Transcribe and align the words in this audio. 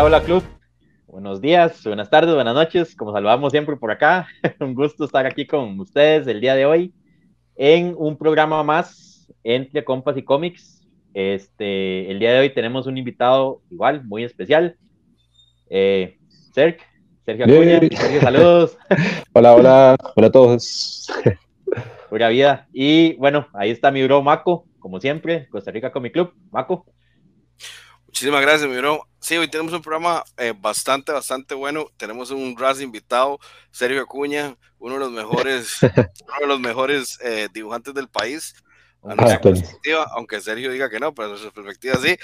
Hola, 0.00 0.16
hola 0.16 0.24
club. 0.24 0.44
Buenos 1.08 1.42
días, 1.42 1.84
buenas 1.84 2.08
tardes, 2.08 2.34
buenas 2.34 2.54
noches. 2.54 2.96
Como 2.96 3.12
saludamos 3.12 3.52
siempre 3.52 3.76
por 3.76 3.90
acá, 3.90 4.26
un 4.58 4.74
gusto 4.74 5.04
estar 5.04 5.26
aquí 5.26 5.46
con 5.46 5.78
ustedes 5.78 6.26
el 6.26 6.40
día 6.40 6.54
de 6.54 6.64
hoy 6.64 6.94
en 7.54 7.94
un 7.98 8.16
programa 8.16 8.62
más 8.62 9.30
entre 9.44 9.84
compas 9.84 10.16
y 10.16 10.22
cómics. 10.22 10.88
Este, 11.12 12.10
el 12.10 12.18
día 12.18 12.32
de 12.32 12.40
hoy 12.40 12.54
tenemos 12.54 12.86
un 12.86 12.96
invitado 12.96 13.60
igual, 13.70 14.02
muy 14.04 14.24
especial. 14.24 14.78
Eh, 15.68 16.16
Sergio 16.54 17.44
Acuña. 17.44 17.78
Sergio, 17.80 18.20
saludos. 18.22 18.78
hola, 19.34 19.54
hola, 19.54 19.96
hola 20.16 20.26
a 20.28 20.32
todos. 20.32 21.12
Pura 22.08 22.30
vida. 22.30 22.68
Y 22.72 23.16
bueno, 23.16 23.48
ahí 23.52 23.68
está 23.68 23.90
mi 23.90 24.02
bro 24.04 24.22
Maco, 24.22 24.64
como 24.78 24.98
siempre, 24.98 25.46
Costa 25.50 25.70
Rica 25.70 25.92
Comic 25.92 26.14
Club. 26.14 26.32
Maco. 26.50 26.86
Muchísimas 28.10 28.42
gracias, 28.42 28.68
mi 28.68 28.76
bro. 28.76 29.06
Sí, 29.20 29.36
hoy 29.36 29.48
tenemos 29.48 29.72
un 29.72 29.82
programa 29.82 30.24
eh, 30.36 30.52
bastante, 30.54 31.12
bastante 31.12 31.54
bueno. 31.54 31.86
Tenemos 31.96 32.32
un 32.32 32.56
RAS 32.58 32.80
invitado, 32.80 33.38
Sergio 33.70 34.02
Acuña, 34.02 34.56
uno 34.80 34.94
de 34.94 35.00
los 35.00 35.12
mejores, 35.12 35.78
uno 35.82 36.40
de 36.40 36.46
los 36.48 36.58
mejores 36.58 37.20
eh, 37.22 37.48
dibujantes 37.52 37.94
del 37.94 38.08
país. 38.08 38.56
aunque 40.10 40.40
Sergio 40.40 40.72
diga 40.72 40.90
que 40.90 40.98
no, 40.98 41.14
pero 41.14 41.34
en 41.34 41.38
su 41.38 41.52
perspectiva 41.52 41.98
sí. 42.02 42.16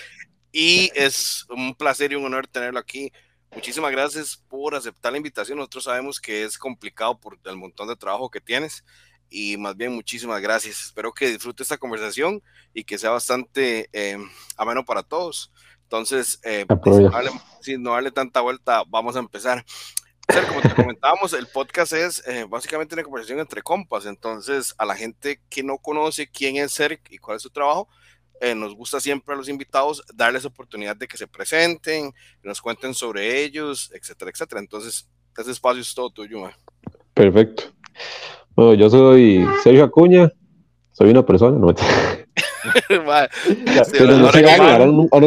Y 0.51 0.91
es 0.97 1.47
un 1.51 1.73
placer 1.77 2.11
y 2.11 2.17
un 2.17 2.25
honor 2.25 2.49
tenerlo 2.49 2.81
aquí. 2.81 3.13
Muchísimas 3.55 3.93
gracias 3.93 4.43
por 4.49 4.75
aceptar 4.75 5.13
la 5.13 5.19
invitación. 5.19 5.57
Nosotros 5.57 5.85
sabemos 5.85 6.21
que 6.21 6.43
es 6.43 6.59
complicado 6.59 7.17
por 7.17 7.39
el 7.45 7.57
montón 7.57 7.87
de 7.87 7.95
trabajo 7.95 8.29
que 8.29 8.41
tienes 8.41 8.85
y 9.31 9.57
más 9.57 9.77
bien 9.77 9.95
muchísimas 9.95 10.41
gracias. 10.41 10.83
Espero 10.83 11.13
que 11.13 11.31
disfrute 11.31 11.63
esta 11.63 11.79
conversación 11.79 12.43
y 12.75 12.83
que 12.83 12.99
sea 12.99 13.11
bastante 13.11 13.89
eh, 13.93 14.19
ameno 14.57 14.85
para 14.85 15.05
todos. 15.05 15.53
Entonces, 15.87 16.41
eh, 16.43 16.67
pues, 16.83 16.97
sin 17.61 17.81
no 17.81 17.93
darle 17.93 18.11
tanta 18.11 18.41
vuelta, 18.41 18.83
vamos 18.89 19.15
a 19.15 19.21
empezar. 19.21 19.65
como 20.49 20.61
te 20.61 20.75
comentábamos, 20.75 21.33
el 21.33 21.47
podcast 21.47 21.93
es 21.93 22.27
eh, 22.27 22.45
básicamente 22.49 22.97
una 22.97 23.05
conversación 23.05 23.39
entre 23.39 23.63
compas. 23.63 24.05
Entonces, 24.05 24.75
a 24.79 24.85
la 24.85 24.97
gente 24.97 25.41
que 25.49 25.63
no 25.63 25.79
conoce 25.79 26.29
quién 26.29 26.57
es 26.57 26.73
Serg 26.73 27.01
y 27.09 27.19
cuál 27.19 27.37
es 27.37 27.43
su 27.43 27.51
trabajo, 27.51 27.89
eh, 28.41 28.57
nos 28.57 28.75
gusta 28.75 28.99
siempre 28.99 29.33
a 29.33 29.39
los 29.39 29.49
invitados 29.49 30.03
darles 30.13 30.45
oportunidad 30.45 30.97
de 30.97 31.07
que 31.07 31.17
se 31.17 31.29
presenten, 31.29 32.11
que 32.11 32.49
nos 32.49 32.61
cuenten 32.61 32.93
sobre 32.93 33.45
ellos, 33.45 33.93
etcétera, 33.95 34.33
etcétera. 34.33 34.61
Entonces, 34.61 35.09
ese 35.39 35.53
espacio 35.53 35.83
es 35.83 35.95
todo 35.95 36.11
tuyo. 36.11 36.51
Perfecto. 37.15 37.63
Bueno, 38.57 38.75
yo 38.75 38.91
soy 38.91 39.47
Sergio 39.63 39.85
Acuña, 39.85 40.33
soy 40.91 41.11
una 41.11 41.25
persona, 41.25 41.57
no 41.57 41.73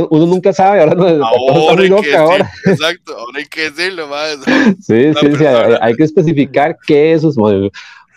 uno, 0.09 0.25
nunca 0.25 0.53
sabe, 0.53 0.81
ahora 0.81 0.95
no 0.95 1.25
ahora 1.25 1.81
hay 1.81 2.01
que 2.01 2.15
ahora. 2.15 2.51
Exacto, 2.65 3.17
ahora 3.17 3.39
hay 3.39 3.45
que 3.45 3.71
decirlo, 3.71 4.07
Sí, 4.81 5.13
sí, 5.19 5.35
sí, 5.37 5.45
hay, 5.45 5.95
que 5.95 6.03
especificar 6.03 6.77
qué 6.85 7.13
es 7.13 7.23
eso. 7.23 7.41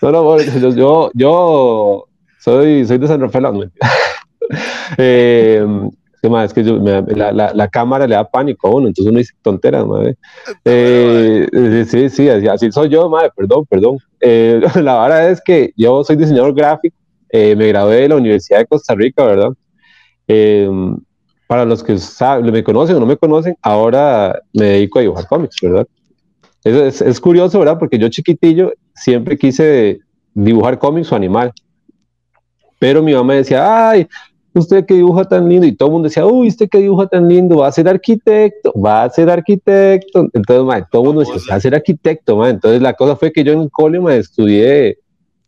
No, 0.00 0.10
no, 0.10 0.40
yo, 0.40 1.10
yo, 1.14 2.08
soy, 2.38 2.84
soy 2.86 2.98
de 2.98 3.06
San 3.06 3.20
Rafael, 3.20 3.44
no, 3.44 3.62
eh, 4.98 5.64
es 6.22 6.52
que 6.52 6.62
yo, 6.62 6.78
la, 6.78 7.32
la, 7.32 7.52
la, 7.52 7.68
cámara 7.68 8.06
le 8.06 8.14
da 8.14 8.28
pánico 8.28 8.68
a 8.68 8.70
uno, 8.70 8.86
entonces 8.86 9.10
uno 9.10 9.18
dice 9.18 9.34
tonteras, 9.42 9.84
madre. 9.84 10.16
Eh, 10.64 11.84
sí, 11.88 12.08
sí, 12.08 12.28
así, 12.28 12.70
soy 12.70 12.88
yo, 12.90 13.08
madre, 13.08 13.30
perdón, 13.36 13.66
perdón. 13.66 13.98
Eh, 14.20 14.60
la 14.76 15.02
verdad 15.02 15.30
es 15.30 15.40
que 15.40 15.72
yo 15.76 16.04
soy 16.04 16.16
diseñador 16.16 16.54
gráfico, 16.54 16.96
eh, 17.32 17.56
me 17.56 17.68
gradué 17.68 18.02
de 18.02 18.08
la 18.10 18.16
Universidad 18.16 18.58
de 18.58 18.66
Costa 18.66 18.94
Rica, 18.94 19.24
¿verdad? 19.24 19.48
Em, 20.26 20.98
para 21.46 21.64
los 21.64 21.82
que 21.82 21.96
saben, 21.96 22.52
me 22.52 22.62
conocen 22.62 22.96
o 22.96 23.00
no 23.00 23.06
me 23.06 23.16
conocen, 23.16 23.56
ahora 23.62 24.38
me 24.52 24.66
dedico 24.66 24.98
a 24.98 25.02
dibujar 25.02 25.26
cómics, 25.26 25.56
¿verdad? 25.62 25.86
Es, 26.62 27.00
es, 27.00 27.20
curioso, 27.20 27.58
¿verdad? 27.58 27.78
Porque 27.78 27.98
yo 27.98 28.08
chiquitillo 28.08 28.72
siempre 28.94 29.36
quise 29.36 30.00
dibujar 30.34 30.78
cómics 30.78 31.10
o 31.10 31.16
animal. 31.16 31.52
Pero 32.78 33.02
mi 33.02 33.14
mamá 33.14 33.34
decía, 33.34 33.90
ay, 33.90 34.06
usted 34.54 34.84
que 34.84 34.94
dibuja 34.94 35.24
tan 35.24 35.48
lindo, 35.48 35.66
y 35.66 35.72
todo 35.74 35.88
el 35.88 35.92
mundo 35.94 36.08
decía, 36.08 36.26
uy, 36.26 36.48
usted 36.48 36.68
que 36.68 36.78
dibuja 36.78 37.06
tan 37.06 37.28
lindo, 37.28 37.58
va 37.58 37.68
a 37.68 37.72
ser 37.72 37.88
arquitecto, 37.88 38.74
va 38.78 39.04
a 39.04 39.10
ser 39.10 39.30
arquitecto. 39.30 40.28
Entonces, 40.34 40.84
todo 40.90 41.02
el 41.02 41.06
mundo 41.08 41.20
decía, 41.20 41.40
va 41.50 41.56
a 41.56 41.60
ser 41.60 41.74
arquitecto, 41.74 42.46
Entonces, 42.46 42.82
la 42.82 42.92
cosa 42.92 43.16
fue 43.16 43.32
que 43.32 43.42
yo 43.42 43.52
en 43.52 43.62
el 43.62 43.70
cole, 43.70 44.18
estudié 44.18 44.98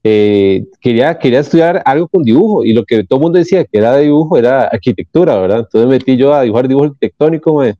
eh, 0.06 0.66
quería, 0.82 1.18
quería 1.18 1.40
estudiar 1.40 1.82
algo 1.86 2.08
con 2.08 2.22
dibujo 2.22 2.62
y 2.62 2.74
lo 2.74 2.84
que 2.84 3.04
todo 3.04 3.18
el 3.18 3.22
mundo 3.22 3.38
decía 3.38 3.64
que 3.64 3.78
era 3.78 3.96
dibujo 3.96 4.36
era 4.36 4.64
arquitectura, 4.64 5.38
¿verdad? 5.38 5.60
Entonces 5.60 5.88
metí 5.88 6.18
yo 6.18 6.34
a 6.34 6.42
dibujar 6.42 6.68
dibujo 6.68 6.86
arquitectónico, 6.86 7.58
me 7.58 7.74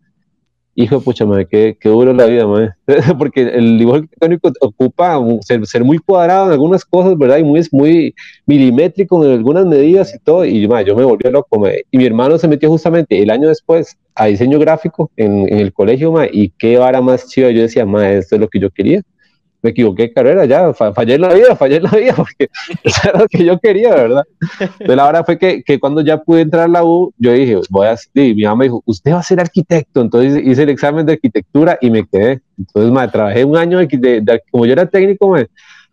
hijo 0.75 1.01
pucha, 1.03 1.27
madre, 1.27 1.47
qué, 1.47 1.77
qué, 1.79 1.89
duro 1.91 2.15
la 2.15 2.25
vida, 2.25 2.47
madre. 2.47 2.73
porque 3.19 3.43
el 3.43 3.79
dibujo 3.79 3.97
arquitectónico 3.97 4.51
ocupa 4.61 5.21
ser, 5.43 5.67
ser, 5.67 5.85
muy 5.85 5.99
cuadrado 5.99 6.47
en 6.47 6.53
algunas 6.53 6.85
cosas, 6.85 7.17
¿verdad? 7.19 7.39
Y 7.39 7.45
muy, 7.45 7.61
muy 7.71 8.15
milimétrico 8.47 9.23
en 9.25 9.33
algunas 9.33 9.67
medidas 9.67 10.15
y 10.15 10.19
todo, 10.19 10.47
y 10.47 10.67
madre, 10.67 10.87
yo 10.87 10.97
me 10.97 11.05
volví 11.05 11.29
loco, 11.31 11.59
madre. 11.59 11.85
y 11.91 11.99
mi 11.99 12.07
hermano 12.07 12.39
se 12.39 12.49
metió 12.49 12.71
justamente 12.71 13.23
el 13.23 13.31
año 13.31 13.49
después 13.49 13.99
a 14.15 14.27
diseño 14.27 14.59
gráfico 14.59 15.11
en, 15.17 15.47
en 15.53 15.59
el 15.59 15.75
colegio, 15.75 16.11
madre, 16.11 16.31
y 16.33 16.49
qué 16.51 16.79
vara 16.79 17.03
más 17.03 17.29
chido, 17.29 17.51
yo 17.51 17.63
decía, 17.63 17.85
madre, 17.85 18.19
esto 18.19 18.37
es 18.37 18.41
lo 18.41 18.49
que 18.49 18.61
yo 18.61 18.71
quería 18.71 19.03
me 19.65 19.71
equivoqué 19.71 20.03
de 20.03 20.13
carrera, 20.13 20.45
ya, 20.45 20.75
fallé 20.75 21.15
en 21.15 21.23
la 21.23 21.33
vida, 21.33 21.57
fallé 21.57 21.77
en 21.77 21.85
la 21.85 21.91
vida, 21.91 22.13
porque 22.17 22.51
eso 22.83 23.09
era 23.09 23.21
lo 23.21 23.27
que 23.27 23.45
yo 23.47 23.59
quería, 23.59 23.95
¿verdad? 23.95 24.23
Pero 24.79 24.95
la 24.95 25.09
hora 25.09 25.25
fue 25.25 25.39
que, 25.39 25.63
que, 25.63 25.81
cuando 25.81 26.03
ya 26.03 26.19
pude 26.19 26.43
entrar 26.43 26.65
a 26.65 26.69
la 26.69 26.85
U, 26.85 27.15
yo 27.17 27.33
dije, 27.33 27.59
voy 27.71 27.87
a, 27.87 27.97
y 28.13 28.35
mi 28.35 28.43
mamá 28.43 28.57
me 28.57 28.65
dijo, 28.67 28.83
usted 28.85 29.13
va 29.13 29.21
a 29.21 29.23
ser 29.23 29.41
arquitecto, 29.41 30.03
entonces 30.03 30.45
hice 30.45 30.65
el 30.65 30.69
examen 30.69 31.07
de 31.07 31.15
arquitectura 31.15 31.79
y 31.81 31.89
me 31.91 32.07
quedé. 32.07 32.43
Entonces, 32.59 32.93
me 32.93 33.09
trabajé 33.09 33.43
un 33.43 33.57
año, 33.57 33.79
de, 33.79 34.43
como 34.51 34.67
yo 34.67 34.73
era 34.75 34.85
técnico, 34.85 35.31
me, 35.31 35.47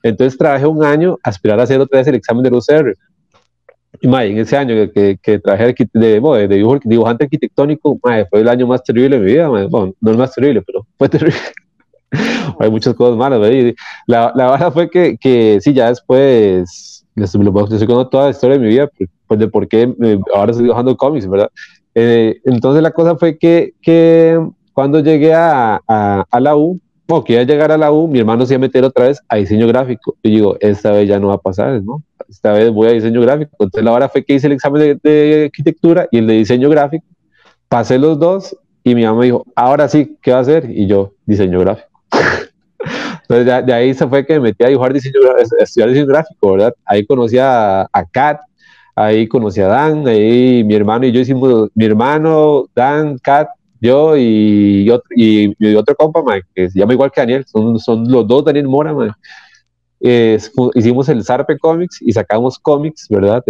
entonces 0.04 0.38
trabajé 0.38 0.66
un 0.66 0.84
año 0.84 1.18
aspirar 1.24 1.58
a 1.62 1.64
hacer 1.64 1.80
otra 1.80 2.00
vez 2.00 2.08
el 2.08 2.16
examen 2.16 2.44
del 2.44 2.56
UCR. 2.56 2.98
Y 4.02 4.08
en 4.08 4.38
ese 4.38 4.58
año 4.58 4.92
que, 4.92 5.18
que 5.22 5.40
trabajé 5.40 5.68
de, 5.68 5.90
de, 5.94 6.48
de 6.48 6.80
dibujante 6.84 7.24
arquitectónico, 7.24 7.98
fue 8.02 8.42
el 8.42 8.50
año 8.50 8.68
más 8.68 8.84
terrible 8.84 9.18
de 9.18 9.24
mi 9.24 9.31
vida. 9.31 9.48
Bueno, 9.48 9.94
no 10.02 10.12
el 10.12 10.18
más 10.18 10.34
terrible, 10.34 10.62
pero 10.62 10.86
fue 10.98 11.08
terrible. 11.08 11.40
hay 12.60 12.70
muchas 12.70 12.94
cosas 12.94 13.18
malas, 13.18 13.40
¿verdad? 13.40 13.74
la, 14.08 14.32
la 14.36 14.52
verdad 14.52 14.74
fue 14.74 14.90
que, 14.90 15.18
que 15.18 15.60
sí, 15.62 15.74
ya 15.74 15.90
después, 15.90 17.06
les, 17.16 17.36
estoy 17.36 17.46
contando 17.46 18.10
toda 18.10 18.26
la 18.26 18.32
historia 18.32 18.58
de 18.58 18.64
mi 18.64 18.70
vida, 18.70 18.90
pues, 18.98 19.10
pues 19.28 19.40
de 19.40 19.48
por 19.48 19.68
qué 19.68 19.94
ahora 20.36 20.52
estoy 20.52 20.66
dibujando 20.66 20.98
cómics, 20.98 21.28
¿verdad? 21.28 21.50
Eh, 21.96 22.40
entonces 22.46 22.84
la 22.84 22.92
cosa 22.92 23.16
fue 23.16 23.38
que, 23.38 23.74
que 23.82 24.40
cuando 24.74 25.00
llegué 25.00 25.34
a, 25.34 25.82
a, 25.88 26.26
a 26.30 26.40
la 26.40 26.56
U, 26.56 26.80
o 27.14 27.24
que 27.24 27.34
iba 27.34 27.42
a 27.42 27.46
llegar 27.46 27.72
a 27.72 27.78
la 27.78 27.92
U, 27.92 28.08
mi 28.08 28.20
hermano 28.20 28.46
se 28.46 28.54
iba 28.54 28.60
a 28.60 28.68
meter 28.68 28.84
otra 28.84 29.08
vez 29.08 29.20
a 29.28 29.36
diseño 29.36 29.68
gráfico. 29.68 30.16
Y 30.24 30.32
digo, 30.32 30.56
esta 30.62 30.92
vez 30.92 31.08
ya 31.10 31.20
no 31.20 31.28
va 31.28 31.36
a 31.36 31.40
pasar, 31.40 31.82
¿no? 31.84 32.02
Esta 32.30 32.54
vez 32.54 32.72
voy 32.72 32.88
a 32.88 32.92
diseño 32.92 33.22
gráfico. 33.22 33.52
Entonces 33.60 33.84
la 33.84 33.92
hora 33.92 34.10
fue 34.10 34.24
que 34.24 34.36
hice 34.36 34.48
el 34.48 34.54
examen 34.54 34.82
de, 34.82 34.96
de 35.04 35.46
arquitectura 35.46 36.08
y 36.10 36.20
el 36.20 36.28
de 36.28 36.34
diseño 36.36 36.70
gráfico. 36.70 37.06
Pasé 37.68 38.00
los 38.00 38.18
dos 38.18 38.56
y 38.84 38.96
mi 38.96 39.04
mamá 39.04 39.20
me 39.20 39.26
dijo, 39.26 39.46
ahora 39.56 39.88
sí, 39.90 40.18
¿qué 40.22 40.32
va 40.32 40.38
a 40.38 40.42
hacer? 40.42 40.70
Y 40.70 40.88
yo, 40.88 41.14
diseño 41.26 41.60
gráfico. 41.60 41.91
Entonces, 43.22 43.66
de, 43.66 43.74
ahí 43.74 43.94
se 43.94 44.08
fue 44.08 44.26
que 44.26 44.34
me 44.34 44.40
metí 44.40 44.64
a 44.64 44.68
dibujar 44.68 44.94
diseño, 44.94 45.20
a 45.38 45.64
estudiar 45.64 45.90
diseño 45.90 46.08
gráfico, 46.08 46.54
¿verdad? 46.54 46.74
Ahí 46.86 47.06
conocí 47.06 47.38
a, 47.38 47.82
a 47.82 48.06
Kat, 48.12 48.42
ahí 48.96 49.28
conocí 49.28 49.62
a 49.62 49.68
Dan, 49.68 50.08
ahí 50.08 50.64
mi 50.64 50.76
hermano 50.76 51.06
y 51.06 51.12
yo 51.12 51.20
hicimos, 51.22 51.70
mi 51.74 51.86
hermano, 51.86 52.66
Dan, 52.75 53.18
Kat, 53.19 53.50
yo 53.80 54.16
y, 54.18 54.90
otro, 54.90 55.08
y, 55.16 55.75
otro 55.75 55.96
compa, 55.96 56.22
que 56.54 56.69
se 56.69 56.80
llama 56.80 56.94
igual 56.94 57.12
que 57.12 57.22
Daniel, 57.22 57.46
son, 57.46 57.80
son 57.80 58.10
los 58.12 58.28
dos 58.28 58.46
Daniel 58.46 58.68
Mora, 58.68 58.96
hicimos 60.00 61.10
el 61.10 61.24
Zarpe 61.24 61.57
Comics 61.57 62.02
y 62.02 62.12
sacamos 62.12 62.60
cómics, 62.60 63.07
¿verdad? 63.10 63.44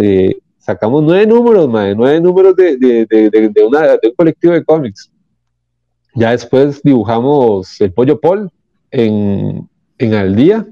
sacamos 0.58 1.02
nueve 1.02 1.26
números, 1.26 1.68
man, 1.68 1.94
nueve 1.96 2.20
números 2.20 2.54
de, 2.56 2.76
de, 2.76 3.06
de, 3.06 3.30
de, 3.30 3.64
una, 3.64 3.80
de 3.80 4.08
un 4.08 4.14
colectivo 4.14 4.54
de 4.54 4.64
cómics. 4.64 5.11
Ya 6.14 6.30
después 6.30 6.82
dibujamos 6.82 7.80
el 7.80 7.92
Pollo 7.92 8.20
Paul 8.20 8.50
en, 8.90 9.68
en 9.98 10.14
al 10.14 10.36
día. 10.36 10.66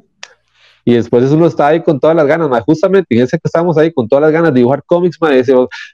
Y 0.84 0.94
después 0.94 1.30
uno 1.30 1.46
está 1.46 1.68
ahí 1.68 1.82
con 1.82 2.00
todas 2.00 2.16
las 2.16 2.26
ganas, 2.26 2.48
justamente 2.64 3.14
en 3.14 3.22
ese 3.22 3.38
que 3.38 3.46
estamos 3.46 3.76
ahí 3.76 3.92
con 3.92 4.08
todas 4.08 4.22
las 4.22 4.32
ganas 4.32 4.52
de 4.52 4.60
dibujar 4.60 4.82
cómics, 4.84 5.18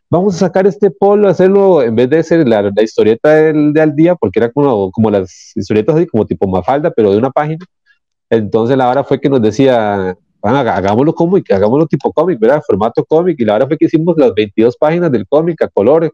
vamos 0.08 0.36
a 0.36 0.38
sacar 0.38 0.66
este 0.66 0.90
polo, 0.90 1.28
hacerlo 1.28 1.82
en 1.82 1.94
vez 1.96 2.08
de 2.08 2.22
ser 2.22 2.46
la, 2.46 2.70
historieta 2.80 3.30
del, 3.30 3.72
de 3.72 3.92
día, 3.94 4.14
porque 4.14 4.38
era 4.38 4.50
como, 4.50 4.90
como 4.92 5.10
las 5.10 5.52
historietas 5.56 5.96
así, 5.96 6.06
como 6.06 6.24
tipo 6.24 6.46
Mafalda, 6.46 6.90
pero 6.92 7.10
de 7.10 7.18
una 7.18 7.30
página. 7.30 7.64
Entonces 8.30 8.76
la 8.76 8.88
hora 8.88 9.04
fue 9.04 9.20
que 9.20 9.28
nos 9.28 9.42
decía, 9.42 10.16
hagámoslo 10.42 11.14
cómic, 11.14 11.50
hagámoslo 11.50 11.86
tipo 11.86 12.12
cómic, 12.12 12.38
¿verdad? 12.38 12.62
Formato 12.66 13.04
cómic. 13.04 13.38
Y 13.40 13.44
la 13.44 13.54
verdad 13.54 13.68
fue 13.68 13.78
que 13.78 13.86
hicimos 13.86 14.16
las 14.16 14.34
22 14.34 14.76
páginas 14.76 15.10
del 15.10 15.26
cómic 15.26 15.62
a 15.62 15.68
colores. 15.68 16.10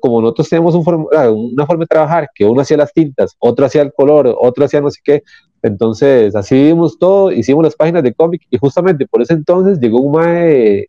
Como 0.00 0.22
nosotros 0.22 0.48
tenemos 0.48 0.74
ah, 1.14 1.30
una 1.30 1.66
forma 1.66 1.84
de 1.84 1.88
trabajar, 1.88 2.28
que 2.34 2.44
uno 2.44 2.60
hacía 2.60 2.76
las 2.76 2.92
tintas, 2.92 3.36
otro 3.38 3.66
hacía 3.66 3.82
el 3.82 3.92
color, 3.92 4.34
otro 4.38 4.64
hacía 4.64 4.80
no 4.80 4.90
sé 4.90 5.00
qué. 5.02 5.22
Entonces, 5.62 6.34
así 6.34 6.54
vimos 6.54 6.98
todo, 6.98 7.32
hicimos 7.32 7.64
las 7.64 7.76
páginas 7.76 8.02
de 8.02 8.14
cómic. 8.14 8.42
Y 8.50 8.58
justamente 8.58 9.06
por 9.06 9.22
ese 9.22 9.34
entonces 9.34 9.78
llegó 9.80 10.00
un 10.00 10.12
mae 10.12 10.88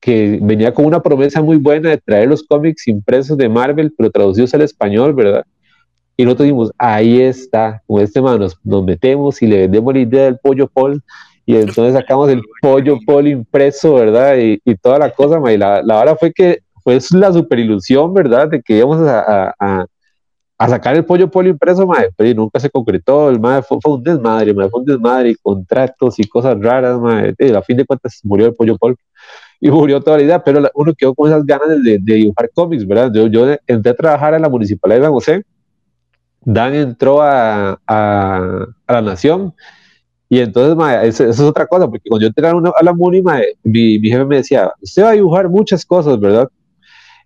que 0.00 0.38
venía 0.42 0.74
con 0.74 0.84
una 0.84 1.00
promesa 1.00 1.40
muy 1.40 1.56
buena 1.56 1.88
de 1.88 1.96
traer 1.96 2.28
los 2.28 2.42
cómics 2.42 2.86
impresos 2.88 3.38
de 3.38 3.48
Marvel, 3.48 3.92
pero 3.96 4.10
traducidos 4.10 4.52
al 4.52 4.60
español, 4.60 5.14
¿verdad? 5.14 5.44
Y 6.16 6.24
nosotros 6.24 6.44
dijimos, 6.44 6.72
ahí 6.78 7.20
está, 7.20 7.82
con 7.86 8.02
este 8.02 8.20
man 8.20 8.38
nos, 8.38 8.84
metemos 8.84 9.42
y 9.42 9.46
le 9.46 9.60
vendemos 9.60 9.94
la 9.94 10.00
idea 10.00 10.24
del 10.24 10.38
pollo 10.38 10.68
pol 10.68 11.02
y 11.46 11.56
entonces 11.56 11.94
sacamos 11.94 12.28
el 12.30 12.42
pollo 12.60 12.98
pol 13.06 13.28
impreso, 13.28 13.94
¿verdad? 13.94 14.36
Y, 14.36 14.60
y 14.64 14.74
toda 14.76 14.98
la 14.98 15.10
cosa, 15.10 15.38
ma, 15.40 15.52
y 15.52 15.58
la, 15.58 15.82
la 15.82 15.98
hora 16.00 16.16
fue 16.16 16.32
que 16.32 16.60
fue 16.82 16.98
la 17.12 17.32
super 17.32 17.58
ilusión, 17.58 18.12
¿verdad? 18.12 18.48
De 18.48 18.62
que 18.62 18.78
íbamos 18.78 19.00
a, 19.00 19.54
a, 19.58 19.86
a 20.56 20.68
sacar 20.68 20.94
el 20.94 21.04
pollo 21.04 21.30
polo 21.30 21.48
impreso, 21.48 21.86
madre, 21.86 22.10
pero 22.16 22.34
nunca 22.34 22.60
se 22.60 22.70
concretó, 22.70 23.28
el 23.28 23.40
madre 23.40 23.62
fue, 23.62 23.78
un 23.84 24.02
desmadre, 24.02 24.54
madre, 24.54 24.70
fue 24.70 24.80
un 24.80 24.86
desmadre, 24.86 25.30
y 25.30 25.34
contratos 25.34 26.18
y 26.18 26.28
cosas 26.28 26.58
raras, 26.60 26.98
madre, 27.00 27.34
y 27.38 27.52
a 27.52 27.62
fin 27.62 27.76
de 27.76 27.84
cuentas 27.84 28.20
murió 28.22 28.46
el 28.46 28.54
pollo 28.54 28.76
polo 28.76 28.96
y 29.60 29.70
murió 29.70 30.00
toda 30.00 30.18
la 30.18 30.22
idea, 30.22 30.44
pero 30.44 30.62
uno 30.74 30.92
quedó 30.96 31.14
con 31.14 31.28
esas 31.28 31.44
ganas 31.44 31.82
de, 31.82 31.98
de 31.98 32.14
dibujar 32.14 32.50
cómics, 32.52 32.86
¿verdad? 32.86 33.10
Yo, 33.14 33.26
yo 33.28 33.56
entré 33.66 33.92
a 33.92 33.94
trabajar 33.94 34.34
en 34.34 34.42
la 34.42 34.48
Municipalidad 34.48 35.00
de 35.00 35.04
San 35.06 35.12
José, 35.12 35.44
Dan 36.46 36.74
entró 36.74 37.22
a, 37.22 37.80
a, 37.86 38.66
a 38.86 38.92
la 38.92 39.00
Nación, 39.02 39.54
y 40.34 40.40
entonces, 40.40 40.74
madre, 40.74 41.08
eso, 41.08 41.24
es 41.24 41.38
otra 41.40 41.66
cosa, 41.66 41.86
porque 41.86 42.08
cuando 42.08 42.22
yo 42.22 42.28
entré 42.28 42.46
a, 42.46 42.82
la 42.82 42.92
Muni, 42.92 43.22
mi, 43.62 43.98
mi 43.98 44.08
jefe 44.08 44.24
me 44.24 44.36
decía, 44.36 44.72
usted 44.80 45.04
va 45.04 45.10
a 45.10 45.12
dibujar 45.12 45.48
muchas 45.48 45.84
cosas, 45.84 46.18
¿verdad? 46.18 46.48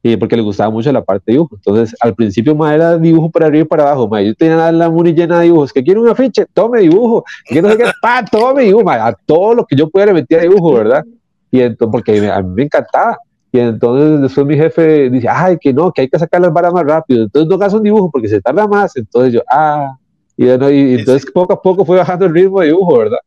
y 0.02 0.16
porque 0.16 0.36
le 0.36 0.42
gustaba 0.42 0.70
mucho 0.70 0.92
la 0.92 1.02
parte 1.02 1.24
de 1.26 1.32
dibujo. 1.32 1.56
Entonces, 1.56 1.96
al 2.00 2.14
principio, 2.14 2.54
ma, 2.54 2.74
era 2.74 2.96
dibujo 2.98 3.30
para 3.30 3.46
arriba 3.46 3.62
y 3.62 3.66
para 3.66 3.84
abajo. 3.84 4.08
Ma. 4.08 4.22
Yo 4.22 4.34
tenía 4.34 4.70
la 4.70 4.90
muni 4.90 5.12
llena 5.12 5.38
de 5.38 5.46
dibujos. 5.46 5.72
Que 5.72 5.82
quiere 5.82 5.98
un 5.98 6.08
afiche, 6.08 6.46
tome 6.52 6.80
dibujo. 6.80 7.24
Que 7.46 7.60
no 7.60 7.70
sé 7.70 7.78
qué, 7.78 7.84
pa, 8.02 8.24
tome 8.24 8.64
dibujo. 8.64 8.88
A 8.90 9.12
todo 9.26 9.54
lo 9.54 9.66
que 9.66 9.74
yo 9.74 9.88
pudiera 9.88 10.12
le 10.12 10.20
metía 10.20 10.40
dibujo, 10.40 10.74
¿verdad? 10.74 11.04
Y 11.50 11.60
entonces, 11.62 11.90
porque 11.90 12.30
a 12.30 12.42
mí 12.42 12.50
me 12.54 12.62
encantaba. 12.64 13.18
Y 13.50 13.58
entonces 13.58 14.20
después 14.20 14.46
mi 14.46 14.56
jefe 14.56 15.08
dice, 15.10 15.26
ay, 15.28 15.56
que 15.58 15.72
no, 15.72 15.90
que 15.90 16.02
hay 16.02 16.08
que 16.08 16.18
sacar 16.18 16.40
las 16.42 16.52
varas 16.52 16.72
más 16.72 16.84
rápido. 16.84 17.24
Entonces 17.24 17.48
no 17.48 17.54
hagas 17.56 17.72
un 17.72 17.82
dibujo 17.82 18.10
porque 18.10 18.28
se 18.28 18.40
tarda 18.40 18.66
más. 18.66 18.94
Entonces 18.96 19.32
yo, 19.32 19.40
ah, 19.50 19.96
y, 20.38 20.44
y 20.44 20.94
entonces 20.94 21.30
poco 21.30 21.52
a 21.52 21.60
poco 21.60 21.84
fue 21.84 21.98
bajando 21.98 22.26
el 22.26 22.34
ritmo 22.34 22.60
de 22.60 22.68
dibujo, 22.68 22.98
¿verdad? 22.98 23.18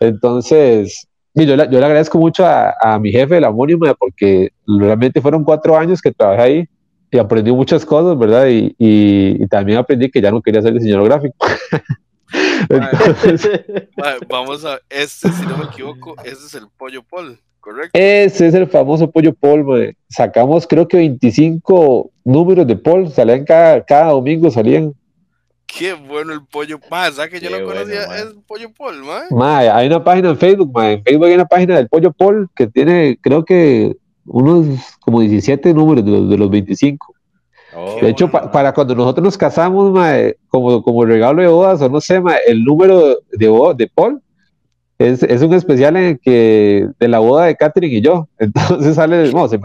Entonces, 0.00 1.06
y 1.32 1.46
yo, 1.46 1.56
le, 1.56 1.64
yo 1.70 1.78
le 1.78 1.86
agradezco 1.86 2.18
mucho 2.18 2.44
a, 2.44 2.74
a, 2.80 2.98
mi 2.98 3.12
jefe, 3.12 3.40
la 3.40 3.50
homónima, 3.50 3.94
porque 3.94 4.50
realmente 4.66 5.20
fueron 5.20 5.44
cuatro 5.44 5.76
años 5.76 6.02
que 6.02 6.10
trabajé 6.10 6.42
ahí 6.42 6.68
y 7.10 7.18
aprendí 7.18 7.52
muchas 7.52 7.86
cosas, 7.86 8.18
¿verdad? 8.18 8.48
Y, 8.48 8.74
y, 8.78 9.42
y 9.42 9.46
también 9.46 9.78
aprendí 9.78 10.10
que 10.10 10.20
ya 10.20 10.30
no 10.30 10.42
quería 10.42 10.60
ser 10.60 10.74
diseñador 10.74 11.04
gráfico. 11.04 11.36
Entonces, 12.68 13.62
vamos 14.28 14.64
a, 14.64 14.80
este, 14.90 15.30
si 15.30 15.46
no 15.46 15.56
me 15.56 15.64
equivoco, 15.66 16.16
ese 16.24 16.46
es 16.46 16.54
el 16.54 16.66
pollo 16.76 17.02
pol, 17.02 17.38
¿correcto? 17.60 17.90
Ese 17.92 18.48
es 18.48 18.54
el 18.54 18.66
famoso 18.66 19.10
pollo 19.10 19.32
pol, 19.32 19.94
sacamos 20.08 20.66
creo 20.66 20.88
que 20.88 20.96
25 20.96 22.10
números 22.24 22.66
de 22.66 22.76
pol, 22.76 23.08
salían 23.10 23.44
cada, 23.44 23.84
cada 23.84 24.12
domingo, 24.12 24.50
salían 24.50 24.92
Qué 25.66 25.94
bueno 25.94 26.32
el 26.32 26.44
pollo. 26.46 26.78
¿sabes 26.88 27.28
que 27.28 27.40
yo 27.40 27.50
no 27.50 27.64
conocía 27.64 28.04
el 28.20 28.36
pollo 28.46 28.70
Paul, 28.72 29.02
hay 29.42 29.86
una 29.86 30.02
página 30.02 30.30
en 30.30 30.38
Facebook, 30.38 30.72
En 30.80 31.02
Facebook 31.02 31.26
hay 31.26 31.34
una 31.34 31.46
página 31.46 31.76
del 31.76 31.88
pollo 31.88 32.12
Paul 32.12 32.48
que 32.54 32.66
tiene, 32.66 33.18
creo 33.20 33.44
que, 33.44 33.96
unos 34.26 34.96
como 35.00 35.20
17 35.20 35.74
números 35.74 36.04
de 36.04 36.10
los, 36.10 36.28
de 36.30 36.38
los 36.38 36.50
25. 36.50 37.14
de 38.00 38.08
hecho, 38.08 38.30
para 38.30 38.72
cuando 38.72 38.94
nosotros 38.94 39.24
nos 39.24 39.38
casamos, 39.38 39.98
como, 40.48 40.82
como 40.82 41.04
regalo 41.04 41.42
de 41.42 41.48
bodas, 41.48 41.82
o 41.82 41.88
no 41.88 42.00
sé, 42.00 42.22
el 42.46 42.64
número 42.64 43.20
de, 43.32 43.74
de 43.76 43.90
Paul 43.92 44.22
es, 44.98 45.22
es, 45.22 45.42
un 45.42 45.52
especial 45.52 45.96
en 45.96 46.04
el 46.04 46.18
que 46.18 46.88
de 46.98 47.08
la 47.08 47.18
boda 47.18 47.46
de 47.46 47.56
Catherine 47.56 47.96
y 47.96 48.00
yo. 48.00 48.28
Entonces 48.38 48.94
sale, 48.94 49.30
no, 49.32 49.48
se 49.48 49.60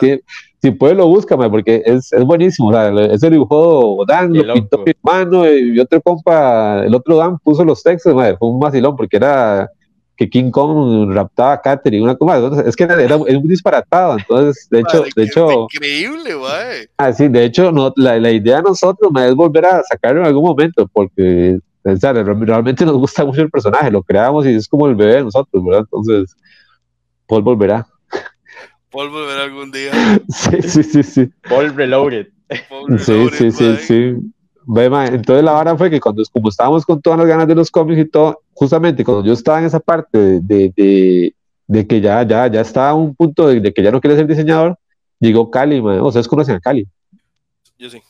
que 0.00 0.20
si 0.60 0.70
puede 0.72 0.94
lo 0.94 1.06
busca, 1.06 1.36
porque 1.36 1.82
es, 1.84 2.12
es 2.12 2.24
buenísimo. 2.24 2.68
O 2.68 2.72
sea, 2.72 2.90
ese 3.06 3.30
dibujó 3.30 4.04
Dan, 4.06 4.32
lo 4.32 4.54
pintó 4.54 4.78
mi 4.78 4.92
hermano 4.92 5.48
y 5.48 5.78
otro 5.78 6.00
compa, 6.00 6.84
el 6.84 6.94
otro 6.94 7.16
Dan 7.16 7.38
puso 7.38 7.64
los 7.64 7.82
textos, 7.82 8.12
fue 8.12 8.48
un 8.48 8.58
vacilón 8.58 8.96
porque 8.96 9.16
era 9.16 9.70
que 10.16 10.30
King 10.30 10.50
Kong 10.50 11.12
raptaba 11.12 11.54
a 11.54 11.60
Catherine, 11.60 12.04
una 12.04 12.14
cosa, 12.14 12.62
es 12.66 12.76
que 12.76 12.84
era, 12.84 13.02
era, 13.02 13.18
muy 13.18 13.48
disparatado, 13.48 14.16
entonces, 14.16 14.68
de 14.70 14.80
hecho, 14.80 15.04
de 15.16 15.22
hecho, 15.24 15.66
increíble, 15.74 16.34
güey. 16.34 16.88
Ah, 16.98 17.12
sí, 17.12 17.26
de 17.26 17.44
hecho, 17.44 17.72
no, 17.72 17.92
la, 17.96 18.18
la 18.20 18.30
idea 18.30 18.58
de 18.58 18.62
nosotros 18.62 19.10
es 19.26 19.34
volver 19.34 19.66
a 19.66 19.82
sacarlo 19.82 20.20
en 20.20 20.26
algún 20.28 20.44
momento, 20.44 20.88
porque 20.92 21.58
realmente 21.84 22.84
nos 22.84 22.96
gusta 22.96 23.24
mucho 23.24 23.42
el 23.42 23.50
personaje, 23.50 23.90
lo 23.90 24.02
creamos 24.02 24.46
y 24.46 24.54
es 24.54 24.66
como 24.66 24.86
el 24.86 24.94
bebé 24.94 25.16
de 25.16 25.24
nosotros, 25.24 25.64
¿verdad? 25.64 25.80
Entonces, 25.80 26.34
Paul 27.26 27.42
volverá. 27.42 27.86
Paul 28.90 29.10
volverá 29.10 29.44
algún 29.44 29.70
día. 29.70 29.92
sí, 30.28 30.62
sí, 30.62 30.82
sí, 30.82 31.02
sí. 31.02 31.30
Paul 31.48 31.74
Reloaded. 31.74 32.28
sí, 32.98 33.28
sí, 33.32 33.50
sí, 33.50 33.76
sí. 33.76 34.16
Entonces 34.66 35.44
la 35.44 35.52
vara 35.52 35.76
fue 35.76 35.90
que 35.90 36.00
cuando 36.00 36.22
como 36.32 36.48
estábamos 36.48 36.86
con 36.86 37.00
todas 37.02 37.18
las 37.18 37.28
ganas 37.28 37.46
de 37.46 37.54
los 37.54 37.70
cómics 37.70 38.00
y 38.00 38.08
todo, 38.08 38.40
justamente 38.54 39.04
cuando 39.04 39.24
yo 39.24 39.34
estaba 39.34 39.58
en 39.58 39.66
esa 39.66 39.80
parte 39.80 40.40
de, 40.40 40.72
de, 40.74 41.34
de, 41.66 41.86
que 41.86 42.00
ya, 42.00 42.22
ya, 42.22 42.46
ya 42.46 42.60
estaba 42.62 42.90
a 42.90 42.94
un 42.94 43.14
punto 43.14 43.48
de, 43.48 43.74
que 43.74 43.82
ya 43.82 43.90
no 43.90 44.00
quería 44.00 44.16
ser 44.16 44.26
diseñador, 44.26 44.78
llegó 45.20 45.50
Cali, 45.50 45.82
man. 45.82 45.98
o 45.98 46.02
sea, 46.02 46.08
¿ustedes 46.08 46.28
conocen 46.28 46.56
a 46.56 46.60
Cali? 46.60 46.86
Yo 47.78 47.90
sí. 47.90 48.00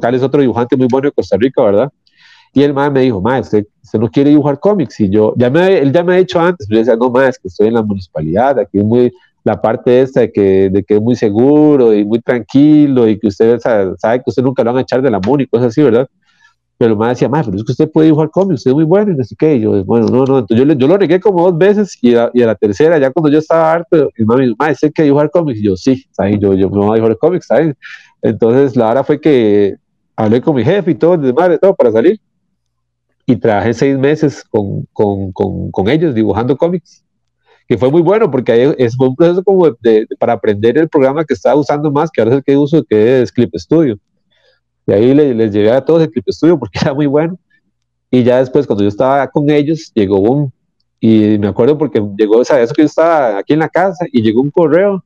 Cali 0.00 0.16
es 0.16 0.22
otro 0.22 0.40
dibujante 0.40 0.76
muy 0.76 0.88
bueno 0.90 1.08
de 1.08 1.12
Costa 1.12 1.36
Rica, 1.38 1.62
¿verdad? 1.62 1.90
Y 2.54 2.62
el 2.62 2.72
man 2.72 2.92
me 2.92 3.00
dijo, 3.00 3.20
ma, 3.20 3.40
usted, 3.40 3.66
no 3.94 4.08
quiere 4.08 4.30
dibujar 4.30 4.60
cómics. 4.60 5.00
Y 5.00 5.10
yo, 5.10 5.34
ya 5.36 5.50
me, 5.50 5.78
él 5.78 5.92
ya 5.92 6.04
me 6.04 6.14
ha 6.14 6.16
dicho 6.18 6.40
antes, 6.40 6.68
yo 6.68 6.78
decía, 6.78 6.94
no, 6.94 7.10
ma, 7.10 7.28
es 7.28 7.38
que 7.38 7.48
estoy 7.48 7.66
en 7.66 7.74
la 7.74 7.82
municipalidad, 7.82 8.58
aquí 8.60 8.78
es 8.78 8.84
muy, 8.84 9.12
la 9.42 9.60
parte 9.60 10.00
esta 10.00 10.20
de 10.20 10.32
que, 10.32 10.70
de 10.70 10.84
que 10.84 10.94
es 10.94 11.02
muy 11.02 11.16
seguro 11.16 11.92
y 11.92 12.04
muy 12.04 12.20
tranquilo 12.20 13.08
y 13.08 13.18
que 13.18 13.26
usted 13.26 13.58
sabe, 13.58 13.94
sabe 13.98 14.18
que 14.18 14.24
usted 14.28 14.42
nunca 14.42 14.62
lo 14.62 14.72
van 14.72 14.78
a 14.78 14.82
echar 14.82 15.02
de 15.02 15.10
la 15.10 15.18
MUNI 15.18 15.44
y 15.44 15.46
cosas 15.48 15.68
así, 15.68 15.82
¿verdad? 15.82 16.08
Pero 16.78 16.96
man 16.96 17.10
decía, 17.10 17.28
ma, 17.28 17.42
pero 17.42 17.56
es 17.56 17.64
que 17.64 17.72
usted 17.72 17.90
puede 17.90 18.06
dibujar 18.06 18.30
cómics, 18.30 18.60
usted 18.60 18.70
es 18.70 18.74
muy 18.74 18.84
bueno 18.84 19.12
y 19.12 19.16
no 19.16 19.24
sé 19.24 19.34
qué. 19.36 19.56
Y 19.56 19.60
yo, 19.60 19.84
bueno, 19.84 20.06
no, 20.06 20.24
no. 20.24 20.38
Entonces 20.38 20.66
yo, 20.66 20.72
yo 20.72 20.86
lo 20.88 20.98
negué 20.98 21.20
como 21.20 21.42
dos 21.42 21.58
veces 21.58 21.96
y 22.00 22.14
a, 22.14 22.30
y 22.32 22.42
a 22.42 22.46
la 22.46 22.54
tercera, 22.54 22.98
ya 22.98 23.10
cuando 23.10 23.30
yo 23.30 23.38
estaba 23.38 23.72
harto, 23.72 24.10
el 24.16 24.26
man 24.26 24.38
me 24.38 24.44
dijo, 24.44 24.56
ma, 24.58 24.70
¿es 24.70 24.80
que 24.94 25.02
dibujar 25.02 25.30
cómics? 25.30 25.60
Y 25.60 25.64
yo, 25.64 25.76
sí, 25.76 26.04
¿sabes? 26.12 26.38
Yo, 26.40 26.54
yo 26.54 26.68
no 26.70 26.86
voy 26.86 26.92
a 26.92 26.94
dibujar 26.94 27.18
cómics, 27.18 27.46
¿sabes? 27.46 27.74
Entonces 28.22 28.76
la 28.76 28.90
hora 28.90 29.04
fue 29.04 29.20
que 29.20 29.76
hablé 30.16 30.40
con 30.40 30.56
mi 30.56 30.64
jefe 30.64 30.92
y 30.92 30.94
todo, 30.94 31.16
de 31.16 31.32
madre, 31.32 31.58
todo 31.58 31.74
para 31.74 31.92
salir 31.92 32.18
y 33.26 33.36
trabajé 33.36 33.74
seis 33.74 33.98
meses 33.98 34.44
con, 34.44 34.86
con, 34.92 35.32
con, 35.32 35.70
con, 35.70 35.88
ellos 35.88 36.14
dibujando 36.14 36.56
cómics, 36.56 37.04
que 37.66 37.78
fue 37.78 37.90
muy 37.90 38.02
bueno 38.02 38.30
porque 38.30 38.74
es, 38.78 38.96
fue 38.96 39.08
un 39.08 39.16
proceso 39.16 39.42
como 39.42 39.70
de, 39.80 40.06
para 40.18 40.34
aprender 40.34 40.76
el 40.76 40.88
programa 40.88 41.24
que 41.24 41.34
estaba 41.34 41.56
usando 41.56 41.90
más, 41.90 42.10
que 42.10 42.20
ahora 42.20 42.32
es 42.32 42.38
el 42.38 42.44
que 42.44 42.56
uso, 42.56 42.84
que 42.84 43.22
es 43.22 43.32
Clip 43.32 43.54
Studio. 43.56 43.98
Y 44.86 44.92
ahí 44.92 45.14
les, 45.14 45.34
les 45.34 45.52
llevé 45.52 45.70
a 45.70 45.84
todos 45.84 46.02
el 46.02 46.10
Clip 46.10 46.28
Studio 46.28 46.58
porque 46.58 46.78
era 46.82 46.92
muy 46.92 47.06
bueno. 47.06 47.38
Y 48.10 48.22
ya 48.22 48.38
después, 48.38 48.66
cuando 48.66 48.84
yo 48.84 48.88
estaba 48.88 49.26
con 49.28 49.50
ellos, 49.50 49.90
llegó 49.94 50.20
un, 50.20 50.52
y 51.00 51.38
me 51.38 51.48
acuerdo 51.48 51.76
porque 51.76 52.02
llegó, 52.16 52.38
o 52.38 52.44
sea, 52.44 52.60
eso 52.62 52.72
que 52.72 52.82
yo 52.82 52.86
estaba 52.86 53.38
aquí 53.38 53.52
en 53.52 53.58
la 53.58 53.68
casa 53.68 54.06
y 54.12 54.22
llegó 54.22 54.40
un 54.40 54.50
correo, 54.50 55.04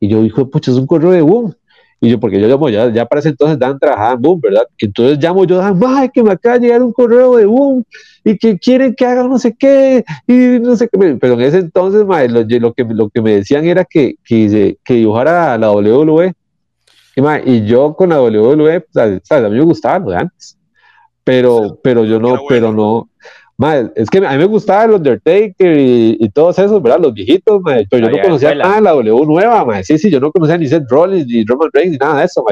y 0.00 0.08
yo 0.08 0.22
dije, 0.22 0.44
pucha, 0.46 0.70
es 0.70 0.78
un 0.78 0.86
correo 0.86 1.10
de 1.10 1.20
Boom. 1.20 1.54
Y 2.00 2.08
yo, 2.08 2.18
porque 2.18 2.40
yo 2.40 2.48
llamo, 2.48 2.70
ya, 2.70 2.90
ya 2.90 3.04
para 3.04 3.20
ese 3.20 3.28
entonces 3.28 3.58
Dan 3.58 3.78
trabajaba 3.78 4.14
en 4.14 4.22
Boom, 4.22 4.40
¿verdad? 4.40 4.62
Entonces 4.78 5.18
llamo 5.22 5.44
yo, 5.44 5.60
ay, 5.62 6.08
que 6.08 6.22
me 6.22 6.32
acaba 6.32 6.58
de 6.58 6.66
llegar 6.66 6.82
un 6.82 6.92
correo 6.92 7.36
de 7.36 7.44
Boom 7.44 7.84
y 8.24 8.38
que 8.38 8.58
quieren 8.58 8.94
que 8.94 9.04
haga 9.04 9.24
no 9.24 9.38
sé 9.38 9.54
qué, 9.54 10.04
y 10.26 10.58
no 10.60 10.76
sé 10.76 10.88
qué. 10.88 11.18
Pero 11.20 11.34
en 11.34 11.40
ese 11.42 11.58
entonces, 11.58 12.04
ma, 12.06 12.24
lo, 12.24 12.42
lo, 12.42 12.72
que, 12.72 12.84
lo 12.84 13.10
que 13.10 13.20
me 13.20 13.36
decían 13.36 13.66
era 13.66 13.84
que, 13.84 14.16
que, 14.24 14.78
que 14.82 14.94
dibujara 14.94 15.58
la 15.58 15.72
WWE. 15.72 16.32
Y, 17.16 17.50
y 17.50 17.66
yo 17.66 17.94
con 17.94 18.10
la 18.10 18.22
WWE, 18.22 18.86
¿sabes? 18.92 19.30
a 19.30 19.48
mí 19.48 19.58
me 19.58 19.64
gustaba 19.64 19.98
lo 19.98 20.10
de 20.10 20.16
antes. 20.16 20.56
Pero, 21.22 21.78
pero 21.82 22.04
yo 22.04 22.18
no, 22.18 22.40
pero 22.48 22.72
no, 22.72 23.10
es 23.94 24.08
que 24.08 24.18
a 24.18 24.32
mí 24.32 24.38
me 24.38 24.46
gustaba 24.46 24.84
el 24.84 24.92
Undertaker 24.92 25.78
y, 25.78 26.16
y 26.18 26.28
todos 26.30 26.58
esos, 26.58 26.82
¿verdad? 26.82 27.00
Los 27.00 27.14
viejitos, 27.14 27.60
pero 27.90 28.06
yo 28.06 28.16
no 28.16 28.22
conocía 28.22 28.54
nada 28.54 28.76
de 28.76 28.80
la 28.80 28.90
W 28.92 29.26
nueva, 29.26 29.82
Sí, 29.82 29.98
sí, 29.98 30.10
yo 30.10 30.18
no 30.18 30.32
conocía 30.32 30.56
ni 30.56 30.66
Seth 30.66 30.88
Rollins, 30.88 31.26
ni 31.26 31.44
Roman 31.44 31.68
Reigns, 31.72 31.92
ni 31.92 31.98
nada 31.98 32.20
de 32.20 32.24
eso, 32.24 32.44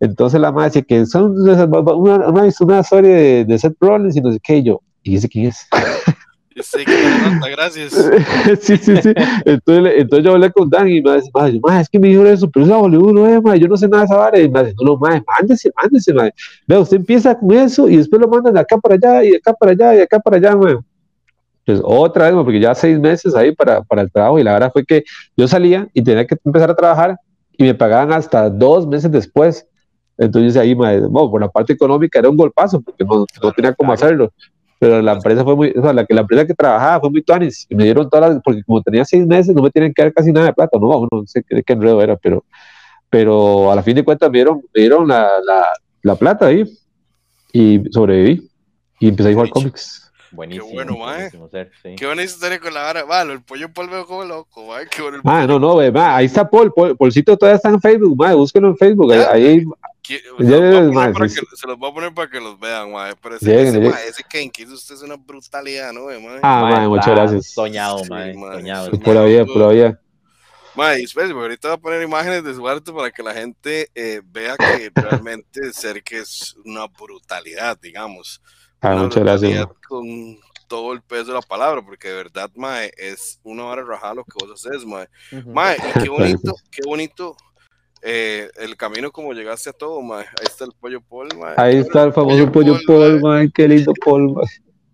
entonces 0.00 0.40
la 0.40 0.52
madre 0.52 0.66
decía 0.66 0.82
que 0.82 1.06
son 1.06 1.40
una, 1.40 1.64
una, 1.64 2.28
una 2.28 2.46
historia 2.46 2.82
de, 3.00 3.44
de, 3.46 3.58
Seth 3.58 3.76
Rollins 3.80 4.16
y 4.16 4.20
no 4.20 4.32
sé 4.32 4.38
qué, 4.42 4.58
y 4.58 4.62
yo, 4.64 4.82
¿y 5.02 5.16
ese 5.16 5.28
quién 5.28 5.46
es? 5.46 5.66
Sí, 6.62 6.84
que 6.86 7.50
gracias. 7.50 7.92
sí, 8.60 8.76
sí, 8.78 8.96
sí. 8.96 9.12
Entonces, 9.44 9.92
entonces 9.96 10.24
yo 10.24 10.32
hablé 10.32 10.50
con 10.50 10.70
Dan 10.70 10.88
y 10.88 11.02
me 11.02 11.16
dice, 11.16 11.30
es 11.80 11.88
que 11.90 11.98
me 11.98 12.08
dijo 12.08 12.24
eso, 12.24 12.50
pero 12.50 12.64
es 12.64 12.70
la 12.70 12.78
W9, 12.78 13.56
yo 13.58 13.68
no 13.68 13.76
sé 13.76 13.88
nada 13.88 14.02
de 14.02 14.06
esa 14.06 14.16
vara. 14.16 14.40
Y 14.40 14.48
me 14.48 14.60
dice, 14.62 14.74
no, 14.80 14.92
no, 14.92 14.96
madre, 14.96 15.22
mándese, 15.26 15.70
mándese, 15.80 16.14
madre. 16.14 16.32
Vea, 16.66 16.80
usted 16.80 16.96
empieza 16.96 17.38
con 17.38 17.52
eso 17.52 17.88
y 17.88 17.98
después 17.98 18.20
lo 18.20 18.28
mandan 18.28 18.54
de 18.54 18.60
acá 18.60 18.78
para 18.78 18.94
allá 18.94 19.24
y 19.24 19.30
de 19.32 19.36
acá 19.36 19.52
para 19.52 19.72
allá 19.72 19.94
y 19.94 19.96
de 19.98 20.02
acá 20.04 20.18
para 20.18 20.36
allá, 20.38 20.56
madre. 20.56 20.78
Pues 21.66 21.80
otra 21.84 22.30
vez, 22.30 22.34
porque 22.34 22.60
ya 22.60 22.74
seis 22.74 22.98
meses 22.98 23.34
ahí 23.34 23.54
para, 23.54 23.82
para 23.82 24.02
el 24.02 24.10
trabajo 24.10 24.38
y 24.38 24.42
la 24.42 24.54
verdad 24.54 24.70
fue 24.72 24.84
que 24.84 25.04
yo 25.36 25.46
salía 25.46 25.88
y 25.92 26.02
tenía 26.02 26.26
que 26.26 26.36
empezar 26.42 26.70
a 26.70 26.76
trabajar 26.76 27.18
y 27.58 27.64
me 27.64 27.74
pagaban 27.74 28.12
hasta 28.12 28.48
dos 28.48 28.86
meses 28.86 29.10
después. 29.10 29.66
Entonces 30.16 30.56
ahí, 30.56 30.74
madre, 30.74 31.00
bueno, 31.00 31.30
por 31.30 31.40
la 31.42 31.48
parte 31.48 31.74
económica 31.74 32.18
era 32.18 32.30
un 32.30 32.36
golpazo 32.36 32.80
porque 32.80 33.04
no, 33.04 33.26
no 33.42 33.52
tenía 33.52 33.74
cómo 33.74 33.92
hacerlo 33.92 34.32
pero 34.78 35.00
la 35.02 35.12
empresa 35.12 35.42
fue 35.44 35.56
muy, 35.56 35.72
o 35.76 35.82
sea, 35.82 35.92
la, 35.92 36.04
que, 36.04 36.14
la 36.14 36.20
empresa 36.22 36.46
que 36.46 36.54
trabajaba 36.54 37.00
fue 37.00 37.10
muy 37.10 37.22
tuanis, 37.22 37.66
y 37.68 37.74
me 37.74 37.84
dieron 37.84 38.08
todas 38.10 38.30
las, 38.34 38.42
porque 38.42 38.62
como 38.64 38.82
tenía 38.82 39.04
seis 39.04 39.26
meses, 39.26 39.54
no 39.54 39.62
me 39.62 39.70
tienen 39.70 39.92
que 39.94 40.02
dar 40.02 40.12
casi 40.12 40.32
nada 40.32 40.46
de 40.46 40.52
plata, 40.52 40.78
no, 40.80 41.08
no 41.10 41.26
sé 41.26 41.42
qué, 41.48 41.62
qué 41.62 41.72
enredo 41.72 42.02
era, 42.02 42.16
pero, 42.16 42.44
pero 43.10 43.70
a 43.70 43.74
la 43.76 43.82
fin 43.82 43.94
de 43.96 44.04
cuentas 44.04 44.30
me 44.30 44.38
dieron, 44.38 44.62
me 44.74 44.80
dieron 44.80 45.08
la, 45.08 45.30
la, 45.44 45.66
La 46.02 46.14
Plata 46.16 46.46
ahí. 46.46 46.64
Y 47.52 47.80
sobreviví. 47.90 48.48
Y 49.00 49.08
empecé 49.08 49.30
a 49.30 49.32
jugar 49.32 49.48
cómics. 49.50 50.12
Buenísimo. 50.30 50.66
Qué 50.68 50.74
bueno, 50.74 50.98
mae. 50.98 51.30
sí. 51.30 51.94
Qué 51.96 52.06
buena 52.06 52.22
historia 52.22 52.60
con 52.60 52.74
la 52.74 52.82
vara. 52.82 53.06
Malo, 53.06 53.32
el 53.32 53.42
pollo 53.42 53.72
polvo 53.72 54.04
como 54.06 54.24
loco, 54.24 54.66
mae. 54.66 54.86
Qué 54.90 55.00
bueno. 55.00 55.18
el 55.18 55.22
Ah, 55.24 55.46
no, 55.46 55.58
no, 55.58 55.76
ve, 55.76 55.90
ma, 55.90 56.16
ahí 56.16 56.26
está 56.26 56.48
Paul, 56.48 56.72
Paul, 56.74 56.96
Paulcito 56.96 57.36
todavía 57.36 57.56
está 57.56 57.70
en 57.70 57.80
Facebook, 57.80 58.16
ma, 58.16 58.34
búsquenlo 58.34 58.68
en 58.68 58.76
Facebook, 58.76 59.12
ahí, 59.12 59.18
Ya, 59.20 59.30
ahí- 59.32 59.64
se, 60.06 60.22
los 60.48 60.64
voy 60.64 60.76
a 60.76 60.82
poner 60.90 60.92
mae, 60.92 61.12
para 61.12 61.26
que- 61.26 61.34
se 61.56 61.66
los 61.66 61.78
voy 61.78 61.90
a 61.90 61.94
poner 61.94 62.14
para 62.14 62.30
que 62.30 62.40
los 62.40 62.58
vean, 62.58 62.92
mae. 62.92 63.14
Pero 63.16 63.36
ese, 63.36 63.46
Lleguen, 63.46 63.66
ese, 63.68 63.76
lleguen. 63.78 63.90
mae, 63.90 64.08
ese 64.08 64.22
usted 64.74 64.94
es 64.94 65.02
una 65.02 65.16
brutalidad, 65.16 65.92
¿no, 65.92 66.06
mae? 66.06 66.40
ah, 66.42 66.60
Mae, 66.62 66.72
ma, 66.82 66.88
muchas 66.88 67.08
gracias, 67.08 67.46
Soñado, 67.52 67.98
Sí, 68.04 68.10
mae, 68.10 68.34
mae, 68.34 68.52
soñado. 68.60 68.86
soñado. 68.86 69.04
pura 69.04 69.24
vida, 69.24 69.44
pura 69.46 69.68
vida, 69.68 70.00
Mae, 70.74 71.02
espérate, 71.02 71.32
porque 71.32 71.44
ahorita 71.44 71.68
voy 71.68 71.74
a 71.76 71.80
poner 71.80 72.02
imágenes 72.02 72.44
de 72.44 72.54
su 72.54 72.68
arte 72.68 72.92
para 72.92 73.10
que 73.10 73.22
la 73.22 73.32
gente 73.34 73.88
eh, 73.94 74.20
vea 74.24 74.58
que 74.58 74.90
realmente 74.94 75.72
ser 75.72 76.02
que 76.02 76.18
es 76.18 76.54
una 76.64 76.86
brutalidad, 76.86 77.78
digamos. 77.80 78.42
ah, 78.80 78.94
Una 78.94 79.02
muchas 79.04 79.22
gracias, 79.24 79.66
brutalidad. 79.66 79.76
Con 79.88 80.38
todo 80.68 80.92
el 80.92 81.00
peso 81.02 81.26
de 81.26 81.34
la 81.34 81.42
palabra, 81.42 81.80
porque 81.82 82.08
de 82.08 82.14
verdad, 82.14 82.50
mae, 82.56 82.92
es 82.96 83.38
una 83.42 83.62
vara 83.64 83.84
rajada 83.84 84.14
lo 84.14 84.24
que 84.24 84.32
vos 84.44 84.66
haces, 84.66 84.84
mae. 84.84 85.08
Mae, 85.52 85.78
y 85.82 85.94
qué 85.94 86.08
bonito, 86.10 86.54
qué 86.70 86.82
bonito 86.84 87.36
eh, 88.02 88.50
el 88.56 88.76
camino 88.76 89.10
como 89.10 89.32
llegaste 89.32 89.70
a 89.70 89.72
todo, 89.72 90.00
mae. 90.02 90.24
Ahí 90.38 90.46
está 90.46 90.64
el 90.64 90.72
pollo 90.72 91.00
Paul, 91.00 91.28
mae. 91.38 91.54
ahí 91.56 91.76
está 91.76 92.04
el 92.04 92.12
famoso 92.12 92.50
pollo 92.50 92.76
Paul, 92.86 93.20
ma, 93.20 93.46
qué 93.52 93.68
lindo 93.68 93.92
Paul, 94.04 94.34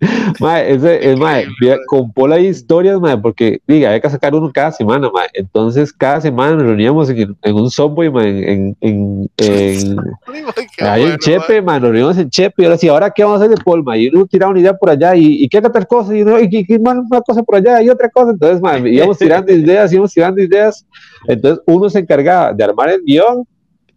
ma. 0.02 0.32
Ma, 0.40 0.60
ese, 0.62 1.10
es, 1.12 1.16
ma, 1.18 1.40
Increíble, 1.40 1.54
vea, 1.60 1.76
ma. 1.76 1.82
con 1.86 2.12
Paul 2.12 2.32
hay 2.32 2.46
historias, 2.46 3.00
ma, 3.00 3.20
porque, 3.20 3.60
diga, 3.66 3.90
hay 3.90 4.00
que 4.00 4.10
sacar 4.10 4.34
uno 4.34 4.50
cada 4.52 4.72
semana, 4.72 5.08
ma, 5.12 5.22
entonces 5.34 5.92
cada 5.92 6.20
semana 6.20 6.54
nos 6.56 6.64
reuníamos 6.64 7.08
en, 7.10 7.36
en 7.42 7.54
un 7.54 7.70
subway, 7.70 8.10
ma, 8.10 8.24
en, 8.26 8.76
en, 8.80 9.30
en, 9.36 9.96
mae, 10.26 10.54
Ahí 10.80 11.00
bueno, 11.02 11.14
en 11.14 11.18
Chepe, 11.20 11.62
mae. 11.62 11.80
nos 11.80 11.90
reunimos 11.90 12.18
en 12.18 12.30
Chepe, 12.30 12.62
y 12.62 12.64
ahora 12.64 12.78
sí, 12.78 12.88
¿ahora 12.88 13.10
qué 13.10 13.22
vamos 13.24 13.40
a 13.40 13.44
hacer 13.44 13.56
de 13.56 13.62
Polma? 13.62 13.96
Y 13.96 14.08
uno 14.08 14.26
tiraba 14.26 14.50
una 14.50 14.60
idea 14.60 14.74
por 14.74 14.90
allá, 14.90 15.14
y, 15.14 15.44
y 15.44 15.48
qué 15.48 15.58
otra 15.58 15.84
cosa, 15.84 16.16
y 16.16 16.22
uno, 16.22 16.40
y, 16.40 16.48
y- 16.50 16.66
y, 16.74 16.78
man, 16.78 17.04
una 17.10 17.20
cosa 17.20 17.42
por 17.42 17.56
allá, 17.56 17.80
y 17.82 17.88
otra 17.90 18.08
cosa, 18.08 18.32
entonces, 18.32 18.60
man, 18.60 18.86
íbamos 18.86 19.18
tirando 19.18 19.52
ideas, 19.52 19.92
íbamos 19.92 20.12
tirando 20.12 20.42
ideas, 20.42 20.84
entonces 21.28 21.62
uno 21.66 21.88
se 21.88 22.00
encargaba 22.00 22.52
de 22.52 22.64
armar 22.64 22.88
el 22.90 23.02
guion 23.04 23.44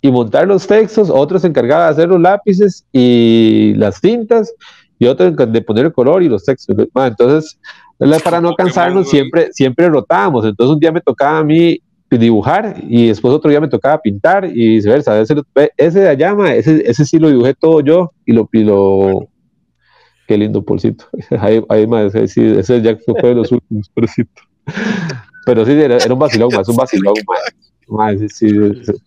y 0.01 0.11
montar 0.11 0.47
los 0.47 0.67
textos, 0.67 1.09
otro 1.09 1.39
se 1.39 1.47
encargaba 1.47 1.85
de 1.85 1.91
hacer 1.91 2.07
los 2.09 2.19
lápices 2.21 2.85
y 2.93 3.73
las 3.77 3.99
tintas, 3.99 4.53
y 4.97 5.05
otro 5.07 5.31
de 5.31 5.61
poner 5.61 5.85
el 5.85 5.93
color 5.93 6.23
y 6.23 6.29
los 6.29 6.43
textos, 6.43 6.75
man, 6.93 7.09
entonces, 7.09 7.59
para 8.23 8.41
no 8.41 8.53
cansarnos, 8.53 9.09
siempre, 9.09 9.49
siempre 9.51 9.89
rotábamos, 9.89 10.45
entonces 10.45 10.73
un 10.73 10.79
día 10.79 10.91
me 10.91 11.01
tocaba 11.01 11.39
a 11.39 11.43
mí 11.43 11.79
dibujar 12.17 12.75
y 12.87 13.07
después 13.07 13.33
otro 13.33 13.49
día 13.49 13.61
me 13.61 13.67
tocaba 13.67 13.99
pintar 13.99 14.45
y 14.45 14.75
viceversa. 14.75 15.19
Ese, 15.19 15.35
ese 15.77 15.99
de 15.99 16.09
allá, 16.09 16.35
ese, 16.53 16.83
ese 16.89 17.05
sí 17.05 17.19
lo 17.19 17.29
dibujé 17.29 17.53
todo 17.53 17.81
yo 17.81 18.11
y 18.25 18.33
lo... 18.33 18.49
Y 18.51 18.63
lo 18.63 19.27
Qué 20.27 20.39
lindo 20.39 20.65
polcito. 20.65 21.05
Ahí, 21.39 21.63
ahí 21.69 21.85
ma, 21.85 22.01
ese, 22.01 22.27
sí, 22.27 22.41
ese 22.57 22.81
ya 22.81 22.97
fue 22.97 23.29
de 23.29 23.35
los 23.35 23.51
últimos, 23.51 23.87
pobrecito. 23.89 24.41
Pero 25.45 25.63
sí, 25.63 25.73
era, 25.73 25.97
era 25.97 26.11
un 26.11 26.19
vacilón, 26.19 26.49
ma, 26.51 26.61
es 26.61 26.67
un 26.67 26.75
vacilón, 26.75 27.13
ma. 27.27 27.35
Ma, 27.87 28.11
sí, 28.17 28.27
sí, 28.29 28.47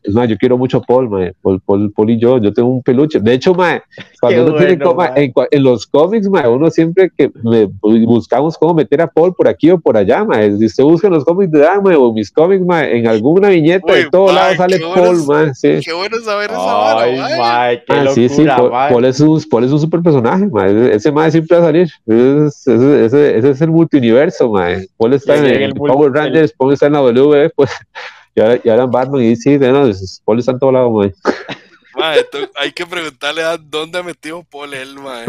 es 0.05 0.15
más, 0.15 0.29
yo 0.29 0.37
quiero 0.37 0.57
mucho 0.57 0.79
a 0.79 0.83
Paul, 0.83 1.09
ma, 1.11 1.31
Paul, 1.43 1.61
Paul, 1.67 1.93
Paul 1.93 2.11
y 2.11 2.19
yo, 2.19 2.39
yo 2.39 2.53
tengo 2.53 2.69
un 2.69 2.83
peluche. 2.83 3.19
De 3.19 3.33
hecho, 3.33 3.53
ma, 3.55 3.83
cuando 4.21 4.43
uno 4.47 4.55
tiene 4.57 4.77
bueno, 4.77 4.91
coma- 4.91 5.09
ma. 5.11 5.21
en, 5.21 5.33
en 5.51 5.63
los 5.65 5.87
cómics, 5.87 6.29
ma, 6.29 6.49
uno 6.49 6.71
siempre 6.71 7.11
que 7.17 7.31
le 7.43 7.69
buscamos 7.83 8.57
cómo 8.57 8.75
meter 8.75 9.01
a 9.01 9.07
Paul 9.09 9.35
por 9.35 9.49
aquí 9.49 9.71
o 9.71 9.79
por 9.81 9.97
allá, 9.97 10.25
ma. 10.25 10.41
Si 10.43 10.65
usted 10.67 10.85
busca 10.85 11.09
en 11.09 11.15
los 11.15 11.25
cómics 11.25 11.51
de 11.51 11.59
Dama 11.61 11.99
o 11.99 12.13
mis 12.13 12.31
cómics, 12.31 12.65
ma, 12.65 12.85
en 12.87 13.07
alguna 13.09 13.49
viñeta 13.49 13.93
Uy, 13.93 14.05
de 14.05 14.11
todos 14.11 14.33
lados 14.33 14.57
sale 14.59 14.79
Paul, 14.79 14.95
buenos- 14.95 15.27
ma, 15.27 15.55
sí. 15.55 15.81
Qué 15.85 15.93
bueno 15.93 16.17
saber 16.19 16.51
esa 16.51 17.01
Ay, 17.01 17.19
mae. 17.19 17.39
mae, 17.39 17.85
qué 17.85 17.93
Ah, 17.95 18.05
locura, 18.05 18.15
sí, 18.15 18.29
sí, 18.29 18.45
Paul, 18.45 18.71
mae. 18.71 18.93
Paul 18.93 19.05
es 19.07 19.21
un, 19.21 19.43
Paul 19.51 19.65
es 19.65 19.73
un 19.73 19.81
super 19.81 20.01
personaje, 20.03 20.47
ma. 20.47 20.67
Ese, 20.67 20.95
ese 20.95 21.13
ma 21.13 21.29
siempre 21.31 21.57
va 21.59 21.63
a 21.65 21.67
salir. 21.67 21.89
Ese, 22.07 22.75
ese, 22.75 23.05
ese- 23.07 23.39
ese 23.39 23.51
es 23.51 23.61
el 23.61 23.71
multiuniverso, 23.71 24.51
ma. 24.51 24.69
Paul 24.97 25.15
está 25.15 25.35
Sí, 25.37 25.47
en, 25.47 25.63
el 25.63 25.75
Power 25.75 26.13
Rangers, 26.13 26.53
Paul 26.57 26.73
está 26.75 26.87
en 26.87 26.93
la 26.93 27.01
W, 27.01 27.51
pues. 27.57 27.71
Y 28.39 28.41
ahora, 28.41 28.61
y 28.63 28.69
ahora 28.69 28.87
Batman, 28.87 29.23
y 29.23 29.35
sí, 29.35 29.59
no, 29.59 29.87
es- 29.89 30.23
Paul 30.25 30.39
está 30.39 30.53
en 30.53 30.61
todo 30.61 30.71
lado, 30.71 30.91
ma. 30.93 31.11
Mae, 31.97 32.23
to- 32.31 32.49
hay 32.55 32.71
que 32.71 32.87
preguntarle 32.87 33.43
a 33.43 33.57
dónde 33.59 33.99
ha 33.99 34.03
metido 34.05 34.45
Paul 34.45 34.73
él, 34.75 34.95
mae. 34.95 35.27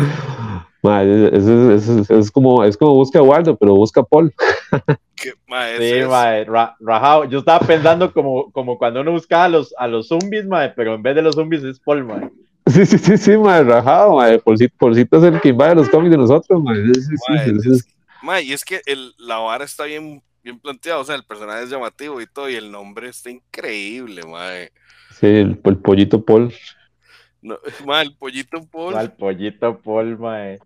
Ma, 0.83 1.01
es, 1.03 1.33
es- 1.47 1.87
es- 1.89 2.09
es 2.11 2.29
como, 2.31 2.63
es 2.63 2.77
como 2.77 2.93
busca 2.93 3.17
a 3.17 3.23
Waldo, 3.23 3.55
pero 3.55 3.73
busca 3.73 4.01
a 4.01 4.03
Paul. 4.03 4.31
Que, 5.15 5.33
mae, 5.47 5.77
Sí, 5.79 6.07
mae, 6.07 6.45
ra- 6.45 6.75
rajado. 6.79 7.25
Yo 7.25 7.39
estaba 7.39 7.65
pensando 7.65 8.13
como, 8.13 8.51
como 8.51 8.77
cuando 8.77 9.01
uno 9.01 9.11
buscaba 9.11 9.45
a 9.45 9.49
los, 9.49 9.73
a 9.79 9.87
los 9.87 10.07
zombies, 10.07 10.45
mae, 10.45 10.69
pero 10.69 10.93
en 10.93 11.01
vez 11.01 11.15
de 11.15 11.23
los 11.23 11.33
zombies 11.35 11.63
es 11.63 11.79
Paul, 11.79 12.05
mae. 12.05 12.29
Sí, 12.67 12.85
sí, 12.85 12.97
sí, 12.99 13.17
sí, 13.17 13.37
ma, 13.37 13.63
rajado, 13.63 14.17
ma. 14.17 14.27
Paulcito, 14.37 14.75
Paulcito 14.79 15.17
es 15.17 15.23
el 15.23 15.41
que 15.41 15.49
invade 15.49 15.73
los 15.73 15.89
cómics 15.89 16.11
de 16.11 16.17
nosotros, 16.17 16.61
ma. 16.63 16.75
Sí, 16.75 16.93
sí, 16.93 17.01
sí, 17.01 17.15
mae, 17.33 17.59
sí, 17.59 17.69
es- 17.71 17.87
mae, 18.21 18.43
y 18.43 18.53
es 18.53 18.63
que 18.63 18.81
el, 18.85 19.13
la 19.17 19.39
vara 19.39 19.65
está 19.65 19.85
bien, 19.85 20.21
bien 20.43 20.59
planteada, 20.59 20.99
o 20.99 21.03
sea, 21.03 21.15
el 21.15 21.23
personaje 21.25 21.63
es 21.63 21.69
llamativo 21.69 22.21
y 22.21 22.27
todo, 22.27 22.49
y 22.49 22.55
el 22.55 22.71
nombre 22.71 23.09
está 23.09 23.29
increíble, 23.29 24.23
mae. 24.23 24.71
sí, 25.19 25.27
el, 25.27 25.59
el 25.63 25.77
pollito 25.77 26.23
Paul. 26.23 26.53
No, 27.41 27.57
mae, 27.85 28.03
el 28.05 28.15
pollito 28.17 28.65
Paul. 28.71 28.95
Al 28.95 29.13
pollito 29.13 29.79
Paul, 29.79 30.17
mae. 30.17 30.59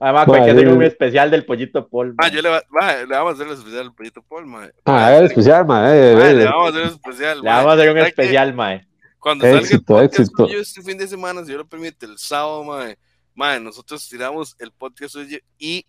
Además, 0.00 0.26
Mae, 0.28 0.40
hay 0.40 0.44
que 0.46 0.50
hacer 0.50 0.68
un 0.68 0.82
especial 0.82 1.30
del 1.30 1.46
pollito 1.46 1.88
Paul. 1.88 2.14
Ah, 2.18 2.22
mae. 2.24 2.30
yo 2.32 2.42
le, 2.42 2.48
va- 2.50 2.62
mae, 2.68 3.06
le 3.06 3.14
vamos 3.14 3.30
a 3.30 3.34
hacer 3.34 3.46
el 3.46 3.52
especial 3.54 3.80
al 3.82 3.94
pollito 3.94 4.22
Paul, 4.22 4.46
mae. 4.46 4.70
Ah, 4.84 5.16
especial, 5.22 5.64
ma. 5.66 5.94
eh, 5.96 6.14
Mae, 6.16 6.30
eh, 6.30 6.34
le 6.34 6.44
vamos 6.44 6.66
a 6.66 6.68
hacer 6.70 6.82
el 6.82 6.88
especial. 6.88 7.40
Le 7.42 7.48
vamos 7.48 7.70
a 7.70 7.74
hacer 7.74 7.90
un 7.90 7.98
especial, 7.98 8.54
mae. 8.54 8.86
Cuando 9.18 9.44
salga 9.44 9.58
el 9.58 9.64
Éxito, 9.64 9.84
podcast 9.94 10.18
éxito. 10.20 10.46
suyo 10.46 10.60
este 10.60 10.82
fin 10.82 10.98
de 10.98 11.06
semana, 11.08 11.40
si 11.40 11.46
Dios 11.46 11.58
lo 11.58 11.66
permite, 11.66 12.04
el 12.04 12.18
sábado, 12.18 12.62
mae, 12.64 12.98
mae, 13.34 13.58
nosotros 13.60 14.06
tiramos 14.06 14.54
el 14.58 14.70
podcast 14.72 15.12
suyo 15.14 15.38
y 15.58 15.86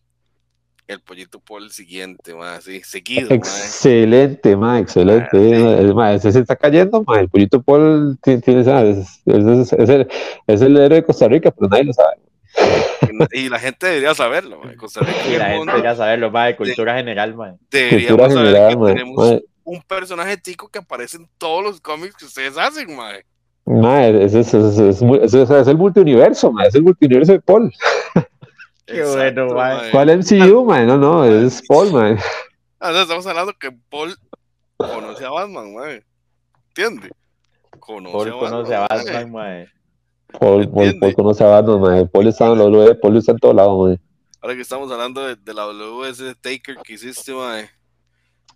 el 0.87 0.99
pollito 1.01 1.39
por 1.39 1.61
el 1.61 1.71
siguiente, 1.71 2.33
mae, 2.35 2.57
así, 2.57 2.81
seguido, 2.83 3.29
mae. 3.29 3.37
Excelente, 3.37 4.55
ma, 4.55 4.79
excelente. 4.79 5.29
Ah, 5.33 5.79
sí. 5.79 5.85
eh, 5.89 5.93
ma, 5.93 6.13
ese 6.13 6.31
se 6.31 6.39
está 6.39 6.55
cayendo, 6.55 7.03
ma. 7.07 7.19
El 7.19 7.29
pollito 7.29 7.61
Paul 7.61 8.17
ti- 8.21 8.37
tiene, 8.39 8.61
esa- 8.61 8.83
es, 8.83 9.21
es, 9.25 9.45
es- 9.45 9.73
es 9.73 9.89
el, 9.89 10.07
es 10.47 10.61
el 10.61 10.77
héroe 10.77 10.97
de 10.99 11.03
Costa 11.03 11.27
Rica, 11.27 11.51
pero 11.51 11.69
nadie 11.69 11.85
lo 11.85 11.93
sabe. 11.93 12.17
Y 13.33 13.49
la 13.49 13.59
gente 13.59 13.87
debería 13.87 14.13
saberlo, 14.15 14.59
mae. 14.63 14.75
Costa 14.75 14.99
Rica 15.01 15.17
y 15.29 15.33
el 15.33 15.39
la 15.39 15.49
gente 15.49 15.73
ya 15.83 15.95
saberlo, 15.95 16.31
mae, 16.31 16.51
de 16.51 16.55
cultura 16.57 16.95
general, 16.95 17.35
mae. 17.35 17.53
deberíamos 17.71 18.07
Cultura 18.07 18.29
saber 18.29 18.45
general, 18.47 18.69
que 18.69 18.77
ma. 18.77 18.87
tenemos 18.87 19.31
Ma, 19.33 19.39
un 19.63 19.81
personaje 19.81 20.37
tico 20.37 20.69
que 20.69 20.79
aparece 20.79 21.17
en 21.17 21.27
todos 21.39 21.63
los 21.63 21.81
cómics 21.81 22.15
que 22.15 22.25
ustedes 22.25 22.57
hacen, 22.57 22.95
mae. 22.95 23.25
ma, 23.65 24.05
ese 24.07 24.41
es, 24.41 24.53
es, 24.53 24.77
es, 24.77 25.01
es- 25.01 25.49
es 25.49 25.67
el 25.67 25.77
multiuniverso, 25.77 26.51
ma. 26.51 26.65
Es 26.67 26.75
el 26.75 26.83
multiuniverso 26.83 27.31
de 27.31 27.41
Paul. 27.41 27.73
Qué 28.85 29.03
bueno, 29.03 29.47
mae. 29.47 29.91
¿Cuál 29.91 30.17
MCU, 30.19 30.65
ma? 30.65 30.83
No, 30.83 30.97
no, 30.97 31.25
es 31.25 31.61
Paul, 31.67 31.91
ma. 31.91 32.15
Ah, 32.79 32.89
o 32.89 32.93
sea, 32.93 33.01
estamos 33.01 33.25
hablando 33.25 33.53
que 33.59 33.71
Paul 33.89 34.15
conoce 34.77 35.25
a 35.25 35.31
Batman, 35.31 35.73
mae. 35.73 36.03
¿Entiendes? 36.69 37.11
Conoce 37.79 38.13
Paul 38.13 38.29
a 38.29 38.31
conoce 38.39 38.75
a. 38.75 38.87
Batman, 38.87 39.31
mae. 39.31 39.67
Paul, 40.39 40.69
Paul. 40.69 40.99
Paul 40.99 41.15
conoce 41.15 41.43
a 41.43 41.47
Batman, 41.47 41.81
ma. 41.81 42.05
Paul 42.05 42.27
está 42.27 42.45
en 42.45 42.57
la 42.59 42.63
W, 42.65 42.95
Paul 42.95 43.17
está 43.17 43.31
en 43.31 43.39
todo 43.39 43.53
lado, 43.53 43.87
ma. 43.87 43.95
Ahora 44.41 44.55
que 44.55 44.61
estamos 44.61 44.91
hablando 44.91 45.25
de, 45.25 45.35
de 45.35 45.53
la 45.53 45.65
WS 45.65 46.35
Taker 46.41 46.77
que 46.83 46.93
hiciste, 46.93 47.33
mae. 47.33 47.69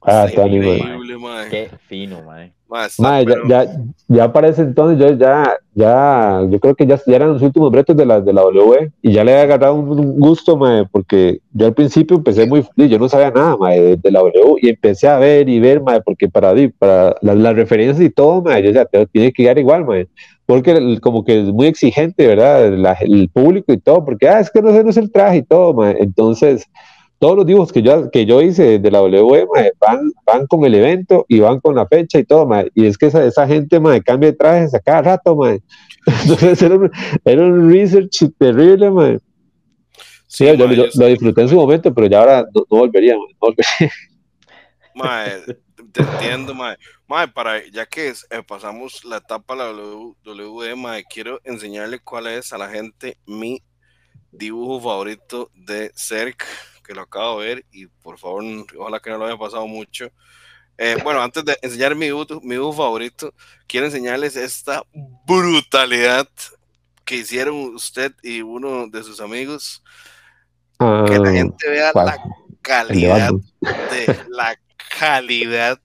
Ah, 0.01 0.25
Está 0.27 0.45
está 0.45 0.47
increíble, 0.47 1.17
mae. 1.17 1.49
Qué 1.49 1.69
fino, 1.87 2.21
mae. 2.23 2.53
Mae, 2.69 2.87
está, 2.87 3.03
Ma, 3.03 3.21
ya, 3.21 3.25
pero- 3.25 3.47
ya, 3.47 3.65
ya 4.07 4.31
para 4.31 4.47
ese 4.47 4.61
entonces, 4.61 4.97
yo 4.99 5.11
ya, 5.17 5.55
ya, 5.73 6.41
yo 6.49 6.59
creo 6.59 6.75
que 6.75 6.85
ya, 6.85 6.97
ya 7.05 7.15
eran 7.15 7.33
los 7.33 7.41
últimos 7.41 7.69
bretos 7.71 7.97
de 7.97 8.05
la, 8.05 8.21
de 8.21 8.31
la 8.31 8.41
W 8.43 8.91
y 9.01 9.11
ya 9.11 9.23
le 9.23 9.31
había 9.33 9.43
agarrado 9.43 9.73
un, 9.75 9.89
un 9.99 10.19
gusto, 10.19 10.55
mae, 10.55 10.85
porque 10.91 11.39
yo 11.51 11.65
al 11.65 11.73
principio 11.73 12.15
empecé 12.17 12.45
muy, 12.45 12.63
yo 12.77 12.97
no 12.99 13.09
sabía 13.09 13.31
nada, 13.31 13.57
mae, 13.57 13.81
de, 13.81 13.97
de 13.97 14.11
la 14.11 14.19
W 14.19 14.55
y 14.61 14.69
empecé 14.69 15.07
a 15.07 15.17
ver 15.17 15.49
y 15.49 15.59
ver, 15.59 15.81
mae, 15.81 15.99
porque 16.01 16.29
para, 16.29 16.53
para 16.77 17.15
las, 17.21 17.35
las 17.35 17.55
referencias 17.55 17.99
y 18.05 18.09
todo, 18.11 18.41
mae, 18.43 18.63
yo 18.63 18.71
ya 18.71 18.85
te- 18.85 19.05
tiene 19.07 19.33
que 19.33 19.41
llegar 19.43 19.57
igual, 19.57 19.83
mae, 19.83 20.07
porque 20.45 20.71
el- 20.71 21.01
como 21.01 21.25
que 21.25 21.41
es 21.41 21.45
muy 21.51 21.65
exigente, 21.67 22.25
¿verdad? 22.27 22.71
La- 22.73 22.93
el 23.01 23.29
público 23.29 23.73
y 23.73 23.79
todo, 23.79 24.05
porque, 24.05 24.29
ah, 24.29 24.39
es 24.39 24.49
que 24.51 24.61
no 24.61 24.71
sé, 24.71 24.83
no 24.83 24.91
es 24.91 24.97
el 24.97 25.11
traje 25.11 25.37
y 25.37 25.43
todo, 25.43 25.73
mae, 25.73 25.97
entonces 25.99 26.67
todos 27.19 27.35
los 27.35 27.45
dibujos 27.45 27.71
que 27.71 27.81
yo, 27.81 28.09
que 28.09 28.25
yo 28.25 28.41
hice 28.41 28.79
de 28.79 28.91
la 28.91 29.01
mae, 29.01 29.73
van, 29.79 30.11
van 30.25 30.47
con 30.47 30.63
el 30.65 30.73
evento 30.73 31.25
y 31.27 31.39
van 31.39 31.59
con 31.59 31.75
la 31.75 31.85
fecha 31.85 32.17
y 32.19 32.23
todo, 32.23 32.45
mae. 32.47 32.71
y 32.73 32.85
es 32.85 32.97
que 32.97 33.07
esa, 33.07 33.25
esa 33.25 33.45
gente 33.45 33.79
mae, 33.79 34.01
cambia 34.01 34.31
de 34.31 34.37
trajes 34.37 34.73
a 34.73 34.79
cada 34.79 35.01
rato, 35.01 35.35
mae. 35.35 35.61
entonces 36.23 36.61
era 36.61 36.75
un, 36.75 36.91
era 37.25 37.41
un 37.43 37.71
research 37.71 38.23
terrible, 38.37 38.89
mae. 38.89 39.19
Sí, 40.27 40.45
yo, 40.45 40.67
mae, 40.67 40.75
yo- 40.75 40.85
yo 40.85 40.91
lo 41.01 41.07
disfruté 41.07 41.41
en 41.41 41.49
su 41.49 41.55
momento, 41.55 41.93
pero 41.93 42.07
ya 42.07 42.19
ahora 42.19 42.45
no, 42.53 42.63
no 42.71 42.77
volvería, 42.77 43.15
mae, 43.17 43.27
no 43.33 43.37
volvería. 43.39 43.93
Mae, 44.95 45.41
te 45.91 46.01
entiendo, 46.01 46.53
mae. 46.53 46.77
Mae, 47.07 47.27
para, 47.27 47.65
ya 47.69 47.85
que 47.85 48.09
eh, 48.09 48.43
pasamos 48.47 49.03
la 49.03 49.17
etapa 49.17 49.55
de 49.55 49.59
la 49.59 49.65
W- 49.67 51.03
quiero 51.09 51.39
enseñarle 51.43 51.99
cuál 51.99 52.27
es 52.27 52.53
a 52.53 52.57
la 52.57 52.69
gente 52.69 53.17
mi 53.25 53.61
dibujo 54.31 54.79
favorito 54.79 55.49
de 55.55 55.91
Cerc, 55.95 56.43
que 56.89 56.95
lo 56.95 57.01
acabo 57.01 57.39
de 57.39 57.47
ver, 57.47 57.65
y 57.71 57.85
por 57.85 58.17
favor, 58.17 58.43
ojalá 58.75 58.99
que 58.99 59.11
no 59.11 59.19
lo 59.19 59.27
haya 59.27 59.37
pasado 59.37 59.67
mucho. 59.67 60.09
Eh, 60.75 60.97
bueno, 61.03 61.21
antes 61.21 61.45
de 61.45 61.55
enseñar 61.61 61.93
mi 61.93 62.07
dibujo, 62.07 62.41
mi 62.41 62.55
dibujo 62.55 62.77
favorito, 62.77 63.31
quiero 63.67 63.85
enseñarles 63.85 64.35
esta 64.35 64.81
brutalidad 65.23 66.27
que 67.05 67.17
hicieron 67.17 67.75
usted 67.75 68.11
y 68.23 68.41
uno 68.41 68.87
de 68.87 69.03
sus 69.03 69.21
amigos. 69.21 69.83
que 70.79 71.19
la 71.19 71.29
ah, 71.29 71.31
gente 71.31 71.69
vea 71.69 71.91
la 71.93 72.17
calidad 72.63 73.33
de 73.61 74.25
la 74.29 74.59
calidad 74.97 75.79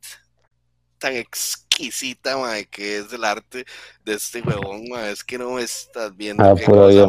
tan 0.96 1.16
exquisita 1.16 2.34
que 2.70 2.96
es 2.96 3.12
el 3.12 3.25
arte 3.25 3.66
de 4.06 4.14
este 4.14 4.40
huevón, 4.40 4.87
es 5.04 5.23
que 5.23 5.37
no 5.37 5.58
estás 5.58 6.16
viendo 6.16 6.42
ah, 6.42 6.54
qué 6.56 6.64
cosa 6.64 7.06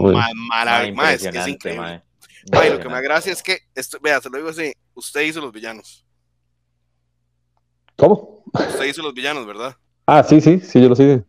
más 0.94 1.14
es 1.14 1.32
que 1.32 1.38
es 1.38 1.48
increíble. 1.48 2.05
Lo 2.52 2.80
que 2.80 2.90
me 2.90 3.02
gracia 3.02 3.32
es 3.32 3.42
que, 3.42 3.60
esto, 3.74 4.00
vea, 4.02 4.22
se 4.22 4.30
lo 4.30 4.38
digo 4.38 4.50
así, 4.50 4.74
usted 4.94 5.22
hizo 5.22 5.42
los 5.42 5.52
villanos. 5.52 6.06
¿Cómo? 7.96 8.44
Usted 8.54 8.86
hizo 8.86 9.02
los 9.02 9.14
villanos, 9.14 9.46
¿verdad? 9.46 9.76
Ah, 10.06 10.24
sí, 10.24 10.42
sí, 10.42 10.60
sí, 10.60 10.82
yo 10.82 10.90
lo 10.90 10.96
sé. 10.96 11.24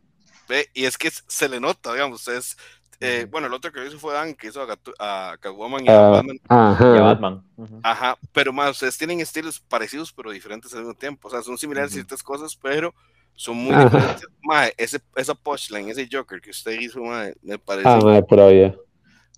Ve, 0.49 0.69
y 0.75 0.85
es 0.85 0.99
que 0.99 1.11
se 1.11 1.49
le 1.49 1.59
nota, 1.61 1.93
digamos, 1.93 2.21
ustedes, 2.21 2.57
eh, 3.01 3.27
bueno, 3.31 3.47
el 3.47 3.55
otro 3.55 3.73
que 3.73 3.85
hizo 3.87 3.99
fue 3.99 4.15
Dan, 4.15 4.35
que 4.35 4.49
hizo 4.49 4.63
a, 4.63 4.77
a 4.99 5.37
Catwoman 5.39 5.85
y 5.85 5.89
a 5.89 6.07
ah, 6.07 6.11
Batman. 6.11 6.41
Ajá. 6.49 7.01
Batman. 7.01 7.45
Ajá, 7.83 8.19
pero 8.33 8.53
más, 8.53 8.71
ustedes 8.73 8.99
tienen 8.99 9.21
estilos 9.21 9.61
parecidos, 9.61 10.13
pero 10.13 10.31
diferentes 10.31 10.73
al 10.73 10.81
mismo 10.81 10.95
tiempo. 10.95 11.29
O 11.29 11.31
sea, 11.31 11.43
son 11.43 11.59
similares 11.59 11.91
en 11.93 11.97
ciertas 11.97 12.23
cosas, 12.23 12.57
pero 12.57 12.95
son 13.35 13.57
muy 13.57 13.75
diferentes. 13.75 14.27
Mae, 14.43 14.73
ese, 14.77 15.01
esa 15.15 15.35
punchline, 15.35 15.91
ese 15.91 16.09
Joker 16.11 16.41
que 16.41 16.51
usted 16.51 16.79
hizo, 16.81 17.01
mae, 17.01 17.35
me 17.43 17.59
parece. 17.59 17.89
Ah, 17.89 17.99
mae, 18.03 18.23
pero 18.23 18.77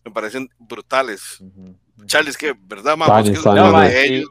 Me 0.04 0.10
parecen 0.10 0.48
brutales. 0.58 1.42
Charles, 2.06 2.36
que, 2.36 2.54
¿verdad, 2.66 2.96
ellos, 3.94 4.28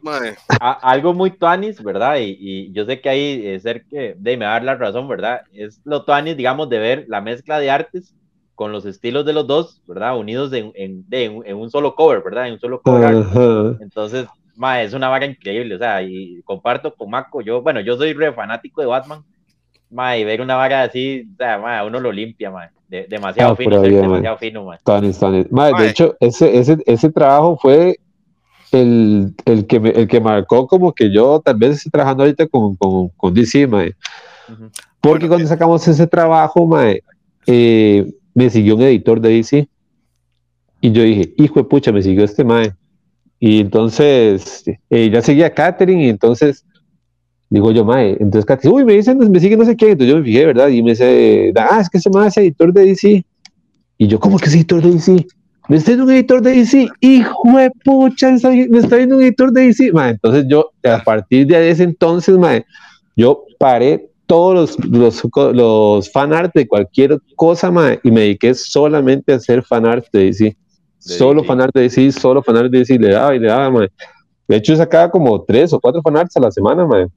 algo 0.59 1.13
muy 1.13 1.31
tuanis, 1.31 1.83
¿verdad? 1.83 2.17
Y, 2.19 2.71
yo 2.71 2.85
sé 2.85 3.01
que 3.01 3.09
ahí 3.09 3.41
es 3.45 3.63
ser 3.63 3.85
que, 3.85 4.15
de 4.17 4.37
me 4.37 4.45
dar 4.45 4.63
la 4.63 4.75
razón, 4.75 5.07
¿verdad? 5.07 5.41
Es 5.51 5.81
lo 5.83 6.03
tuanis, 6.03 6.37
digamos, 6.37 6.69
de 6.69 6.79
ver 6.79 7.05
la 7.07 7.21
mezcla 7.21 7.59
de 7.59 7.69
artes 7.69 8.15
con 8.55 8.71
los 8.71 8.85
estilos 8.85 9.25
de 9.25 9.33
los 9.33 9.45
dos, 9.45 9.81
¿verdad? 9.85 10.17
Unidos 10.17 10.51
en, 10.53 10.71
en, 10.75 11.55
un 11.55 11.69
solo 11.69 11.93
cover, 11.93 12.23
¿verdad? 12.23 12.47
En 12.47 12.53
un 12.53 12.59
solo 12.59 12.81
cover. 12.81 13.77
Entonces, 13.81 14.27
ma, 14.55 14.81
es 14.81 14.93
una 14.93 15.09
vaga 15.09 15.25
increíble, 15.25 15.75
o 15.75 15.77
sea, 15.77 16.01
y 16.01 16.41
comparto 16.43 16.93
con 16.95 17.09
Mako, 17.09 17.41
yo, 17.41 17.61
bueno, 17.61 17.81
yo 17.81 17.97
soy 17.97 18.13
re 18.13 18.33
fanático 18.33 18.81
de 18.81 18.87
Batman, 18.87 19.23
ma, 19.89 20.17
y 20.17 20.23
ver 20.23 20.41
una 20.41 20.55
vaga 20.55 20.83
así, 20.83 21.27
o 21.33 21.37
sea, 21.37 21.57
ma, 21.57 21.83
uno 21.83 21.99
lo 21.99 22.11
limpia, 22.11 22.51
ma 22.51 22.69
demasiado 22.89 23.53
ah, 23.53 23.55
fino, 23.55 23.81
demasiado 23.81 24.37
fino, 24.37 24.75
de 25.77 25.89
hecho, 25.89 26.15
ese, 26.19 26.57
ese, 26.57 26.77
ese 26.85 27.11
trabajo 27.11 27.57
fue 27.61 27.99
el, 28.71 29.33
el, 29.45 29.65
que 29.67 29.79
me, 29.79 29.89
el 29.89 30.07
que 30.07 30.21
marcó 30.21 30.67
como 30.67 30.93
que 30.93 31.11
yo 31.11 31.41
tal 31.43 31.55
vez 31.55 31.77
estoy 31.77 31.91
trabajando 31.91 32.23
ahorita 32.23 32.47
con, 32.47 32.75
con, 32.75 33.09
con 33.09 33.33
DC, 33.33 33.67
mae. 33.67 33.93
Porque 35.01 35.27
cuando 35.27 35.47
sacamos 35.47 35.85
ese 35.87 36.07
trabajo, 36.07 36.65
mae, 36.65 37.03
eh, 37.45 38.09
me 38.33 38.49
siguió 38.49 38.75
un 38.75 38.83
editor 38.83 39.19
de 39.19 39.29
DC. 39.29 39.67
Y 40.79 40.91
yo 40.91 41.03
dije, 41.03 41.33
hijo 41.37 41.55
de 41.59 41.63
pucha, 41.65 41.91
me 41.91 42.01
siguió 42.01 42.23
este 42.23 42.43
mae. 42.43 42.73
Y 43.39 43.59
entonces, 43.59 44.63
eh, 44.89 45.09
ya 45.09 45.21
seguía 45.21 45.53
Catherine, 45.53 46.05
y 46.05 46.09
entonces 46.09 46.65
Digo 47.49 47.71
yo, 47.71 47.85
mae, 47.85 48.17
entonces 48.19 48.45
Katy, 48.45 48.67
uy, 48.67 48.83
me 48.83 48.93
dicen, 48.93 49.17
me 49.17 49.39
sigue 49.39 49.55
no 49.55 49.63
sé 49.63 49.75
quién, 49.75 49.91
entonces 49.91 50.13
yo 50.13 50.19
me 50.19 50.25
fijé, 50.25 50.45
¿verdad? 50.47 50.67
Y 50.67 50.83
me 50.83 50.91
dice, 50.91 51.53
ah, 51.55 51.79
es 51.79 51.89
que 51.89 51.99
se 51.99 52.09
llama 52.09 52.27
ese 52.27 52.41
editor 52.41 52.73
de 52.73 52.85
DC. 52.85 53.25
Y 53.97 54.07
yo, 54.07 54.19
¿cómo 54.19 54.37
que 54.37 54.45
es 54.45 54.55
editor 54.55 54.81
de 54.81 54.91
DC? 54.91 55.25
Me 55.69 55.77
está 55.77 55.91
viendo 55.91 56.05
un 56.05 56.11
editor 56.11 56.41
de 56.41 56.51
DC, 56.51 56.87
hijo 56.99 57.57
de 57.57 57.71
pucha, 57.85 58.31
me 58.31 58.77
está 58.77 58.97
viendo 58.97 59.15
un 59.15 59.21
editor 59.21 59.51
de 59.53 59.67
DC. 59.67 59.93
Mae, 59.93 60.11
entonces 60.11 60.45
yo, 60.49 60.71
a 60.83 61.01
partir 61.01 61.47
de 61.47 61.69
ese 61.69 61.83
entonces, 61.83 62.37
mae, 62.37 62.65
yo 63.15 63.45
paré 63.57 64.09
todos 64.25 64.77
los, 64.77 64.85
los, 64.89 65.55
los 65.55 66.11
fan 66.11 66.33
art 66.33 66.51
de 66.53 66.67
cualquier 66.67 67.17
cosa, 67.37 67.71
mae, 67.71 68.01
y 68.03 68.11
me 68.11 68.21
dediqué 68.21 68.53
solamente 68.55 69.31
a 69.31 69.37
hacer 69.37 69.63
fan 69.63 69.85
art 69.85 70.05
de 70.11 70.25
DC. 70.25 70.57
solo 70.99 71.45
fan 71.45 71.61
art 71.61 71.73
de 71.73 71.83
DC, 71.83 72.11
solo 72.11 72.43
fan 72.43 72.57
art 72.57 72.69
de 72.69 72.79
DC, 72.79 72.99
le 72.99 73.11
daba 73.11 73.33
y 73.33 73.39
le 73.39 73.47
daba, 73.47 73.69
mae. 73.71 73.87
De 74.49 74.57
hecho, 74.57 74.75
sacaba 74.75 75.09
como 75.09 75.41
tres 75.43 75.71
o 75.71 75.79
cuatro 75.79 76.01
fan 76.01 76.17
arts 76.17 76.35
a 76.35 76.41
la 76.41 76.51
semana, 76.51 76.85
mae 76.85 77.07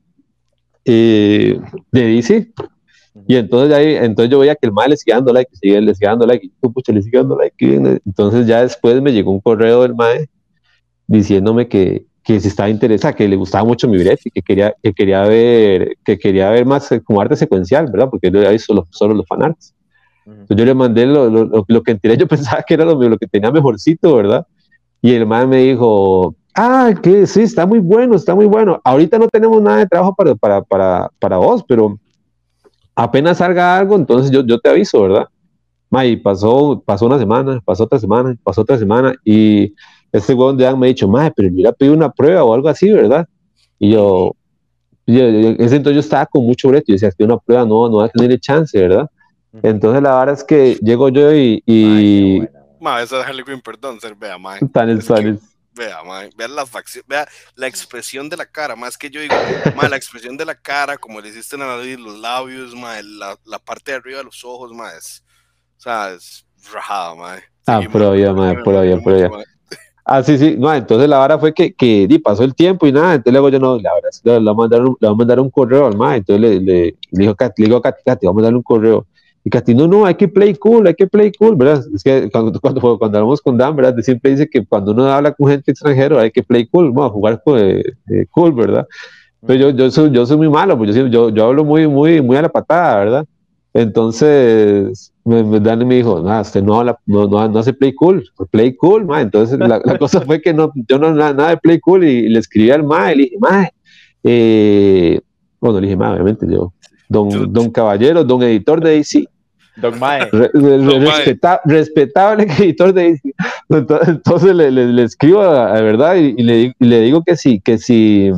de 0.84 1.60
DC. 1.92 2.52
Y 3.26 3.36
entonces, 3.36 3.76
ahí, 3.76 3.94
entonces 3.94 4.30
yo 4.30 4.38
veía 4.38 4.54
que 4.54 4.66
el 4.66 4.72
mal 4.72 4.90
le 4.90 4.96
sigue 4.96 5.14
dando 5.14 5.32
like, 5.32 5.50
sigue, 5.56 5.80
le 5.80 5.94
sigue 5.94 6.08
dando 6.08 6.26
like, 6.26 6.46
y 6.46 6.68
pucha, 6.68 6.92
le 6.92 7.02
sigue 7.02 7.18
dando 7.18 7.36
like. 7.36 8.00
Entonces 8.06 8.46
ya 8.46 8.62
después 8.62 9.00
me 9.02 9.12
llegó 9.12 9.32
un 9.32 9.40
correo 9.40 9.82
del 9.82 9.94
MAE 9.94 10.28
diciéndome 11.06 11.68
que, 11.68 12.06
que 12.22 12.38
se 12.40 12.48
estaba 12.48 12.68
interesado, 12.68 13.14
que 13.14 13.28
le 13.28 13.36
gustaba 13.36 13.64
mucho 13.64 13.88
mi 13.88 14.00
y 14.00 14.30
que 14.30 14.42
quería, 14.42 14.74
que 14.82 14.92
quería 14.92 15.22
ver, 15.24 15.96
que 16.04 16.18
quería 16.18 16.50
ver 16.50 16.64
más 16.66 16.88
como 17.04 17.20
arte 17.20 17.36
secuencial, 17.36 17.86
¿verdad? 17.90 18.08
Porque 18.10 18.30
yo 18.30 18.38
había 18.38 18.50
visto 18.50 18.72
solo, 18.72 18.86
solo 18.90 19.14
los 19.14 19.26
fanarts. 19.26 19.74
Entonces 20.26 20.56
yo 20.56 20.64
le 20.64 20.74
mandé 20.74 21.06
lo, 21.06 21.28
lo, 21.28 21.64
lo, 21.66 21.82
que 21.82 21.98
en 22.00 22.18
yo 22.18 22.28
pensaba 22.28 22.62
que 22.62 22.74
era 22.74 22.84
lo, 22.84 23.18
que 23.18 23.26
tenía 23.26 23.50
mejorcito, 23.50 24.14
¿verdad? 24.14 24.46
Y 25.02 25.12
el 25.12 25.26
MAE 25.26 25.46
me 25.46 25.56
dijo, 25.58 26.36
Ah, 26.54 26.92
que 27.00 27.26
sí, 27.26 27.42
está 27.42 27.64
muy 27.66 27.78
bueno, 27.78 28.16
está 28.16 28.34
muy 28.34 28.46
bueno. 28.46 28.80
Ahorita 28.84 29.18
no 29.18 29.28
tenemos 29.28 29.62
nada 29.62 29.78
de 29.78 29.86
trabajo 29.86 30.14
para, 30.14 30.34
para, 30.34 30.62
para, 30.62 31.10
para 31.18 31.36
vos, 31.36 31.64
pero 31.66 31.98
apenas 32.94 33.38
salga 33.38 33.78
algo, 33.78 33.96
entonces 33.96 34.30
yo, 34.30 34.44
yo 34.44 34.58
te 34.58 34.68
aviso, 34.68 35.02
¿verdad? 35.02 35.26
Ma, 35.88 36.04
y 36.04 36.16
pasó, 36.16 36.82
pasó 36.84 37.06
una 37.06 37.18
semana, 37.18 37.60
pasó 37.64 37.84
otra 37.84 37.98
semana, 37.98 38.36
pasó 38.42 38.60
otra 38.60 38.78
semana, 38.78 39.14
y 39.24 39.74
este 40.12 40.34
weón 40.34 40.56
de 40.56 40.76
me 40.76 40.86
ha 40.86 40.88
dicho, 40.88 41.08
ma, 41.08 41.30
pero 41.34 41.48
hubiera 41.48 41.72
pedido 41.72 41.94
una 41.94 42.10
prueba 42.10 42.44
o 42.44 42.52
algo 42.52 42.68
así, 42.68 42.90
¿verdad? 42.90 43.26
Y 43.78 43.92
yo, 43.92 44.32
yo, 45.06 45.24
ese 45.24 45.76
entonces 45.76 45.94
yo 45.94 46.00
estaba 46.00 46.26
con 46.26 46.44
mucho 46.44 46.68
breto, 46.68 46.86
y 46.88 46.92
decía, 46.92 47.10
que 47.10 47.24
una 47.24 47.38
prueba 47.38 47.64
no, 47.64 47.88
no 47.88 47.96
va 47.98 48.04
a 48.04 48.08
tener 48.08 48.38
chance, 48.38 48.78
¿verdad? 48.78 49.08
Entonces 49.62 50.02
la 50.02 50.18
verdad 50.18 50.34
es 50.34 50.44
que 50.44 50.78
llego 50.82 51.08
yo 51.08 51.32
y... 51.34 51.62
y... 51.66 52.42
Ma, 52.80 53.02
eso 53.02 53.20
es 53.20 53.26
Harley 53.26 53.44
Quinn, 53.44 53.60
perdón, 53.60 54.00
ser 54.00 54.14
vea, 54.14 54.38
ma. 54.38 54.58
Tan 54.72 54.90
es, 54.90 55.08
Vea, 55.72 55.98
vea 56.37 56.48
la 56.48 56.66
facción, 56.66 57.04
vea 57.06 57.28
la 57.54 57.68
expresión 57.68 58.28
de 58.28 58.37
la 58.37 58.44
cara, 58.44 58.74
más 58.74 58.98
que 58.98 59.09
yo 59.09 59.20
digo, 59.20 59.35
la 59.88 59.96
expresión 59.96 60.37
de 60.37 60.44
la 60.44 60.56
cara, 60.56 60.98
como 60.98 61.20
le 61.20 61.28
hiciste 61.28 61.54
en 61.54 61.61
la 61.61 61.76
nariz, 61.76 61.98
los 61.98 62.18
labios, 62.18 62.74
la, 62.74 63.38
la, 63.44 63.59
parte 63.61 63.92
de 63.92 63.98
arriba 63.98 64.18
de 64.18 64.24
los 64.24 64.44
ojos, 64.44 64.72
más, 64.72 65.24
o 65.78 65.80
sea, 65.80 66.11
es 66.11 66.44
rajada, 66.72 67.14
ma. 67.14 67.37
Ah, 67.66 67.80
pero 67.92 68.16
ya, 68.16 68.33
ma, 68.33 68.52
pero 68.64 68.85
ya, 68.85 68.98
pero 69.02 69.18
ya. 69.18 69.30
Ah, 70.04 70.24
sí, 70.24 70.38
sí, 70.38 70.56
no, 70.59 70.74
entonces 70.74 71.09
la 71.09 71.18
vara 71.18 71.38
fue 71.38 71.54
que, 71.54 71.72
que 71.72 72.09
di, 72.09 72.18
pasó 72.18 72.42
el 72.42 72.54
tiempo 72.54 72.85
y 72.85 72.90
nada, 72.90 73.14
entonces 73.14 73.33
luego 73.33 73.48
yo 73.48 73.61
no, 73.61 73.78
la 73.78 73.94
verdad, 73.94 74.11
le, 74.24 74.40
le, 74.40 74.52
voy 74.52 74.64
a 75.02 75.14
mandar 75.14 75.38
un, 75.38 75.50
correo 75.50 75.87
al 75.87 75.96
ma, 75.96 76.16
entonces 76.16 76.40
le, 76.40 76.61
le, 76.61 76.98
le 77.12 77.22
dijo, 77.22 77.37
le 77.38 77.64
digo 77.64 77.76
a 77.76 77.83
Katy, 77.83 78.26
vamos 78.26 78.40
a 78.40 78.44
darle 78.44 78.56
un 78.56 78.64
correo, 78.64 79.06
y 79.42 79.48
Cati, 79.50 79.74
no, 79.74 80.05
hay 80.05 80.14
que 80.14 80.29
play 80.29 80.55
cool, 80.55 80.87
hay 80.87 80.94
que 80.94 81.07
play 81.07 81.33
cool, 81.33 81.57
¿verdad? 81.57 81.83
Es 81.94 82.03
que 82.03 82.29
cuando, 82.31 82.53
cuando, 82.61 82.81
cuando 82.98 83.18
hablamos 83.18 83.40
con 83.40 83.57
Dan, 83.57 83.74
¿verdad? 83.74 83.96
Siempre 84.03 84.33
dice 84.33 84.48
que 84.48 84.64
cuando 84.64 84.92
uno 84.92 85.07
habla 85.11 85.33
con 85.33 85.48
gente 85.48 85.70
extranjera 85.70 86.20
hay 86.20 86.31
que 86.31 86.42
play 86.42 86.66
cool, 86.66 86.90
vamos 86.90 87.11
a 87.11 87.14
jugar 87.14 87.42
eh, 87.57 87.83
eh, 88.11 88.26
cool, 88.31 88.53
¿verdad? 88.53 88.87
Pero 89.46 89.59
yo, 89.59 89.70
yo, 89.70 89.90
soy, 89.90 90.11
yo 90.11 90.26
soy 90.26 90.37
muy 90.37 90.50
malo, 90.50 90.76
pues 90.76 90.94
yo, 90.94 91.07
yo, 91.07 91.31
yo 91.31 91.46
hablo 91.46 91.64
muy, 91.64 91.88
muy, 91.88 92.20
muy 92.20 92.37
a 92.37 92.42
la 92.42 92.50
patada, 92.50 92.98
¿verdad? 92.98 93.26
Entonces, 93.72 95.12
me, 95.24 95.61
Dan 95.61 95.87
me 95.87 95.94
dijo, 95.96 96.20
no, 96.20 96.40
usted 96.40 96.62
no, 96.62 96.81
habla, 96.81 96.98
no, 97.07 97.26
no, 97.26 97.48
no, 97.48 97.59
hace 97.59 97.72
play 97.72 97.94
cool, 97.94 98.29
play 98.50 98.74
cool, 98.76 99.07
ma. 99.07 99.22
Entonces, 99.22 99.59
la, 99.59 99.81
la, 99.83 99.98
cosa 99.98 100.20
fue 100.20 100.42
que 100.42 100.53
no, 100.53 100.72
yo 100.88 100.98
no 100.98 101.14
nada, 101.14 101.33
nada 101.33 101.50
de 101.50 101.57
play 101.57 101.79
cool 101.79 102.05
y, 102.05 102.29
le 102.29 102.38
escribí 102.38 102.70
al 102.70 102.83
ma, 102.83 103.12
y 103.12 103.16
le 103.16 103.22
dije, 103.22 103.37
ma, 103.38 103.68
eh, 104.24 105.20
bueno, 105.61 105.81
le 105.81 105.87
dije, 105.87 105.96
ma, 105.96 106.12
obviamente 106.12 106.46
yo, 106.50 106.72
don, 107.10 107.52
don 107.52 107.70
Caballero, 107.70 108.24
don 108.24 108.42
editor 108.42 108.80
de 108.80 108.90
DC. 108.92 109.26
Don 109.76 109.98
Mae. 109.98 110.30
respetable 111.64 112.44
editor 112.58 112.94
de 112.94 113.12
DC. 113.12 113.34
Entonces, 113.68 114.54
le, 114.54 114.70
le, 114.70 115.02
escribo 115.02 115.42
a, 115.42 115.80
verdad 115.80 116.14
y, 116.14 116.32
le, 116.42 116.74
le, 116.78 117.00
digo 117.00 117.22
que 117.22 117.36
sí, 117.36 117.60
que 117.60 117.78
sí, 117.78 118.30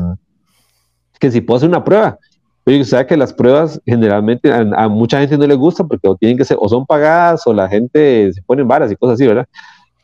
que 1.20 1.30
si 1.30 1.40
puedo 1.42 1.58
hacer 1.58 1.68
una 1.68 1.84
prueba. 1.84 2.18
Oye, 2.64 2.80
o 2.80 2.84
sea 2.84 3.06
que 3.06 3.16
las 3.16 3.32
pruebas 3.32 3.80
generalmente 3.84 4.52
a, 4.52 4.88
mucha 4.88 5.18
gente 5.20 5.36
no 5.36 5.46
le 5.46 5.54
gusta 5.54 5.84
porque 5.84 6.08
o 6.08 6.16
tienen 6.16 6.38
que 6.38 6.44
ser, 6.44 6.56
o 6.60 6.68
son 6.68 6.86
pagadas 6.86 7.46
o 7.46 7.52
la 7.52 7.68
gente 7.68 8.32
se 8.32 8.40
pone 8.42 8.62
en 8.62 8.68
varas 8.68 8.90
y 8.90 8.96
cosas 8.96 9.14
así, 9.14 9.26
¿verdad? 9.26 9.46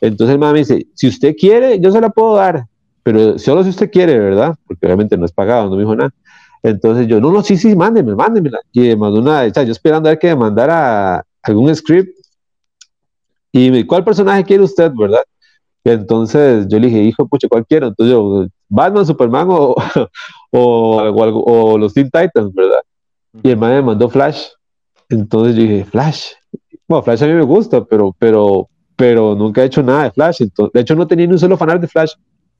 Entonces 0.00 0.34
el 0.34 0.40
me 0.40 0.52
dice, 0.52 0.86
si 0.94 1.06
usted 1.06 1.34
quiere, 1.36 1.78
yo 1.80 1.90
se 1.92 2.00
la 2.00 2.10
puedo 2.10 2.34
dar, 2.34 2.66
pero 3.04 3.38
solo 3.38 3.62
si 3.62 3.70
usted 3.70 3.90
quiere, 3.90 4.18
¿verdad? 4.18 4.56
Porque 4.66 4.84
obviamente 4.86 5.16
no 5.16 5.24
es 5.24 5.32
pagado, 5.32 5.70
no 5.70 5.76
me 5.76 5.82
dijo 5.82 5.94
nad 5.94 6.10
entonces 6.62 7.06
yo, 7.06 7.20
no, 7.20 7.32
no, 7.32 7.42
sí, 7.42 7.56
sí, 7.56 7.74
mándeme, 7.76 8.14
mándemela. 8.14 8.58
Y 8.72 8.80
me 8.80 8.96
mandó 8.96 9.20
una, 9.20 9.42
o 9.42 9.50
sea, 9.52 9.62
yo 9.62 9.72
esperando 9.72 10.08
a 10.08 10.12
ver 10.12 10.18
que 10.18 10.28
me 10.28 10.36
mandara 10.36 11.24
algún 11.42 11.74
script. 11.74 12.16
Y 13.52 13.70
me, 13.70 13.86
¿cuál 13.86 14.04
personaje 14.04 14.44
quiere 14.44 14.62
usted, 14.62 14.92
verdad? 14.94 15.22
Entonces 15.84 16.66
yo 16.68 16.78
le 16.78 16.88
dije, 16.88 17.02
hijo, 17.02 17.26
pucha, 17.26 17.48
¿cuál 17.48 17.66
quiero? 17.66 17.88
Entonces 17.88 18.12
yo, 18.12 18.46
Batman, 18.68 19.06
Superman 19.06 19.48
o, 19.50 19.74
o, 20.50 21.02
o, 21.46 21.78
los 21.78 21.94
Teen 21.94 22.10
Titans, 22.10 22.52
¿verdad? 22.54 22.82
Y 23.42 23.50
el 23.50 23.56
man 23.56 23.70
me 23.72 23.82
mandó 23.82 24.08
Flash. 24.08 24.48
Entonces 25.08 25.56
yo 25.56 25.62
dije, 25.62 25.84
Flash. 25.84 26.32
Bueno, 26.86 27.02
Flash 27.02 27.22
a 27.22 27.26
mí 27.26 27.32
me 27.32 27.42
gusta, 27.42 27.84
pero, 27.84 28.14
pero, 28.18 28.68
pero 28.96 29.34
nunca 29.34 29.62
he 29.62 29.66
hecho 29.66 29.82
nada 29.82 30.04
de 30.04 30.10
Flash. 30.10 30.42
Entonces, 30.42 30.72
de 30.72 30.80
hecho, 30.80 30.94
no 30.94 31.06
tenía 31.06 31.26
ni 31.26 31.32
un 31.32 31.38
solo 31.38 31.56
fanart 31.56 31.80
de 31.80 31.88
Flash. 31.88 32.12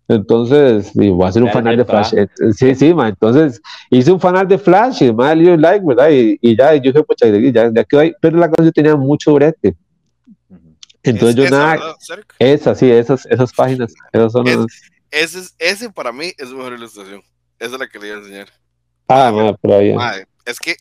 Entonces, 0.08 0.90
voy 0.94 1.22
a 1.22 1.28
hacer 1.28 1.42
un 1.42 1.50
fanart 1.50 1.76
de 1.76 1.84
Flash. 1.84 2.14
Eh, 2.14 2.26
sí, 2.54 2.74
sí, 2.74 2.94
ma. 2.94 3.08
Entonces, 3.08 3.60
hice 3.90 4.10
un 4.10 4.18
fanart 4.18 4.48
de 4.48 4.58
Flash 4.58 5.02
y 5.02 5.12
me 5.12 5.36
dio 5.36 5.56
like, 5.56 5.84
¿verdad? 5.86 6.08
Y, 6.10 6.38
y 6.40 6.56
ya, 6.56 6.74
y 6.74 6.80
yo 6.80 6.92
dije, 6.92 7.04
pucha, 7.04 7.26
ya, 7.26 7.70
ya 7.70 7.84
quedó 7.84 8.00
ahí. 8.00 8.14
Pero 8.20 8.38
la 8.38 8.48
cosa 8.48 8.64
yo 8.64 8.72
tenía 8.72 8.96
mucho 8.96 9.34
brete. 9.34 9.76
Entonces 11.02 11.36
yo 11.36 11.48
nada, 11.48 11.96
esas, 12.38 12.78
sí, 12.78 12.90
esas, 12.90 13.24
esas 13.26 13.52
páginas, 13.52 13.94
esas 14.12 14.32
son 14.32 14.46
ese, 15.10 15.40
ese 15.58 15.90
para 15.90 16.12
mí 16.12 16.32
es 16.36 16.50
mejor 16.50 16.74
ilustración. 16.74 17.22
Esa 17.58 17.74
es 17.74 17.80
la 17.80 17.88
que 17.88 17.98
le 17.98 18.08
voy 18.08 18.16
a 18.16 18.18
enseñar. 18.18 18.48
Ah, 19.08 19.32
madre, 19.32 19.56
pero 19.62 19.78
ahí. 19.78 19.94
es 20.44 20.58
que, 20.58 20.76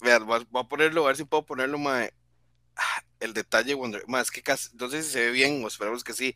vean, 0.00 0.26
voy 0.26 0.44
a 0.54 0.64
ponerlo, 0.64 1.04
a 1.04 1.08
ver 1.08 1.16
si 1.16 1.24
puedo 1.24 1.44
ponerlo, 1.44 1.78
madre. 1.78 2.12
Ah, 2.76 3.02
el 3.20 3.32
detalle 3.32 3.74
Wonder 3.74 4.02
Woman, 4.02 4.20
es 4.20 4.30
que 4.30 4.42
casi, 4.42 4.76
no 4.76 4.90
sé 4.90 5.02
si 5.02 5.10
se 5.10 5.20
ve 5.20 5.30
bien, 5.30 5.64
o 5.64 5.68
esperamos 5.68 6.04
que 6.04 6.12
sí. 6.12 6.34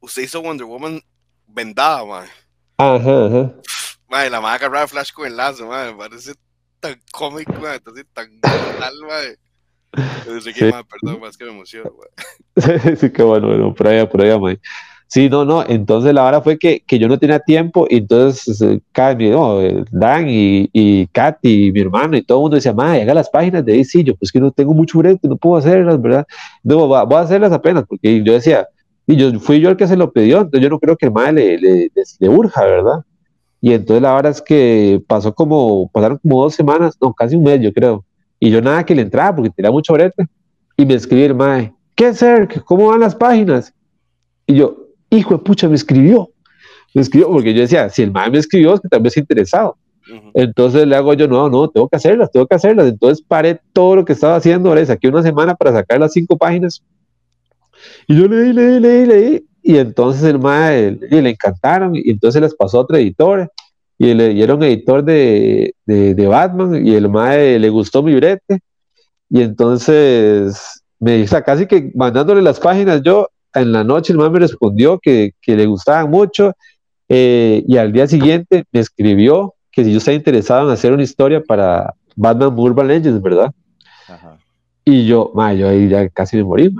Usted 0.00 0.22
hizo 0.22 0.42
Wonder 0.42 0.66
Woman 0.66 1.02
vendada, 1.48 2.04
madre. 2.04 2.30
Ajá, 2.76 3.26
ajá. 3.26 3.52
Madre, 4.08 4.30
la 4.30 4.40
madre 4.40 4.56
agarraba 4.56 4.86
Flash 4.86 5.12
con 5.12 5.26
el 5.26 5.36
lazo, 5.36 5.66
madre, 5.66 5.92
me 5.92 5.98
parece 5.98 6.32
tan 6.80 7.00
cómico, 7.10 7.52
madre, 7.54 7.80
tan 8.12 8.40
brutal, 8.40 8.94
madre. 9.06 9.36
Sí. 10.42 10.52
Que, 10.52 10.70
perdón, 10.70 11.20
más 11.20 11.36
que 11.36 11.44
me 11.44 11.50
emociono, 11.50 11.92
madre. 11.96 12.96
sí, 12.96 13.10
qué 13.10 13.22
bueno, 13.22 13.48
bueno, 13.48 13.74
por 13.74 13.88
allá, 13.88 14.08
por 14.08 14.22
allá, 14.22 14.38
madre. 14.38 14.60
Sí, 15.10 15.30
no, 15.30 15.46
no, 15.46 15.64
entonces 15.66 16.12
la 16.12 16.22
verdad 16.22 16.44
fue 16.44 16.58
que, 16.58 16.80
que 16.86 16.98
yo 16.98 17.08
no 17.08 17.18
tenía 17.18 17.40
tiempo 17.40 17.86
y 17.88 17.96
entonces 17.96 18.60
eh, 18.60 18.80
no, 19.30 19.62
eh, 19.62 19.82
Dan 19.90 20.28
y, 20.28 20.68
y 20.70 21.06
Katy, 21.06 21.72
mi 21.72 21.80
hermano 21.80 22.14
y 22.14 22.22
todo 22.22 22.38
el 22.38 22.42
mundo 22.42 22.56
decía, 22.56 22.74
madre, 22.74 23.02
haga 23.02 23.14
las 23.14 23.30
páginas 23.30 23.64
de 23.64 23.72
DC, 23.72 24.04
yo 24.04 24.14
pues 24.16 24.30
que 24.30 24.38
no 24.38 24.50
tengo 24.50 24.74
mucho 24.74 24.98
brete, 24.98 25.26
no 25.26 25.38
puedo 25.38 25.56
hacerlas, 25.56 26.00
¿verdad? 26.00 26.26
No, 26.62 26.86
voy 26.86 27.16
a 27.16 27.20
hacerlas 27.20 27.52
apenas, 27.52 27.84
porque 27.88 28.22
yo 28.22 28.34
decía, 28.34 28.68
y 29.08 29.16
yo 29.16 29.40
fui 29.40 29.58
yo 29.60 29.70
el 29.70 29.76
que 29.76 29.88
se 29.88 29.96
lo 29.96 30.12
pidió, 30.12 30.42
entonces 30.42 30.60
yo 30.60 30.68
no 30.68 30.78
creo 30.78 30.96
que 30.96 31.06
el 31.06 31.12
madre 31.12 31.32
le, 31.32 31.58
le, 31.58 31.90
le, 32.18 32.28
urja, 32.28 32.64
¿verdad? 32.64 33.04
Y 33.60 33.72
entonces 33.72 34.02
la 34.02 34.14
verdad 34.14 34.32
es 34.32 34.42
que 34.42 35.02
pasó 35.08 35.34
como, 35.34 35.90
pasaron 35.90 36.18
como 36.18 36.42
dos 36.42 36.54
semanas, 36.54 36.96
no, 37.00 37.14
casi 37.14 37.34
un 37.34 37.42
mes 37.42 37.58
yo 37.60 37.72
creo, 37.72 38.04
y 38.38 38.50
yo 38.50 38.60
nada 38.60 38.84
que 38.84 38.94
le 38.94 39.02
entraba 39.02 39.34
porque 39.34 39.50
tenía 39.50 39.70
mucho 39.70 39.94
brete, 39.94 40.26
y 40.76 40.84
me 40.84 40.94
escribí 40.94 41.22
el 41.22 41.34
madre, 41.34 41.72
¿qué 41.94 42.06
hacer? 42.06 42.48
¿Cómo 42.66 42.88
van 42.88 43.00
las 43.00 43.14
páginas? 43.14 43.72
Y 44.46 44.56
yo, 44.56 44.88
hijo 45.10 45.38
de 45.38 45.42
pucha, 45.42 45.68
me 45.68 45.74
escribió. 45.74 46.30
Me 46.94 47.02
escribió 47.02 47.28
porque 47.30 47.54
yo 47.54 47.62
decía, 47.62 47.88
si 47.88 48.02
el 48.02 48.12
madre 48.12 48.32
me 48.32 48.38
escribió, 48.38 48.74
es 48.74 48.80
que 48.80 48.88
también 48.88 49.08
es 49.08 49.16
interesado. 49.16 49.76
Entonces 50.34 50.86
le 50.86 50.96
hago 50.96 51.14
yo, 51.14 51.28
no, 51.28 51.48
no, 51.48 51.68
tengo 51.68 51.88
que 51.88 51.96
hacerlas, 51.96 52.30
tengo 52.30 52.46
que 52.46 52.54
hacerlas. 52.54 52.86
Entonces 52.86 53.24
paré 53.26 53.60
todo 53.72 53.96
lo 53.96 54.04
que 54.04 54.12
estaba 54.12 54.36
haciendo, 54.36 54.68
ahora 54.68 54.84
saqué 54.86 55.08
una 55.08 55.22
semana 55.22 55.54
para 55.54 55.72
sacar 55.72 55.98
las 55.98 56.12
cinco 56.12 56.36
páginas. 56.36 56.82
Y 58.06 58.16
yo 58.16 58.28
leí, 58.28 58.52
leí, 58.52 58.80
leí, 58.80 59.06
leí. 59.06 59.44
Y 59.62 59.78
entonces 59.78 60.22
el 60.24 60.38
madre 60.38 60.98
le 61.10 61.30
encantaron 61.30 61.94
y 61.94 62.10
entonces 62.10 62.40
les 62.40 62.54
pasó 62.54 62.78
a 62.78 62.80
otro 62.82 62.96
editor 62.96 63.50
y 63.98 64.14
le 64.14 64.30
dieron 64.30 64.62
editor 64.62 65.04
de, 65.04 65.74
de, 65.84 66.14
de 66.14 66.26
Batman 66.26 66.86
y 66.86 66.94
el 66.94 67.08
madre 67.08 67.58
le 67.58 67.68
gustó 67.68 68.02
mi 68.02 68.14
brete. 68.14 68.60
Y 69.28 69.42
entonces 69.42 70.82
me 70.98 71.16
dice, 71.16 71.42
casi 71.42 71.66
que 71.66 71.90
mandándole 71.94 72.42
las 72.42 72.60
páginas 72.60 73.02
yo, 73.02 73.28
en 73.54 73.72
la 73.72 73.84
noche 73.84 74.12
el 74.12 74.18
man 74.18 74.32
me 74.32 74.38
respondió 74.38 74.98
que, 74.98 75.32
que 75.40 75.56
le 75.56 75.66
gustaban 75.66 76.10
mucho 76.10 76.52
eh, 77.08 77.64
y 77.66 77.76
al 77.76 77.92
día 77.92 78.06
siguiente 78.06 78.64
me 78.70 78.80
escribió 78.80 79.54
que 79.72 79.84
si 79.84 79.92
yo 79.92 79.98
estaba 79.98 80.14
interesado 80.14 80.66
en 80.66 80.72
hacer 80.72 80.92
una 80.92 81.02
historia 81.02 81.42
para 81.42 81.94
Batman 82.16 82.58
Urban 82.58 82.88
Legends, 82.88 83.22
¿verdad? 83.22 83.52
Y 84.84 85.06
yo, 85.06 85.30
ma, 85.34 85.54
yo 85.54 85.68
ahí 85.68 85.88
ya 85.88 86.08
casi 86.08 86.36
me 86.36 86.44
morí, 86.44 86.74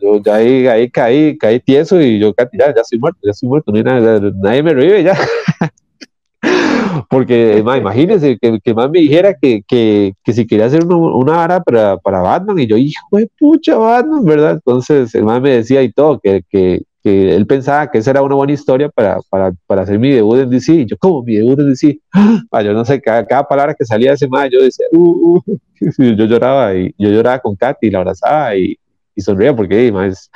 Yo, 0.00 0.22
ya 0.22 0.36
ahí, 0.36 0.66
ahí, 0.66 0.90
caí, 0.90 1.36
caí 1.38 1.60
tieso 1.60 2.00
y 2.00 2.18
yo 2.18 2.34
ya, 2.36 2.74
ya 2.74 2.80
estoy 2.80 2.98
muerto, 2.98 3.18
ya 3.22 3.30
estoy 3.30 3.48
muerto, 3.48 3.72
nadie 3.72 4.62
me 4.62 4.74
revive 4.74 5.02
ya. 5.04 5.14
Porque, 7.08 7.62
ma, 7.64 7.76
imagínense 7.76 8.38
que, 8.40 8.58
que, 8.60 8.74
más 8.74 8.90
me 8.90 9.00
dijera 9.00 9.34
que, 9.34 9.62
que, 9.66 10.14
que 10.24 10.32
si 10.32 10.46
quería 10.46 10.66
hacer 10.66 10.84
una, 10.84 10.96
una 10.96 11.32
vara 11.36 11.62
para, 11.62 11.96
para, 11.98 12.20
Batman, 12.20 12.58
y 12.58 12.66
yo, 12.66 12.76
hijo 12.76 13.06
de 13.12 13.28
pucha, 13.38 13.76
Batman, 13.76 14.24
¿verdad? 14.24 14.52
Entonces, 14.52 15.14
el 15.14 15.24
más 15.24 15.40
me 15.40 15.50
decía 15.50 15.82
y 15.82 15.92
todo, 15.92 16.18
que, 16.18 16.42
que, 16.48 16.82
que 17.02 17.34
él 17.34 17.46
pensaba 17.46 17.90
que 17.90 17.98
esa 17.98 18.10
era 18.10 18.22
una 18.22 18.34
buena 18.34 18.52
historia 18.52 18.88
para, 18.88 19.18
para, 19.28 19.52
para 19.66 19.82
hacer 19.82 19.98
mi 19.98 20.10
debut 20.10 20.40
en 20.40 20.50
DC. 20.50 20.72
Y 20.72 20.86
yo, 20.86 20.96
¿cómo 20.98 21.22
mi 21.22 21.36
debut 21.36 21.58
en 21.60 21.70
DC? 21.70 21.98
Ah, 22.50 22.62
yo 22.62 22.72
no 22.72 22.84
sé, 22.84 23.00
cada, 23.00 23.24
cada, 23.26 23.46
palabra 23.46 23.74
que 23.74 23.84
salía 23.84 24.10
de 24.10 24.14
ese 24.14 24.28
más, 24.28 24.48
yo 24.50 24.60
decía, 24.60 24.86
uh, 24.92 24.98
uh. 25.46 25.58
yo 26.16 26.24
lloraba 26.26 26.74
y 26.74 26.94
yo 26.98 27.10
lloraba 27.10 27.38
con 27.38 27.54
Katy, 27.56 27.90
la 27.90 27.98
abrazaba 27.98 28.56
y, 28.56 28.76
y 29.20 29.22
sonreía 29.22 29.54
porque, 29.54 29.92
más, 29.92 30.30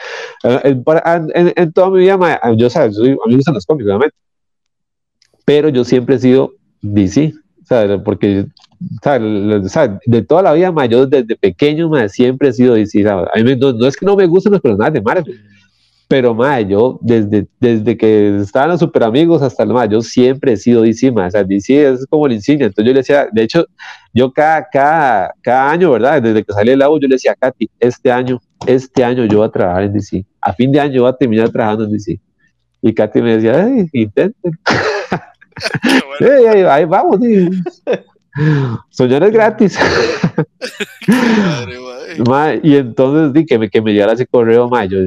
en, 0.44 0.82
en, 1.34 1.52
en, 1.56 1.72
toda 1.72 1.90
mi 1.90 1.98
vida, 1.98 2.16
ma, 2.16 2.38
yo, 2.56 2.70
¿sabes? 2.70 2.96
Soy, 2.96 3.10
a 3.10 3.12
mí 3.12 3.18
me 3.30 3.36
gustan 3.36 3.54
los 3.54 3.66
cómics, 3.66 3.86
obviamente 3.86 4.16
pero 5.44 5.68
yo 5.68 5.84
siempre 5.84 6.16
he 6.16 6.18
sido 6.18 6.54
DC, 6.82 7.32
¿sabes? 7.64 8.00
Porque 8.04 8.46
¿sabes? 9.02 9.98
de 10.06 10.22
toda 10.22 10.42
la 10.42 10.52
vida, 10.52 10.72
ma, 10.72 10.86
yo 10.86 11.06
desde 11.06 11.36
pequeño 11.36 11.88
ma, 11.88 12.08
siempre 12.08 12.48
he 12.48 12.52
sido 12.52 12.74
DC. 12.74 13.06
A 13.08 13.26
mí 13.42 13.56
no, 13.56 13.86
es 13.86 13.96
que 13.96 14.06
no 14.06 14.16
me 14.16 14.26
gusten 14.26 14.52
los 14.52 14.60
personajes 14.60 14.94
de 14.94 15.02
Marvel, 15.02 15.40
pero 16.08 16.34
ma, 16.34 16.60
yo 16.60 16.98
desde, 17.02 17.46
desde 17.60 17.96
que 17.96 18.38
estaban 18.40 18.70
los 18.70 18.80
super 18.80 19.04
amigos 19.04 19.42
hasta 19.42 19.62
el 19.62 19.70
ma, 19.70 19.86
yo 19.86 20.00
siempre 20.00 20.52
he 20.52 20.56
sido 20.56 20.82
DC, 20.82 21.10
ma, 21.12 21.26
o 21.26 21.30
sea, 21.30 21.44
DC 21.44 21.92
es 21.92 22.06
como 22.06 22.26
el 22.26 22.34
insignia. 22.34 22.66
Entonces 22.66 22.86
yo 22.86 22.92
le 22.92 23.00
decía, 23.00 23.28
de 23.30 23.42
hecho, 23.42 23.66
yo 24.12 24.32
cada, 24.32 24.66
cada, 24.70 25.34
cada 25.42 25.70
año, 25.70 25.90
¿verdad? 25.92 26.22
Desde 26.22 26.42
que 26.42 26.52
salí 26.52 26.70
del 26.70 26.82
agua, 26.82 26.98
yo 27.00 27.08
le 27.08 27.16
decía 27.16 27.32
a 27.32 27.34
Katy, 27.34 27.70
este 27.80 28.10
año, 28.10 28.40
este 28.66 29.04
año 29.04 29.24
yo 29.24 29.38
voy 29.38 29.48
a 29.48 29.50
trabajar 29.50 29.84
en 29.84 29.92
DC. 29.92 30.24
A 30.40 30.52
fin 30.52 30.72
de 30.72 30.80
año 30.80 30.94
yo 30.94 31.02
voy 31.02 31.10
a 31.10 31.16
terminar 31.16 31.50
trabajando 31.50 31.84
en 31.84 31.92
DC. 31.92 32.20
Y 32.82 32.92
Katy 32.92 33.22
me 33.22 33.36
decía, 33.36 33.64
ay, 33.64 33.88
intenten. 33.92 34.58
ahí, 36.68 36.84
vamos, 36.84 37.20
Soñar 38.90 39.22
es 39.22 39.32
gratis. 39.32 39.78
y 42.62 42.76
entonces 42.76 43.32
di 43.32 43.46
que 43.46 43.58
me, 43.58 43.70
que 43.70 43.80
me 43.80 43.92
llegara 43.92 44.12
ese 44.12 44.26
correo, 44.26 44.68
ma, 44.68 44.84
yo, 44.84 44.98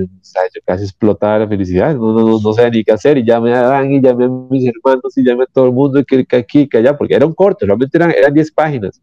casi 0.66 0.84
explotaba 0.84 1.40
la 1.40 1.48
felicidad, 1.48 1.96
no, 1.96 2.14
no, 2.14 2.40
no, 2.40 2.54
sé 2.54 2.70
ni 2.72 2.84
qué 2.84 2.94
hacer, 2.94 3.18
y 3.18 3.26
llamé 3.26 3.54
a 3.54 3.62
Dan, 3.62 3.92
y 3.92 4.02
llamé 4.02 4.26
a 4.26 4.30
mis 4.30 4.68
hermanos, 4.68 5.18
y 5.18 5.24
llamé 5.24 5.44
a 5.44 5.48
todo 5.48 5.68
el 5.68 5.74
mundo, 5.74 6.04
que, 6.06 6.26
aquí, 6.38 6.68
que 6.68 6.78
allá, 6.78 6.98
porque 6.98 7.16
era 7.16 7.26
un 7.26 7.34
corto, 7.34 7.66
realmente 7.66 7.98
eran, 7.98 8.12
eran 8.12 8.34
10 8.34 8.52
páginas. 8.52 9.02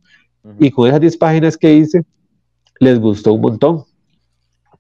Y 0.59 0.71
con 0.71 0.89
esas 0.89 1.01
10 1.01 1.17
páginas 1.17 1.57
que 1.57 1.73
hice, 1.73 2.05
les 2.81 2.99
gustó 2.99 3.33
un 3.33 3.41
montón. 3.41 3.85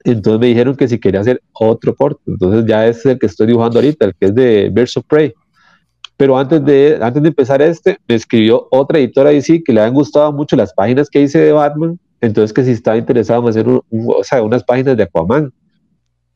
Entonces 0.05 0.39
me 0.39 0.49
dijeron 0.49 0.77
que 0.77 0.87
si 0.87 0.99
quería 0.99 1.21
hacer 1.21 1.43
otro 1.53 1.95
corto, 1.95 2.21
entonces 2.27 2.67
ya 2.67 2.87
es 2.87 3.05
el 3.07 3.19
que 3.19 3.27
estoy 3.27 3.47
dibujando 3.47 3.79
ahorita, 3.79 4.05
el 4.05 4.15
que 4.15 4.27
es 4.27 4.35
de 4.35 4.71
Birds 4.71 4.99
of 4.99 5.07
Prey. 5.07 5.33
Pero 6.17 6.39
antes 6.39 6.65
de, 6.65 6.99
antes 7.01 7.23
de 7.23 7.29
empezar 7.29 7.63
este, 7.63 7.99
me 8.07 8.15
escribió 8.15 8.69
otra 8.71 8.99
editora 8.99 9.31
DC 9.31 9.63
que 9.65 9.73
le 9.73 9.81
han 9.81 9.95
gustado 9.95 10.31
mucho 10.33 10.57
las 10.57 10.73
páginas 10.75 11.09
que 11.09 11.23
hice 11.23 11.39
de 11.39 11.53
Batman, 11.53 11.99
entonces 12.21 12.53
que 12.53 12.65
si 12.65 12.73
estaba 12.73 12.99
interesado 12.99 13.43
en 13.43 13.49
hacer 13.49 13.67
o 13.67 14.25
sea, 14.25 14.43
unas 14.43 14.63
páginas 14.63 14.97
de 14.97 15.05
Aquaman. 15.05 15.53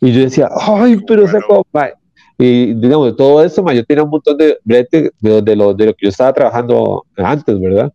Y 0.00 0.12
yo 0.12 0.20
decía, 0.20 0.48
ay, 0.60 0.98
pero 1.06 1.24
ese 1.24 1.36
Aquaman. 1.36 1.90
Y 2.38 2.72
digamos, 2.74 3.16
todo 3.16 3.44
eso, 3.44 3.64
yo 3.70 3.84
tenía 3.84 4.04
un 4.04 4.10
montón 4.10 4.36
de 4.38 4.56
brete 4.64 5.10
de, 5.20 5.42
de, 5.42 5.56
lo, 5.56 5.74
de 5.74 5.86
lo 5.86 5.92
que 5.94 6.06
yo 6.06 6.08
estaba 6.08 6.32
trabajando 6.32 7.04
antes, 7.16 7.60
¿verdad? 7.60 7.92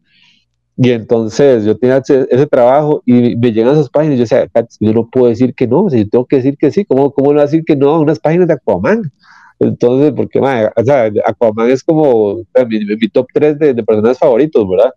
Y 0.75 0.91
entonces 0.91 1.65
yo 1.65 1.77
tenía 1.77 1.97
ese, 1.97 2.47
trabajo 2.47 3.03
y 3.05 3.35
me 3.35 3.51
llegan 3.51 3.73
esas 3.73 3.89
páginas 3.89 4.15
y 4.15 4.17
yo 4.17 4.23
decía, 4.23 4.49
yo 4.79 4.93
no 4.93 5.07
puedo 5.07 5.27
decir 5.27 5.53
que 5.53 5.67
no, 5.67 5.89
si 5.89 5.99
yo 5.99 6.09
tengo 6.09 6.25
que 6.25 6.37
decir 6.37 6.57
que 6.57 6.71
sí, 6.71 6.83
¿cómo, 6.83 7.11
cómo 7.11 7.31
no 7.33 7.41
decir 7.41 7.63
que 7.63 7.75
no 7.75 7.91
a 7.91 7.99
unas 7.99 8.19
páginas 8.19 8.47
de 8.47 8.55
Aquaman? 8.55 9.11
Entonces, 9.59 10.11
porque, 10.15 10.39
o 10.39 10.83
sea, 10.83 11.11
Aquaman 11.25 11.69
es 11.69 11.83
como 11.83 12.41
mi, 12.67 13.09
top 13.09 13.27
3 13.33 13.59
de, 13.59 13.73
de, 13.75 13.83
personajes 13.83 14.17
favoritos, 14.17 14.67
¿verdad? 14.67 14.91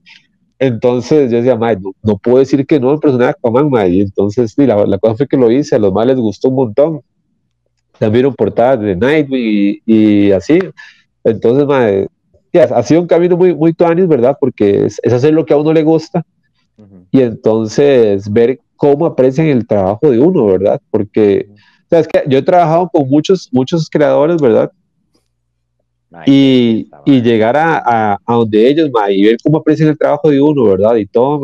Entonces 0.58 1.30
yo 1.30 1.36
decía, 1.38 1.56
no, 1.56 1.92
no, 2.02 2.16
puedo 2.18 2.38
decir 2.38 2.66
que 2.66 2.80
no 2.80 2.92
el 2.92 2.98
personaje 2.98 3.34
de 3.42 3.48
Aquaman, 3.48 3.92
Y 3.92 4.00
entonces, 4.00 4.54
sí, 4.56 4.66
la, 4.66 4.86
la, 4.86 4.98
cosa 4.98 5.16
fue 5.16 5.28
que 5.28 5.36
lo 5.36 5.50
hice, 5.50 5.76
a 5.76 5.78
los 5.78 5.92
más 5.92 6.06
les 6.06 6.16
gustó 6.16 6.48
un 6.48 6.54
montón. 6.56 7.00
También 7.98 8.32
portadas 8.34 8.80
de 8.80 8.96
Nightwing 8.96 9.80
y, 9.86 10.30
así. 10.32 10.58
Entonces, 11.24 12.08
ha 12.60 12.82
sido 12.82 13.00
un 13.00 13.06
camino 13.06 13.36
muy, 13.36 13.54
muy 13.54 13.72
tuanis, 13.72 14.08
¿verdad? 14.08 14.36
Porque 14.38 14.86
es, 14.86 15.00
hacer 15.04 15.34
lo 15.34 15.44
que 15.44 15.54
a 15.54 15.56
uno 15.56 15.72
le 15.72 15.82
gusta 15.82 16.24
y 17.10 17.22
entonces 17.22 18.30
ver 18.30 18.60
cómo 18.76 19.06
aprecian 19.06 19.46
el 19.46 19.66
trabajo 19.66 20.10
de 20.10 20.18
uno, 20.18 20.46
¿verdad? 20.46 20.80
Porque 20.90 21.48
es 21.90 22.08
que 22.08 22.24
yo 22.26 22.38
he 22.38 22.42
trabajado 22.42 22.88
con 22.88 23.08
muchos, 23.08 23.48
muchos 23.52 23.88
creadores, 23.88 24.40
¿verdad? 24.40 24.70
y, 26.24 26.88
y, 27.04 27.20
llegar 27.20 27.56
a, 27.56 28.14
a, 28.14 28.34
donde 28.34 28.68
ellos, 28.68 28.90
y 29.10 29.24
ver 29.24 29.36
cómo 29.42 29.58
aprecian 29.58 29.88
el 29.90 29.98
trabajo 29.98 30.30
de 30.30 30.40
uno, 30.40 30.64
¿verdad? 30.64 30.96
Y 30.96 31.06
todo, 31.06 31.40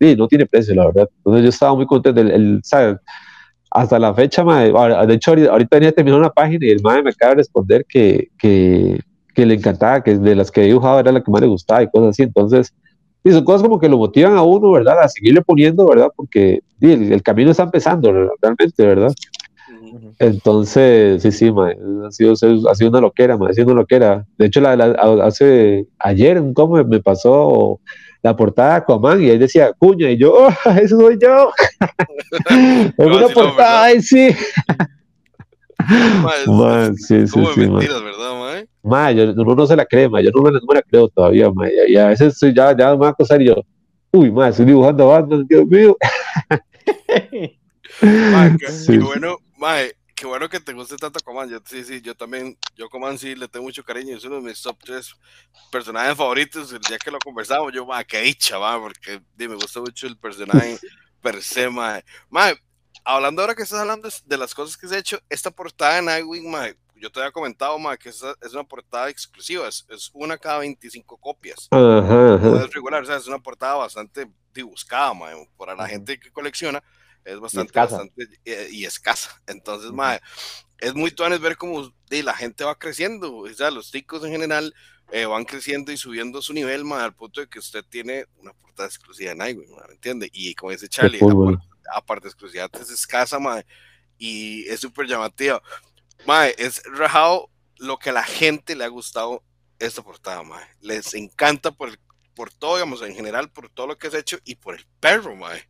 no 0.00 0.28
tiene 0.28 0.46
precio, 0.46 0.74
la 0.74 0.86
verdad. 0.86 1.08
Entonces 1.18 1.42
yo 1.44 1.48
estaba 1.50 1.74
muy 1.74 1.86
contento. 1.86 2.20
El, 2.20 2.60
Hasta 3.70 3.98
la 3.98 4.14
fecha, 4.14 4.42
de 4.44 5.14
hecho, 5.14 5.32
ahorita 5.32 5.76
venía 5.76 5.90
a 5.90 5.92
terminar 5.92 6.20
una 6.20 6.30
página 6.30 6.66
y 6.66 6.70
el 6.70 6.82
madre 6.82 7.02
me 7.04 7.10
acaba 7.10 7.30
de 7.30 7.36
responder 7.36 7.84
que, 7.88 8.28
que, 8.38 8.98
que, 9.36 9.46
le 9.46 9.54
encantaba, 9.54 10.02
que 10.02 10.16
de 10.16 10.34
las 10.34 10.50
que 10.50 10.62
he 10.62 10.66
dibujado 10.66 10.98
era 10.98 11.12
la 11.12 11.22
que 11.22 11.30
más 11.30 11.40
le 11.40 11.46
gustaba 11.46 11.82
y 11.82 11.90
cosas 11.90 12.10
así. 12.10 12.22
Entonces, 12.24 12.74
y 13.22 13.30
son 13.30 13.44
cosas 13.44 13.62
como 13.62 13.78
que 13.78 13.88
lo 13.88 13.98
motivan 13.98 14.36
a 14.36 14.42
uno, 14.42 14.72
¿verdad? 14.72 15.02
A 15.02 15.08
seguirle 15.08 15.42
poniendo, 15.42 15.86
¿verdad? 15.86 16.08
Porque 16.16 16.60
el, 16.80 17.12
el 17.12 17.22
camino 17.22 17.50
está 17.50 17.64
empezando 17.64 18.12
realmente, 18.12 18.86
¿verdad? 18.86 19.12
Entonces, 20.18 21.22
sí, 21.22 21.32
sí, 21.32 21.48
ha, 21.48 22.10
sido, 22.10 22.32
ha 22.32 22.74
sido 22.74 22.90
una 22.90 23.00
loquera, 23.00 23.34
ha 23.34 23.52
sido 23.52 23.66
una 23.66 23.80
loquera. 23.80 24.24
De 24.38 24.46
hecho, 24.46 24.60
la, 24.60 24.72
hace 25.22 25.86
ayer, 25.98 26.40
un 26.40 26.54
me 26.88 27.00
pasó 27.00 27.80
la 28.22 28.36
portada 28.36 28.70
de 28.70 28.76
Aquaman 28.76 29.22
y 29.22 29.30
ahí 29.30 29.38
decía 29.38 29.72
Cuña 29.78 30.10
y 30.10 30.16
yo, 30.16 30.34
oh, 30.34 30.70
eso 30.82 30.98
soy 30.98 31.18
yo. 31.20 31.50
en 32.98 33.12
una 33.12 33.28
portada, 33.28 33.84
ahí 33.84 34.00
sí. 34.00 34.30
Man, 36.46 36.96
sí, 36.96 37.26
sí, 37.26 37.44
sí, 37.54 37.60
mentiras, 37.60 38.02
¿verdad, 38.02 38.66
ma? 38.82 39.12
yo, 39.12 39.32
uno 39.36 39.54
no 39.54 39.66
se 39.66 39.76
la 39.76 39.86
cree, 39.86 40.08
ma. 40.08 40.20
yo 40.20 40.30
no 40.34 40.42
me, 40.42 40.50
no 40.50 40.60
me 40.66 40.74
la 40.74 40.82
creo 40.82 41.08
todavía, 41.08 41.50
ma. 41.50 41.68
Y, 41.86 41.96
a 41.96 42.08
veces 42.08 42.38
ya, 42.40 42.76
ya 42.76 42.90
me 42.90 42.96
va 42.96 43.08
a 43.08 43.10
acosar 43.10 43.40
y 43.40 43.46
yo, 43.46 43.56
uy, 44.12 44.30
ma, 44.30 44.48
estoy 44.48 44.66
dibujando 44.66 45.04
a 45.12 45.20
Batman, 45.20 45.46
Dios 45.46 45.66
mío. 45.66 45.96
ma, 48.32 48.56
qué, 48.86 48.98
bueno, 48.98 49.38
ma, 49.58 49.76
qué 50.14 50.26
bueno 50.26 50.48
que 50.48 50.60
te 50.60 50.72
guste 50.72 50.96
tanto 50.96 51.20
Coman. 51.20 51.48
Yo, 51.48 51.58
sí, 51.64 51.84
sí, 51.84 52.00
yo 52.00 52.14
también, 52.14 52.56
yo 52.74 52.88
Coman 52.88 53.18
sí 53.18 53.34
le 53.36 53.46
tengo 53.46 53.66
mucho 53.66 53.84
cariño, 53.84 54.16
es 54.16 54.24
uno 54.24 54.36
de 54.36 54.42
mis 54.42 54.60
top 54.62 54.78
tres 54.82 55.14
personajes 55.70 56.16
favoritos. 56.16 56.72
El 56.72 56.80
día 56.80 56.98
que 56.98 57.10
lo 57.10 57.18
conversamos, 57.18 57.72
yo, 57.72 57.86
ma, 57.86 58.02
qué 58.02 58.22
dicha, 58.22 58.58
ma, 58.58 58.80
porque 58.80 59.20
me 59.36 59.54
gusta 59.54 59.80
mucho 59.80 60.06
el 60.06 60.16
personaje 60.16 60.78
per 61.22 61.42
se, 61.42 61.68
ma. 61.68 62.00
ma 62.30 62.52
hablando 63.06 63.40
ahora 63.40 63.54
que 63.54 63.62
estás 63.62 63.80
hablando 63.80 64.08
de 64.24 64.36
las 64.36 64.54
cosas 64.54 64.76
que 64.76 64.88
se 64.88 64.96
ha 64.96 64.98
hecho, 64.98 65.18
esta 65.30 65.50
portada 65.50 65.96
de 65.96 66.02
Nightwing, 66.02 66.52
yo 66.96 67.10
te 67.10 67.20
había 67.20 67.30
comentado, 67.30 67.78
que 68.00 68.08
es, 68.08 68.22
una 68.52 68.64
portada 68.64 69.08
exclusiva, 69.08 69.68
es, 69.68 70.10
una 70.12 70.36
cada 70.36 70.58
25 70.58 71.16
copias. 71.18 71.68
No 71.70 72.64
es 72.64 72.74
regular, 72.74 73.02
o 73.02 73.06
sea, 73.06 73.16
es 73.16 73.26
una 73.28 73.38
portada 73.38 73.76
bastante 73.76 74.28
buscada, 74.62 75.12
para 75.56 75.74
la 75.74 75.86
gente 75.86 76.18
que 76.18 76.32
colecciona, 76.32 76.82
es 77.24 77.38
bastante, 77.38 77.72
bastante 77.72 78.28
eh, 78.44 78.68
y 78.70 78.84
escasa. 78.84 79.40
Entonces, 79.46 79.92
es 80.78 80.94
muy 80.94 81.10
tuanes 81.10 81.40
ver 81.40 81.56
cómo 81.56 81.92
la 82.10 82.34
gente 82.34 82.64
va 82.64 82.78
creciendo, 82.78 83.36
o 83.36 83.48
sea, 83.52 83.70
los 83.70 83.90
ticos 83.90 84.24
en 84.24 84.32
general 84.32 84.74
eh, 85.12 85.26
van 85.26 85.44
creciendo 85.44 85.92
y 85.92 85.96
subiendo 85.96 86.42
su 86.42 86.52
nivel, 86.54 86.90
al 86.92 87.14
punto 87.14 87.40
de 87.40 87.48
que 87.48 87.60
usted 87.60 87.84
tiene 87.88 88.26
una 88.38 88.52
portada 88.52 88.88
exclusiva 88.88 89.30
de 89.30 89.36
Nightwing, 89.36 89.76
¿me 89.86 89.94
entiende? 89.94 90.30
Y 90.32 90.54
como 90.54 90.72
dice 90.72 90.88
Charlie, 90.88 91.20
aparte 91.94 92.28
exclusividad 92.28 92.70
es 92.80 92.90
escasa, 92.90 93.38
y 94.18 94.66
es 94.68 94.80
súper 94.80 95.06
llamativa. 95.06 95.62
Mae, 96.26 96.54
es 96.58 96.82
rajado 96.84 97.50
lo 97.78 97.98
que 97.98 98.10
a 98.10 98.14
la 98.14 98.24
gente 98.24 98.74
le 98.74 98.84
ha 98.84 98.88
gustado 98.88 99.42
esta 99.78 100.02
portada, 100.02 100.42
mae. 100.42 100.66
Les 100.80 101.14
encanta 101.14 101.70
por, 101.70 101.98
por 102.34 102.52
todo, 102.52 102.76
digamos, 102.76 103.02
en 103.02 103.14
general, 103.14 103.50
por 103.50 103.68
todo 103.68 103.88
lo 103.88 103.98
que 103.98 104.06
has 104.06 104.14
hecho 104.14 104.38
y 104.44 104.54
por 104.54 104.74
el 104.74 104.86
perro, 105.00 105.36
mae. 105.36 105.68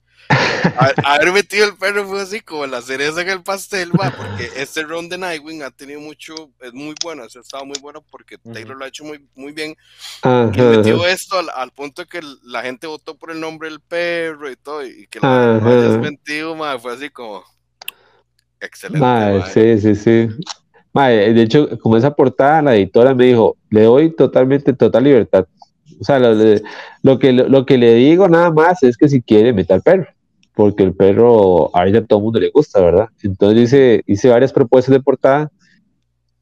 Haber 1.04 1.32
metido 1.32 1.66
el 1.66 1.76
perro 1.76 2.06
fue 2.06 2.20
así 2.20 2.40
como 2.40 2.66
la 2.66 2.82
cereza 2.82 3.22
en 3.22 3.28
el 3.28 3.42
pastel, 3.42 3.90
mae, 3.92 4.10
porque 4.10 4.50
este 4.56 4.82
round 4.82 5.10
de 5.10 5.18
Nightwing 5.18 5.62
ha 5.62 5.70
tenido 5.70 6.00
mucho, 6.00 6.34
es 6.60 6.72
muy 6.72 6.94
bueno, 7.02 7.22
ha 7.22 7.26
estado 7.26 7.64
muy 7.64 7.78
bueno 7.80 8.04
porque 8.10 8.38
Taylor 8.38 8.76
lo 8.76 8.84
ha 8.84 8.88
hecho 8.88 9.04
muy, 9.04 9.26
muy 9.34 9.52
bien. 9.52 9.76
Y 10.24 10.60
metió 10.60 11.06
esto 11.06 11.36
al, 11.54 11.70
punto 11.70 12.02
de 12.02 12.08
que 12.08 12.20
la 12.42 12.62
gente 12.62 12.86
votó 12.86 13.16
por 13.16 13.30
el 13.30 13.40
nombre 13.40 13.68
del 13.68 13.80
perro 13.80 14.50
y 14.50 14.56
todo, 14.56 14.84
y 14.84 15.06
que 15.08 15.20
lo 15.20 15.28
hayas 15.28 15.98
metido, 15.98 16.54
mae, 16.54 16.78
fue 16.78 16.94
así 16.94 17.10
como 17.10 17.44
excelente. 18.60 19.42
sí, 19.52 19.80
sí, 19.80 19.94
sí. 19.94 20.28
de 20.94 21.42
hecho, 21.42 21.78
como 21.78 21.96
esa 21.96 22.14
portada, 22.14 22.62
la 22.62 22.74
editora 22.74 23.14
me 23.14 23.26
dijo, 23.26 23.56
le 23.70 23.82
doy 23.82 24.10
totalmente, 24.14 24.72
total 24.72 25.04
libertad. 25.04 25.46
O 26.00 26.04
sea, 26.04 26.18
lo, 26.18 27.18
que, 27.18 27.32
lo, 27.32 27.66
que 27.66 27.78
le 27.78 27.94
digo 27.94 28.28
nada 28.28 28.50
más 28.50 28.82
es 28.82 28.96
que 28.96 29.08
si 29.08 29.22
quiere, 29.22 29.52
meta 29.52 29.74
al 29.74 29.82
perro, 29.82 30.06
porque 30.54 30.82
el 30.82 30.94
perro 30.94 31.74
a 31.76 31.86
ella 31.86 32.04
todo 32.04 32.18
el 32.18 32.24
mundo 32.24 32.40
le 32.40 32.50
gusta, 32.50 32.80
¿verdad? 32.80 33.08
Entonces 33.22 33.64
hice, 33.64 34.02
hice 34.06 34.28
varias 34.28 34.52
propuestas 34.52 34.92
de 34.92 35.00
portada 35.00 35.50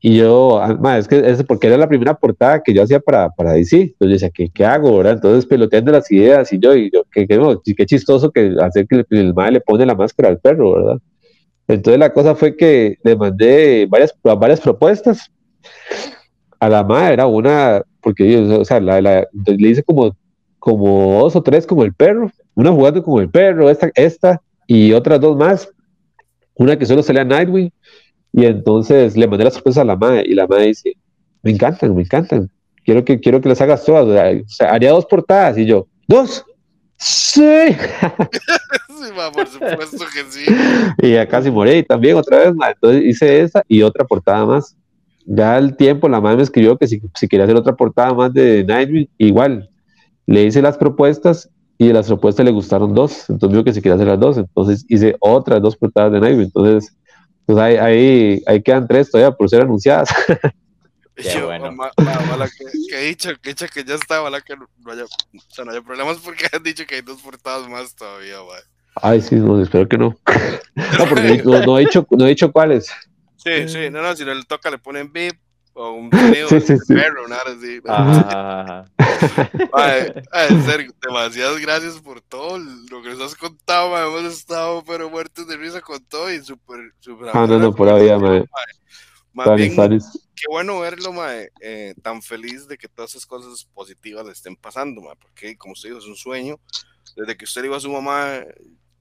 y 0.06 0.18
yo, 0.18 0.60
ah, 0.60 0.98
es 0.98 1.08
que 1.08 1.18
es 1.18 1.42
porque 1.44 1.66
era 1.66 1.78
la 1.78 1.88
primera 1.88 2.12
portada 2.12 2.62
que 2.62 2.74
yo 2.74 2.82
hacía 2.82 3.00
para, 3.00 3.30
para 3.30 3.52
DC. 3.52 3.80
Entonces 3.80 3.96
yo 4.00 4.08
decía, 4.08 4.30
¿qué, 4.30 4.50
qué 4.50 4.66
hago, 4.66 4.98
verdad? 4.98 5.14
Entonces 5.14 5.46
peloteando 5.46 5.92
las 5.92 6.10
ideas 6.12 6.52
y 6.52 6.58
yo, 6.58 6.74
y 6.76 6.90
yo, 6.92 7.04
qué, 7.10 7.26
qué, 7.26 7.86
chistoso 7.86 8.30
que 8.30 8.54
hacer 8.60 8.86
que 8.86 8.96
el, 8.96 9.06
el 9.08 9.34
le 9.52 9.60
pone 9.62 9.86
la 9.86 9.94
máscara 9.94 10.28
al 10.28 10.38
perro, 10.38 10.74
¿verdad? 10.74 10.98
Entonces 11.68 11.98
la 11.98 12.12
cosa 12.12 12.34
fue 12.34 12.54
que 12.54 12.98
le 13.02 13.16
mandé 13.16 13.86
varias, 13.88 14.14
varias 14.22 14.60
propuestas. 14.60 15.30
A 16.60 16.68
la 16.68 16.84
madre 16.84 17.14
era 17.14 17.26
una, 17.26 17.82
porque 18.04 18.38
o 18.38 18.64
sea, 18.64 18.78
la, 18.80 19.00
le 19.00 19.68
hice 19.68 19.82
como, 19.82 20.14
como 20.58 21.20
dos 21.22 21.34
o 21.34 21.42
tres 21.42 21.66
como 21.66 21.82
el 21.82 21.94
perro, 21.94 22.30
una 22.54 22.70
jugando 22.70 23.02
como 23.02 23.20
el 23.20 23.30
perro, 23.30 23.70
esta, 23.70 23.90
esta 23.94 24.40
y 24.66 24.92
otras 24.92 25.20
dos 25.20 25.36
más. 25.36 25.68
Una 26.54 26.78
que 26.78 26.86
solo 26.86 27.02
salía 27.02 27.24
Nightwing. 27.24 27.72
Y 28.32 28.44
entonces 28.44 29.16
le 29.16 29.26
mandé 29.26 29.44
las 29.44 29.54
propuestas 29.54 29.82
a 29.82 29.84
la 29.84 29.96
madre 29.96 30.24
y 30.26 30.34
la 30.34 30.46
madre 30.46 30.66
dice, 30.66 30.92
me 31.42 31.52
encantan, 31.52 31.94
me 31.94 32.02
encantan. 32.02 32.50
Quiero 32.84 33.04
que, 33.04 33.18
quiero 33.18 33.40
que 33.40 33.48
las 33.48 33.60
hagas 33.60 33.84
todas. 33.84 34.04
O 34.06 34.48
sea, 34.48 34.72
haría 34.72 34.90
dos 34.90 35.06
portadas 35.06 35.56
y 35.56 35.66
yo, 35.66 35.86
dos. 36.06 36.44
Sí. 36.98 37.76
por 39.34 39.46
supuesto 39.46 40.04
que 40.12 40.24
sí. 40.30 40.44
Y 41.02 41.12
ya 41.12 41.28
casi 41.28 41.50
morí 41.50 41.82
también 41.82 42.16
otra 42.16 42.38
vez, 42.38 42.48
Entonces 42.48 43.02
hice 43.04 43.40
esa 43.40 43.62
y 43.68 43.82
otra 43.82 44.04
portada 44.04 44.44
más. 44.44 44.76
Ya 45.26 45.56
al 45.56 45.76
tiempo 45.76 46.08
la 46.08 46.20
madre 46.20 46.38
me 46.38 46.42
escribió 46.42 46.76
que 46.76 46.86
si, 46.86 47.00
si 47.14 47.28
quería 47.28 47.44
hacer 47.44 47.56
otra 47.56 47.74
portada 47.74 48.12
más 48.14 48.32
de 48.32 48.64
Nightwing, 48.64 49.08
igual. 49.18 49.70
Le 50.26 50.44
hice 50.44 50.62
las 50.62 50.78
propuestas 50.78 51.50
y 51.78 51.88
de 51.88 51.92
las 51.92 52.06
propuestas 52.06 52.44
le 52.44 52.52
gustaron 52.52 52.94
dos. 52.94 53.28
Entonces 53.28 53.50
dijo 53.50 53.64
que 53.64 53.72
si 53.72 53.82
quería 53.82 53.94
hacer 53.94 54.06
las 54.08 54.20
dos. 54.20 54.38
Entonces 54.38 54.84
hice 54.88 55.16
otras 55.20 55.60
dos 55.60 55.76
portadas 55.76 56.12
de 56.12 56.20
Nightwing. 56.20 56.46
Entonces, 56.46 56.96
pues 57.46 57.58
ahí, 57.58 57.76
ahí, 57.76 58.42
ahí 58.46 58.62
quedan 58.62 58.86
tres 58.86 59.10
todavía 59.10 59.34
por 59.34 59.48
ser 59.48 59.62
anunciadas. 59.62 60.08
Qué 61.14 61.42
bueno. 61.44 61.70
que, 62.88 62.98
he 62.98 63.06
dicho, 63.06 63.30
que 63.40 63.50
dicho 63.50 63.66
que 63.72 63.84
ya 63.84 63.94
está, 63.94 64.20
ojalá 64.20 64.40
que 64.40 64.56
no 64.56 64.90
haya, 64.90 65.04
o 65.04 65.08
sea, 65.48 65.64
no 65.64 65.70
haya 65.70 65.80
problemas 65.80 66.18
porque 66.18 66.46
han 66.52 66.62
dicho 66.62 66.84
que 66.86 66.96
hay 66.96 67.02
dos 67.02 67.20
portadas 67.22 67.68
más 67.68 67.94
todavía. 67.94 68.36
Ay, 68.96 69.20
sí, 69.20 69.36
no, 69.36 69.60
espero 69.60 69.88
que 69.88 69.98
no. 69.98 70.16
no, 70.98 71.08
porque 71.08 71.42
no, 71.44 71.78
he 71.78 71.82
dicho, 71.82 72.06
no 72.10 72.26
he 72.26 72.30
dicho 72.30 72.50
cuáles. 72.50 72.90
Sí, 73.44 73.68
sí, 73.68 73.90
no, 73.90 74.00
no, 74.00 74.16
si 74.16 74.24
no 74.24 74.32
le 74.32 74.44
toca 74.44 74.70
le 74.70 74.78
ponen 74.78 75.12
beep 75.12 75.38
o 75.74 75.90
un 75.90 76.10
sonido 76.10 76.48
sí, 76.48 76.60
sí, 76.60 76.76
sí. 76.78 76.94
perro, 76.94 77.28
nada 77.28 77.42
así. 77.46 77.80
Ah. 77.86 78.84
Ay, 79.72 80.12
en 80.48 80.64
serio, 80.64 80.92
demasiadas 81.02 81.60
gracias 81.60 82.00
por 82.00 82.22
todo 82.22 82.58
lo 82.58 83.02
que 83.02 83.10
nos 83.10 83.20
has 83.20 83.34
contado, 83.34 83.96
hemos 83.98 84.32
estado 84.32 84.82
pero 84.84 85.10
muertos 85.10 85.46
de 85.46 85.56
risa 85.56 85.80
con 85.80 86.02
todo 86.04 86.32
y 86.32 86.42
súper, 86.42 86.94
súper. 87.00 87.30
Ah, 87.34 87.46
no, 87.46 87.58
no, 87.58 87.74
por 87.74 87.88
ahí, 87.88 88.08
mae. 88.18 88.44
Más 89.34 89.56
bien, 89.56 89.74
qué 89.74 90.46
bueno 90.48 90.80
verlo, 90.80 91.12
mae, 91.12 91.50
eh, 91.60 91.94
tan 92.02 92.22
feliz 92.22 92.68
de 92.68 92.78
que 92.78 92.88
todas 92.88 93.10
esas 93.10 93.26
cosas 93.26 93.68
positivas 93.74 94.24
le 94.24 94.32
estén 94.32 94.56
pasando, 94.56 95.02
mae, 95.02 95.16
porque 95.16 95.56
como 95.58 95.72
usted 95.72 95.88
dijo, 95.90 95.98
es 95.98 96.06
un 96.06 96.16
sueño. 96.16 96.58
Desde 97.16 97.36
que 97.36 97.44
usted 97.44 97.62
dijo 97.62 97.74
a 97.74 97.80
su 97.80 97.90
mamá, 97.90 98.44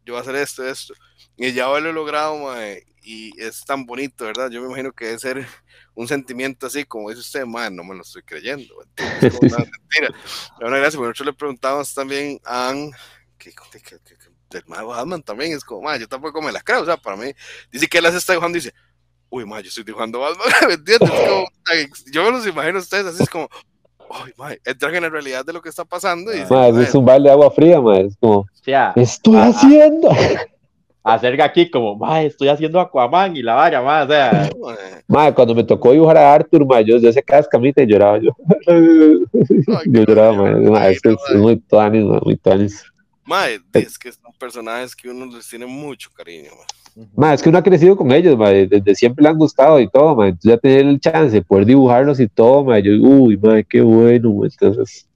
yo 0.04 0.14
voy 0.14 0.18
a 0.18 0.22
hacer 0.22 0.36
esto, 0.36 0.68
esto, 0.68 0.94
y 1.38 1.52
ya 1.54 1.68
lo 1.68 1.78
he 1.78 1.94
logrado, 1.94 2.38
mae, 2.38 2.84
y 3.04 3.32
es 3.42 3.64
tan 3.66 3.86
bonito, 3.86 4.26
¿verdad? 4.26 4.50
Yo 4.50 4.62
me 4.62 4.68
imagino 4.68 4.92
que 4.92 5.06
debe 5.06 5.20
ser 5.20 5.48
un 5.94 6.08
sentimiento 6.08 6.68
así, 6.68 6.86
como 6.86 7.10
dice 7.10 7.22
usted, 7.22 7.46
mae, 7.46 7.70
no 7.70 7.84
me 7.84 7.96
lo 7.96 8.02
estoy 8.02 8.24
creyendo, 8.24 8.74
es 8.96 9.34
una 9.42 9.58
mentira. 9.58 10.14
Bueno, 10.60 10.78
gracias, 10.78 10.96
porque 10.96 11.10
nosotros 11.10 11.26
le 11.28 11.34
preguntamos 11.34 11.94
también 11.94 12.40
a 12.46 12.70
Ann, 12.70 12.92
que, 13.38 13.52
que, 13.52 13.80
que, 13.80 14.00
que 14.00 14.34
del 14.50 14.64
Batman 14.66 15.22
también, 15.22 15.52
es 15.52 15.64
como, 15.64 15.82
mae, 15.82 16.00
yo 16.00 16.08
tampoco 16.08 16.42
me 16.42 16.52
la 16.52 16.62
creo, 16.62 16.82
o 16.82 16.86
sea, 16.86 16.98
para 16.98 17.18
mí, 17.18 17.32
dice 17.72 17.88
que 17.88 17.98
él 17.98 18.04
las 18.04 18.16
está 18.16 18.34
dibujando 18.34 18.58
y 18.58 18.62
dice, 18.62 18.74
uy, 19.30 19.46
ma, 19.46 19.60
yo 19.60 19.68
estoy 19.68 19.84
dibujando 19.84 20.20
Batman, 20.20 20.48
¿me 20.68 20.74
entiendes? 20.76 21.10
Como, 21.10 21.48
yo 22.12 22.24
me 22.24 22.32
los 22.32 22.48
imagino 22.48 22.78
a 22.78 22.82
ustedes 22.82 23.08
así, 23.08 23.24
es 23.24 23.30
como, 23.30 23.50
uy, 23.98 24.34
ma, 24.38 24.54
entran 24.64 24.96
en 24.96 25.04
la 25.04 25.10
realidad 25.10 25.44
de 25.46 25.54
lo 25.54 25.62
que 25.62 25.70
está 25.70 25.84
pasando. 25.84 26.34
Y 26.34 26.40
es 26.40 26.96
un 26.96 27.06
balde 27.06 27.30
de 27.30 27.34
agua 27.34 27.52
fría, 27.52 27.82
ma, 27.82 27.98
es 28.00 28.16
como, 28.20 28.48
¿qué 28.64 28.92
estoy 28.96 29.38
haciendo? 29.38 30.10
Acerca 31.04 31.44
aquí 31.44 31.70
como, 31.70 31.96
ma, 31.96 32.22
estoy 32.22 32.48
haciendo 32.48 32.80
Aquaman 32.80 33.36
y 33.36 33.42
la 33.42 33.56
vaya, 33.56 33.82
ma, 33.82 34.04
o 34.04 34.08
sea. 34.08 34.50
Ma, 35.08 35.32
cuando 35.34 35.54
me 35.54 35.64
tocó 35.64 35.92
dibujar 35.92 36.18
a 36.18 36.34
Arthur, 36.34 36.66
ma, 36.66 36.82
yo, 36.82 36.98
yo 36.98 37.12
se 37.12 37.22
cada 37.22 37.42
escamita 37.42 37.84
y 37.84 37.88
lloraba 37.88 38.20
yo. 38.20 38.32
yo 39.86 40.04
lloraba, 40.06 40.34
ma, 40.34 40.72
ma 40.72 40.88
es, 40.88 41.02
que 41.02 41.10
es, 41.10 41.18
es 41.30 41.36
muy 41.36 41.58
tuanis, 41.58 42.06
muy 42.24 42.38
tuanis. 42.38 42.86
Ma, 43.26 43.50
es 43.74 44.00
que 44.00 44.12
son 44.12 44.32
personajes 44.40 44.96
que 44.96 45.10
uno 45.10 45.26
les 45.26 45.48
tiene 45.48 45.66
mucho 45.66 46.10
cariño, 46.16 46.52
ma. 46.52 46.64
Ma, 47.16 47.34
es 47.34 47.42
que 47.42 47.50
uno 47.50 47.58
ha 47.58 47.64
crecido 47.64 47.98
con 47.98 48.12
ellos, 48.12 48.38
ma, 48.38 48.50
desde 48.50 48.96
siempre 48.96 49.24
le 49.24 49.30
han 49.30 49.38
gustado 49.38 49.80
y 49.80 49.90
todo, 49.90 50.16
ma, 50.16 50.28
entonces 50.28 50.52
ya 50.52 50.58
tener 50.58 50.86
el 50.86 51.00
chance 51.00 51.36
de 51.36 51.42
poder 51.42 51.66
dibujarlos 51.66 52.20
y 52.20 52.28
todo, 52.28 52.64
ma, 52.64 52.80
yo, 52.80 52.92
uy, 52.94 53.36
ma, 53.36 53.62
qué 53.64 53.82
bueno, 53.82 54.42
entonces, 54.44 55.08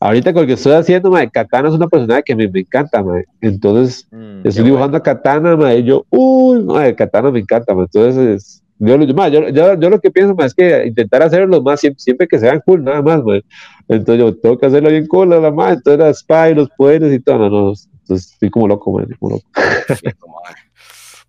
ahorita 0.00 0.32
con 0.32 0.42
lo 0.42 0.46
que 0.46 0.54
estoy 0.54 0.72
haciendo, 0.72 1.10
ma, 1.10 1.26
Katana 1.26 1.68
es 1.68 1.74
una 1.74 1.86
persona 1.86 2.22
que 2.22 2.34
me, 2.34 2.48
me 2.48 2.60
encanta, 2.60 3.02
ma, 3.02 3.20
entonces, 3.40 4.08
mm, 4.10 4.46
estoy 4.46 4.64
dibujando 4.64 4.96
a 4.96 5.02
Katana, 5.02 5.56
ma, 5.56 5.74
y 5.74 5.84
yo, 5.84 6.06
uy, 6.10 6.62
ma, 6.64 6.92
Katana 6.94 7.30
me 7.30 7.40
encanta, 7.40 7.74
ma, 7.74 7.82
entonces, 7.82 8.62
yo, 8.78 8.96
ma, 9.14 9.28
yo, 9.28 9.50
yo, 9.50 9.78
yo, 9.78 9.90
lo 9.90 10.00
que 10.00 10.10
pienso, 10.10 10.34
ma, 10.34 10.46
es 10.46 10.54
que 10.54 10.86
intentar 10.86 11.22
hacerlo 11.22 11.62
más, 11.62 11.80
siempre, 11.80 12.00
siempre 12.00 12.26
que 12.26 12.38
sean 12.38 12.62
cool, 12.64 12.82
nada 12.82 13.02
más, 13.02 13.22
ma, 13.22 13.40
entonces 13.88 14.18
yo 14.18 14.34
tengo 14.36 14.58
que 14.58 14.66
hacerlo 14.66 14.88
bien 14.88 15.06
cool, 15.06 15.28
la 15.28 15.50
ma, 15.50 15.72
entonces 15.72 15.98
la 15.98 16.14
spy, 16.14 16.54
los 16.54 16.70
poderes 16.70 17.12
y 17.12 17.20
todo, 17.20 17.38
no, 17.38 17.50
no, 17.50 17.72
entonces 18.00 18.32
estoy 18.32 18.50
como 18.50 18.66
loco, 18.66 18.90
ma, 18.92 19.04
como 19.18 19.34
loco. 19.34 19.44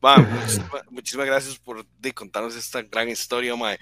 muchísimas, 0.89 1.27
gracias 1.27 1.57
por 1.59 1.85
contarnos 2.15 2.55
esta 2.55 2.81
gran 2.81 3.09
historia, 3.09 3.55
Mae. 3.55 3.79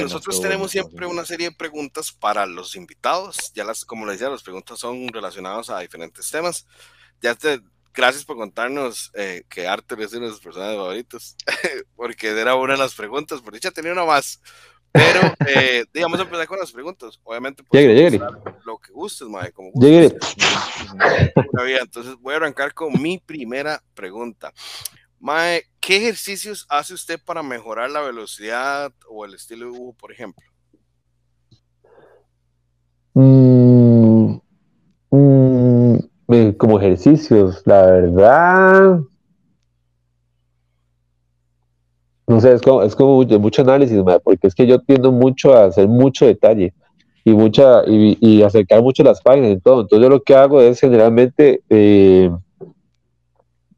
nosotros 0.00 0.40
tenemos 0.40 0.70
siempre 0.70 1.06
una 1.06 1.24
serie 1.24 1.50
de 1.50 1.54
preguntas 1.54 2.12
para 2.12 2.46
los 2.46 2.76
invitados. 2.76 3.52
Ya 3.54 3.64
las, 3.64 3.84
como 3.84 4.06
les 4.06 4.14
decía, 4.18 4.30
las 4.30 4.42
preguntas 4.42 4.78
son 4.78 5.08
relacionadas 5.08 5.70
a 5.70 5.80
diferentes 5.80 6.30
temas. 6.30 6.66
Ya 7.20 7.34
te, 7.34 7.60
gracias 7.92 8.24
por 8.24 8.36
contarnos 8.36 9.10
eh, 9.14 9.42
que 9.48 9.66
Arthur 9.66 10.00
es 10.02 10.12
uno 10.14 10.26
de 10.26 10.32
sus 10.32 10.40
personajes 10.40 10.76
favoritos, 10.76 11.36
porque 11.96 12.28
era 12.28 12.54
una 12.54 12.74
de 12.74 12.78
las 12.78 12.94
preguntas. 12.94 13.40
Por 13.40 13.52
dicha 13.52 13.70
tenía 13.70 13.92
una 13.92 14.04
más. 14.04 14.40
Pero, 14.92 15.20
eh, 15.46 15.84
digamos, 15.92 16.18
empezar 16.18 16.48
con 16.48 16.58
las 16.58 16.72
preguntas. 16.72 17.20
Obviamente, 17.22 17.62
pues, 17.62 18.18
lo 18.64 18.78
que 18.78 18.92
gustes, 18.92 19.28
Mae, 19.28 19.52
como 19.52 19.70
gustes. 19.70 20.14
Entonces, 21.80 22.16
voy 22.18 22.34
a 22.34 22.38
arrancar 22.38 22.74
con 22.74 23.00
mi 23.00 23.18
primera 23.18 23.80
pregunta. 23.94 24.52
Mae, 25.20 25.64
¿qué 25.80 25.98
ejercicios 25.98 26.66
hace 26.70 26.94
usted 26.94 27.20
para 27.22 27.42
mejorar 27.42 27.90
la 27.90 28.00
velocidad 28.00 28.90
o 29.06 29.26
el 29.26 29.34
estilo 29.34 29.66
de 29.66 29.72
dibujo, 29.72 29.94
por 30.00 30.12
ejemplo? 30.12 30.42
Mm, 33.12 34.38
mm, 35.10 36.52
como 36.56 36.80
ejercicios, 36.80 37.62
la 37.66 37.82
verdad. 37.82 39.00
No 42.26 42.40
sé, 42.40 42.54
es 42.54 42.62
como, 42.62 43.24
mucho, 43.40 43.60
análisis, 43.60 43.98
porque 44.24 44.46
es 44.46 44.54
que 44.54 44.66
yo 44.66 44.78
tiendo 44.80 45.12
mucho 45.12 45.54
a 45.54 45.66
hacer 45.66 45.86
mucho 45.86 46.24
detalle 46.24 46.72
y 47.24 47.32
mucha 47.32 47.82
y, 47.86 48.42
acercar 48.42 48.80
mucho 48.82 49.02
las 49.02 49.20
páginas 49.20 49.50
y 49.50 49.60
todo. 49.60 49.82
Entonces 49.82 50.02
yo 50.02 50.08
lo 50.08 50.22
que 50.22 50.34
hago 50.34 50.62
es 50.62 50.80
generalmente 50.80 51.60
eh, 51.68 52.30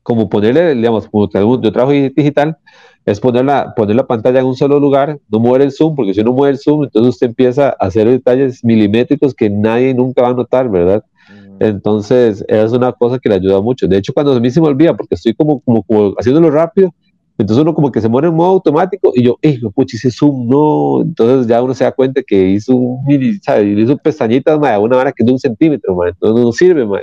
como 0.02 0.28
ponerle, 0.28 0.74
digamos, 0.74 1.08
como 1.08 1.28
yo 1.30 1.72
trabajo 1.72 1.92
digital, 1.92 2.56
es 3.04 3.20
poner 3.20 3.44
la, 3.44 3.74
poner 3.74 3.96
la 3.96 4.06
pantalla 4.06 4.40
en 4.40 4.46
un 4.46 4.56
solo 4.56 4.78
lugar, 4.78 5.18
no 5.28 5.40
mover 5.40 5.62
el 5.62 5.72
zoom, 5.72 5.96
porque 5.96 6.14
si 6.14 6.20
uno 6.20 6.32
mueve 6.32 6.52
el 6.52 6.58
zoom, 6.58 6.84
entonces 6.84 7.14
usted 7.14 7.28
empieza 7.28 7.68
a 7.68 7.86
hacer 7.86 8.08
detalles 8.08 8.64
milimétricos 8.64 9.34
que 9.34 9.50
nadie 9.50 9.92
nunca 9.94 10.22
va 10.22 10.28
a 10.28 10.34
notar, 10.34 10.68
¿verdad? 10.68 11.04
Mm. 11.28 11.62
Entonces, 11.64 12.44
es 12.46 12.72
una 12.72 12.92
cosa 12.92 13.18
que 13.18 13.28
le 13.28 13.36
ayuda 13.36 13.60
mucho. 13.60 13.88
De 13.88 13.96
hecho, 13.96 14.12
cuando 14.12 14.32
a 14.32 14.40
mí 14.40 14.50
se 14.50 14.60
me 14.60 14.68
olvida, 14.68 14.96
porque 14.96 15.16
estoy 15.16 15.34
como, 15.34 15.60
como, 15.60 15.82
como 15.82 16.14
haciéndolo 16.16 16.50
rápido, 16.50 16.90
entonces 17.38 17.62
uno 17.62 17.74
como 17.74 17.90
que 17.90 18.00
se 18.00 18.08
muere 18.08 18.28
en 18.28 18.34
modo 18.34 18.50
automático 18.50 19.12
y 19.14 19.24
yo, 19.24 19.38
eh, 19.42 19.58
pucha, 19.74 19.96
hice 19.96 20.10
zoom, 20.10 20.48
no. 20.48 21.00
Entonces 21.02 21.46
ya 21.46 21.62
uno 21.62 21.74
se 21.74 21.84
da 21.84 21.92
cuenta 21.92 22.22
que 22.22 22.50
hizo 22.50 22.76
un 22.76 23.04
mini, 23.04 23.34
¿sabes? 23.42 23.66
Hizo 23.78 23.96
pestañitas, 23.96 24.58
ma, 24.58 24.78
una 24.78 24.96
vara 24.96 25.12
que 25.12 25.22
es 25.22 25.26
de 25.26 25.32
un 25.32 25.38
centímetro, 25.38 25.96
ma, 25.96 26.08
entonces 26.08 26.44
no 26.44 26.52
sirve, 26.52 26.86
ma. 26.86 27.00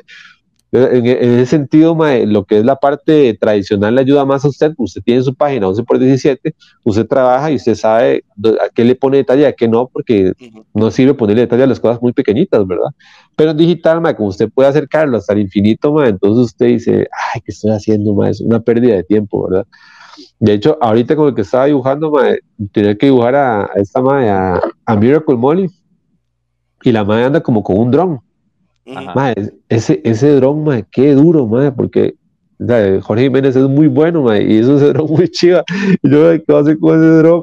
En, 0.71 1.05
ese 1.05 1.45
sentido, 1.47 1.97
lo 2.27 2.45
que 2.45 2.59
es 2.59 2.65
la 2.65 2.75
parte 2.75 3.33
tradicional 3.33 3.95
le 3.95 4.01
ayuda 4.01 4.23
más 4.25 4.45
a 4.45 4.49
usted. 4.49 4.73
Usted 4.77 5.01
tiene 5.01 5.23
su 5.23 5.33
página 5.33 5.67
11 5.67 5.83
por 5.83 5.97
17, 5.97 6.53
usted 6.83 7.07
trabaja 7.07 7.51
y 7.51 7.55
usted 7.55 7.73
sabe 7.73 8.23
a 8.63 8.69
qué 8.73 8.83
le 8.83 8.95
pone 8.95 9.17
detalle 9.17 9.47
a 9.47 9.53
qué 9.53 9.67
no, 9.67 9.87
porque 9.87 10.33
no 10.73 10.91
sirve 10.91 11.15
ponerle 11.15 11.41
detalle 11.41 11.63
a 11.63 11.67
las 11.67 11.79
cosas 11.79 12.01
muy 12.01 12.13
pequeñitas, 12.13 12.67
¿verdad? 12.67 12.89
Pero 13.35 13.51
en 13.51 13.57
digital, 13.57 14.01
como 14.15 14.29
usted 14.29 14.49
puede 14.49 14.69
acercarlo 14.69 15.17
hasta 15.17 15.33
el 15.33 15.39
infinito, 15.39 16.03
entonces 16.05 16.45
usted 16.45 16.67
dice, 16.67 17.07
ay, 17.33 17.41
¿qué 17.41 17.51
estoy 17.51 17.71
haciendo? 17.71 18.23
Es 18.25 18.39
una 18.39 18.59
pérdida 18.59 18.95
de 18.95 19.03
tiempo, 19.03 19.49
¿verdad? 19.49 19.65
De 20.39 20.53
hecho, 20.53 20.77
ahorita 20.81 21.15
con 21.15 21.29
el 21.29 21.35
que 21.35 21.41
estaba 21.41 21.65
dibujando, 21.65 22.13
tenía 22.71 22.95
que 22.95 23.07
dibujar 23.07 23.35
a, 23.35 23.69
esta 23.75 24.01
madre, 24.01 24.29
a, 24.29 24.61
a, 24.85 24.95
Miracle 24.95 25.35
Molly, 25.35 25.69
y 26.83 26.91
la 26.91 27.03
madre 27.03 27.25
anda 27.25 27.41
como 27.41 27.63
con 27.63 27.77
un 27.77 27.91
dron 27.91 28.19
ese, 29.69 30.01
ese 30.03 30.35
dron, 30.35 30.63
madre, 30.63 30.85
qué 30.91 31.13
duro, 31.13 31.47
madre, 31.47 31.71
porque 31.71 32.15
Jorge 33.01 33.23
Jiménez 33.23 33.55
es 33.55 33.67
muy 33.67 33.87
bueno, 33.87 34.23
madre, 34.23 34.51
y 34.51 34.57
eso 34.57 34.77
es 34.77 34.83
un 34.83 34.93
dron 34.93 35.07
muy 35.09 35.29
chiva. 35.29 35.63
Y 36.01 36.09
yo, 36.09 36.31
¿qué 36.31 36.53
va 36.53 36.59
a 36.59 36.75
con 36.77 36.99
ese 36.99 37.17
dron? 37.17 37.41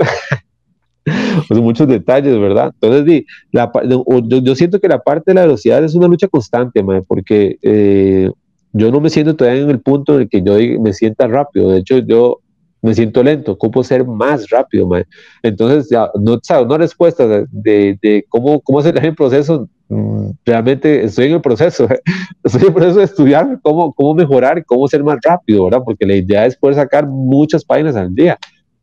muchos 1.51 1.89
detalles, 1.89 2.39
¿verdad? 2.39 2.73
Entonces, 2.81 3.25
la, 3.53 3.71
yo, 3.85 4.39
yo, 4.39 4.55
siento 4.55 4.81
que 4.81 4.89
la 4.89 5.03
parte 5.03 5.31
de 5.31 5.35
la 5.35 5.43
velocidad 5.43 5.83
es 5.85 5.95
una 5.95 6.09
lucha 6.09 6.29
constante, 6.29 6.83
madre, 6.83 7.03
porque 7.07 7.59
eh, 7.63 8.31
yo 8.73 8.91
no 8.91 9.01
me 9.01 9.11
siento 9.11 9.37
todavía 9.37 9.63
en 9.63 9.71
el 9.71 9.81
punto 9.81 10.17
en 10.17 10.23
el 10.23 10.29
que 10.29 10.43
yo 10.43 10.55
me 10.81 10.93
sienta 10.93 11.27
rápido. 11.27 11.71
De 11.71 11.79
hecho, 11.79 11.99
yo 11.99 12.41
me 12.87 12.95
siento 12.95 13.23
lento, 13.23 13.53
ocupo 13.53 13.85
ser 13.85 14.07
más 14.07 14.49
rápido, 14.49 14.87
madre. 14.87 15.07
Entonces, 15.43 15.89
ya, 15.91 16.11
no, 16.15 16.39
¿sabes? 16.43 16.67
Una 16.67 16.79
respuesta 16.79 17.27
de, 17.27 17.47
de, 17.51 17.99
de 18.01 18.25
cómo, 18.29 18.61
cómo 18.61 18.79
hacer 18.79 19.05
el 19.05 19.15
proceso 19.15 19.69
Mm, 19.89 20.31
realmente 20.45 21.05
estoy 21.05 21.27
en 21.27 21.35
el 21.35 21.41
proceso, 21.41 21.87
estoy 22.45 22.61
en 22.63 22.67
el 22.69 22.75
proceso 22.75 22.99
de 22.99 23.05
estudiar 23.05 23.61
cómo, 23.63 23.93
cómo 23.93 24.15
mejorar, 24.15 24.65
cómo 24.65 24.89
ser 24.89 25.05
más 25.05 25.19
rápido, 25.23 25.65
¿verdad? 25.65 25.83
Porque 25.85 26.05
la 26.05 26.17
idea 26.17 26.45
es 26.45 26.57
poder 26.57 26.75
sacar 26.75 27.07
muchas 27.07 27.65
páginas 27.65 27.95
al 27.95 28.13
día, 28.13 28.37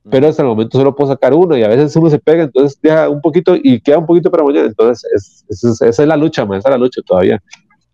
pero 0.10 0.28
hasta 0.28 0.44
el 0.44 0.48
momento 0.48 0.78
solo 0.78 0.96
puedo 0.96 1.12
sacar 1.12 1.34
uno 1.34 1.58
y 1.58 1.64
a 1.64 1.68
veces 1.68 1.96
uno 1.98 2.10
se 2.10 2.20
pega, 2.20 2.44
entonces 2.44 2.80
deja 2.82 3.10
un 3.10 3.20
poquito 3.20 3.56
y 3.62 3.82
queda 3.82 3.98
un 3.98 4.06
poquito 4.06 4.32
para 4.32 4.44
mañana, 4.44 4.68
entonces 4.68 5.44
esa 5.50 5.86
es 5.86 6.08
la 6.08 6.16
lucha, 6.16 6.44
esa 6.44 6.58
es 6.58 6.70
la 6.70 6.78
lucha 6.78 7.02
todavía. 7.06 7.42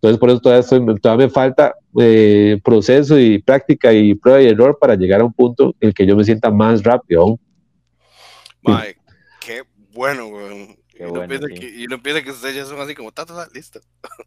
Entonces 0.02 0.18
por 0.18 0.30
eso 0.30 0.40
todavía, 0.40 0.66
todavía 1.02 1.28
me 1.28 1.32
falta 1.32 1.76
eh, 2.00 2.58
proceso 2.64 3.20
y 3.20 3.40
práctica 3.40 3.92
y 3.92 4.16
prueba 4.16 4.42
y 4.42 4.48
error 4.48 4.78
para 4.80 4.96
llegar 4.96 5.20
a 5.20 5.26
un 5.26 5.34
punto 5.34 5.76
en 5.82 5.90
el 5.90 5.94
que 5.94 6.06
yo 6.06 6.16
me 6.16 6.24
sienta 6.24 6.50
más 6.50 6.84
rápido 6.84 7.22
aún. 7.22 7.40
Mike, 8.64 8.98
qué 9.46 9.64
bueno, 9.92 10.30
y, 10.98 11.04
no 11.04 11.28
piensa 11.28 11.48
que, 11.48 11.84
y 11.84 11.88
no 11.88 12.02
piensa 12.02 12.24
que 12.24 12.32
ustedes 12.32 12.56
ya 12.56 12.66
son 12.66 12.80
así 12.80 12.96
como, 12.96 13.12
tata, 13.12 13.48
listo. 13.54 13.82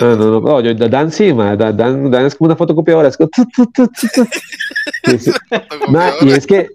No, 0.00 0.14
no, 0.14 0.30
no, 0.30 0.40
no, 0.40 0.60
yo, 0.60 0.72
Dan 0.88 1.10
sí, 1.10 1.32
Dan, 1.32 1.76
Dan, 1.76 2.24
es 2.24 2.36
como 2.36 2.46
una 2.46 2.54
fotocopiadora. 2.54 3.08
Es 3.08 3.16
como, 3.16 3.28
y 6.20 6.30
es 6.30 6.46
que, 6.46 6.68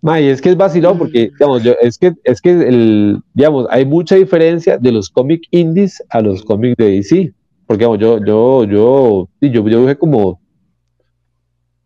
ma, 0.00 0.18
y 0.18 0.28
es 0.28 0.40
que 0.40 0.48
es 0.48 0.56
vacilón 0.56 0.96
porque, 0.96 1.30
digamos, 1.38 1.62
yo, 1.62 1.74
es 1.82 1.98
que, 1.98 2.14
es 2.24 2.40
que 2.40 2.50
el, 2.50 3.20
digamos, 3.34 3.66
hay 3.68 3.84
mucha 3.84 4.14
diferencia 4.14 4.78
de 4.78 4.90
los 4.90 5.10
cómics 5.10 5.46
indies 5.50 6.02
a 6.08 6.22
los 6.22 6.42
cómics 6.44 6.78
de 6.78 6.92
DC. 6.92 7.34
Porque, 7.72 7.86
digamos, 7.86 8.00
yo, 8.00 8.18
yo, 8.18 8.64
yo, 8.64 9.28
yo, 9.40 9.48
yo 9.48 9.62
dibujé 9.62 9.96
como, 9.96 10.38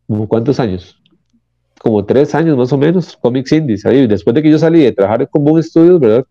como, 0.09 0.27
¿cuántos 0.27 0.59
años? 0.59 1.01
Como 1.81 2.05
tres 2.05 2.35
años 2.35 2.57
más 2.57 2.73
o 2.73 2.77
menos, 2.77 3.17
cómics 3.17 3.53
indies. 3.53 3.87
Ahí, 3.87 4.05
después 4.09 4.35
de 4.35 4.43
que 4.43 4.51
yo 4.51 4.59
salí 4.59 4.81
de 4.81 4.91
trabajar 4.91 5.31
con 5.31 5.45
Boom 5.45 5.63
Studios, 5.63 6.01
¿verdad? 6.01 6.25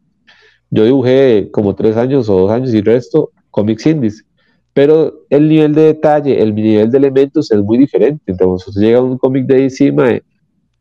Yo 0.69 0.83
dibujé 0.83 1.49
como 1.53 1.73
tres 1.73 1.95
años 1.95 2.27
o 2.27 2.37
dos 2.37 2.51
años 2.51 2.73
y 2.73 2.81
resto 2.81 3.31
cómics 3.49 3.85
indies, 3.85 4.25
pero 4.73 5.25
el 5.29 5.47
nivel 5.47 5.73
de 5.73 5.83
detalle, 5.83 6.41
el 6.41 6.53
nivel 6.53 6.91
de 6.91 6.97
elementos 6.97 7.49
es 7.49 7.61
muy 7.61 7.77
diferente. 7.77 8.23
Entonces, 8.25 8.75
llega 8.75 9.01
un 9.01 9.17
cómic 9.17 9.45
de 9.45 9.63
encima 9.63 10.19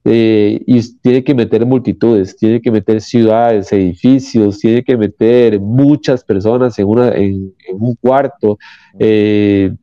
eh, 0.04 0.62
y 0.66 0.96
tiene 0.98 1.24
que 1.24 1.34
meter 1.34 1.64
multitudes, 1.64 2.36
tiene 2.36 2.60
que 2.60 2.70
meter 2.70 3.00
ciudades, 3.00 3.72
edificios, 3.72 4.58
tiene 4.58 4.84
que 4.84 4.96
meter 4.96 5.60
muchas 5.60 6.22
personas 6.22 6.78
en, 6.78 6.86
una, 6.86 7.08
en, 7.14 7.52
un 7.72 7.94
cuarto, 7.96 8.58
eh, 8.98 9.74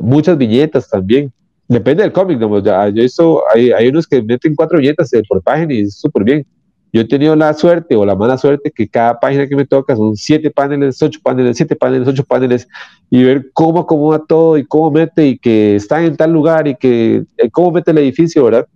muchas 0.00 0.38
viñetas 0.38 0.88
también. 0.88 1.32
Depende 1.68 2.02
del 2.02 2.12
cómic, 2.12 2.38
yo 2.40 2.62
he 2.66 3.08
hay, 3.54 3.70
hay 3.70 3.88
unos 3.88 4.06
que 4.06 4.20
meten 4.22 4.54
cuatro 4.54 4.78
viñetas 4.78 5.10
por 5.28 5.42
página 5.42 5.72
y 5.72 5.80
es 5.82 5.94
súper 5.94 6.24
bien 6.24 6.46
yo 6.92 7.02
he 7.02 7.04
tenido 7.04 7.36
la 7.36 7.54
suerte 7.54 7.94
o 7.94 8.04
la 8.04 8.16
mala 8.16 8.36
suerte 8.36 8.70
que 8.70 8.88
cada 8.88 9.18
página 9.18 9.46
que 9.46 9.54
me 9.54 9.64
toca 9.64 9.94
son 9.94 10.16
siete 10.16 10.50
paneles, 10.50 11.00
ocho 11.02 11.20
paneles, 11.22 11.56
siete 11.56 11.76
paneles, 11.76 12.08
ocho 12.08 12.24
paneles, 12.24 12.66
y 13.08 13.22
ver 13.22 13.50
cómo 13.52 13.80
acomoda 13.80 14.24
todo 14.26 14.58
y 14.58 14.66
cómo 14.66 14.90
mete 14.90 15.26
y 15.28 15.38
que 15.38 15.76
está 15.76 16.02
en 16.02 16.16
tal 16.16 16.32
lugar 16.32 16.66
y 16.66 16.74
que 16.74 17.24
eh, 17.36 17.50
cómo 17.50 17.70
mete 17.70 17.92
el 17.92 17.98
edificio, 17.98 18.44
¿verdad? 18.44 18.66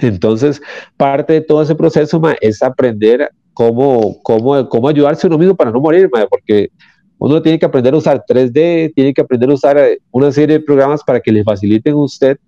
Entonces, 0.00 0.60
parte 0.96 1.34
de 1.34 1.40
todo 1.40 1.62
ese 1.62 1.74
proceso 1.74 2.20
es 2.40 2.62
aprender 2.62 3.30
cómo, 3.52 4.20
cómo, 4.22 4.68
cómo 4.68 4.88
ayudarse 4.88 5.26
uno 5.26 5.38
mismo 5.38 5.54
para 5.54 5.70
no 5.70 5.80
morir, 5.80 6.10
porque 6.28 6.70
uno 7.18 7.42
tiene 7.42 7.58
que 7.58 7.66
aprender 7.66 7.94
a 7.94 7.98
usar 7.98 8.24
3D, 8.26 8.94
tiene 8.94 9.12
que 9.12 9.20
aprender 9.20 9.50
a 9.50 9.54
usar 9.54 9.76
eh, 9.78 9.98
una 10.10 10.32
serie 10.32 10.58
de 10.58 10.64
programas 10.64 11.04
para 11.04 11.20
que 11.20 11.30
le 11.30 11.44
faciliten 11.44 11.92
a 11.92 11.96
usted 11.96 12.38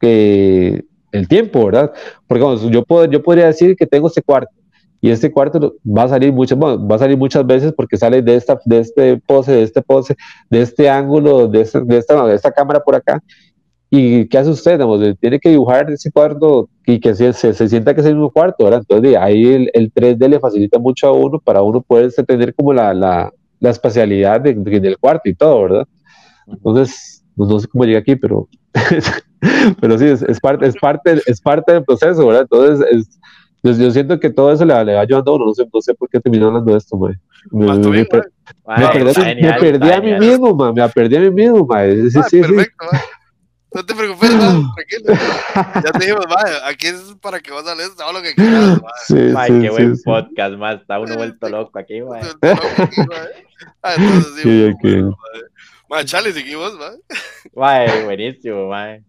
que 0.00 0.84
el 1.12 1.28
tiempo, 1.28 1.66
¿verdad? 1.66 1.92
Porque 2.26 2.42
yo, 2.70 3.04
yo 3.06 3.22
podría 3.22 3.46
decir 3.46 3.76
que 3.76 3.86
tengo 3.86 4.08
este 4.08 4.22
cuarto 4.22 4.54
y 5.00 5.10
este 5.10 5.30
cuarto 5.30 5.76
va 5.86 6.04
a 6.04 6.08
salir 6.08 6.32
muchas, 6.32 6.58
va 6.58 6.96
a 6.96 6.98
salir 6.98 7.16
muchas 7.16 7.46
veces 7.46 7.72
porque 7.72 7.96
sale 7.96 8.22
de 8.22 8.36
esta, 8.36 8.58
de 8.64 8.78
este 8.80 9.16
pose, 9.18 9.52
de 9.52 9.62
este 9.62 9.82
pose, 9.82 10.16
de 10.50 10.62
este 10.62 10.88
ángulo, 10.88 11.48
de, 11.48 11.60
esta, 11.60 11.80
de 11.80 12.34
esta 12.34 12.50
cámara 12.50 12.80
por 12.80 12.94
acá. 12.94 13.22
¿Y 13.88 14.26
qué 14.26 14.38
hace 14.38 14.50
usted? 14.50 14.80
tiene 15.20 15.38
que 15.38 15.50
dibujar 15.50 15.90
ese 15.90 16.10
cuarto 16.10 16.68
y 16.84 16.98
que 16.98 17.14
se, 17.14 17.32
se, 17.32 17.68
sienta 17.68 17.94
que 17.94 18.00
es 18.00 18.06
el 18.06 18.14
mismo 18.14 18.30
cuarto, 18.30 18.64
¿verdad? 18.64 18.80
Entonces 18.80 19.16
ahí 19.16 19.46
el, 19.46 19.70
el 19.74 19.92
3D 19.92 20.28
le 20.28 20.40
facilita 20.40 20.78
mucho 20.78 21.06
a 21.06 21.12
uno 21.12 21.38
para 21.38 21.62
uno 21.62 21.80
poder 21.80 22.12
tener 22.12 22.54
como 22.54 22.72
la, 22.72 22.92
la, 22.92 23.32
la 23.60 23.70
espacialidad 23.70 24.40
de, 24.40 24.54
del 24.54 24.98
cuarto 24.98 25.28
y 25.28 25.34
todo, 25.34 25.62
¿verdad? 25.62 25.88
Entonces, 26.48 27.24
no 27.36 27.60
sé 27.60 27.68
cómo 27.68 27.84
llegué 27.84 27.98
aquí, 27.98 28.16
pero 28.16 28.48
pero 29.80 29.98
sí, 29.98 30.06
es, 30.06 30.40
parte, 30.40 30.66
es, 30.66 30.76
parte, 30.76 31.20
es 31.26 31.40
parte 31.40 31.72
del 31.72 31.84
proceso, 31.84 32.26
¿verdad? 32.26 32.42
Entonces, 32.50 32.86
es, 32.90 33.20
yo, 33.62 33.90
siento 33.90 34.20
que 34.20 34.30
todo 34.30 34.52
eso 34.52 34.64
le, 34.64 34.84
le 34.84 34.94
va 34.94 35.00
ayudando 35.00 35.32
a 35.32 35.34
uno, 35.34 35.46
no 35.46 35.54
sé, 35.54 35.66
no 35.72 35.80
sé 35.80 35.94
por 35.94 36.08
qué 36.08 36.20
terminé 36.20 36.44
hablando 36.44 36.70
de 36.70 36.78
esto, 36.78 36.96
me, 36.96 37.18
me, 37.50 37.78
me, 37.78 38.04
perdí, 38.04 39.90
a 39.90 40.00
mí 40.00 40.14
mismo, 40.14 40.72
me 40.72 40.88
perdí 40.88 41.16
a 41.16 41.20
mí 41.20 41.30
mismo, 41.30 41.66
ma. 41.66 41.84
Sí, 41.84 42.20
sí, 42.28 42.40
perfecto, 42.40 42.86
No 43.76 43.84
te 43.84 43.94
preocupes, 43.94 44.30
tranquilo. 44.30 45.14
Ya 45.84 45.92
te 45.92 45.98
dijimos, 45.98 46.24
aquí 46.64 46.86
es 46.86 47.14
para 47.20 47.40
que 47.40 47.52
vos 47.52 47.68
hables 47.68 47.94
todo 47.94 48.10
lo 48.10 48.22
que 48.22 48.34
quieras. 48.34 48.80
Sí, 49.06 49.14
sí, 49.30 49.60
qué 49.60 49.68
buen 49.68 50.02
podcast, 50.02 50.54
más. 50.54 50.80
Está 50.80 50.98
uno 50.98 51.14
vuelto 51.14 51.46
loco 51.50 51.78
aquí, 51.78 52.00
mae. 52.00 52.22
Ah, 53.82 53.94
entonces 53.98 54.76
sí, 54.80 55.02
mae. 55.90 56.04
Chale, 56.06 56.32
seguimos, 56.32 56.72
mae. 56.78 56.96
Mae, 57.54 58.04
buenísimo, 58.04 58.68
mae. 58.68 59.04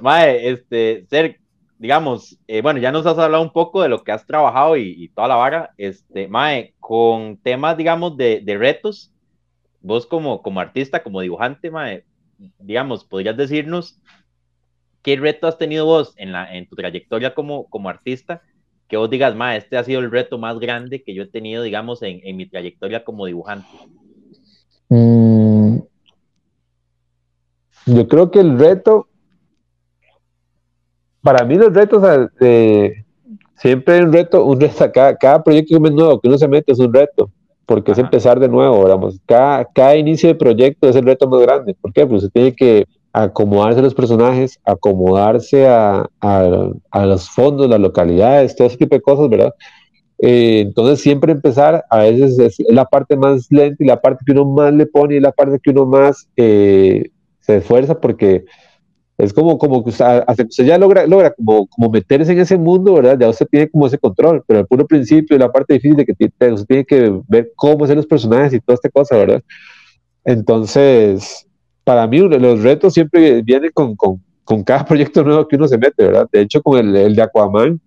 Mae, 0.00 0.50
este, 0.50 1.06
Ser, 1.08 1.38
digamos, 1.78 2.36
eh, 2.48 2.62
bueno, 2.62 2.80
ya 2.80 2.90
nos 2.90 3.06
has 3.06 3.16
hablado 3.16 3.44
un 3.44 3.52
poco 3.52 3.80
de 3.80 3.88
lo 3.88 4.02
que 4.02 4.10
has 4.10 4.26
trabajado 4.26 4.76
y, 4.76 4.92
y 4.98 5.08
toda 5.10 5.28
la 5.28 5.36
vara, 5.36 5.70
este, 5.78 6.26
Mae, 6.26 6.74
con 6.80 7.36
temas, 7.36 7.76
digamos, 7.76 8.16
de, 8.16 8.40
de 8.44 8.58
retos, 8.58 9.12
vos 9.80 10.04
como, 10.04 10.42
como 10.42 10.58
artista, 10.58 11.00
como 11.00 11.20
dibujante, 11.20 11.70
Mae, 11.70 12.04
digamos, 12.58 13.04
podrías 13.04 13.36
decirnos 13.36 14.00
qué 15.02 15.16
reto 15.16 15.46
has 15.46 15.58
tenido 15.58 15.86
vos 15.86 16.14
en, 16.16 16.32
la, 16.32 16.54
en 16.54 16.68
tu 16.68 16.76
trayectoria 16.76 17.34
como, 17.34 17.68
como 17.68 17.88
artista, 17.88 18.42
que 18.88 18.96
vos 18.96 19.10
digas, 19.10 19.34
Mae, 19.34 19.58
este 19.58 19.76
ha 19.76 19.84
sido 19.84 20.00
el 20.00 20.10
reto 20.10 20.38
más 20.38 20.58
grande 20.58 21.02
que 21.02 21.14
yo 21.14 21.24
he 21.24 21.26
tenido, 21.26 21.62
digamos, 21.62 22.02
en, 22.02 22.20
en 22.24 22.36
mi 22.36 22.46
trayectoria 22.46 23.04
como 23.04 23.26
dibujante. 23.26 23.68
Mm, 24.88 25.78
yo 27.86 28.08
creo 28.08 28.30
que 28.30 28.40
el 28.40 28.58
reto 28.58 29.08
para 31.24 31.42
mí 31.46 31.56
los 31.56 31.72
retos, 31.72 32.02
siempre 33.56 33.94
hay 33.94 34.00
un 34.02 34.12
reto, 34.12 34.44
un 34.44 34.60
reto 34.60 34.92
cada, 34.92 35.16
cada 35.16 35.42
proyecto 35.42 35.78
nuevo 35.80 36.20
que 36.20 36.28
uno 36.28 36.36
se 36.36 36.46
mete 36.46 36.72
es 36.72 36.78
un 36.78 36.92
reto, 36.92 37.30
porque 37.66 37.92
es 37.92 37.98
empezar 37.98 38.38
de 38.40 38.48
nuevo, 38.48 38.84
digamos, 38.84 39.20
cada, 39.26 39.64
cada 39.64 39.96
inicio 39.96 40.28
de 40.28 40.34
proyecto 40.34 40.88
es 40.88 40.96
el 40.96 41.04
reto 41.04 41.28
más 41.28 41.40
grande, 41.42 41.74
¿por 41.80 41.92
qué? 41.92 42.06
Pues 42.06 42.22
se 42.22 42.30
tiene 42.30 42.54
que 42.54 42.86
acomodarse 43.12 43.78
a 43.78 43.82
los 43.82 43.94
personajes, 43.94 44.58
acomodarse 44.64 45.68
a, 45.68 46.06
a, 46.20 47.06
los 47.06 47.30
fondos, 47.30 47.68
las 47.68 47.80
localidades, 47.80 48.56
todo 48.56 48.66
ese 48.66 48.76
tipo 48.76 48.96
de 48.96 49.02
cosas, 49.02 49.28
¿verdad? 49.28 49.54
Eh, 50.18 50.60
entonces 50.60 51.00
siempre 51.00 51.32
empezar, 51.32 51.84
a 51.90 51.98
veces 51.98 52.38
es 52.38 52.58
la 52.68 52.84
parte 52.84 53.16
más 53.16 53.46
lenta 53.50 53.82
y 53.82 53.86
la 53.86 54.00
parte 54.00 54.24
que 54.26 54.32
uno 54.32 54.44
más 54.44 54.72
le 54.72 54.86
pone 54.86 55.16
y 55.16 55.20
la 55.20 55.32
parte 55.32 55.60
que 55.62 55.70
uno 55.70 55.86
más 55.86 56.28
eh, 56.36 57.10
se 57.40 57.58
esfuerza 57.58 58.00
porque 58.00 58.44
es 59.16 59.32
como, 59.32 59.58
como 59.58 59.84
que 59.84 59.90
usted, 59.90 60.04
hasta 60.26 60.42
que 60.42 60.48
usted 60.48 60.64
ya 60.64 60.78
logra, 60.78 61.06
logra 61.06 61.32
como, 61.32 61.66
como 61.68 61.88
meterse 61.88 62.32
en 62.32 62.40
ese 62.40 62.58
mundo, 62.58 62.94
¿verdad? 62.94 63.16
Ya 63.18 63.28
usted 63.28 63.46
tiene 63.46 63.70
como 63.70 63.86
ese 63.86 63.98
control, 63.98 64.42
pero 64.46 64.60
el 64.60 64.66
puro 64.66 64.86
principio 64.86 65.38
la 65.38 65.52
parte 65.52 65.74
difícil 65.74 65.96
de 65.96 66.04
que 66.04 66.14
tiene, 66.14 66.52
usted 66.52 66.66
tiene 66.66 66.84
que 66.84 67.20
ver 67.28 67.52
cómo 67.54 67.86
ser 67.86 67.96
los 67.96 68.06
personajes 68.06 68.52
y 68.54 68.60
toda 68.60 68.74
esta 68.74 68.88
cosa, 68.88 69.16
¿verdad? 69.16 69.42
Entonces, 70.24 71.46
para 71.84 72.06
mí 72.06 72.18
los 72.18 72.62
retos 72.62 72.94
siempre 72.94 73.42
vienen 73.42 73.70
con, 73.72 73.94
con, 73.94 74.20
con 74.42 74.64
cada 74.64 74.84
proyecto 74.86 75.22
nuevo 75.22 75.46
que 75.46 75.56
uno 75.56 75.68
se 75.68 75.78
mete, 75.78 76.04
¿verdad? 76.04 76.28
De 76.32 76.40
hecho, 76.40 76.60
con 76.60 76.78
el, 76.78 76.96
el 76.96 77.14
de 77.14 77.22
Aquaman, 77.22 77.80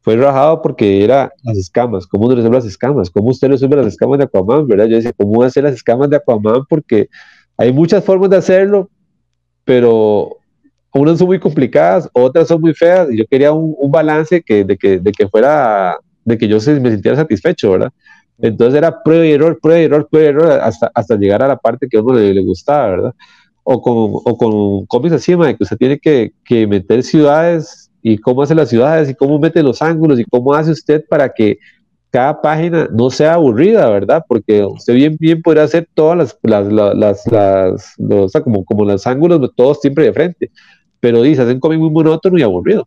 fue 0.00 0.16
rajado 0.16 0.60
porque 0.62 1.04
era 1.04 1.32
las 1.44 1.56
escamas, 1.56 2.06
cómo 2.06 2.26
uno 2.26 2.34
resuelve 2.34 2.56
las 2.56 2.66
escamas, 2.66 3.08
cómo 3.08 3.28
usted 3.28 3.48
resuelve 3.48 3.76
las 3.76 3.86
escamas 3.86 4.18
de 4.18 4.24
Aquaman, 4.24 4.66
¿verdad? 4.66 4.86
Yo 4.86 4.96
decía, 4.96 5.12
¿cómo 5.16 5.42
hacer 5.42 5.62
las 5.62 5.74
escamas 5.74 6.10
de 6.10 6.16
Aquaman? 6.16 6.64
Porque 6.68 7.08
hay 7.56 7.72
muchas 7.72 8.04
formas 8.04 8.28
de 8.30 8.36
hacerlo, 8.36 8.90
pero 9.64 10.38
unas 10.94 11.18
son 11.18 11.28
muy 11.28 11.38
complicadas, 11.38 12.08
otras 12.12 12.48
son 12.48 12.60
muy 12.60 12.74
feas, 12.74 13.10
y 13.10 13.18
yo 13.18 13.26
quería 13.26 13.52
un, 13.52 13.74
un 13.78 13.90
balance 13.90 14.42
que, 14.42 14.64
de, 14.64 14.76
que, 14.76 14.98
de 14.98 15.12
que 15.12 15.28
fuera, 15.28 15.96
de 16.24 16.36
que 16.36 16.48
yo 16.48 16.60
se, 16.60 16.78
me 16.80 16.90
sintiera 16.90 17.16
satisfecho, 17.16 17.72
¿verdad? 17.72 17.90
Entonces 18.38 18.76
era 18.76 19.02
prueba 19.02 19.24
y 19.24 19.32
error, 19.32 19.58
prueba 19.60 19.80
y 19.80 19.84
error, 19.84 20.08
prueba 20.10 20.26
y 20.26 20.28
error, 20.30 20.52
hasta, 20.60 20.90
hasta 20.94 21.16
llegar 21.16 21.42
a 21.42 21.48
la 21.48 21.56
parte 21.56 21.88
que 21.88 21.96
a 21.96 22.02
uno 22.02 22.14
le, 22.14 22.34
le 22.34 22.42
gustaba, 22.42 22.88
¿verdad? 22.88 23.14
O 23.62 23.80
con, 23.80 23.94
o 23.96 24.36
con 24.36 24.86
cómics 24.86 25.14
así, 25.14 25.34
de 25.34 25.56
que 25.56 25.62
usted 25.62 25.76
tiene 25.76 25.98
que, 25.98 26.32
que 26.44 26.66
meter 26.66 27.02
ciudades 27.02 27.90
y 28.02 28.18
cómo 28.18 28.42
hace 28.42 28.54
las 28.54 28.68
ciudades 28.68 29.08
y 29.08 29.14
cómo 29.14 29.38
mete 29.38 29.62
los 29.62 29.80
ángulos 29.80 30.18
y 30.18 30.24
cómo 30.24 30.52
hace 30.54 30.72
usted 30.72 31.04
para 31.08 31.28
que 31.28 31.58
cada 32.12 32.42
página 32.42 32.88
no 32.92 33.08
sea 33.08 33.34
aburrida, 33.34 33.88
¿verdad? 33.88 34.22
Porque 34.28 34.62
usted 34.62 34.94
bien, 34.94 35.16
bien 35.18 35.40
podría 35.40 35.64
hacer 35.64 35.88
todas 35.94 36.18
las, 36.18 36.38
las, 36.42 36.70
las, 36.70 37.26
las 37.26 37.94
los, 37.96 38.26
o 38.26 38.28
sea, 38.28 38.42
como, 38.42 38.66
como 38.66 38.84
los 38.84 39.06
ángulos, 39.06 39.50
todos 39.56 39.80
siempre 39.80 40.04
de 40.04 40.12
frente, 40.12 40.50
pero 41.00 41.22
dice, 41.22 41.40
hacen 41.40 41.58
cómic 41.58 41.78
muy 41.78 41.90
monótono 41.90 42.38
y 42.38 42.42
aburrido. 42.42 42.86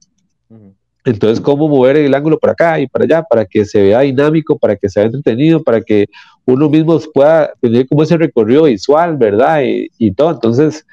Entonces, 1.04 1.42
¿cómo 1.42 1.68
mover 1.68 1.98
el 1.98 2.14
ángulo 2.14 2.38
para 2.38 2.54
acá 2.54 2.80
y 2.80 2.88
para 2.88 3.06
allá 3.06 3.24
para 3.24 3.46
que 3.46 3.66
se 3.66 3.82
vea 3.82 4.02
dinámico, 4.02 4.60
para 4.60 4.76
que 4.76 4.90
sea 4.90 5.04
entretenido, 5.04 5.64
para 5.64 5.82
que 5.82 6.06
uno 6.46 6.70
mismo 6.70 7.00
pueda 7.12 7.52
tener 7.60 7.88
como 7.88 8.04
ese 8.04 8.18
recorrido 8.18 8.64
visual, 8.64 9.18
¿verdad? 9.18 9.64
Y, 9.64 9.90
y 9.98 10.12
todo. 10.12 10.32
Entonces, 10.32 10.86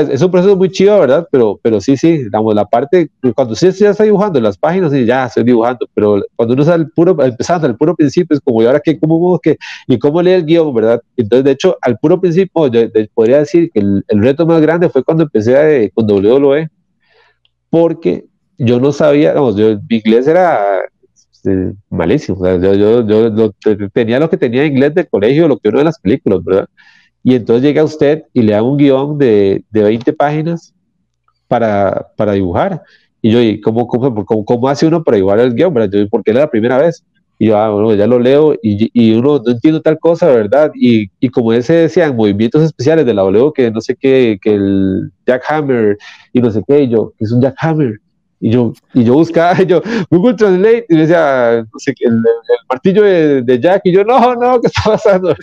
es 0.00 0.22
un 0.22 0.30
proceso 0.30 0.56
muy 0.56 0.70
chido, 0.70 0.98
¿verdad? 1.00 1.28
Pero, 1.30 1.58
pero 1.62 1.80
sí, 1.80 1.96
sí, 1.96 2.24
digamos, 2.24 2.54
la 2.54 2.64
parte, 2.64 3.10
cuando 3.34 3.52
usted 3.54 3.72
ya 3.72 3.90
está 3.90 4.04
dibujando 4.04 4.40
las 4.40 4.56
páginas, 4.56 4.92
y 4.94 5.04
ya 5.04 5.26
estoy 5.26 5.44
dibujando, 5.44 5.86
pero 5.94 6.22
cuando 6.36 6.54
uno 6.54 6.62
está 6.62 6.78
puro, 6.94 7.16
empezando 7.22 7.66
al 7.66 7.76
puro 7.76 7.94
principio, 7.94 8.34
es 8.34 8.40
como, 8.40 8.62
¿y 8.62 8.66
ahora 8.66 8.80
qué? 8.80 8.98
¿Cómo 8.98 9.38
que 9.40 9.56
¿Y 9.86 9.98
cómo 9.98 10.22
lee 10.22 10.32
el 10.32 10.44
guion, 10.44 10.74
verdad? 10.74 11.02
Entonces, 11.16 11.44
de 11.44 11.50
hecho, 11.52 11.76
al 11.82 11.98
puro 11.98 12.20
principio, 12.20 12.68
yo, 12.68 12.82
podría 13.14 13.38
decir 13.38 13.70
que 13.72 13.80
el, 13.80 14.04
el, 14.08 14.22
reto 14.22 14.46
más 14.46 14.60
grande 14.60 14.88
fue 14.88 15.02
cuando 15.04 15.24
empecé 15.24 15.56
a, 15.56 15.70
eh, 15.70 15.90
con 15.94 16.10
WWE, 16.10 16.68
porque 17.70 18.24
yo 18.58 18.80
no 18.80 18.92
sabía, 18.92 19.30
digamos, 19.30 19.56
yo, 19.56 19.78
mi 19.88 19.96
inglés 19.96 20.26
era 20.26 20.80
este, 21.44 21.74
malísimo, 21.90 22.38
o 22.40 22.44
sea, 22.44 22.56
yo, 22.56 22.74
yo, 22.74 23.52
yo, 23.62 23.90
tenía 23.92 24.18
lo 24.18 24.30
que 24.30 24.36
tenía 24.36 24.64
inglés 24.64 24.94
de 24.94 25.06
colegio, 25.06 25.48
lo 25.48 25.58
que 25.58 25.68
uno 25.68 25.78
de 25.78 25.84
las 25.84 25.98
películas, 26.00 26.42
¿verdad? 26.42 26.68
Y 27.24 27.34
entonces 27.34 27.64
llega 27.64 27.82
usted 27.82 28.24
y 28.34 28.42
le 28.42 28.52
da 28.52 28.62
un 28.62 28.76
guion 28.76 29.16
de, 29.16 29.64
de 29.70 29.82
20 29.82 30.12
páginas 30.12 30.74
para, 31.48 32.08
para, 32.16 32.32
dibujar. 32.32 32.82
Y 33.22 33.30
yo, 33.30 33.40
¿y 33.40 33.62
cómo, 33.62 33.88
cómo, 33.88 34.24
cómo, 34.26 34.44
cómo 34.44 34.68
hace 34.68 34.86
uno 34.86 35.02
para 35.02 35.16
dibujar 35.16 35.40
el 35.40 35.54
guion? 35.54 35.90
Yo, 35.90 36.08
porque 36.10 36.32
era 36.32 36.40
la 36.40 36.50
primera 36.50 36.76
vez. 36.76 37.02
Y 37.38 37.46
yo, 37.46 37.58
ah, 37.58 37.70
bueno, 37.70 37.94
ya 37.94 38.06
lo 38.06 38.18
leo 38.20 38.54
y, 38.62 38.90
y, 38.92 39.14
uno 39.14 39.42
no 39.44 39.52
entiende 39.52 39.80
tal 39.80 39.98
cosa, 39.98 40.26
¿verdad? 40.26 40.70
Y, 40.74 41.10
y 41.18 41.30
como 41.30 41.52
ese 41.52 41.72
decían, 41.72 42.14
movimientos 42.14 42.62
especiales 42.62 43.06
de 43.06 43.14
la 43.14 43.22
W, 43.22 43.52
que 43.54 43.70
no 43.72 43.80
sé 43.80 43.96
qué, 43.96 44.38
que 44.40 44.54
el 44.54 45.10
jackhammer 45.26 45.96
y 46.32 46.40
no 46.40 46.50
sé 46.52 46.62
qué, 46.66 46.82
y 46.82 46.88
yo, 46.90 47.12
¿qué 47.18 47.24
es 47.24 47.32
un 47.32 47.40
jackhammer? 47.40 47.98
Y 48.38 48.50
yo, 48.50 48.72
y 48.92 49.02
yo 49.02 49.14
buscaba, 49.14 49.60
yo, 49.64 49.82
Google 50.10 50.34
Translate, 50.34 50.86
y 50.88 50.94
me 50.94 51.00
decía, 51.00 51.64
no 51.72 51.78
sé, 51.78 51.94
el, 52.00 52.12
el 52.12 52.22
martillo 52.68 53.02
de, 53.02 53.42
de, 53.42 53.60
Jack, 53.60 53.82
y 53.84 53.92
yo, 53.92 54.04
no, 54.04 54.34
no, 54.36 54.60
¿qué 54.60 54.68
está 54.68 54.82
pasando? 54.84 55.34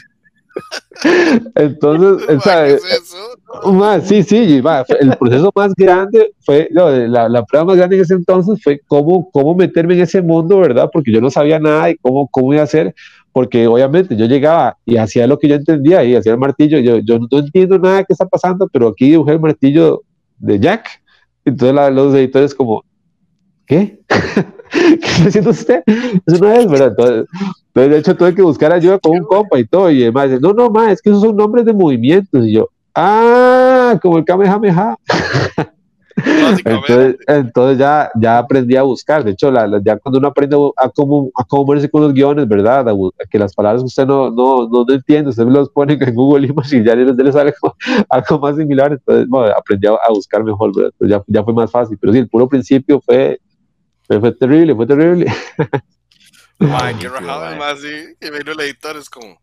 Entonces, 1.56 2.28
¿qué 2.44 4.02
sí, 4.04 4.24
sí, 4.24 4.62
el 5.00 5.18
proceso 5.18 5.52
más 5.56 5.74
grande 5.76 6.34
fue, 6.42 6.68
la, 6.72 7.30
la, 7.30 7.44
prueba 7.44 7.66
más 7.66 7.78
grande 7.78 7.96
en 7.96 8.02
ese 8.04 8.14
entonces 8.14 8.62
fue 8.64 8.82
cómo, 8.88 9.30
cómo 9.32 9.56
meterme 9.56 9.96
en 9.96 10.02
ese 10.02 10.22
mundo, 10.22 10.60
¿verdad? 10.60 10.90
Porque 10.92 11.12
yo 11.12 11.22
no 11.22 11.30
sabía 11.30 11.60
nada 11.60 11.90
y 11.90 11.96
cómo, 11.98 12.28
cómo 12.28 12.54
iba 12.54 12.62
a 12.62 12.66
hacer, 12.66 12.94
porque 13.32 13.68
obviamente 13.68 14.16
yo 14.16 14.26
llegaba 14.26 14.78
y 14.86 14.98
hacía 14.98 15.28
lo 15.28 15.40
que 15.40 15.48
yo 15.48 15.56
entendía 15.56 16.04
y 16.04 16.16
hacía 16.16 16.34
el 16.34 16.38
martillo, 16.38 16.80
yo, 16.80 16.98
yo 16.98 17.20
no 17.20 17.28
entiendo 17.32 17.80
nada 17.80 18.04
que 18.04 18.14
está 18.14 18.26
pasando, 18.26 18.68
pero 18.72 18.90
aquí 18.90 19.10
dibujé 19.10 19.34
el 19.34 19.40
martillo 19.40 20.04
de 20.38 20.60
Jack, 20.60 21.02
entonces 21.46 21.94
los 21.94 22.14
editores 22.14 22.54
como, 22.54 22.84
¿qué? 23.66 24.00
¿Qué 24.72 24.94
está 24.96 25.28
haciendo 25.28 25.50
usted? 25.52 25.84
Eso 26.26 26.38
no 26.40 26.52
es, 26.52 26.68
¿verdad? 26.70 26.88
Entonces, 26.88 27.28
de 27.74 27.98
hecho, 27.98 28.16
tuve 28.16 28.36
que 28.36 28.42
buscar 28.42 28.72
ayuda 28.72 29.00
con 29.00 29.18
un 29.18 29.24
compa 29.24 29.60
y 29.60 29.66
todo. 29.66 29.92
Y 29.92 30.04
además, 30.04 30.30
no, 30.42 30.54
no, 30.54 30.70
ma, 30.70 30.92
es 30.92 31.02
que 31.02 31.10
esos 31.10 31.22
son 31.22 31.36
nombres 31.36 31.66
de 31.66 31.74
movimientos. 31.74 32.46
Y 32.46 32.54
yo, 32.54 32.70
ah, 32.96 33.98
como 34.02 34.18
el 34.18 34.26
Kamehameha. 34.26 34.98
entonces, 36.66 37.16
entonces 37.28 37.78
ya, 37.78 38.12
ya 38.16 38.38
aprendí 38.38 38.76
a 38.76 38.84
buscar. 38.84 39.24
De 39.24 39.32
hecho, 39.32 39.52
la, 39.52 39.82
ya 39.84 39.98
cuando 39.98 40.20
uno 40.20 40.28
aprende 40.28 40.56
a 40.78 40.90
cómo, 40.90 41.32
a 41.36 41.44
cómo 41.44 41.66
moverse 41.66 41.90
con 41.90 42.02
los 42.02 42.14
guiones, 42.14 42.48
¿verdad? 42.48 42.86
que 43.30 43.40
las 43.40 43.54
palabras 43.54 43.82
que 43.82 43.88
usted 43.88 44.06
no, 44.06 44.30
no, 44.30 44.68
no, 44.68 44.86
entiende, 44.90 45.30
usted 45.30 45.46
los 45.46 45.70
pone 45.70 45.98
en 46.00 46.16
Google 46.16 46.48
Images 46.48 46.74
y 46.74 46.84
ya 46.84 46.96
les, 46.96 47.16
les 47.16 47.34
sale 47.34 47.54
algo, 47.62 47.76
algo, 48.10 48.40
más 48.40 48.56
similar. 48.56 48.92
Entonces, 48.92 49.28
bueno, 49.28 49.54
aprendí 49.58 49.88
a, 49.88 50.10
buscar 50.10 50.44
mejor, 50.44 50.76
¿verdad? 50.76 50.92
Entonces 51.00 51.18
ya, 51.18 51.40
ya 51.40 51.44
fue 51.44 51.54
más 51.54 51.72
fácil. 51.72 51.98
Pero 52.00 52.14
sí, 52.14 52.20
el 52.20 52.30
puro 52.30 52.48
principio 52.48 53.02
fue, 53.02 53.40
fue, 54.12 54.20
fue 54.20 54.32
terrible, 54.34 54.76
fue 54.76 54.86
terrible. 54.86 55.26
Ay, 56.60 56.96
qué 57.00 57.08
rajado, 57.08 57.56
más 57.56 57.80
así. 57.80 58.16
Y 58.20 58.30
vino 58.30 58.52
el 58.52 58.60
editor, 58.60 58.98
es 58.98 59.10
como. 59.10 59.40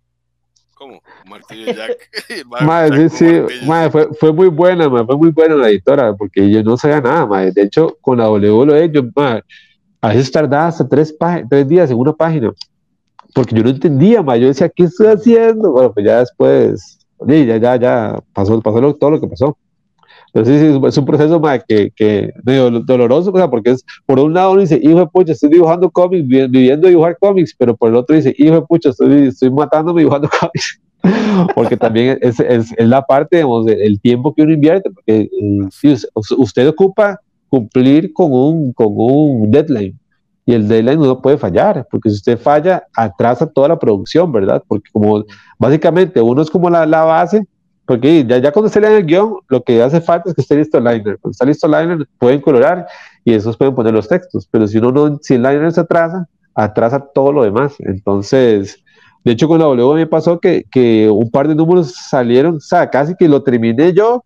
¿Cómo? 0.74 1.00
Martillo 1.26 1.72
Jack. 1.72 1.98
madre, 2.62 3.08
sí, 3.08 3.18
sí. 3.18 3.66
Madre, 3.66 3.90
fue, 3.90 4.08
fue 4.20 4.32
muy 4.32 4.48
buena, 4.48 4.88
madre, 4.88 5.06
fue 5.06 5.16
muy 5.16 5.30
buena 5.30 5.56
la 5.56 5.70
editora, 5.70 6.14
porque 6.14 6.48
yo 6.48 6.62
no 6.62 6.76
sabía 6.76 7.00
nada, 7.00 7.26
madre. 7.26 7.50
De 7.50 7.62
hecho, 7.62 7.96
con 8.00 8.18
la 8.18 8.30
WWE, 8.30 8.90
yo, 8.92 9.02
madre, 9.16 9.42
a 10.00 10.08
veces 10.08 10.30
tardaba 10.30 10.68
hasta 10.68 10.86
tres, 10.88 11.16
tres 11.50 11.66
días 11.66 11.90
en 11.90 11.96
una 11.96 12.12
página, 12.12 12.52
porque 13.34 13.56
yo 13.56 13.64
no 13.64 13.70
entendía, 13.70 14.22
madre. 14.22 14.42
Yo 14.42 14.48
decía, 14.48 14.68
¿qué 14.68 14.84
estoy 14.84 15.08
haciendo? 15.08 15.72
Bueno, 15.72 15.92
pues 15.92 16.06
ya 16.06 16.20
después, 16.20 16.98
ya, 17.26 17.56
ya, 17.56 17.76
ya 17.76 18.20
pasó, 18.32 18.60
pasó 18.60 18.94
todo 18.94 19.10
lo 19.10 19.20
que 19.20 19.26
pasó. 19.26 19.58
Entonces 20.32 20.78
es 20.86 20.98
un 20.98 21.04
proceso 21.04 21.40
más 21.40 21.62
que, 21.66 21.90
que 21.96 22.32
doloroso, 22.84 23.30
o 23.32 23.36
sea, 23.36 23.48
porque 23.48 23.70
es, 23.70 23.84
por 24.06 24.18
un 24.18 24.34
lado 24.34 24.52
uno 24.52 24.60
dice, 24.60 24.78
hijo 24.82 24.98
de 24.98 25.06
pucha, 25.06 25.32
estoy 25.32 25.50
dibujando 25.50 25.90
cómics, 25.90 26.26
viviendo 26.26 26.88
dibujar 26.88 27.16
cómics, 27.18 27.54
pero 27.58 27.76
por 27.76 27.88
el 27.90 27.96
otro 27.96 28.14
dice, 28.14 28.34
hijo 28.38 28.54
de 28.54 28.62
pucha, 28.62 28.90
estoy, 28.90 29.28
estoy 29.28 29.50
matándome 29.50 30.02
dibujando 30.02 30.28
cómics. 30.40 30.80
porque 31.54 31.76
también 31.76 32.18
es, 32.20 32.40
es, 32.40 32.72
es 32.76 32.88
la 32.88 33.02
parte, 33.02 33.36
digamos, 33.36 33.66
del 33.66 34.00
tiempo 34.00 34.34
que 34.34 34.42
uno 34.42 34.52
invierte, 34.52 34.90
porque 34.90 35.30
eh, 35.30 35.96
usted 36.36 36.68
ocupa 36.68 37.20
cumplir 37.48 38.12
con 38.12 38.32
un, 38.32 38.72
con 38.72 38.88
un 38.90 39.50
deadline 39.50 39.98
y 40.48 40.54
el 40.54 40.66
deadline 40.66 40.98
no 40.98 41.20
puede 41.20 41.36
fallar, 41.36 41.86
porque 41.90 42.08
si 42.08 42.16
usted 42.16 42.38
falla, 42.38 42.82
atrasa 42.94 43.46
toda 43.46 43.68
la 43.68 43.78
producción, 43.78 44.32
¿verdad? 44.32 44.62
Porque 44.66 44.88
como 44.90 45.22
básicamente 45.58 46.22
uno 46.22 46.40
es 46.40 46.48
como 46.48 46.70
la, 46.70 46.86
la 46.86 47.04
base, 47.04 47.46
porque 47.88 48.22
ya, 48.26 48.36
ya 48.36 48.52
cuando 48.52 48.68
se 48.68 48.82
lee 48.82 48.98
el 48.98 49.06
guion, 49.06 49.36
lo 49.48 49.62
que 49.62 49.82
hace 49.82 50.02
falta 50.02 50.28
es 50.28 50.34
que 50.34 50.42
esté 50.42 50.56
listo 50.56 50.76
el 50.76 50.84
liner. 50.84 51.18
Cuando 51.18 51.30
está 51.30 51.46
listo 51.46 51.66
el 51.66 51.72
liner, 51.72 52.06
pueden 52.18 52.42
colorar 52.42 52.86
y 53.24 53.32
esos 53.32 53.56
pueden 53.56 53.74
poner 53.74 53.94
los 53.94 54.06
textos, 54.06 54.46
pero 54.50 54.68
si 54.68 54.76
uno 54.76 54.92
no, 54.92 55.18
si 55.22 55.36
el 55.36 55.42
liner 55.42 55.72
se 55.72 55.80
atrasa, 55.80 56.28
atrasa 56.54 57.00
todo 57.00 57.32
lo 57.32 57.44
demás. 57.44 57.76
Entonces, 57.78 58.84
de 59.24 59.32
hecho, 59.32 59.48
con 59.48 59.58
la 59.58 59.64
W 59.64 59.94
me 59.94 60.06
pasó 60.06 60.38
que, 60.38 60.66
que 60.70 61.08
un 61.08 61.30
par 61.30 61.48
de 61.48 61.54
números 61.54 61.94
salieron, 62.10 62.56
o 62.56 62.60
sea, 62.60 62.90
casi 62.90 63.14
que 63.14 63.26
lo 63.26 63.42
terminé 63.42 63.94
yo, 63.94 64.22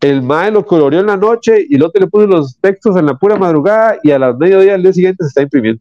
el 0.00 0.20
MAE 0.20 0.50
lo 0.50 0.66
coloreó 0.66 1.00
en 1.00 1.06
la 1.06 1.16
noche 1.16 1.64
y 1.66 1.78
luego 1.78 1.92
te 1.92 2.00
le 2.00 2.08
puse 2.08 2.26
los 2.26 2.58
textos 2.60 2.94
en 2.98 3.06
la 3.06 3.14
pura 3.14 3.36
madrugada 3.36 3.96
y 4.02 4.10
a 4.10 4.18
las 4.18 4.36
mediodía 4.36 4.72
del 4.72 4.82
día 4.82 4.92
siguiente 4.92 5.24
se 5.24 5.28
está 5.28 5.42
imprimiendo. 5.42 5.80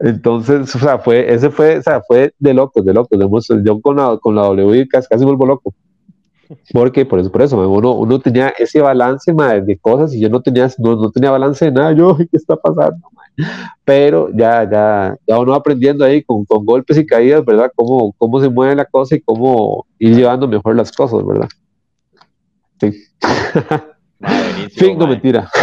Entonces, 0.00 0.74
o 0.74 0.78
sea, 0.78 0.98
fue, 0.98 1.32
ese 1.32 1.50
fue, 1.50 1.78
o 1.78 1.82
sea, 1.82 2.02
fue 2.06 2.32
de 2.38 2.54
locos, 2.54 2.84
de 2.84 2.92
locos. 2.92 3.48
Yo 3.64 3.80
con 3.80 3.96
la, 3.96 4.18
con 4.18 4.34
la 4.34 4.42
W 4.42 4.86
casi, 4.88 5.08
casi 5.08 5.24
vuelvo 5.24 5.46
loco. 5.46 5.74
Porque, 6.72 7.06
por 7.06 7.18
eso, 7.18 7.32
por 7.32 7.42
eso, 7.42 7.56
uno, 7.68 7.92
uno 7.92 8.18
tenía 8.18 8.48
ese 8.58 8.80
balance 8.80 9.32
de 9.32 9.78
cosas 9.78 10.12
y 10.14 10.20
yo 10.20 10.28
no 10.28 10.42
tenía, 10.42 10.68
no, 10.78 10.96
no 10.96 11.10
tenía 11.10 11.30
balance 11.30 11.64
de 11.64 11.72
nada. 11.72 11.92
Yo, 11.92 12.16
¿qué 12.18 12.28
está 12.32 12.56
pasando? 12.56 13.08
Pero 13.84 14.30
ya, 14.34 14.68
ya, 14.70 15.16
ya 15.26 15.38
uno 15.38 15.54
aprendiendo 15.54 16.04
ahí 16.04 16.22
con, 16.22 16.44
con 16.44 16.64
golpes 16.64 16.96
y 16.98 17.06
caídas, 17.06 17.44
¿verdad? 17.44 17.72
Cómo, 17.74 18.12
cómo 18.16 18.40
se 18.40 18.48
mueve 18.48 18.76
la 18.76 18.84
cosa 18.84 19.16
y 19.16 19.20
cómo 19.20 19.86
ir 19.98 20.14
llevando 20.14 20.46
mejor 20.46 20.76
las 20.76 20.92
cosas, 20.92 21.26
¿verdad? 21.26 21.48
Sí. 22.80 22.92
fin, 24.76 24.98
no 24.98 25.06
mentira. 25.06 25.50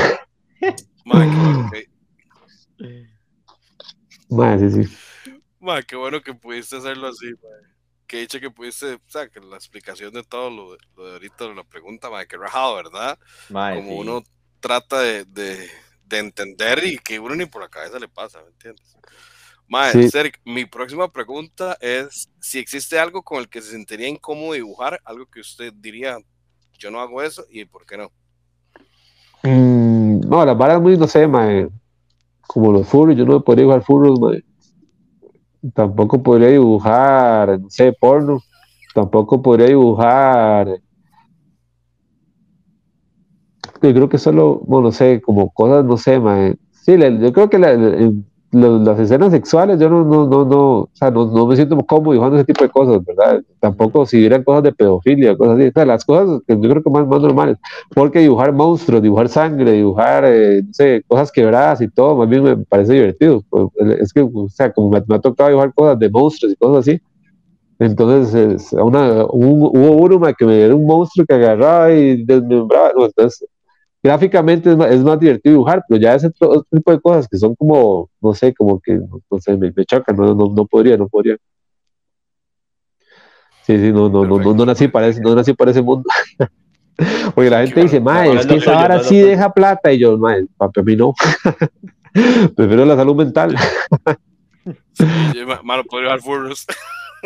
Madre, 4.32 4.70
sí, 4.70 4.84
sí. 4.84 4.98
Madre, 5.60 5.84
qué 5.86 5.96
bueno 5.96 6.22
que 6.22 6.34
pudiste 6.34 6.78
hacerlo 6.78 7.08
así, 7.08 7.28
madre. 7.28 7.72
Que 8.08 8.20
dicho 8.20 8.40
que 8.40 8.50
pudiste, 8.50 8.94
o 8.96 9.00
sea, 9.08 9.30
que 9.30 9.40
la 9.40 9.56
explicación 9.56 10.12
de 10.14 10.24
todo 10.24 10.50
lo 10.50 10.72
de, 10.74 10.78
lo 10.98 11.06
de 11.06 11.12
ahorita, 11.14 11.48
la 11.50 11.64
pregunta, 11.64 12.10
madre, 12.10 12.28
que 12.28 12.38
rajado, 12.38 12.76
¿verdad? 12.76 13.18
Como 13.50 13.98
uno 13.98 14.24
trata 14.60 15.00
de, 15.02 15.26
de, 15.26 15.70
de, 16.06 16.18
entender 16.18 16.84
y 16.86 16.98
que 16.98 17.20
uno 17.20 17.36
ni 17.36 17.46
por 17.46 17.62
la 17.62 17.70
cabeza 17.70 18.00
le 18.00 18.08
pasa, 18.08 18.42
¿me 18.42 18.50
entiendes? 18.50 18.98
Madre, 19.68 20.10
sí. 20.10 20.32
mi 20.44 20.66
próxima 20.66 21.10
pregunta 21.12 21.78
es 21.80 22.30
si 22.42 22.60
existe 22.60 23.00
algo 23.00 23.24
con 23.24 23.40
el 23.40 23.48
que 23.48 23.62
se 23.62 23.72
sentiría 23.72 24.10
incómodo 24.10 24.54
dibujar, 24.54 25.00
algo 25.06 25.26
que 25.28 25.40
usted 25.40 25.72
diría, 25.74 26.18
yo 26.78 26.92
no 26.92 27.00
hago 27.00 27.22
eso 27.22 27.46
y 27.50 27.64
por 27.64 27.86
qué 27.86 27.98
no. 27.98 28.12
Mm, 29.44 30.20
no, 30.28 30.46
las 30.46 30.58
varas 30.58 30.82
muy, 30.82 30.98
no 30.98 31.08
sé, 31.08 31.26
mae, 31.28 31.70
como 32.54 32.74
los 32.74 32.86
furros, 32.86 33.16
yo 33.16 33.26
no 33.26 33.42
podría 33.42 33.64
dibujar 33.64 33.84
furros, 33.84 34.20
mae. 34.20 34.44
Tampoco 35.74 36.22
podría 36.22 36.50
dibujar, 36.50 37.62
no 37.62 37.70
sé, 37.70 37.94
porno. 37.94 38.42
Tampoco 38.94 39.42
podría 39.42 39.68
dibujar. 39.68 40.68
Yo 43.82 43.94
creo 43.94 44.10
que 44.10 44.18
solo, 44.18 44.60
bueno, 44.66 44.88
no 44.88 44.92
sé, 44.92 45.22
como 45.22 45.50
cosas, 45.52 45.86
no 45.86 45.96
sé, 45.96 46.20
mae. 46.20 46.58
Sí, 46.72 46.98
yo 46.98 47.32
creo 47.32 47.50
que 47.50 47.58
la, 47.58 47.72
las 48.52 49.00
escenas 49.00 49.32
sexuales, 49.32 49.80
yo 49.80 49.90
no, 49.90 50.04
no, 50.04 50.28
no, 50.28 50.46
no, 50.46 50.80
o 50.80 50.90
sea, 50.94 51.10
no, 51.10 51.26
no, 51.26 51.46
me 51.46 51.56
siento 51.56 51.78
cómodo 51.86 52.12
dibujando 52.12 52.38
ese 52.38 52.46
tipo 52.46 52.64
de 52.64 52.70
cosas, 52.70 53.04
¿verdad? 53.06 53.42
Tampoco 53.60 54.06
si 54.06 54.18
hubieran 54.18 54.44
cosas 54.44 54.64
de 54.64 54.74
pedofilia, 54.74 55.38
cosas 55.38 55.56
así, 55.56 55.68
o 55.68 55.72
sea, 55.72 55.86
las 55.86 56.04
cosas 56.04 56.42
que 56.46 56.60
yo 56.60 56.70
creo 56.70 56.84
que 56.84 56.90
más, 56.90 57.08
más 57.08 57.22
normales, 57.22 57.58
porque 57.96 58.20
dibujar 58.20 58.52
monstruos, 58.52 59.02
dibujar 59.02 59.30
sangre, 59.30 59.72
dibujar, 59.72 60.26
eh, 60.26 60.64
no 60.66 60.74
sé, 60.74 61.04
cosas 61.08 61.32
quebradas 61.32 61.82
y 61.82 61.88
todo, 61.88 62.18
más 62.18 62.28
bien 62.28 62.44
me 62.44 62.58
parece 62.58 62.94
divertido. 62.94 63.42
Pues, 63.50 63.68
es 64.00 64.12
que, 64.12 64.22
o 64.22 64.50
sea, 64.50 64.72
como 64.74 64.90
me, 64.90 65.02
me, 65.08 65.16
ha 65.16 65.20
tocado 65.20 65.50
dibujar 65.50 65.74
cosas 65.74 66.00
de 66.00 66.10
monstruos 66.10 66.54
y 66.54 66.56
cosas 66.58 66.88
así, 66.88 67.02
entonces 67.80 68.72
una, 68.74 69.26
un, 69.26 69.64
hubo 69.64 69.92
uno 69.94 70.34
que 70.38 70.46
me 70.46 70.66
dio 70.66 70.76
un 70.76 70.86
monstruo 70.86 71.26
que 71.26 71.34
agarraba 71.34 71.92
y 71.92 72.24
desmembraba, 72.24 72.92
no, 72.96 73.06
entonces 73.06 73.48
gráficamente 74.04 74.72
es 74.72 74.78
más, 74.78 74.92
es 74.92 75.04
más, 75.04 75.20
divertido 75.20 75.54
dibujar, 75.54 75.84
pero 75.88 76.02
ya 76.02 76.16
ese 76.16 76.28
otro, 76.28 76.66
tipo 76.72 76.92
de 76.92 77.00
cosas 77.00 77.28
que 77.28 77.38
son 77.38 77.56
como, 77.56 78.10
no 78.22 78.34
sé, 78.34 78.54
como 78.54 78.80
que, 78.80 79.00
no 79.30 79.40
sé, 79.40 79.56
me, 79.58 79.72
me 79.76 79.86
chocan, 79.86 80.16
no, 80.16 80.34
no, 80.34 80.52
no, 80.54 80.66
podría, 80.66 80.98
no 80.98 81.08
podría. 81.08 81.38
Sí, 83.64 83.78
sí, 83.78 83.92
no, 83.92 84.10
no, 84.10 84.26
no, 84.26 84.40
no, 84.40 84.54
no, 84.54 84.66
nací 84.66 84.88
para 84.88 85.08
ese, 85.08 85.22
no 85.22 85.36
nací 85.36 85.54
para 85.54 85.72
ese 85.72 85.82
mundo. 85.82 86.10
Porque 87.36 87.50
la 87.50 87.66
gente 87.66 87.82
dice, 87.82 88.00
mae, 88.00 88.34
es 88.34 88.46
que 88.46 88.56
esa 88.56 88.74
vara 88.74 89.00
sí 89.00 89.20
deja 89.20 89.54
plata, 89.54 89.92
y 89.92 90.00
yo, 90.00 90.18
mae, 90.18 90.46
para 90.58 90.72
mí 90.84 90.96
no. 90.96 91.14
Prefiero 92.56 92.86
la 92.86 92.96
salud 92.96 93.16
mental. 93.16 93.56
sí, 94.94 95.06
malo, 95.64 95.84
puedo 95.86 96.02
dibujar 96.02 96.22
furros. 96.22 96.66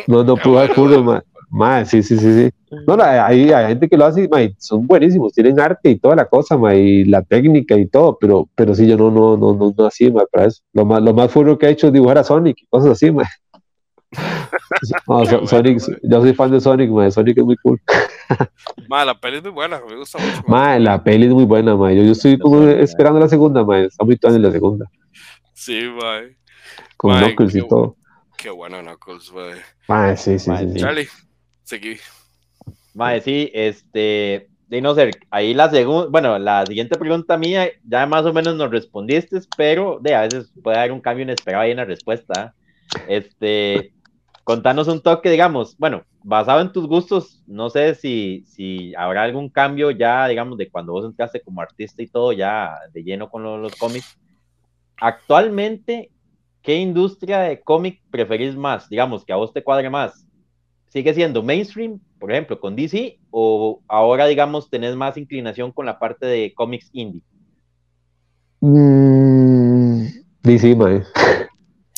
no, 0.07 0.23
no 0.23 0.35
puedo 0.35 0.61
dibujar 0.61 0.75
furros, 0.75 1.03
mae. 1.03 1.21
Mae, 1.49 1.85
sí, 1.85 2.03
sí, 2.03 2.17
sí, 2.17 2.33
sí. 2.33 2.49
No, 2.87 3.01
hay, 3.01 3.51
hay 3.51 3.67
gente 3.67 3.87
que 3.87 3.97
lo 3.97 4.05
hace, 4.05 4.27
mae, 4.27 4.55
son 4.57 4.85
buenísimos, 4.85 5.33
tienen 5.33 5.59
arte 5.59 5.91
y 5.91 5.99
toda 5.99 6.15
la 6.15 6.25
cosa, 6.25 6.57
mae, 6.57 6.79
y 6.79 7.05
la 7.05 7.21
técnica 7.21 7.77
y 7.77 7.87
todo, 7.87 8.17
pero, 8.19 8.49
pero 8.55 8.75
sí, 8.75 8.87
yo 8.87 8.97
no, 8.97 9.11
no, 9.11 9.37
no, 9.37 9.53
no, 9.53 9.73
no 9.77 9.85
así, 9.85 10.11
mae, 10.11 10.25
para 10.31 10.47
eso. 10.47 10.61
Lo 10.73 10.85
más, 10.85 11.01
lo 11.01 11.13
más 11.13 11.31
furro 11.31 11.57
que 11.57 11.67
he 11.67 11.71
hecho 11.71 11.87
es 11.87 11.93
dibujar 11.93 12.17
a 12.17 12.23
Sonic 12.23 12.57
y 12.61 12.67
cosas 12.67 12.91
así, 12.91 13.11
mae. 13.11 13.27
No, 15.07 15.25
Sonic, 15.47 15.79
yo 16.03 16.21
soy 16.21 16.33
fan 16.33 16.51
de 16.51 16.59
Sonic, 16.59 16.89
mae, 16.89 17.11
Sonic 17.11 17.37
es 17.37 17.43
muy 17.43 17.55
cool. 17.57 17.81
Mae, 18.87 19.05
la 19.05 19.19
peli 19.19 19.37
es 19.37 19.43
muy 19.43 19.51
buena, 19.51 19.81
me 19.87 19.95
gusta 19.95 20.19
mucho. 20.19 20.43
Mae, 20.47 20.79
la 20.79 21.03
peli 21.03 21.27
es 21.27 21.33
muy 21.33 21.45
buena, 21.45 21.75
mae. 21.75 21.95
Yo, 21.95 22.03
yo 22.03 22.11
estoy 22.11 22.37
como 22.37 22.63
esperando 22.63 23.19
la 23.19 23.27
segunda, 23.27 23.63
mae. 23.63 23.85
Está 23.85 24.03
muy 24.03 24.17
en 24.21 24.41
la 24.41 24.51
segunda. 24.51 24.85
Sí, 25.53 25.81
mae. 26.01 26.37
Con 26.97 27.17
Knuckles 27.17 27.55
y 27.55 27.67
todo. 27.67 27.95
Qué 28.37 28.49
bueno 28.49 28.81
Knuckles, 28.81 29.31
mae. 29.33 29.55
Mae, 29.87 30.17
sí, 30.17 30.37
sí, 30.39 30.51
sí. 30.57 30.79
Charlie. 30.79 31.07
Seguí. 31.65 31.97
Mae, 32.93 33.19
sí, 33.21 33.51
este, 33.53 34.47
de 34.67 34.81
no 34.81 34.93
ser, 34.93 35.11
ahí 35.31 35.53
la 35.55 35.69
segunda, 35.69 36.09
bueno, 36.09 36.37
la 36.37 36.63
siguiente 36.65 36.95
pregunta 36.95 37.37
mía, 37.37 37.69
ya 37.83 38.05
más 38.05 38.23
o 38.25 38.31
menos 38.31 38.55
nos 38.55 38.69
respondiste, 38.69 39.39
pero 39.57 39.97
de 39.99 40.13
a 40.13 40.21
veces 40.21 40.53
puede 40.63 40.77
haber 40.77 40.91
un 40.91 41.01
cambio 41.01 41.23
inesperado 41.23 41.63
ahí 41.63 41.71
en 41.71 41.77
la 41.77 41.85
respuesta. 41.85 42.53
Este, 43.07 43.93
contanos 44.43 44.87
un 44.87 45.01
toque, 45.01 45.31
digamos, 45.31 45.75
bueno, 45.79 46.03
basado 46.23 46.61
en 46.61 46.71
tus 46.71 46.87
gustos, 46.87 47.43
no 47.47 47.71
sé 47.71 47.95
si, 47.95 48.45
si 48.47 48.93
habrá 48.95 49.23
algún 49.23 49.49
cambio 49.49 49.89
ya, 49.89 50.27
digamos, 50.27 50.59
de 50.59 50.69
cuando 50.69 50.93
vos 50.93 51.03
entraste 51.03 51.41
como 51.41 51.61
artista 51.61 52.03
y 52.03 52.07
todo, 52.07 52.31
ya 52.31 52.77
de 52.93 53.03
lleno 53.03 53.29
con 53.29 53.43
los 53.43 53.75
cómics. 53.75 54.19
Actualmente, 54.97 56.11
¿qué 56.61 56.75
industria 56.75 57.39
de 57.39 57.59
cómic 57.59 58.03
preferís 58.11 58.55
más? 58.55 58.87
Digamos, 58.87 59.25
que 59.25 59.33
a 59.33 59.37
vos 59.37 59.51
te 59.51 59.63
cuadre 59.63 59.89
más 59.89 60.25
sigue 60.95 61.13
siendo 61.13 61.43
mainstream, 61.43 61.99
por 62.17 62.31
ejemplo, 62.31 62.57
con 62.57 62.73
DC, 62.73 63.19
o 63.29 63.81
ahora, 63.85 64.27
digamos, 64.27 64.69
tenés 64.69 64.95
más 64.95 65.17
inclinación 65.17 65.73
con 65.73 65.85
la 65.85 65.99
parte 65.99 66.25
de 66.25 66.53
cómics 66.55 66.89
indie? 66.93 67.21
Mm, 68.61 70.05
DC, 70.41 70.73
mae. 70.73 71.03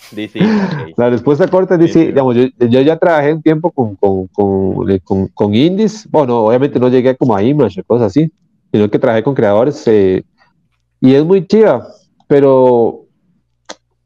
DC, 0.09 0.39
La 0.97 1.11
respuesta 1.11 1.47
corta 1.47 1.75
es 1.75 1.81
DC. 1.81 2.07
Digamos, 2.07 2.35
yo, 2.35 2.45
yo, 2.57 2.81
ya 2.81 2.97
trabajé 2.97 3.33
un 3.33 3.43
tiempo 3.43 3.69
con, 3.69 3.95
con, 3.97 4.25
con, 4.29 4.97
con, 5.03 5.27
con 5.27 5.53
indies. 5.53 6.09
Bueno, 6.09 6.45
obviamente 6.45 6.79
no 6.79 6.89
llegué 6.89 7.15
como 7.15 7.35
a 7.35 7.43
Image 7.43 7.83
cosas 7.83 8.07
así, 8.07 8.31
sino 8.71 8.89
que 8.89 8.97
trabajé 8.97 9.21
con 9.21 9.35
creadores. 9.35 9.83
Eh, 9.85 10.23
y 11.01 11.13
es 11.13 11.23
muy 11.23 11.45
chida, 11.45 11.87
pero 12.25 13.05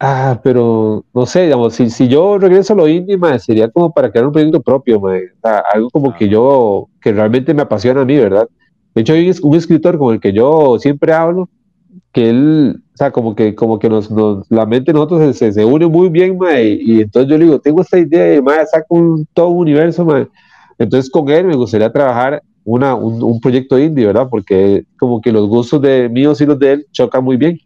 Ah, 0.04 0.39
pero 0.43 1.06
no 1.14 1.28
sé, 1.28 1.43
digamos, 1.43 1.76
si, 1.76 1.91
si 1.91 2.08
yo 2.08 2.39
regreso 2.39 2.74
a 2.74 2.76
lo 2.76 2.88
indie, 2.88 3.20
sería 3.38 3.70
como 3.70 3.93
para 3.93 4.10
crear 4.10 4.26
un 4.26 4.34
proyecto 4.34 4.60
propio, 4.60 4.99
algo 5.43 5.89
como 5.91 6.16
que 6.16 6.28
yo, 6.28 6.89
que 6.99 7.12
realmente 7.12 7.54
me 7.54 7.62
apasiona 7.62 8.02
a 8.02 8.06
mí, 8.06 8.18
¿verdad? 8.18 8.49
De 8.95 9.02
hecho, 9.02 9.14
hay 9.14 9.32
un 9.43 9.56
escritor 9.56 9.99
con 9.99 10.16
el 10.16 10.20
que 10.20 10.34
yo 10.34 10.80
siempre 10.80 11.14
hablo, 11.14 11.49
que 12.12 12.32
él, 12.32 12.82
o 12.95 12.97
sea, 12.97 13.12
como 13.12 13.36
que, 13.36 13.54
como 13.54 13.78
que 13.78 13.89
nos, 13.89 14.10
nos 14.10 14.49
la 14.49 14.66
mente 14.66 14.91
de 14.91 14.93
nosotros 14.97 15.38
se, 15.38 15.54
se, 15.54 15.64
une 15.66 15.86
muy 15.86 16.10
bien, 16.10 16.36
y, 16.52 16.95
y, 16.95 17.02
entonces 17.02 17.30
yo 17.30 17.38
le 17.38 17.45
digo, 17.45 17.60
tengo 17.60 17.82
esta 17.82 17.99
idea, 17.99 18.34
y 18.34 18.41
saco 18.72 18.95
un, 18.95 19.28
todo 19.36 19.49
un 19.49 19.60
universo, 19.60 20.08
entonces 20.80 21.12
con 21.12 21.30
él 21.30 21.45
me 21.45 21.56
gustaría 21.56 21.91
trabajar 21.91 22.41
una, 22.64 22.95
un, 22.95 23.22
un 23.22 23.39
proyecto 23.39 23.78
indie, 23.78 24.08
¿verdad? 24.08 24.28
Porque 24.32 24.84
como 24.97 25.22
que 25.22 25.32
los 25.32 25.47
gustos 25.47 25.80
de 25.80 26.10
míos 26.10 26.41
y 26.41 26.47
los 26.47 26.58
de 26.58 26.72
él 26.74 26.88
chocan 26.91 27.24
muy 27.24 27.38
bien 27.38 27.60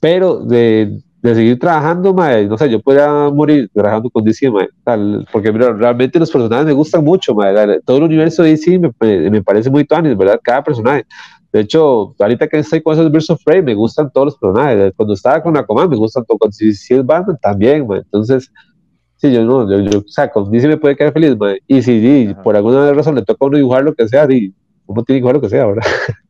pero 0.00 0.38
de, 0.38 1.00
de 1.22 1.34
seguir 1.34 1.58
trabajando, 1.58 2.14
mae, 2.14 2.46
no 2.46 2.56
sé, 2.56 2.70
yo 2.70 2.80
podría 2.80 3.30
morir 3.30 3.70
trabajando 3.72 4.10
con 4.10 4.24
DC, 4.24 4.50
mae, 4.50 4.68
tal, 4.84 5.26
porque 5.32 5.52
mira, 5.52 5.72
realmente 5.72 6.18
los 6.18 6.30
personajes 6.30 6.66
me 6.66 6.72
gustan 6.72 7.04
mucho, 7.04 7.34
mae, 7.34 7.80
todo 7.84 7.98
el 7.98 8.04
universo 8.04 8.42
de 8.42 8.50
DC 8.50 8.78
me, 8.78 9.30
me, 9.30 9.42
parece 9.42 9.70
muy 9.70 9.84
tuanis, 9.84 10.16
¿verdad? 10.16 10.40
Cada 10.42 10.62
personaje. 10.62 11.04
De 11.52 11.60
hecho, 11.60 12.14
ahorita 12.18 12.46
que 12.46 12.58
estoy 12.58 12.82
con 12.82 12.92
esos 12.94 13.30
of 13.30 13.42
Prey, 13.42 13.62
me 13.62 13.74
gustan 13.74 14.10
todos 14.12 14.26
los 14.26 14.36
personajes. 14.36 14.92
Cuando 14.94 15.14
estaba 15.14 15.42
con 15.42 15.56
Aquaman, 15.56 15.88
me 15.88 15.96
gustan 15.96 16.22
todos. 16.26 16.38
Cuando 16.38 16.52
si, 16.52 16.68
es 16.68 17.06
Batman, 17.06 17.38
también, 17.40 17.86
mae. 17.86 18.00
Entonces, 18.00 18.50
Sí, 19.20 19.32
yo 19.32 19.44
no, 19.44 19.68
yo, 19.68 19.80
yo 19.80 19.98
o 19.98 20.04
sea, 20.06 20.30
con 20.30 20.48
DC 20.48 20.68
me 20.68 20.76
puede 20.76 20.94
quedar 20.94 21.12
feliz, 21.12 21.36
mae. 21.36 21.60
Y 21.66 21.82
si 21.82 22.00
sí, 22.00 22.36
por 22.44 22.54
alguna 22.54 22.92
razón 22.92 23.16
le 23.16 23.22
toca 23.22 23.44
a 23.44 23.48
uno 23.48 23.56
dibujar 23.56 23.82
lo 23.82 23.92
que 23.92 24.06
sea, 24.06 24.30
y 24.30 24.54
uno 24.86 25.02
tiene 25.02 25.06
que 25.06 25.14
dibujar 25.14 25.34
lo 25.34 25.40
que 25.40 25.48
sea, 25.48 25.66
¿verdad? 25.66 25.82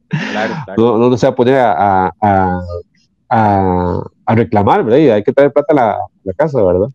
Claro, 0.08 0.54
claro. 0.64 0.82
No, 0.98 1.10
no, 1.10 1.16
se 1.18 1.26
va 1.26 1.32
a 1.32 1.36
poner 1.36 1.56
a, 1.56 2.06
a, 2.06 2.12
a, 2.22 2.62
a 3.28 4.34
reclamar, 4.34 4.84
¿verdad? 4.84 4.98
Y 4.98 5.08
hay 5.10 5.22
que 5.22 5.32
traer 5.32 5.52
plata 5.52 5.72
a 5.72 5.74
la, 5.74 5.98
la 6.24 6.32
casa, 6.32 6.62
¿verdad? 6.62 6.88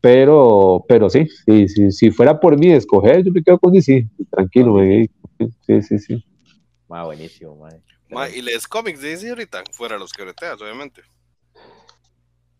Pero, 0.00 0.84
pero 0.86 1.10
sí, 1.10 1.26
sí, 1.44 1.68
sí, 1.68 1.90
si 1.90 2.10
fuera 2.10 2.38
por 2.38 2.58
mí 2.58 2.70
escoger, 2.70 3.24
yo 3.24 3.32
me 3.32 3.42
quedo 3.42 3.58
con 3.58 3.72
DC, 3.72 4.08
tranquilo, 4.30 4.74
mae. 4.74 5.10
Sí, 5.66 5.82
sí, 5.82 5.98
sí. 5.98 6.24
Ma, 6.88 7.04
buenísimo, 7.04 7.56
mae. 7.56 7.82
Ma, 8.10 8.28
y 8.28 8.40
lees 8.40 8.68
cómics 8.68 9.00
de 9.00 9.08
DC 9.08 9.28
ahorita, 9.30 9.64
fuera 9.72 9.98
los 9.98 10.12
que 10.12 10.22
breteas, 10.22 10.60
obviamente. 10.60 11.02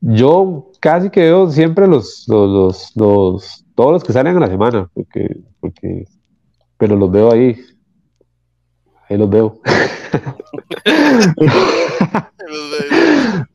Yo 0.00 0.72
casi 0.80 1.08
que 1.10 1.20
veo 1.20 1.50
siempre 1.50 1.86
los, 1.86 2.24
los, 2.26 2.50
los, 2.50 2.96
los, 2.96 3.64
todos 3.74 3.92
los 3.92 4.04
que 4.04 4.12
salen 4.12 4.36
a 4.36 4.40
la 4.40 4.48
semana, 4.48 4.90
porque, 4.92 5.36
porque, 5.60 6.04
pero 6.78 6.96
los 6.96 7.10
veo 7.10 7.32
ahí. 7.32 7.56
Ahí 9.09 9.16
los 9.16 9.30
veo. 9.30 9.61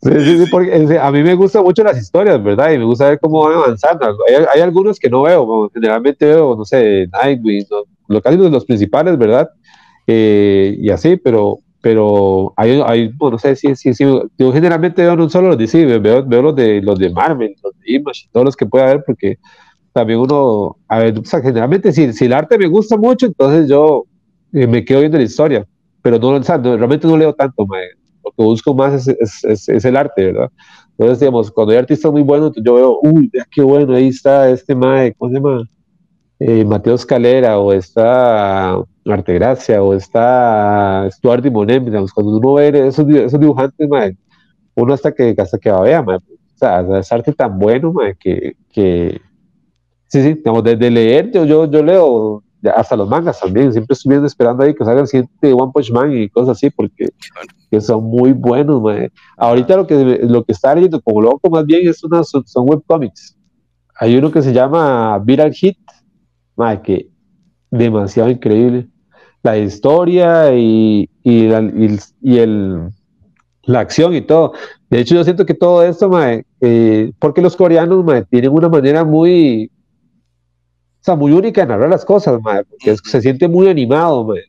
sí, 0.01 0.11
sí, 0.19 0.37
sí, 0.37 0.45
porque 0.49 0.99
a 1.01 1.11
mí 1.11 1.23
me 1.23 1.33
gustan 1.35 1.63
mucho 1.63 1.83
las 1.83 1.97
historias, 1.97 2.41
¿verdad? 2.41 2.71
Y 2.71 2.77
me 2.77 2.85
gusta 2.85 3.09
ver 3.09 3.19
cómo 3.19 3.43
van 3.43 3.57
avanzando. 3.57 4.05
Hay, 4.27 4.45
hay 4.53 4.61
algunos 4.61 4.99
que 4.99 5.09
no 5.09 5.23
veo, 5.23 5.69
generalmente 5.73 6.25
veo, 6.25 6.55
no 6.55 6.63
sé, 6.63 7.07
Nightwing, 7.11 7.65
¿no? 7.69 7.83
lo 8.07 8.21
casi 8.21 8.37
los 8.37 8.65
principales, 8.65 9.17
¿verdad? 9.17 9.49
Eh, 10.05 10.75
y 10.79 10.89
así, 10.89 11.15
pero, 11.15 11.59
pero 11.81 12.53
hay, 12.57 12.81
hay 12.85 13.07
bueno, 13.09 13.33
no 13.33 13.37
sé 13.39 13.55
si, 13.55 13.75
si, 13.75 13.93
si, 13.93 14.03
yo 14.03 14.51
generalmente 14.51 15.01
veo 15.01 15.15
no 15.15 15.29
solo 15.29 15.49
los 15.49 15.57
DC, 15.57 15.99
veo, 15.99 16.25
veo 16.25 16.41
los 16.41 16.55
de 16.55 16.81
los 16.81 16.99
de 16.99 17.09
Marvel, 17.09 17.55
los 17.63 17.73
de 17.79 17.93
Image, 17.93 18.27
todos 18.31 18.45
los 18.45 18.55
que 18.55 18.65
pueda 18.65 18.85
haber, 18.85 19.03
porque 19.05 19.37
también 19.93 20.19
uno, 20.19 20.77
a 20.87 20.99
ver, 20.99 21.19
o 21.19 21.25
sea, 21.25 21.41
generalmente 21.41 21.91
si, 21.91 22.11
si 22.13 22.25
el 22.25 22.33
arte 22.33 22.57
me 22.57 22.67
gusta 22.67 22.97
mucho, 22.97 23.25
entonces 23.25 23.69
yo 23.69 24.05
eh, 24.53 24.67
me 24.67 24.83
quedo 24.83 24.99
viendo 24.99 25.17
la 25.17 25.23
historia, 25.23 25.65
pero 26.01 26.17
no, 26.19 26.29
o 26.29 26.43
sea, 26.43 26.57
no, 26.57 26.75
realmente 26.77 27.07
no 27.07 27.17
leo 27.17 27.33
tanto, 27.33 27.65
lo 28.23 28.31
que 28.31 28.43
busco 28.43 28.73
más 28.73 29.07
es, 29.07 29.43
es, 29.43 29.69
es, 29.69 29.85
el 29.85 29.97
arte, 29.97 30.25
¿verdad? 30.25 30.49
Entonces, 30.91 31.19
digamos, 31.19 31.51
cuando 31.51 31.71
hay 31.71 31.79
artistas 31.79 32.11
muy 32.11 32.21
buenos, 32.21 32.51
yo 32.63 32.75
veo, 32.75 32.99
uy, 33.01 33.29
vea 33.31 33.45
qué 33.49 33.61
bueno, 33.61 33.95
ahí 33.95 34.09
está 34.09 34.49
este 34.49 34.75
mae, 34.75 35.13
¿cómo 35.15 35.31
se 35.31 35.35
llama? 35.35 35.63
Eh, 36.39 36.65
Mateo 36.65 36.95
Escalera, 36.95 37.59
o 37.59 37.71
está 37.71 38.77
Artegracia, 39.05 39.81
o 39.81 39.93
está 39.93 41.07
Stuart 41.11 41.43
Dimonem, 41.43 41.85
digamos, 41.85 42.11
cuando 42.13 42.37
uno 42.37 42.53
ve 42.55 42.87
esos, 42.87 43.07
esos 43.09 43.39
dibujantes, 43.39 43.87
mae, 43.87 44.15
uno 44.75 44.93
hasta 44.93 45.11
que, 45.11 45.35
hasta 45.37 45.57
que 45.57 45.71
va 45.71 45.79
a 45.79 46.01
ver, 46.01 46.17
o 46.17 46.21
sea, 46.55 46.99
es 46.99 47.11
arte 47.11 47.33
tan 47.33 47.57
bueno, 47.57 47.93
mae, 47.93 48.15
que, 48.19 48.55
que, 48.71 49.21
sí, 50.07 50.21
sí, 50.21 50.33
digamos, 50.35 50.63
desde 50.63 50.91
leer, 50.91 51.31
yo, 51.31 51.45
yo, 51.45 51.69
yo 51.69 51.83
leo 51.83 52.43
hasta 52.75 52.95
los 52.95 53.09
mangas 53.09 53.39
también, 53.39 53.71
siempre 53.71 53.93
estoy 53.93 54.09
viendo, 54.11 54.27
esperando 54.27 54.63
ahí 54.63 54.73
que 54.73 54.85
salga 54.85 55.01
el 55.01 55.07
siguiente 55.07 55.53
One 55.53 55.71
Punch 55.73 55.91
Man 55.91 56.11
y 56.15 56.29
cosas 56.29 56.57
así, 56.57 56.69
porque 56.69 57.07
que 57.69 57.81
son 57.81 58.03
muy 58.03 58.33
buenos. 58.33 58.81
Ahorita 59.37 59.77
lo 59.77 59.87
que, 59.87 60.19
lo 60.23 60.43
que 60.43 60.51
está 60.51 60.75
leyendo 60.75 61.01
como 61.01 61.21
loco 61.21 61.49
más 61.49 61.65
bien 61.65 61.87
es 61.87 62.03
una, 62.03 62.23
son, 62.23 62.45
son 62.45 62.69
webcomics. 62.69 63.37
Hay 63.99 64.15
uno 64.17 64.31
que 64.31 64.41
se 64.41 64.53
llama 64.53 65.17
Viral 65.19 65.53
Hit, 65.53 65.77
mae, 66.55 66.81
que 66.81 67.09
demasiado 67.69 68.29
increíble 68.29 68.87
la 69.43 69.57
historia 69.57 70.53
y, 70.53 71.09
y, 71.23 71.47
la, 71.47 71.61
y, 72.21 72.37
el, 72.37 72.89
la 73.63 73.79
acción 73.79 74.13
y 74.13 74.21
todo. 74.21 74.53
De 74.89 74.99
hecho, 74.99 75.15
yo 75.15 75.23
siento 75.23 75.45
que 75.45 75.53
todo 75.53 75.83
esto, 75.83 76.11
eh, 76.61 77.11
porque 77.19 77.41
los 77.41 77.55
coreanos 77.55 78.05
tienen 78.29 78.51
una 78.51 78.69
manera 78.69 79.03
muy, 79.03 79.71
o 81.01 81.03
sea, 81.03 81.15
muy 81.15 81.31
única 81.31 81.61
de 81.61 81.67
narrar 81.67 81.89
las 81.89 82.05
cosas, 82.05 82.39
mae, 82.41 82.63
porque 82.63 82.95
se 83.03 83.21
siente 83.21 83.47
muy 83.47 83.67
animado. 83.67 84.23
Mae. 84.23 84.41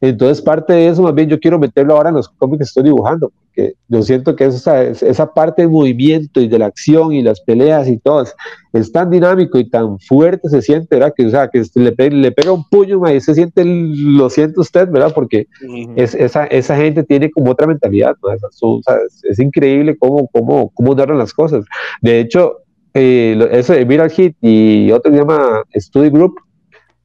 Entonces, 0.00 0.40
parte 0.40 0.72
de 0.72 0.88
eso, 0.88 1.02
más 1.02 1.14
bien, 1.14 1.28
yo 1.28 1.38
quiero 1.38 1.58
meterlo 1.58 1.94
ahora 1.94 2.08
en 2.08 2.14
los 2.14 2.28
cómics 2.28 2.58
que 2.58 2.64
estoy 2.64 2.84
dibujando, 2.84 3.30
porque 3.30 3.74
yo 3.88 4.02
siento 4.02 4.36
que 4.36 4.44
esa, 4.44 4.84
esa 4.84 5.34
parte 5.34 5.62
de 5.62 5.68
movimiento 5.68 6.40
y 6.40 6.46
de 6.46 6.58
la 6.58 6.66
acción 6.66 7.12
y 7.12 7.20
las 7.20 7.40
peleas 7.40 7.88
y 7.88 7.98
todo 7.98 8.24
es, 8.72 8.92
tan 8.92 9.10
dinámico 9.10 9.58
y 9.58 9.68
tan 9.68 9.98
fuerte 9.98 10.48
se 10.48 10.62
siente, 10.62 10.94
¿verdad? 10.96 11.12
Que, 11.16 11.26
o 11.26 11.30
sea, 11.30 11.48
que 11.48 11.62
le, 11.74 12.10
le 12.10 12.32
pega 12.32 12.52
un 12.52 12.64
puño 12.70 13.02
y 13.12 13.20
se 13.20 13.34
siente, 13.34 13.64
lo 13.64 14.30
siente 14.30 14.60
usted, 14.60 14.88
¿verdad? 14.88 15.12
Porque 15.12 15.48
es, 15.96 16.14
esa, 16.14 16.44
esa 16.46 16.76
gente 16.76 17.02
tiene 17.02 17.28
como 17.30 17.50
otra 17.50 17.66
mentalidad, 17.66 18.16
¿no? 18.22 18.30
o 18.30 18.82
sea, 18.82 18.98
es, 19.28 19.38
increíble 19.40 19.98
cómo, 19.98 20.28
cómo, 20.28 20.70
cómo 20.72 20.94
narran 20.94 21.18
las 21.18 21.34
cosas. 21.34 21.64
De 22.00 22.20
hecho, 22.20 22.58
eh, 23.00 23.48
eso 23.52 23.72
de 23.72 23.84
Viral 23.84 24.10
Hit 24.10 24.36
y 24.40 24.90
otro 24.90 25.12
que 25.12 25.18
se 25.18 25.24
llama 25.24 25.62
Study 25.74 26.10
Group, 26.10 26.34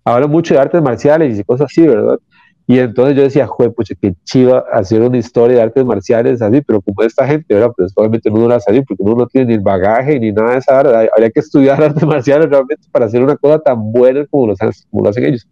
habla 0.04 0.28
mucho 0.28 0.54
de 0.54 0.60
artes 0.60 0.82
marciales 0.82 1.40
y 1.40 1.44
cosas 1.44 1.66
así, 1.72 1.86
¿verdad? 1.86 2.18
Y 2.66 2.80
entonces 2.80 3.16
yo 3.16 3.24
decía, 3.24 3.46
joder, 3.46 3.74
pues 3.76 3.94
qué 4.02 4.16
chiva 4.24 4.64
hacer 4.72 5.02
una 5.02 5.18
historia 5.18 5.58
de 5.58 5.64
artes 5.64 5.86
marciales 5.86 6.42
así, 6.42 6.62
pero 6.62 6.82
como 6.82 7.04
esta 7.04 7.28
gente, 7.28 7.54
¿verdad? 7.54 7.72
Pues 7.76 7.92
obviamente 7.96 8.32
no 8.32 8.48
la 8.48 8.60
salir 8.60 8.86
porque 8.88 9.04
uno 9.04 9.16
no 9.16 9.28
tiene 9.28 9.48
ni 9.48 9.54
el 9.56 9.60
bagaje 9.60 10.20
ni 10.20 10.32
nada 10.32 10.54
de 10.54 10.58
esa 10.60 10.80
área. 10.80 11.10
Habría 11.14 11.30
que 11.30 11.42
estudiar 11.42 11.84
artes 11.84 12.06
marciales 12.06 12.50
realmente 12.50 12.88
para 12.92 13.06
hacer 13.06 13.22
una 13.22 13.36
cosa 13.36 13.60
tan 13.60 13.92
buena 13.92 14.26
como 14.28 14.48
lo, 14.48 14.56
como 14.90 15.04
lo 15.04 15.10
hacen 15.10 15.26
ellos. 15.26 15.48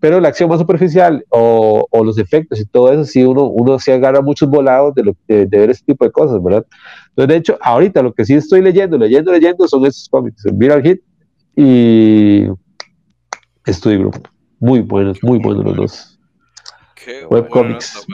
Pero 0.00 0.20
la 0.20 0.28
acción 0.28 0.50
más 0.50 0.58
superficial 0.58 1.24
o, 1.30 1.86
o, 1.90 2.04
los 2.04 2.18
efectos 2.18 2.60
y 2.60 2.66
todo 2.66 2.92
eso, 2.92 3.04
sí, 3.04 3.24
uno, 3.24 3.44
uno 3.44 3.78
se 3.78 3.94
agarra 3.94 4.20
muchos 4.20 4.48
volados 4.50 4.94
de, 4.94 5.04
lo, 5.04 5.16
de, 5.26 5.46
ver 5.46 5.70
ese 5.70 5.84
tipo 5.86 6.04
de 6.04 6.10
cosas, 6.10 6.42
¿verdad? 6.42 6.66
Entonces, 7.16 7.28
de 7.28 7.36
hecho, 7.36 7.58
ahorita 7.62 8.02
lo 8.02 8.12
que 8.12 8.26
sí 8.26 8.34
estoy 8.34 8.60
leyendo, 8.60 8.98
leyendo, 8.98 9.32
leyendo 9.32 9.66
son 9.66 9.86
esos 9.86 10.06
cómics, 10.10 10.44
Viral 10.52 10.82
Hit 10.82 11.00
y 11.56 12.44
Studio 13.66 14.00
Group. 14.00 14.28
Muy 14.60 14.80
buenos, 14.80 15.22
muy 15.22 15.38
buenos 15.38 15.64
los 15.64 15.76
dos. 15.76 16.20
Webcomics. 17.30 18.06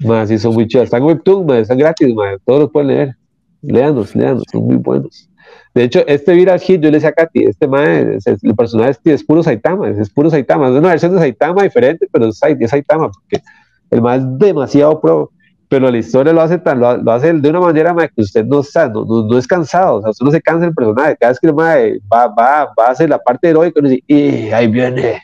Más, 0.00 0.28
sí, 0.28 0.38
son 0.38 0.52
muy 0.52 0.66
chidos. 0.68 0.84
Están 0.84 1.00
en 1.00 1.08
Webtoon, 1.08 1.50
están 1.54 1.78
gratis, 1.78 2.14
todos 2.44 2.60
los 2.60 2.70
pueden 2.70 2.88
leer. 2.88 3.16
Leanos, 3.62 4.14
leanos, 4.14 4.44
son 4.52 4.66
muy 4.66 4.76
buenos. 4.76 5.30
De 5.74 5.84
hecho, 5.84 6.06
este 6.06 6.34
Viral 6.34 6.60
Hit, 6.60 6.82
yo 6.82 6.90
le 6.90 6.98
decía 6.98 7.08
a 7.08 7.12
Katy, 7.12 7.44
este 7.44 7.66
mae, 7.66 8.16
es, 8.16 8.26
el 8.26 8.54
personaje 8.54 8.98
es, 9.04 9.24
puro 9.24 9.42
Saitama, 9.42 9.88
es, 9.88 10.10
puro 10.10 10.28
Saitama. 10.28 10.68
Es 10.68 10.74
una 10.74 10.90
versión 10.90 11.12
de 11.12 11.18
Saitama 11.18 11.62
diferente, 11.62 12.06
pero 12.12 12.26
es, 12.26 12.38
Saitama, 12.38 13.10
porque 13.10 13.42
el 13.90 14.02
mae 14.02 14.18
es 14.18 14.24
demasiado 14.38 15.00
pro. 15.00 15.32
Pero 15.68 15.90
la 15.90 15.98
historia 15.98 16.32
lo 16.32 16.40
hace 16.40 16.58
tan, 16.58 16.80
lo, 16.80 17.12
hace 17.12 17.32
de 17.32 17.50
una 17.50 17.60
manera 17.60 17.94
que 18.08 18.22
usted 18.22 18.44
no, 18.44 18.60
está, 18.60 18.88
no, 18.88 19.04
no, 19.04 19.38
es 19.38 19.46
cansado, 19.46 19.96
o 19.96 20.00
sea, 20.00 20.10
usted 20.10 20.24
no 20.24 20.30
se 20.30 20.40
cansa 20.40 20.64
del 20.64 20.74
personaje. 20.74 21.16
Cada 21.18 21.32
vez 21.32 21.40
que 21.40 21.46
el 21.46 21.54
mae 21.54 21.98
va, 22.10 22.26
va, 22.28 22.72
va 22.78 22.86
a 22.86 22.90
hacer 22.90 23.10
la 23.10 23.18
parte 23.18 23.50
heroica, 23.50 23.80
uno 23.80 23.90
dice, 23.90 24.02
y 24.06 24.50
ahí 24.50 24.66
viene, 24.66 25.20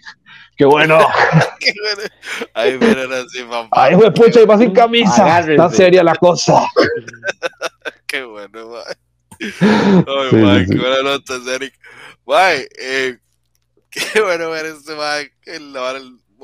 ¡Qué 0.56 0.64
bueno! 0.64 0.98
¡Qué 1.58 1.72
bueno! 1.82 2.10
Ahí 2.54 2.78
miren 2.78 3.12
así, 3.12 3.42
papá. 3.42 3.68
Ay, 3.72 3.94
güey, 3.94 4.12
pucha, 4.12 4.40
y 4.40 4.46
va 4.46 4.56
sin 4.58 4.72
camisa. 4.72 5.40
Está 5.40 5.68
seria 5.70 6.04
la 6.04 6.14
cosa. 6.14 6.68
¡Qué 8.06 8.22
bueno, 8.22 8.68
güey! 8.68 8.82
Ay, 9.40 10.64
sí, 10.64 10.70
qué 10.70 10.78
buena 10.78 11.02
nota, 11.02 11.34
Eric. 11.54 11.74
Guay, 12.24 12.66
eh, 12.78 13.18
qué 13.90 14.20
bueno 14.20 14.50
ver 14.50 14.66
este, 14.66 14.94
man. 14.94 15.26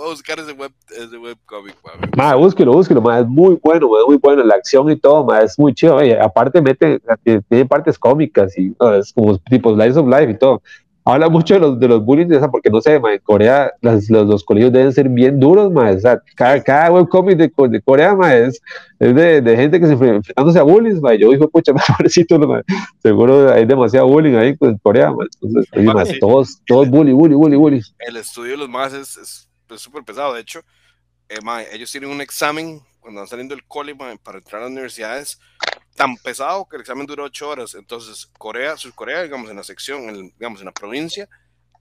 Voy 0.01 0.07
a 0.07 0.13
buscar 0.13 0.41
ese 0.41 0.53
web, 0.53 0.73
ese 0.97 1.19
webcomic. 1.19 1.77
Ma, 2.17 2.35
búsquelo, 2.35 2.73
búsquelo, 2.73 3.03
ma. 3.03 3.21
Es 3.21 3.27
muy 3.27 3.59
bueno, 3.63 3.87
ma. 3.91 3.99
Es 3.99 4.07
muy 4.07 4.17
bueno. 4.17 4.43
La 4.45 4.55
acción 4.55 4.91
y 4.91 4.97
todo, 4.97 5.27
ma. 5.27 5.43
Es 5.43 5.59
muy 5.59 5.75
chido. 5.75 5.97
Oye, 5.97 6.19
aparte, 6.19 6.63
mete, 6.63 7.03
tiene 7.23 7.67
partes 7.67 7.99
cómicas 7.99 8.57
y 8.57 8.75
no, 8.81 8.95
es 8.95 9.13
como 9.13 9.37
tipo 9.37 9.75
Slice 9.75 9.99
of 9.99 10.09
Life 10.09 10.31
y 10.31 10.39
todo 10.39 10.63
habla 11.05 11.29
mucho 11.29 11.55
de 11.55 11.61
los, 11.61 11.81
de 11.81 11.89
los 11.89 12.05
bullying, 12.05 12.29
porque 12.51 12.71
no 12.71 12.81
sé, 12.81 12.95
en 12.95 13.19
Corea 13.23 13.73
los, 13.81 14.09
los, 14.09 14.45
colegios 14.45 14.73
deben 14.73 14.93
ser 14.93 15.09
bien 15.09 15.41
duros, 15.41 15.73
ma, 15.73 15.91
o 15.91 15.99
sea, 15.99 16.23
cada, 16.37 16.63
cada 16.63 16.93
webcomic 16.93 17.37
de, 17.37 17.53
de 17.69 17.83
Corea 17.83 18.15
ma, 18.15 18.37
es, 18.37 18.61
es 18.99 19.15
de, 19.15 19.41
de, 19.41 19.57
gente 19.57 19.81
que 19.81 19.87
se 19.87 19.93
enfrentándose 19.95 20.59
a 20.59 20.63
bullying, 20.63 21.01
ma, 21.01 21.15
yo 21.15 21.31
digo, 21.31 21.49
pucha, 21.49 21.73
pobrecito, 21.97 22.39
ma, 22.39 22.63
seguro 23.03 23.51
hay 23.51 23.65
demasiado 23.65 24.07
bullying 24.07 24.35
ahí 24.35 24.55
en 24.61 24.79
Corea, 24.79 25.11
ma, 25.11 25.25
entonces, 25.25 25.71
oye, 25.75 26.19
todos, 26.21 26.61
todos 26.67 26.89
bullying, 26.89 27.15
bullying, 27.15 27.39
bullying, 27.39 27.59
bullying. 27.59 27.83
El 27.99 28.17
estudio 28.17 28.53
de 28.53 28.59
los 28.59 28.69
más 28.69 28.93
es 28.93 29.50
súper 29.79 30.05
pesado, 30.05 30.35
de 30.35 30.41
hecho, 30.41 30.65
eh, 31.29 31.39
ellos 31.73 31.91
tienen 31.91 32.11
un 32.11 32.21
examen 32.21 32.83
cuando 33.01 33.21
van 33.21 33.29
saliendo 33.29 33.55
del 33.55 33.65
cole 33.65 33.95
para 33.95 34.39
entrar 34.39 34.63
a 34.63 34.65
las 34.65 34.73
universidades 34.73 35.39
tan 35.97 36.17
pesado 36.17 36.67
que 36.69 36.77
el 36.77 36.83
examen 36.83 37.07
duró 37.07 37.25
ocho 37.25 37.49
horas. 37.49 37.75
Entonces, 37.75 38.27
Corea, 38.39 38.75
Corea, 38.95 39.23
digamos, 39.23 39.51
en 39.51 39.57
la 39.57 39.65
sección, 39.65 40.09
en, 40.09 40.31
digamos, 40.39 40.61
en 40.61 40.67
la 40.67 40.73
provincia, 40.73 41.29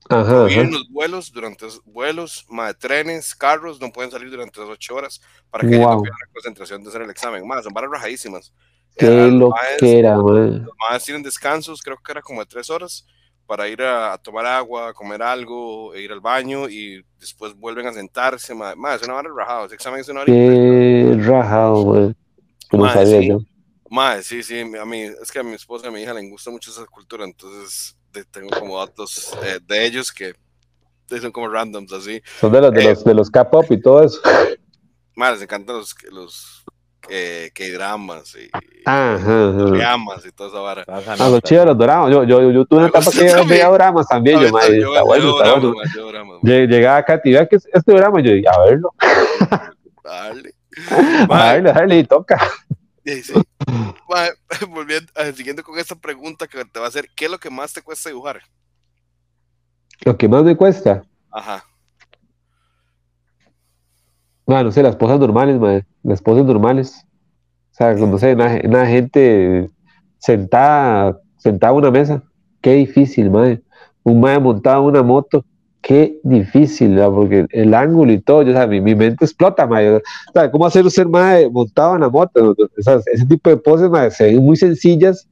ajá, 0.09 0.47
los 0.47 0.89
vuelos 0.89 1.31
durante 1.31 1.67
vuelos, 1.85 2.45
más 2.49 2.77
trenes, 2.77 3.35
carros, 3.35 3.79
no 3.79 3.91
pueden 3.91 4.11
salir 4.11 4.29
durante 4.29 4.59
las 4.59 4.69
ocho 4.69 4.95
horas 4.95 5.21
para 5.49 5.67
que 5.67 5.77
wow. 5.77 5.89
haya 5.89 6.01
la 6.01 6.33
concentración 6.33 6.83
de 6.83 6.89
hacer 6.89 7.01
el 7.01 7.09
examen. 7.09 7.47
Más, 7.47 7.63
son 7.63 7.73
varas 7.73 7.91
rajadísimas. 7.91 8.53
Qué 8.97 9.27
lo 9.27 9.53
que 9.79 9.99
era, 9.99 10.15
Los 10.15 10.67
más 10.89 11.03
tienen 11.05 11.23
descansos, 11.23 11.81
creo 11.81 11.97
que 11.97 12.11
era 12.11 12.21
como 12.21 12.41
de 12.41 12.47
tres 12.47 12.69
horas 12.69 13.05
para 13.49 13.67
ir 13.67 13.81
a, 13.81 14.15
tomar 14.19 14.45
agua, 14.45 14.93
comer 14.93 15.23
algo, 15.23 15.91
e 15.95 16.03
ir 16.03 16.11
al 16.11 16.21
baño 16.21 16.69
y 16.69 17.03
después 17.19 17.55
vuelven 17.55 17.87
a 17.87 17.93
sentarse. 17.93 18.53
Más, 18.53 19.01
es 19.01 19.07
una 19.07 19.15
hora. 19.15 19.65
Ese 19.65 19.73
examen 19.73 20.01
es 20.01 20.07
una 20.07 20.19
hora. 20.19 20.31
Qué 20.31 21.17
rajado, 21.17 21.81
güey. 21.81 22.15
Como 22.69 22.87
sabía 22.87 23.21
yo. 23.21 23.39
Mae, 23.89 24.21
sí, 24.21 24.43
sí, 24.43 24.59
a 24.59 24.85
mí, 24.85 25.01
es 25.01 25.31
que 25.31 25.39
a 25.39 25.43
mi 25.43 25.53
esposa 25.53 25.87
y 25.87 25.89
a 25.89 25.91
mi 25.91 26.03
hija 26.03 26.13
les 26.13 26.29
gusta 26.29 26.51
mucho 26.51 26.69
esa 26.69 26.85
cultura, 26.85 27.25
entonces 27.25 27.97
tengo 28.29 28.49
como 28.51 28.77
datos 28.77 29.35
eh, 29.43 29.57
de 29.65 29.83
ellos 29.83 30.11
que 30.11 30.35
son 31.19 31.31
como 31.31 31.49
randoms 31.49 31.91
así. 31.91 32.21
Son 32.39 32.51
de 32.51 32.61
los 32.61 32.71
de 32.71 32.83
los 32.83 33.03
de 33.03 33.13
los 33.15 33.31
K-pop 33.31 33.65
y 33.71 33.81
todo 33.81 34.03
eso. 34.03 34.21
Más 35.15 35.33
les 35.33 35.41
encantan 35.41 35.77
los 35.77 35.95
los 36.11 36.63
que, 36.99 37.51
que 37.53 37.71
dramas 37.71 38.35
y, 38.35 38.49
Ajá, 38.85 39.51
dramas 39.51 40.25
y 40.25 40.31
toda 40.31 40.49
esa 40.49 40.59
vara. 40.59 40.85
Ah, 40.87 41.29
los 41.29 41.41
chidos, 41.41 41.65
los 41.65 41.77
doramas. 41.77 42.11
Yo, 42.11 42.23
yo, 42.23 42.51
yo 42.51 42.65
tuve 42.65 42.79
una 42.79 42.89
etapa 42.89 43.11
que 43.11 43.27
yo 43.27 43.45
veía 43.45 43.69
dramas 43.69 44.07
también. 44.07 44.39
Yo, 44.39 44.49
madre, 44.51 44.79
está 44.79 45.03
bueno, 45.03 45.43
está 45.43 45.53
bueno. 45.55 46.39
Llegaba 46.43 46.97
acá 46.97 47.21
y 47.23 47.31
que 47.31 47.55
este 47.55 47.93
drama, 47.93 48.21
yo 48.21 48.31
dije, 48.31 48.47
a 48.47 48.59
verlo. 48.59 48.93
Dale. 50.03 50.53
Dale, 51.29 51.73
dale, 51.73 51.99
y 51.99 52.03
toca. 52.03 52.39
Sí, 53.05 53.23
sí. 53.23 53.33
volviendo, 54.69 55.11
siguiendo 55.35 55.63
con 55.63 55.77
esta 55.77 55.95
pregunta 55.95 56.47
que 56.47 56.63
te 56.65 56.79
va 56.79 56.85
a 56.85 56.89
hacer, 56.89 57.09
¿qué 57.15 57.25
es 57.25 57.31
lo 57.31 57.37
que 57.37 57.49
más 57.49 57.73
te 57.73 57.81
cuesta 57.81 58.09
dibujar? 58.09 58.41
Lo 60.01 60.17
que 60.17 60.27
más 60.27 60.43
me 60.43 60.55
cuesta. 60.55 61.03
Ajá. 61.31 61.65
Bueno, 64.49 64.63
no 64.63 64.71
sé, 64.71 64.81
las 64.81 64.95
cosas 64.95 65.19
normales, 65.19 65.59
madre. 65.59 65.85
Las 66.01 66.23
cosas 66.23 66.43
normales. 66.43 67.05
O 67.71 67.75
sea, 67.75 67.93
no 67.93 68.17
sé, 68.17 68.33
una, 68.33 68.87
gente 68.87 69.69
sentada, 70.17 71.19
sentada 71.37 71.71
en 71.73 71.77
una 71.77 71.91
mesa. 71.91 72.23
Qué 72.59 72.73
difícil, 72.73 73.29
madre. 73.29 73.61
Un 74.01 74.19
madre 74.19 74.39
montado 74.39 74.81
en 74.81 74.87
una 74.87 75.03
moto. 75.03 75.45
Qué 75.81 76.17
difícil, 76.23 76.95
¿verdad? 76.95 77.11
porque 77.11 77.45
el 77.51 77.75
ángulo 77.75 78.11
y 78.11 78.21
todo, 78.21 78.39
o 78.39 78.45
sea, 78.45 78.65
mi, 78.65 78.81
mi 78.81 78.95
mente 78.95 79.23
explota, 79.23 79.67
madre. 79.67 79.97
O 79.97 80.01
sea, 80.33 80.49
¿cómo 80.49 80.65
hacer 80.65 80.83
un 80.83 80.89
ser 80.89 81.07
madre 81.07 81.47
montado 81.47 81.93
en 81.93 82.01
la 82.01 82.09
moto? 82.09 82.55
O 82.57 82.81
sea, 82.81 82.99
ese 83.05 83.27
tipo 83.27 83.51
de 83.51 83.57
poses, 83.57 83.87
madre, 83.87 84.09
se 84.09 84.23
ven 84.23 84.43
muy 84.43 84.57
sencillas, 84.57 85.27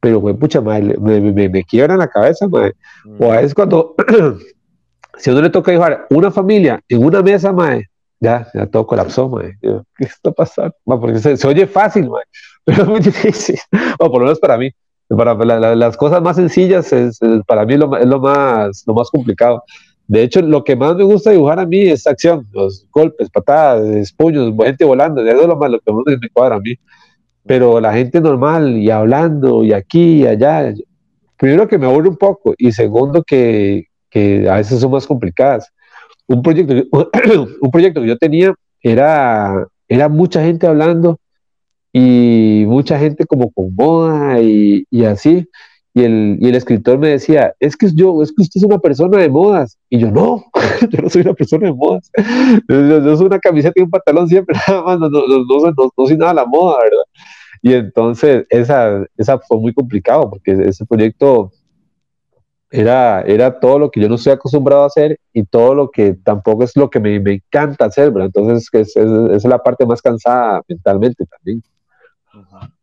pero, 0.00 0.18
güey, 0.18 0.34
pucha, 0.34 0.60
madre, 0.60 0.96
me, 0.98 1.20
me, 1.20 1.48
me 1.48 1.62
quiebran 1.62 2.00
la 2.00 2.08
cabeza, 2.08 2.48
madre. 2.48 2.74
O 3.20 3.30
a 3.30 3.36
veces 3.36 3.54
cuando, 3.54 3.94
si 5.16 5.30
a 5.30 5.32
uno 5.32 5.42
le 5.42 5.50
toca 5.50 5.70
dibujar 5.70 6.08
una 6.10 6.32
familia 6.32 6.80
en 6.88 7.04
una 7.04 7.22
mesa, 7.22 7.52
madre, 7.52 7.88
ya, 8.20 8.48
ya 8.52 8.66
todo 8.66 8.86
colapsó, 8.86 9.28
mae. 9.28 9.56
¿Qué 9.60 10.04
está 10.04 10.32
pasando? 10.32 10.74
porque 10.84 11.18
se, 11.18 11.46
oye 11.46 11.66
fácil, 11.66 12.08
mae, 12.08 12.24
pero 12.64 12.82
es 12.82 12.88
muy 12.88 13.00
difícil. 13.00 13.58
O 13.98 14.10
por 14.10 14.20
lo 14.20 14.26
menos 14.26 14.40
para 14.40 14.56
mí. 14.56 14.70
Para 15.08 15.34
las 15.74 15.96
cosas 15.96 16.20
más 16.20 16.36
sencillas, 16.36 16.92
es, 16.92 17.18
para 17.46 17.64
mí 17.64 17.74
es 17.74 17.80
lo, 17.80 17.96
es 17.96 18.06
lo, 18.06 18.20
más, 18.20 18.84
lo 18.86 18.92
más 18.92 19.08
complicado. 19.10 19.62
De 20.06 20.22
hecho, 20.22 20.42
lo 20.42 20.64
que 20.64 20.76
más 20.76 20.96
me 20.96 21.04
gusta 21.04 21.30
dibujar 21.30 21.58
a 21.60 21.66
mí 21.66 21.80
es 21.80 22.06
acción, 22.06 22.46
los 22.52 22.86
golpes, 22.90 23.30
patadas, 23.30 24.12
puños, 24.12 24.52
gente 24.62 24.84
volando, 24.84 25.22
eso 25.24 25.40
es 25.40 25.46
lo, 25.46 25.56
más, 25.56 25.70
lo 25.70 25.80
que 25.80 25.92
más 25.92 26.04
me 26.20 26.28
cuadra 26.28 26.56
a 26.56 26.60
mí. 26.60 26.74
Pero 27.46 27.80
la 27.80 27.94
gente 27.94 28.20
normal 28.20 28.76
y 28.76 28.90
hablando 28.90 29.64
y 29.64 29.72
aquí 29.72 30.22
y 30.22 30.26
allá, 30.26 30.74
primero 31.38 31.66
que 31.66 31.78
me 31.78 31.86
aburre 31.86 32.10
un 32.10 32.16
poco 32.18 32.54
y 32.58 32.72
segundo 32.72 33.22
que, 33.22 33.86
que 34.10 34.48
a 34.48 34.56
veces 34.56 34.80
son 34.80 34.90
más 34.90 35.06
complicadas 35.06 35.72
un 36.28 36.42
proyecto, 36.42 36.74
un 37.60 37.70
proyecto 37.70 38.00
que 38.00 38.08
yo 38.08 38.16
tenía 38.16 38.54
era, 38.82 39.66
era 39.88 40.08
mucha 40.08 40.44
gente 40.44 40.66
hablando 40.66 41.18
y 41.92 42.64
mucha 42.66 42.98
gente 42.98 43.26
como 43.26 43.50
con 43.50 43.74
moda 43.74 44.40
y, 44.40 44.84
y 44.90 45.04
así. 45.04 45.48
Y 45.94 46.04
el, 46.04 46.38
y 46.40 46.48
el, 46.48 46.54
escritor 46.54 46.98
me 46.98 47.08
decía, 47.08 47.54
es 47.58 47.76
que 47.76 47.90
yo, 47.92 48.22
es 48.22 48.30
que 48.30 48.42
usted 48.42 48.60
es 48.60 48.64
una 48.64 48.78
persona 48.78 49.18
de 49.18 49.28
modas. 49.28 49.76
Y 49.88 49.98
yo, 49.98 50.10
no, 50.12 50.44
yo 50.90 51.02
no 51.02 51.08
soy 51.08 51.22
una 51.22 51.34
persona 51.34 51.66
de 51.66 51.74
modas. 51.74 52.10
Yo, 52.68 53.16
soy 53.16 53.26
una 53.26 53.40
camiseta 53.40 53.72
y 53.74 53.82
un 53.82 53.90
pantalón 53.90 54.28
siempre, 54.28 54.56
nada 54.68 54.82
más, 54.82 55.00
no, 55.00 55.08
no, 55.08 55.20
no, 55.26 55.90
no, 55.96 56.06
soy 56.06 56.16
nada 56.16 56.32
de 56.32 56.36
la 56.36 56.46
moda, 56.46 56.78
¿verdad? 56.84 57.02
Y 57.62 57.72
entonces 57.72 58.46
esa, 58.50 59.04
esa 59.16 59.38
fue 59.40 59.58
muy 59.58 59.74
complicado 59.74 60.30
porque 60.30 60.52
ese 60.52 60.86
proyecto 60.86 61.50
era, 62.70 63.22
era 63.22 63.58
todo 63.58 63.78
lo 63.78 63.90
que 63.90 64.00
yo 64.00 64.08
no 64.08 64.16
estoy 64.16 64.32
acostumbrado 64.32 64.82
a 64.82 64.86
hacer 64.86 65.18
y 65.32 65.44
todo 65.44 65.74
lo 65.74 65.90
que 65.90 66.14
tampoco 66.14 66.64
es 66.64 66.76
lo 66.76 66.90
que 66.90 67.00
me, 67.00 67.18
me 67.20 67.34
encanta 67.34 67.86
hacer, 67.86 68.10
¿verdad? 68.10 68.30
Entonces, 68.34 68.68
es, 68.72 68.96
es, 68.96 69.06
es, 69.32 69.44
la 69.44 69.58
parte 69.62 69.86
más 69.86 70.02
cansada 70.02 70.62
mentalmente 70.68 71.24
también. 71.26 71.62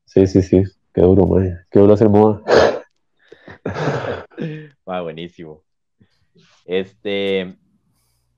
Sí, 0.06 0.26
sí, 0.28 0.42
sí, 0.42 0.64
qué 0.94 1.02
duro, 1.02 1.28
man. 1.28 1.66
qué 1.70 1.80
duro 1.80 1.94
hacer 1.94 2.10
moda. 2.10 2.42
ah, 4.86 5.02
buenísimo. 5.02 5.62
Este, 6.66 7.56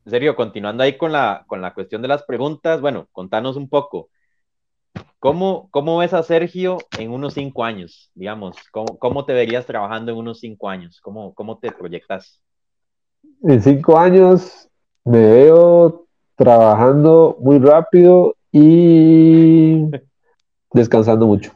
serio, 0.06 0.36
continuando 0.36 0.84
ahí 0.84 0.98
con 0.98 1.12
la, 1.12 1.45
con 1.48 1.62
la 1.62 1.74
cuestión 1.74 2.02
de 2.02 2.10
las 2.10 2.24
preguntas, 2.24 2.82
bueno, 2.82 3.08
contanos 3.12 3.56
un 3.56 3.70
poco. 3.70 4.10
¿Cómo, 5.20 5.68
¿Cómo 5.72 5.98
ves 5.98 6.14
a 6.14 6.24
Sergio 6.24 6.78
en 6.98 7.12
unos 7.12 7.34
cinco 7.34 7.64
años? 7.64 8.12
Digamos, 8.14 8.56
¿cómo, 8.72 8.98
cómo 8.98 9.26
te 9.26 9.34
verías 9.34 9.66
trabajando 9.66 10.12
en 10.12 10.18
unos 10.18 10.39
cinco 10.39 10.70
años? 10.70 11.02
¿Cómo, 11.02 11.34
cómo 11.34 11.58
te 11.58 11.72
proyectas? 11.72 12.41
En 13.43 13.62
cinco 13.62 13.98
años 13.98 14.70
me 15.04 15.20
veo 15.20 16.06
trabajando 16.36 17.38
muy 17.39 17.60
rápido 17.60 18.36
y 18.52 19.89
descansando 20.72 21.26
mucho. 21.26 21.52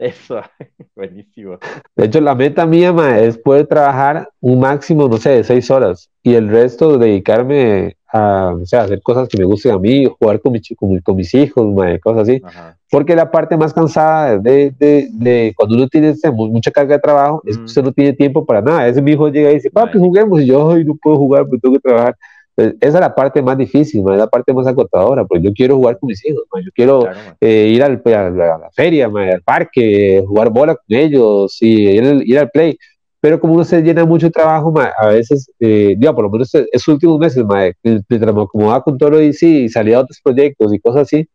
Eso, 0.00 0.40
buenísimo. 0.96 1.58
De 1.94 2.06
hecho, 2.06 2.22
la 2.22 2.34
meta 2.34 2.64
mía 2.64 2.94
es 3.20 3.36
poder 3.36 3.66
trabajar 3.66 4.28
un 4.40 4.58
máximo, 4.58 5.06
no 5.06 5.18
sé, 5.18 5.30
de 5.30 5.44
seis 5.44 5.70
horas 5.70 6.10
y 6.22 6.34
el 6.34 6.48
resto 6.48 6.96
dedicarme 6.96 7.96
a 8.12 8.54
o 8.60 8.64
sea, 8.64 8.82
hacer 8.82 9.02
cosas 9.02 9.28
que 9.28 9.38
me 9.38 9.44
gusten 9.44 9.72
a 9.72 9.78
mí, 9.78 10.06
jugar 10.18 10.40
con, 10.40 10.52
mi, 10.52 10.60
con, 10.74 10.98
con 11.00 11.16
mis 11.16 11.34
hijos, 11.34 11.66
cosas 12.02 12.22
así. 12.22 12.42
Porque 12.90 13.14
la 13.14 13.30
parte 13.30 13.58
más 13.58 13.74
cansada 13.74 14.38
de, 14.38 14.74
de, 14.78 15.08
de 15.12 15.52
cuando 15.54 15.76
uno 15.76 15.86
tiene 15.86 16.14
mucha 16.32 16.70
carga 16.70 16.96
de 16.96 17.02
trabajo 17.02 17.42
es 17.46 17.58
que 17.58 17.64
usted 17.64 17.82
no 17.82 17.92
tiene 17.92 18.14
tiempo 18.14 18.44
para 18.44 18.62
nada. 18.62 18.88
Ese 18.88 19.02
mi 19.02 19.12
hijo 19.12 19.28
llega 19.28 19.50
y 19.50 19.56
dice, 19.56 19.70
papi, 19.70 19.98
juguemos. 19.98 20.40
Y 20.40 20.46
yo, 20.46 20.64
hoy 20.64 20.84
no 20.84 20.94
puedo 20.96 21.18
jugar 21.18 21.42
porque 21.42 21.60
tengo 21.60 21.74
que 21.74 21.82
trabajar. 21.82 22.16
Esa 22.60 22.74
es 22.80 22.94
la 22.94 23.14
parte 23.14 23.42
más 23.42 23.56
difícil, 23.56 24.04
es 24.10 24.18
la 24.18 24.26
parte 24.26 24.52
más 24.52 24.66
agotadora, 24.66 25.24
porque 25.24 25.44
yo 25.44 25.52
quiero 25.52 25.76
jugar 25.76 25.98
con 25.98 26.08
mis 26.08 26.24
hijos, 26.24 26.44
yo 26.64 26.70
quiero 26.74 27.08
eh, 27.40 27.70
ir 27.72 27.82
al, 27.82 28.02
a, 28.04 28.30
la, 28.30 28.70
feria, 28.72 29.06
al 29.06 29.42
parque, 29.42 30.22
jugar 30.26 30.50
bola 30.50 30.74
con 30.74 30.96
ellos 30.96 31.56
y 31.60 31.88
ir, 31.88 32.22
ir 32.24 32.38
al 32.38 32.50
play. 32.50 32.76
Pero 33.20 33.38
como 33.38 33.52
uno 33.52 33.64
se 33.64 33.82
llena 33.82 34.04
mucho 34.06 34.26
de 34.26 34.32
trabajo, 34.32 34.72
a 34.98 35.08
veces, 35.08 35.50
eh, 35.60 35.94
por 36.00 36.22
lo 36.22 36.30
menos 36.30 36.54
esos 36.54 36.88
últimos 36.88 37.18
meses, 37.18 37.44
mientras 37.82 38.34
me 38.34 38.42
acomodaba 38.42 38.82
con 38.82 38.96
todo 38.96 39.10
lo 39.10 39.18
DC 39.18 39.46
y 39.46 39.68
salía 39.68 39.98
a 39.98 40.00
otros 40.00 40.20
proyectos 40.22 40.72
y 40.72 40.80
cosas 40.80 41.02
así, 41.02 41.28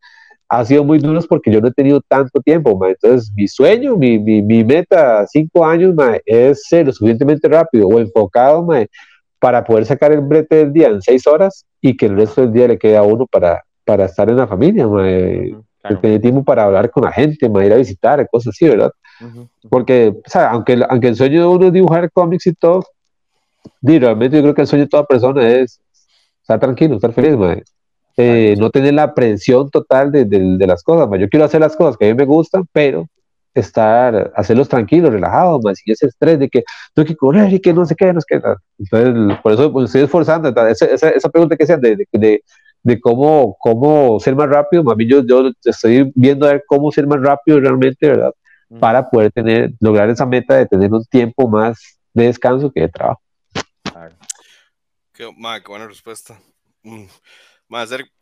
ha 0.50 0.66
sido 0.66 0.84
muy 0.84 1.00
duros 1.00 1.28
porque 1.28 1.52
yo 1.52 1.62
no 1.62 1.68
he 1.68 1.74
tenido 1.74 2.02
tanto 2.08 2.40
tiempo, 2.42 2.80
entonces 2.88 3.32
mi 3.36 3.48
sueño, 3.48 3.96
mi, 3.98 4.20
mi, 4.20 4.42
mi 4.42 4.64
meta 4.64 5.26
cinco 5.28 5.66
años, 5.66 5.96
es 6.26 6.64
ser 6.68 6.88
lo 6.88 6.92
suficientemente 6.92 7.48
rápido 7.48 7.88
o 7.88 8.00
enfocado, 8.00 8.66
para 9.46 9.64
poder 9.64 9.86
sacar 9.86 10.12
el 10.12 10.22
brete 10.22 10.56
del 10.56 10.74
día 10.74 10.88
en 10.88 11.00
seis 11.04 11.28
horas 11.28 11.68
y 11.80 11.96
que 11.96 12.08
el 12.08 12.16
resto 12.16 12.42
del 12.42 12.52
día 12.52 12.68
le 12.68 12.80
quede 12.80 12.98
a 12.98 13.04
uno 13.04 13.28
para, 13.28 13.64
para 13.84 14.06
estar 14.06 14.28
en 14.28 14.38
la 14.38 14.48
familia, 14.48 14.88
tener 16.02 16.20
tiempo 16.20 16.44
para 16.44 16.64
hablar 16.64 16.90
con 16.90 17.04
la 17.04 17.12
gente, 17.12 17.46
ir 17.46 17.74
a 17.74 17.76
visitar, 17.76 18.28
cosas 18.32 18.56
así, 18.56 18.68
¿verdad? 18.68 18.92
Porque, 19.70 20.16
o 20.18 20.28
sea, 20.28 20.50
aunque, 20.50 20.84
aunque 20.90 21.10
el 21.10 21.16
sueño 21.16 21.42
de 21.42 21.46
uno 21.46 21.68
es 21.68 21.74
dibujar 21.74 22.12
cómics 22.12 22.48
y 22.48 22.56
todo, 22.56 22.86
realmente 23.84 24.38
yo 24.38 24.42
creo 24.42 24.56
que 24.56 24.62
el 24.62 24.68
sueño 24.68 24.86
de 24.86 24.90
toda 24.90 25.06
persona 25.06 25.48
es 25.48 25.80
estar 26.42 26.60
tranquilo, 26.60 26.96
estar 26.96 27.14
feliz, 27.14 27.38
eh, 28.18 28.56
no 28.58 28.72
tener 28.72 28.96
la 28.96 29.14
presión 29.14 29.70
total 29.70 30.12
de, 30.12 30.26
de, 30.26 30.66
las 30.66 30.82
cosas. 30.82 31.08
Yo 31.20 31.30
quiero 31.30 31.46
hacer 31.46 31.62
las 31.62 31.76
cosas 31.76 31.98
que 31.98 32.06
a 32.06 32.08
mí 32.08 32.16
me 32.16 32.26
gustan, 32.26 32.68
pero 32.74 33.06
estar, 33.56 34.32
hacerlos 34.36 34.70
tranquilos, 34.70 35.12
relajados, 35.12 35.64
más 35.64 35.80
y 35.86 35.92
ese 35.92 36.08
estrés 36.08 36.38
de 36.40 36.50
que 36.50 36.64
tengo 36.94 37.08
que 37.08 37.16
correr 37.16 37.52
y 37.54 37.60
que 37.60 37.74
no 37.74 37.86
sé 37.86 37.96
qué, 37.96 38.14
no 38.14 38.22
sé 38.22 38.28
qué. 38.30 38.42
Entonces, 38.78 39.40
por 39.42 39.54
eso 39.54 39.72
pues, 39.72 39.86
estoy 39.86 40.02
esforzando. 40.02 40.50
Esa, 40.68 40.86
esa, 40.86 41.10
esa, 41.10 41.30
pregunta 41.30 41.56
que 41.56 41.64
hacían 41.64 41.82
de, 41.82 41.98
de, 42.12 42.44
de, 42.84 43.00
cómo, 43.00 43.56
cómo 43.60 44.20
ser 44.20 44.36
más 44.36 44.50
rápido, 44.50 44.84
más 44.84 44.98
bien 44.98 45.10
yo, 45.10 45.26
yo 45.26 45.52
estoy 45.64 46.12
viendo 46.16 46.46
a 46.46 46.54
ver 46.54 46.64
cómo 46.68 46.92
ser 46.92 47.08
más 47.08 47.22
rápido 47.22 47.60
realmente, 47.60 48.08
¿verdad? 48.08 48.32
para 48.80 49.10
poder 49.10 49.32
tener, 49.32 49.74
lograr 49.80 50.10
esa 50.10 50.26
meta 50.26 50.56
de 50.56 50.66
tener 50.66 50.92
un 50.92 51.06
tiempo 51.06 51.48
más 51.48 52.00
de 52.14 52.26
descanso 52.26 52.72
que 52.72 52.82
de 52.82 52.90
trabajo. 52.90 53.22
Qué, 55.14 55.26
buena 55.68 55.88
respuesta. 55.88 56.40
Mm. 56.84 57.06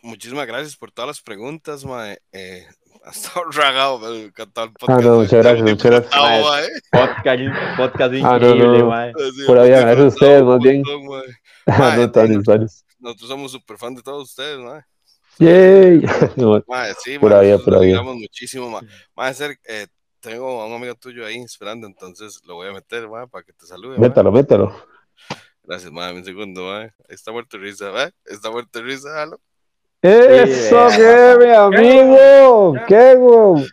muchísimas 0.03 0.45
gracias 0.45 0.75
por 0.75 0.91
todas 0.91 1.07
las 1.07 1.21
preguntas, 1.21 1.83
ma. 1.85 2.13
Eh, 2.31 2.67
estado 3.11 3.45
ragado, 3.51 3.99
me 3.99 4.25
encantado 4.25 4.67
el 4.67 4.73
podcast. 4.73 4.99
Ah, 4.99 5.03
no, 5.03 5.15
muchas 5.17 5.43
gracias, 5.43 5.69
muchas 5.69 5.91
gracias. 5.91 6.13
Podcast, 6.91 7.77
podcast 7.77 8.13
increíble, 8.13 8.79
no, 8.79 8.89
no. 8.89 9.13
Por 9.47 9.59
ahí, 9.59 9.69
gracias 9.69 9.99
a 9.99 10.07
ustedes, 10.07 10.43
más 10.43 10.59
bien. 10.59 10.83
Ah, 11.67 11.95
no, 12.13 12.73
nosotros 13.03 13.27
somos 13.27 13.51
súper 13.51 13.77
fan 13.77 13.95
de 13.95 14.01
todos 14.01 14.29
ustedes, 14.29 14.59
ma. 14.59 14.85
Yay. 15.39 16.01
sí, 17.03 17.19
por 17.19 17.33
ahí, 17.33 17.57
por 17.57 17.75
ahí. 17.75 17.93
muchísimo. 18.01 18.69
Ma, 19.15 19.31
eh, 19.65 19.87
tengo 20.19 20.61
a 20.61 20.67
un 20.67 20.73
amigo 20.73 20.95
tuyo 20.95 21.25
ahí 21.25 21.37
esperando, 21.37 21.85
entonces 21.85 22.39
lo 22.45 22.55
voy 22.55 22.69
a 22.69 22.71
meter, 22.71 23.09
ma, 23.09 23.27
para 23.27 23.43
que 23.43 23.51
te 23.51 23.65
salude. 23.65 23.97
Métalo, 23.97 24.31
métalo. 24.31 24.73
Gracias, 25.63 25.91
ma, 25.91 26.11
un 26.13 26.23
segundo, 26.23 26.63
ma. 26.63 26.93
Está 27.09 27.31
muerto 27.31 27.57
risa, 27.57 27.89
¿va? 27.89 28.09
Está 28.25 28.49
muerto 28.51 28.81
risa, 28.81 29.21
¿halo? 29.21 29.41
Eso, 30.03 30.87
qué, 30.97 31.35
mi 31.39 31.49
amigo. 31.49 32.75
Qué, 32.85 33.15
güey. 33.15 33.65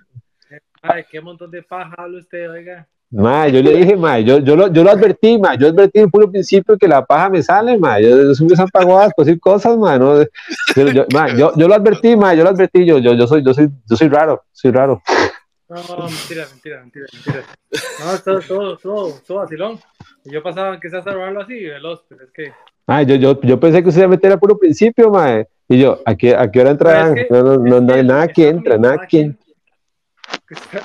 Ay, 0.81 1.05
qué 1.11 1.21
montón 1.21 1.51
de 1.51 1.61
paja 1.61 1.93
habla 1.99 2.21
usted, 2.21 2.49
oiga. 2.49 2.87
Ma, 3.11 3.49
yo 3.49 3.61
le 3.61 3.73
dije, 3.79 3.97
ma, 3.97 4.21
yo, 4.21 4.39
yo, 4.39 4.55
lo, 4.55 4.69
yo 4.69 4.85
lo 4.85 4.91
advertí, 4.93 5.37
ma, 5.37 5.57
yo 5.57 5.67
advertí 5.67 5.99
en 5.99 6.09
puro 6.09 6.31
principio 6.31 6.79
que 6.79 6.87
la 6.87 7.05
paja 7.05 7.29
me 7.29 7.43
sale, 7.43 7.77
ma, 7.77 7.99
yo, 7.99 8.11
yo 8.11 8.33
soy 8.33 8.47
muy 8.47 8.55
zampaguadas 8.55 9.13
por 9.13 9.25
decir 9.25 9.41
cosas, 9.41 9.77
ma, 9.77 9.99
no, 9.99 10.25
pero 10.73 10.93
yo, 10.93 11.05
ma, 11.13 11.29
yo, 11.37 11.53
yo 11.57 11.67
lo 11.67 11.75
advertí, 11.75 12.15
ma, 12.17 12.33
yo 12.35 12.45
lo 12.45 12.51
advertí, 12.51 12.87
yo, 12.87 12.99
yo, 12.99 13.15
yo 13.15 13.27
soy, 13.27 13.43
yo 13.45 13.53
soy, 13.53 13.69
yo 13.85 13.97
soy 13.97 14.09
raro, 14.09 14.45
soy 14.53 14.71
raro. 14.71 15.03
No, 15.69 15.77
mentira, 15.77 16.47
mentira, 16.51 16.81
mentira, 16.81 17.07
mentira. 17.13 17.45
No, 17.99 18.19
todo, 18.21 18.41
todo, 18.41 18.77
todo, 18.77 19.15
todo 19.27 19.39
vacilón. 19.39 19.81
Yo 20.25 20.41
pasaba 20.41 20.79
que 20.79 20.89
se 20.89 20.97
hace 20.97 21.11
robarlo 21.11 21.41
así, 21.41 21.65
veloz, 21.65 22.05
pero 22.09 22.25
es 22.25 22.31
que. 22.31 22.53
Ah, 22.87 23.03
yo, 23.03 23.17
yo, 23.17 23.41
yo 23.41 23.59
pensé 23.59 23.83
que 23.83 23.89
usted 23.89 24.03
iba 24.03 24.07
a 24.07 24.11
meter 24.11 24.33
a 24.33 24.37
puro 24.37 24.57
principio, 24.57 25.11
ma, 25.11 25.45
y 25.71 25.81
yo, 25.81 26.03
¿a 26.05 26.15
qué, 26.17 26.35
a 26.35 26.51
qué 26.51 26.61
hora 26.61 26.71
entrarán? 26.71 27.17
Es 27.17 27.27
que- 27.29 27.33
no, 27.33 27.43
no, 27.43 27.57
no, 27.59 27.81
no 27.81 27.95
hay 27.95 28.05
nada 28.05 28.27
que 28.29 28.43
estaba 28.43 28.57
entra, 28.59 28.77
mi 28.77 28.83
nada 28.83 28.95
mamá 28.97 29.07
que 29.07 29.21
entra. 29.21 29.47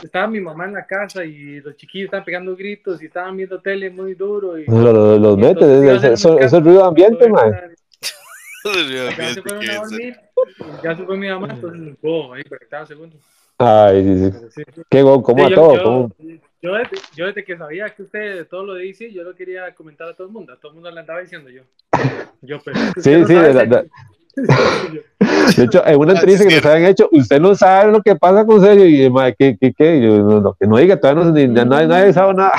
Estaba 0.04 0.28
mi 0.28 0.40
mamá 0.40 0.66
en 0.66 0.74
la 0.74 0.86
casa 0.86 1.26
y 1.26 1.60
los 1.62 1.76
chiquillos 1.76 2.06
estaban 2.06 2.24
pegando 2.24 2.56
gritos 2.56 3.02
y 3.02 3.08
estaban 3.08 3.36
viendo 3.36 3.60
tele 3.60 3.90
muy 3.90 4.14
duro. 4.14 4.60
Y, 4.60 4.66
Lo- 4.68 4.94
lo- 4.94 5.18
Los 5.18 5.36
un 5.36 5.44
eso, 5.44 6.06
eso 6.06 6.14
es 6.40 6.54
escándalo 6.54 6.64
ruido 6.64 6.86
ambiente, 6.86 7.16
poder 7.28 7.32
ma. 7.32 7.44
entrar. 7.46 7.72
Ya 9.18 9.34
se 9.34 9.42
fueron 9.42 9.70
a 9.70 9.76
dormir, 9.76 10.18
ya 10.84 10.96
se 10.96 11.04
fue 11.04 11.18
mi 11.18 11.30
mamá, 11.30 11.48
entonces 11.52 11.98
puedo 12.02 12.34
ahí 12.34 12.44
segundos. 12.88 13.22
Ay, 13.58 14.04
sí, 14.04 14.32
sí. 14.52 14.64
Qué 14.90 15.02
go- 15.02 15.24
¿cómo 15.24 15.40
Sí, 15.40 15.46
a 15.46 15.50
yo, 15.50 15.56
todo? 15.56 15.76
yo- 15.76 15.84
¿Cómo? 15.84 16.12
yo 16.62 16.74
desde, 16.74 16.98
yo 17.16 17.26
desde 17.28 17.44
que 17.44 17.58
sabía 17.58 17.90
que 17.90 18.04
usted 18.04 18.36
de 18.38 18.46
todo 18.46 18.66
lo 18.66 18.74
de 18.74 18.84
DC, 18.86 19.12
yo 19.12 19.24
lo 19.24 19.34
quería 19.36 19.74
comentar 19.74 20.10
a 20.10 20.14
todo 20.14 20.28
el 20.28 20.34
mundo. 20.34 20.54
A 20.54 20.58
todo 20.58 20.70
el 20.72 20.76
mundo 20.76 20.92
le 20.92 21.00
andaba 21.00 21.22
diciendo 21.22 21.50
yo. 21.50 21.64
Yo, 22.42 22.60
pero 22.64 22.80
es 22.80 22.94
que 22.94 23.02
Sí, 23.02 23.12
no 23.16 23.28
sí, 23.28 23.34
de- 23.34 23.90
De 25.58 25.64
hecho, 25.64 25.86
en 25.86 25.98
una 26.00 26.12
Ah, 26.14 26.16
entrevista 26.16 26.46
que 26.48 26.56
nos 26.56 26.66
habían 26.66 26.90
hecho, 26.92 27.08
usted 27.12 27.40
no 27.40 27.56
sabe 27.56 27.92
lo 27.92 28.02
que 28.02 28.16
pasa 28.16 28.46
con 28.46 28.62
Sergio 28.62 28.86
y 28.88 29.10
ma, 29.10 29.32
¿qué, 29.32 29.58
qué, 29.60 29.74
qué? 29.74 30.02
Yo, 30.02 30.18
no, 30.24 30.42
no, 30.42 30.54
que 30.60 30.68
no 30.68 30.78
diga, 30.78 31.00
todavía 31.00 31.24
no, 31.24 31.32
ni, 31.32 31.48
nadie, 31.48 31.88
nadie 31.88 32.14
sabe 32.14 32.34
nada. 32.34 32.52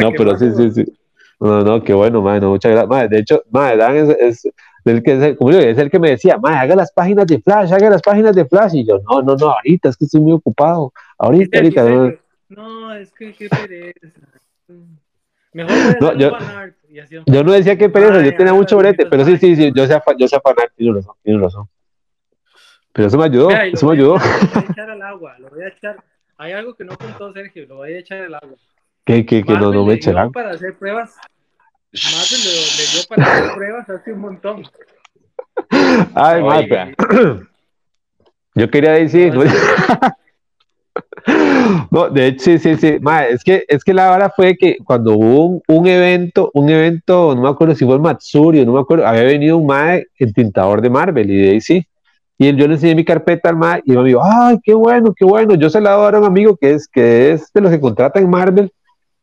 No, 0.00 0.10
pero 0.16 0.36
sí, 0.38 0.50
sí, 0.56 0.70
sí. 0.70 0.92
No, 1.38 1.62
no, 1.62 1.82
qué 1.82 1.92
bueno, 1.94 2.20
man, 2.22 2.40
no, 2.40 2.50
muchas 2.50 2.72
gracias. 2.72 3.10
De 3.10 3.18
hecho, 3.18 3.42
ma, 3.50 3.74
Dan 3.76 3.96
es, 3.96 4.08
es, 4.44 4.52
el 4.84 5.02
que, 5.02 5.12
es, 5.16 5.22
el- 5.22 5.36
como 5.36 5.52
yo, 5.52 5.58
es 5.58 5.78
el 5.78 5.90
que 5.90 5.98
me 5.98 6.10
decía, 6.10 6.36
ma, 6.38 6.60
haga 6.60 6.76
las 6.76 6.92
páginas 6.92 7.26
de 7.26 7.40
Flash, 7.40 7.72
haga 7.72 7.90
las 7.90 8.02
páginas 8.02 8.34
de 8.34 8.44
Flash. 8.44 8.74
Y 8.74 8.86
yo, 8.86 9.00
no, 9.08 9.22
no, 9.22 9.36
no, 9.36 9.46
ahorita, 9.50 9.88
es 9.90 9.96
que 9.96 10.04
estoy 10.04 10.20
muy 10.20 10.32
ocupado. 10.32 10.92
Ahorita, 11.18 11.58
ahorita. 11.58 12.14
No, 12.48 12.92
es 12.94 13.10
que 13.12 13.32
qué 13.32 13.48
pereza. 13.48 14.20
Mejor 15.52 15.72
No, 16.00 16.12
yo- 16.18 16.32
un 16.32 16.38
fanart 16.38 16.76
y 16.88 16.98
así. 17.00 17.16
yo 17.26 17.44
no 17.44 17.52
decía 17.52 17.76
que 17.76 17.88
pereza, 17.88 18.14
Ay, 18.18 18.24
yo 18.30 18.36
tenía 18.36 18.52
mucho 18.54 18.76
brete, 18.78 19.06
pero 19.06 19.24
sí, 19.24 19.36
sí, 19.36 19.56
sí, 19.56 19.72
yo 19.74 19.86
fa- 20.00 20.14
yo 20.16 20.28
sea 20.28 20.40
fanático, 20.40 20.74
tiene 20.76 20.94
razón, 20.94 21.14
tiene 21.22 21.40
razón. 21.42 21.68
Pero 22.92 23.08
eso 23.08 23.18
me 23.18 23.24
ayudó, 23.24 23.50
lo 23.50 23.56
eso 23.56 23.86
me 23.86 23.92
ayudó. 23.94 24.16
echar- 24.16 24.40
Lo 24.42 24.60
voy 24.60 24.64
a 24.66 24.70
echar 24.72 24.90
al 24.90 25.02
agua, 25.02 25.38
lo 25.38 25.48
voy 25.50 25.62
a 25.62 25.68
echar. 25.68 25.96
Hay 26.38 26.52
algo 26.52 26.74
que 26.74 26.84
no 26.84 26.96
contó 26.96 27.32
Sergio, 27.32 27.66
lo 27.66 27.76
voy 27.76 27.92
a 27.94 27.98
echar 27.98 28.22
al 28.22 28.34
agua. 28.34 28.56
Que, 29.04 29.26
que, 29.26 29.42
que 29.44 29.52
no, 29.52 29.58
Marvel 29.60 29.74
no 29.74 29.84
me 29.84 29.92
le 29.92 29.98
dio 29.98 30.10
echarán. 30.10 30.32
para 30.32 30.50
hacer 30.50 30.76
pruebas. 30.78 31.16
Marvel 31.92 32.40
le, 32.44 32.50
le 32.52 32.92
dio 32.92 33.02
para 33.08 33.24
hacer 33.24 33.54
pruebas 33.54 33.90
hace 33.90 34.12
un 34.12 34.20
montón. 34.20 34.62
Ay, 36.14 36.42
ma, 36.42 36.56
Oiga. 36.58 36.92
Yo 38.54 38.70
quería 38.70 38.92
decir. 38.92 39.32
No, 39.34 39.42
de 42.12 42.26
hecho, 42.26 42.44
sí, 42.44 42.58
sí, 42.58 42.76
sí. 42.76 42.98
Es 43.30 43.44
que, 43.44 43.64
es 43.68 43.84
que 43.84 43.94
la 43.94 44.12
hora 44.12 44.30
fue 44.34 44.56
que 44.56 44.78
cuando 44.84 45.14
hubo 45.14 45.44
un, 45.46 45.62
un 45.68 45.86
evento, 45.86 46.50
un 46.54 46.68
evento, 46.70 47.34
no 47.34 47.42
me 47.42 47.48
acuerdo 47.48 47.74
si 47.74 47.84
fue 47.84 47.94
el 47.94 48.00
Matsurio, 48.00 48.64
no 48.64 48.72
me 48.72 48.80
acuerdo, 48.80 49.06
había 49.06 49.22
venido 49.24 49.56
un 49.58 49.66
mae, 49.66 50.06
el 50.18 50.32
tintador 50.32 50.80
de 50.80 50.90
Marvel, 50.90 51.30
y 51.30 51.36
de 51.36 51.50
ahí 51.50 51.60
sí. 51.60 51.84
Y 52.38 52.48
él- 52.48 52.56
yo 52.56 52.66
le 52.66 52.74
enseñé 52.74 52.94
mi 52.94 53.04
carpeta 53.04 53.48
al 53.50 53.56
mae, 53.56 53.82
y 53.84 53.92
me 53.92 54.04
dijo, 54.04 54.20
ay, 54.24 54.58
qué 54.62 54.74
bueno, 54.74 55.12
qué 55.16 55.24
bueno. 55.24 55.54
Yo 55.54 55.68
se 55.70 55.80
la 55.80 55.96
dar 55.96 56.14
a 56.14 56.18
un 56.20 56.24
amigo 56.24 56.56
que 56.56 56.72
es, 56.72 56.88
que 56.88 57.32
es 57.32 57.52
de 57.52 57.60
los 57.60 57.70
que 57.70 57.80
contratan 57.80 58.28
Marvel 58.30 58.72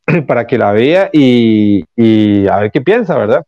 para 0.27 0.47
que 0.47 0.57
la 0.57 0.71
vea 0.73 1.09
y, 1.13 1.83
y 1.95 2.47
a 2.47 2.57
ver 2.59 2.71
qué 2.71 2.81
piensa, 2.81 3.17
¿verdad? 3.17 3.43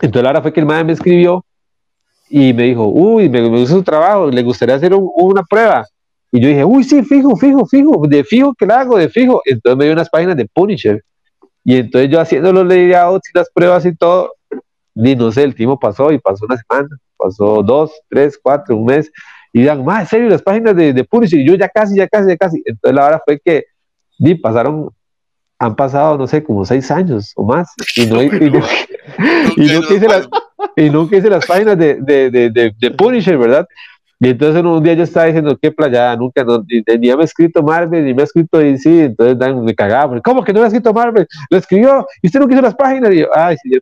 Entonces 0.00 0.22
la 0.24 0.30
hora 0.30 0.42
fue 0.42 0.52
que 0.52 0.60
el 0.60 0.66
mae 0.66 0.84
me 0.84 0.92
escribió 0.92 1.44
y 2.30 2.52
me 2.54 2.64
dijo, 2.64 2.86
uy, 2.88 3.28
me, 3.28 3.42
me 3.42 3.60
gusta 3.60 3.74
su 3.76 3.82
trabajo, 3.82 4.30
le 4.30 4.42
gustaría 4.42 4.76
hacer 4.76 4.94
un- 4.94 5.10
una 5.16 5.42
prueba. 5.44 5.86
Y 6.32 6.40
yo 6.40 6.48
dije, 6.48 6.64
uy, 6.64 6.84
sí, 6.84 7.02
fijo, 7.02 7.36
fijo, 7.36 7.64
fijo, 7.66 8.02
de 8.08 8.24
fijo 8.24 8.54
que 8.54 8.66
la 8.66 8.80
hago, 8.80 8.98
de 8.98 9.08
fijo. 9.08 9.40
Entonces 9.44 9.76
me 9.78 9.84
dio 9.84 9.92
unas 9.94 10.10
páginas 10.10 10.36
de 10.36 10.46
Punisher. 10.46 11.02
Y 11.64 11.76
entonces 11.76 12.10
yo 12.10 12.20
haciendo 12.20 12.52
los 12.52 12.66
layouts 12.66 13.28
y 13.32 13.38
las 13.38 13.50
pruebas 13.50 13.84
y 13.86 13.94
todo, 13.94 14.32
ni 14.94 15.14
no 15.16 15.30
sé, 15.32 15.42
el 15.44 15.54
tiempo 15.54 15.78
pasó 15.78 16.12
y 16.12 16.18
pasó 16.18 16.46
una 16.46 16.56
semana, 16.56 16.88
pasó 17.16 17.62
dos, 17.62 17.92
tres, 18.08 18.38
cuatro, 18.42 18.76
un 18.76 18.86
mes. 18.86 19.10
Y 19.52 19.60
digan, 19.60 19.84
más, 19.84 20.02
en 20.02 20.06
serio, 20.08 20.28
las 20.28 20.42
páginas 20.42 20.76
de, 20.76 20.92
de 20.92 21.04
Punisher. 21.04 21.40
Y 21.40 21.46
yo 21.46 21.54
ya 21.54 21.68
casi, 21.68 21.96
ya 21.96 22.06
casi, 22.08 22.28
ya 22.28 22.36
casi. 22.36 22.62
Entonces 22.64 22.94
la 22.94 23.06
hora 23.06 23.22
fue 23.24 23.40
que 23.42 23.64
di, 24.18 24.34
pasaron, 24.34 24.90
han 25.58 25.74
pasado, 25.74 26.18
no 26.18 26.26
sé, 26.26 26.42
como 26.42 26.64
seis 26.64 26.90
años 26.90 27.32
o 27.36 27.44
más. 27.44 27.72
Y 27.96 28.06
no, 28.06 28.22
y, 28.22 28.26
y 28.26 28.50
no- 28.50 28.64
y 29.56 29.66
nunca 29.72 29.94
hice 29.94 30.08
las, 30.08 30.28
y 30.76 30.90
nunca 30.90 31.16
hice 31.16 31.30
las 31.30 31.46
páginas 31.46 31.78
de, 31.78 31.94
de, 32.00 32.30
de, 32.30 32.72
de 32.78 32.90
Punisher, 32.90 33.38
¿verdad? 33.38 33.66
Y 34.18 34.30
entonces 34.30 34.62
un 34.62 34.82
día 34.82 34.94
yo 34.94 35.02
estaba 35.02 35.26
diciendo, 35.26 35.58
qué 35.60 35.70
playada, 35.70 36.16
nunca, 36.16 36.42
no, 36.42 36.64
ni, 36.66 36.82
ni 36.98 37.14
me 37.14 37.20
ha 37.22 37.24
escrito 37.24 37.62
Marvel, 37.62 38.02
ni 38.04 38.14
me 38.14 38.22
ha 38.22 38.24
escrito 38.24 38.58
DC, 38.58 39.04
entonces 39.04 39.38
Dan 39.38 39.62
me 39.62 39.74
cagaba, 39.74 40.08
porque, 40.08 40.22
¿cómo 40.22 40.42
que 40.42 40.52
no 40.54 40.60
me 40.60 40.64
ha 40.64 40.68
escrito 40.68 40.92
Marvel? 40.94 41.26
Lo 41.50 41.58
escribió, 41.58 42.06
y 42.22 42.28
usted 42.28 42.40
nunca 42.40 42.54
hizo 42.54 42.62
las 42.62 42.74
páginas, 42.74 43.12
y 43.12 43.18
yo, 43.20 43.26
ay, 43.34 43.56
sí, 43.62 43.70
yo, 43.74 43.80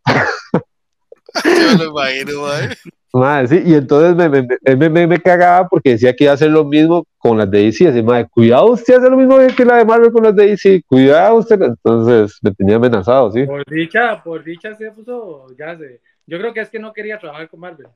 Yo 1.44 1.78
lo 1.78 1.90
imagino, 1.90 2.42
mae. 2.42 2.68
madre, 3.12 3.46
sí, 3.46 3.62
y 3.64 3.74
entonces 3.74 4.16
me, 4.16 4.28
me, 4.28 4.42
me, 4.42 4.76
me, 4.76 4.90
me- 4.90 5.06
me 5.06 5.18
cagaba 5.20 5.68
porque 5.68 5.90
decía 5.90 6.12
que 6.16 6.24
iba 6.24 6.32
a 6.32 6.34
hacer 6.34 6.50
lo 6.50 6.64
mismo 6.64 7.04
con 7.18 7.38
las 7.38 7.48
de 7.48 7.58
DC, 7.66 7.88
así, 7.88 8.02
madre, 8.02 8.26
cuidado 8.28 8.72
usted 8.72 8.96
hace 8.96 9.08
lo 9.10 9.16
mismo 9.16 9.36
que 9.56 9.64
la 9.64 9.76
de 9.76 9.84
Marvel 9.84 10.10
con 10.10 10.24
las 10.24 10.34
de 10.34 10.48
DC, 10.48 10.82
cuidado 10.88 11.36
usted, 11.36 11.62
entonces 11.62 12.38
me 12.42 12.50
tenía 12.52 12.74
amenazado, 12.76 13.30
sí. 13.30 13.44
Por 13.46 13.64
dicha, 13.66 14.20
por 14.22 14.42
dicha 14.42 14.74
se 14.74 14.90
puso, 14.90 15.46
ya 15.56 15.76
sé. 15.78 16.00
Yo 16.26 16.38
creo 16.38 16.52
que 16.52 16.60
es 16.60 16.70
que 16.70 16.78
no 16.78 16.92
quería 16.92 17.18
trabajar 17.18 17.48
con 17.48 17.60
Marvel. 17.60 17.86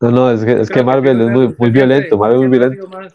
No, 0.00 0.10
no, 0.10 0.30
es 0.30 0.44
que, 0.44 0.52
es 0.60 0.70
que 0.70 0.82
Marvel 0.82 1.20
es 1.20 1.30
muy, 1.30 1.54
muy 1.58 1.70
violento, 1.70 2.16
Marvel 2.18 2.36
es 2.42 2.48
muy 2.48 2.58
violento. 2.58 2.88
más- 2.88 3.14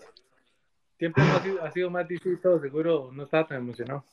Siempre 1.00 1.24
ha 1.24 1.42
sido, 1.44 1.64
ha 1.64 1.72
sido 1.72 1.90
más 1.90 2.08
difícil, 2.08 2.40
seguro 2.62 3.10
no 3.14 3.24
estaba 3.24 3.46
tan 3.48 3.58
emocionado. 3.58 4.04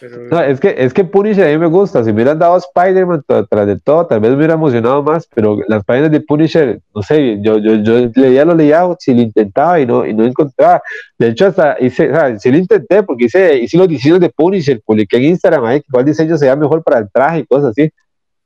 Pero, 0.00 0.16
No, 0.30 0.40
es 0.40 0.60
que, 0.60 0.74
es 0.78 0.94
que 0.94 1.04
Punisher 1.04 1.46
a 1.48 1.50
mí 1.50 1.58
me 1.58 1.66
gusta. 1.66 2.02
Si 2.04 2.10
me 2.10 2.14
hubieran 2.14 2.38
dado 2.38 2.56
Spider-Man 2.56 3.22
tra- 3.26 3.46
tras 3.50 3.66
de 3.66 3.78
todo, 3.80 4.06
tal 4.06 4.20
vez 4.20 4.30
me 4.30 4.36
hubiera 4.36 4.54
emocionado 4.54 5.02
más. 5.02 5.26
Pero 5.34 5.58
las 5.66 5.84
páginas 5.84 6.12
de 6.12 6.20
Punisher, 6.20 6.80
no 6.94 7.02
sé, 7.02 7.38
yo, 7.42 7.58
yo, 7.58 7.74
yo 7.76 8.08
leía 8.14 8.44
los 8.44 8.56
layouts 8.56 9.08
y 9.08 9.14
lo 9.14 9.22
intentaba 9.22 9.80
y 9.80 9.86
no, 9.86 10.06
y 10.06 10.14
no 10.14 10.24
encontraba. 10.24 10.80
De 11.18 11.28
hecho, 11.28 11.46
hasta 11.48 11.76
hice, 11.80 12.10
o 12.10 12.14
sea, 12.14 12.38
sí 12.38 12.50
lo 12.52 12.58
intenté 12.58 13.02
porque 13.02 13.24
hice, 13.24 13.58
hice 13.58 13.76
los 13.76 13.88
diseños 13.88 14.20
de 14.20 14.30
Punisher, 14.30 14.80
publiqué 14.86 15.16
en 15.16 15.24
Instagram 15.24 15.64
ahí 15.64 15.82
cuál 15.90 16.04
diseño 16.04 16.38
sería 16.38 16.54
mejor 16.54 16.82
para 16.84 16.98
el 17.00 17.10
traje 17.10 17.40
y 17.40 17.46
cosas 17.46 17.70
así. 17.70 17.90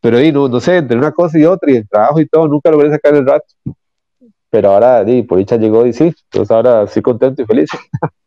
Pero 0.01 0.19
ahí 0.19 0.31
no, 0.33 0.49
no 0.49 0.61
sé, 0.61 0.77
entre 0.77 0.97
una 0.97 1.13
cosa 1.13 1.39
y 1.39 1.45
otra 1.45 1.71
y 1.73 1.77
el 1.77 1.89
trabajo 1.89 2.21
y 2.21 2.27
todo, 2.27 2.47
nunca 2.47 2.71
logré 2.71 2.91
sacar 2.91 3.15
el 3.15 3.27
rato. 3.27 3.47
Pero 4.51 4.71
ahora, 4.71 5.05
di, 5.05 5.23
por 5.23 5.39
dicha 5.39 5.57
llegó 5.57 5.87
y 5.87 5.93
sí, 5.93 6.15
entonces 6.25 6.51
ahora 6.51 6.87
sí 6.87 7.03
contento 7.03 7.43
y 7.43 7.47
feliz. 7.47 7.69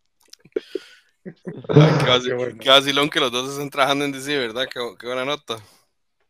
Casi, 2.03 2.31
bueno. 2.33 2.57
lo 2.93 3.09
que 3.09 3.19
los 3.19 3.31
dos 3.31 3.51
están 3.51 3.69
trabajando 3.69 4.05
en 4.05 4.11
DC, 4.11 4.37
¿verdad? 4.37 4.67
Qué, 4.71 4.79
qué 4.99 5.07
buena 5.07 5.25
nota. 5.25 5.57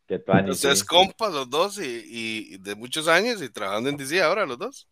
Qué 0.08 0.20
tuanis, 0.20 0.52
Ustedes 0.56 0.80
sí. 0.80 0.86
compas 0.86 1.32
los 1.32 1.50
dos 1.50 1.78
y, 1.80 2.04
y 2.06 2.58
de 2.58 2.76
muchos 2.76 3.08
años 3.08 3.42
y 3.42 3.50
trabajando 3.50 3.90
en 3.90 3.98
DC 3.98 4.22
ahora 4.22 4.46
los 4.46 4.58
dos. 4.58 4.88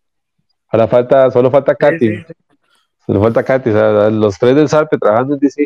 Ahora 0.70 0.88
falta, 0.88 1.32
solo 1.32 1.52
falta 1.52 1.76
Katy. 1.76 2.00
sí, 2.00 2.24
sí, 2.28 2.34
Solo 3.06 3.22
falta 3.22 3.44
Katy, 3.44 3.70
o 3.72 3.74
sea, 3.74 4.10
los 4.10 4.38
tres 4.38 4.56
del 4.56 4.70
Sarpe 4.70 4.98
trabajando 4.98 5.34
en 5.34 5.40
DC. 5.40 5.66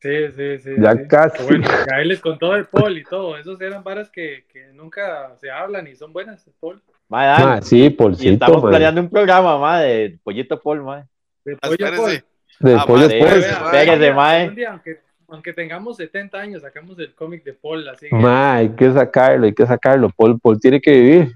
Sí, 0.00 0.28
sí, 0.34 0.58
sí, 0.58 0.70
Ya 0.78 0.92
sí. 0.94 1.02
casi. 1.08 1.42
Bueno, 1.42 1.68
les 2.04 2.20
contó 2.20 2.52
de 2.52 2.64
Paul 2.64 2.98
y 2.98 3.04
todo. 3.04 3.36
Esos 3.36 3.60
eran 3.60 3.82
varas 3.84 4.10
que, 4.10 4.44
que 4.52 4.72
nunca 4.72 5.34
se 5.36 5.50
hablan 5.50 5.86
y 5.86 5.94
son 5.94 6.12
buenas. 6.12 6.48
Paul. 6.60 6.82
Mae, 7.08 7.26
Dan, 7.26 7.42
Ah, 7.42 7.60
sí, 7.62 7.84
y 7.84 7.90
Polcito, 7.90 8.32
estamos 8.32 8.62
planeando 8.62 9.00
un 9.00 9.08
programa, 9.10 9.58
mae, 9.58 9.86
de 9.86 10.18
Pollito 10.22 10.60
Paul, 10.60 10.82
mae. 10.82 11.04
De 11.44 11.54
Ah, 11.54 11.68
pollo 11.68 11.86
espérese. 11.86 12.02
Paul. 12.02 12.68
De 12.70 12.74
Ah, 12.74 12.84
pollo 12.86 13.08
madre, 14.14 14.54
día- 14.54 14.70
aunque, 14.70 15.00
aunque 15.28 15.52
tengamos 15.52 15.96
70 15.96 16.38
años, 16.40 16.62
sacamos 16.62 16.98
el 16.98 17.14
cómic 17.14 17.44
de 17.44 17.52
Paul. 17.52 17.88
Así 17.88 18.08
que, 18.08 18.14
Ma, 18.16 18.54
hay 18.56 18.70
que 18.70 18.90
sacarlo, 18.92 19.46
hay 19.46 19.52
que 19.54 19.66
sacarlo. 19.66 20.10
Paul, 20.16 20.40
Paul 20.40 20.58
tiene 20.58 20.80
que 20.80 20.90
vivir. 20.92 21.32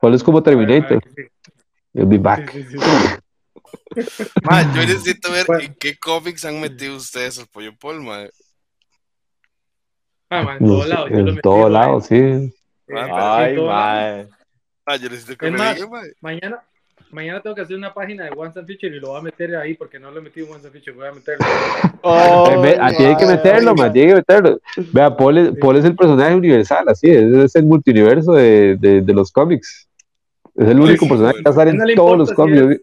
Paul 0.00 0.14
es 0.14 0.22
como 0.22 0.42
Terminator. 0.42 1.02
Sí, 1.16 1.22
He'll 1.94 2.06
be 2.06 2.18
back. 2.18 2.52
sí, 2.52 2.62
sí, 2.62 2.78
sí. 3.94 4.24
Ma, 4.42 4.62
yo 4.74 4.82
necesito 4.82 5.30
ver 5.32 5.46
Bueno. 5.46 5.62
en 5.64 5.74
qué 5.74 5.96
cómics 5.98 6.44
han 6.44 6.60
metido 6.60 6.96
ustedes 6.96 7.38
al 7.38 7.46
pollo 7.48 7.72
Paul, 7.80 8.02
ma. 8.02 8.26
Ah, 10.30 10.42
man, 10.42 10.58
en 10.60 10.66
todos 10.66 10.88
lados. 10.88 11.08
yo 11.10 11.14
lo 11.16 11.18
En 11.20 11.24
metí, 11.26 11.40
todos 11.42 11.70
lados, 11.70 12.06
sí. 12.06 12.14
Eh, 12.16 12.52
Ay, 12.94 13.50
en 13.50 13.56
todos 13.56 13.68
lados. 13.68 13.68
mae. 13.68 14.28
Ah, 14.86 14.96
yo 14.96 15.08
necesito 15.10 15.36
que 15.36 15.46
Es 15.46 15.52
me 15.52 15.58
más, 15.58 15.74
diga. 15.76 15.88
Mañana, 16.20 16.62
mañana 17.10 17.40
tengo 17.42 17.54
que 17.56 17.62
hacer 17.62 17.76
una 17.76 17.92
página 17.94 18.24
de 18.24 18.30
Once 18.36 18.58
and 18.58 18.68
Future 18.68 18.94
y 18.94 19.00
lo 19.00 19.08
voy 19.08 19.18
a 19.20 19.22
meter 19.22 19.56
ahí 19.56 19.74
porque 19.74 19.98
no 19.98 20.10
lo 20.10 20.18
he 20.18 20.22
metido 20.22 20.46
en 20.46 20.52
Once 20.54 20.66
and 20.66 20.74
Future. 20.76 20.96
Voy 20.96 21.06
a 21.08 21.12
meterlo. 21.12 21.46
Oh, 22.02 22.46
ah, 22.80 22.90
tiene 22.96 23.16
que 23.16 23.26
meterlo, 23.26 23.74
man, 23.74 23.92
tiene 23.92 24.08
que 24.08 24.14
meterlo. 24.16 24.60
Vea, 24.92 25.14
Paul 25.16 25.38
es, 25.38 25.50
Paul 25.58 25.76
es 25.76 25.84
el 25.84 25.96
personaje 25.96 26.34
universal, 26.34 26.88
así 26.88 27.10
es, 27.10 27.22
es 27.24 27.56
el 27.56 27.64
multiverso 27.64 28.32
de, 28.32 28.76
de, 28.78 29.00
de 29.02 29.12
los 29.14 29.32
cómics. 29.32 29.88
Es 30.54 30.68
el 30.68 30.80
único 30.80 31.04
sí, 31.04 31.08
personaje 31.10 31.36
que 31.38 31.42
va 31.44 31.50
a 31.50 31.52
estar 31.52 31.68
en 31.68 31.94
todos 31.94 32.18
los 32.18 32.28
si 32.30 32.34
cómics. 32.34 32.80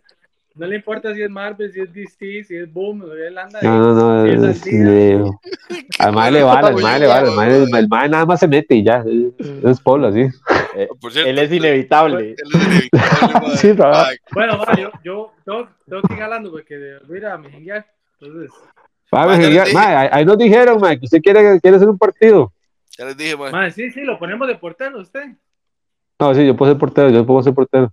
No 0.56 0.66
le 0.68 0.76
importa 0.78 1.14
si 1.14 1.22
es 1.22 1.30
Marvel, 1.30 1.72
si 1.72 1.82
es 1.82 1.92
DC, 1.94 2.44
si 2.46 2.56
es 2.56 2.72
Boom, 2.72 3.04
él 3.12 3.38
anda 3.38 3.60
No, 3.62 3.94
no, 3.94 3.94
no. 3.94 4.26
si 4.26 4.32
es 4.34 4.42
al 4.44 4.50
es- 4.50 4.64
día. 4.64 5.18
eh, 5.20 5.24
Al 6.00 6.14
mae 6.14 6.32
le 6.32 6.44
vale, 6.44 6.68
al 6.68 6.76
mae 6.82 7.00
le 7.00 7.08
vale. 7.08 7.28
El 7.30 7.36
mae- 7.70 7.80
El 7.80 7.88
mae 7.88 8.10
nada 8.10 8.26
más 8.26 8.40
se 8.40 8.48
mete 8.48 8.76
y 8.76 8.84
ya. 8.84 9.04
Es 9.40 9.64
es 9.64 9.80
polo, 9.82 10.08
así. 10.08 10.22
Eh, 10.76 10.88
cierto, 11.12 11.30
él 11.30 11.40
es 11.40 11.52
inevitable. 11.52 12.32
él 12.32 12.36
es 12.54 12.68
inevitable, 12.68 13.34
mae. 13.48 13.58
Sí, 13.58 13.72
Bueno, 14.34 14.58
va, 14.58 14.76
yo, 14.78 14.92
yo 15.04 15.32
tengo, 15.46 15.68
tengo 15.88 16.02
que 16.04 16.14
ir 16.14 16.20
jalando 16.20 16.52
porque 16.52 16.78
voy 17.08 17.16
a 17.18 17.20
ir 17.20 17.26
a 17.28 17.38
mi 17.38 17.50
jenguear. 17.50 17.86
Entonces, 18.20 18.52
ahí- 20.12 20.26
nos 20.26 20.38
dijeron, 20.38 20.80
mae, 20.82 21.00
que 21.00 21.06
usted 21.06 21.22
quiere, 21.22 21.60
quiere 21.62 21.78
hacer 21.78 21.90
un 21.90 21.98
partido. 21.98 22.52
Ya 22.98 23.06
les 23.06 23.18
dije, 23.18 23.36
mae. 23.38 23.72
sí, 23.72 23.92
sí, 23.92 24.02
lo 24.02 24.18
ponemos 24.18 24.48
de 24.48 24.56
portero 24.56 25.00
usted. 25.00 25.26
No, 26.20 26.34
sí, 26.34 26.46
yo 26.46 26.56
puedo 26.56 26.72
ser 26.72 26.80
portero, 26.80 27.10
yo 27.10 27.26
puedo 27.26 27.44
ser 27.44 27.54
portero. 27.54 27.92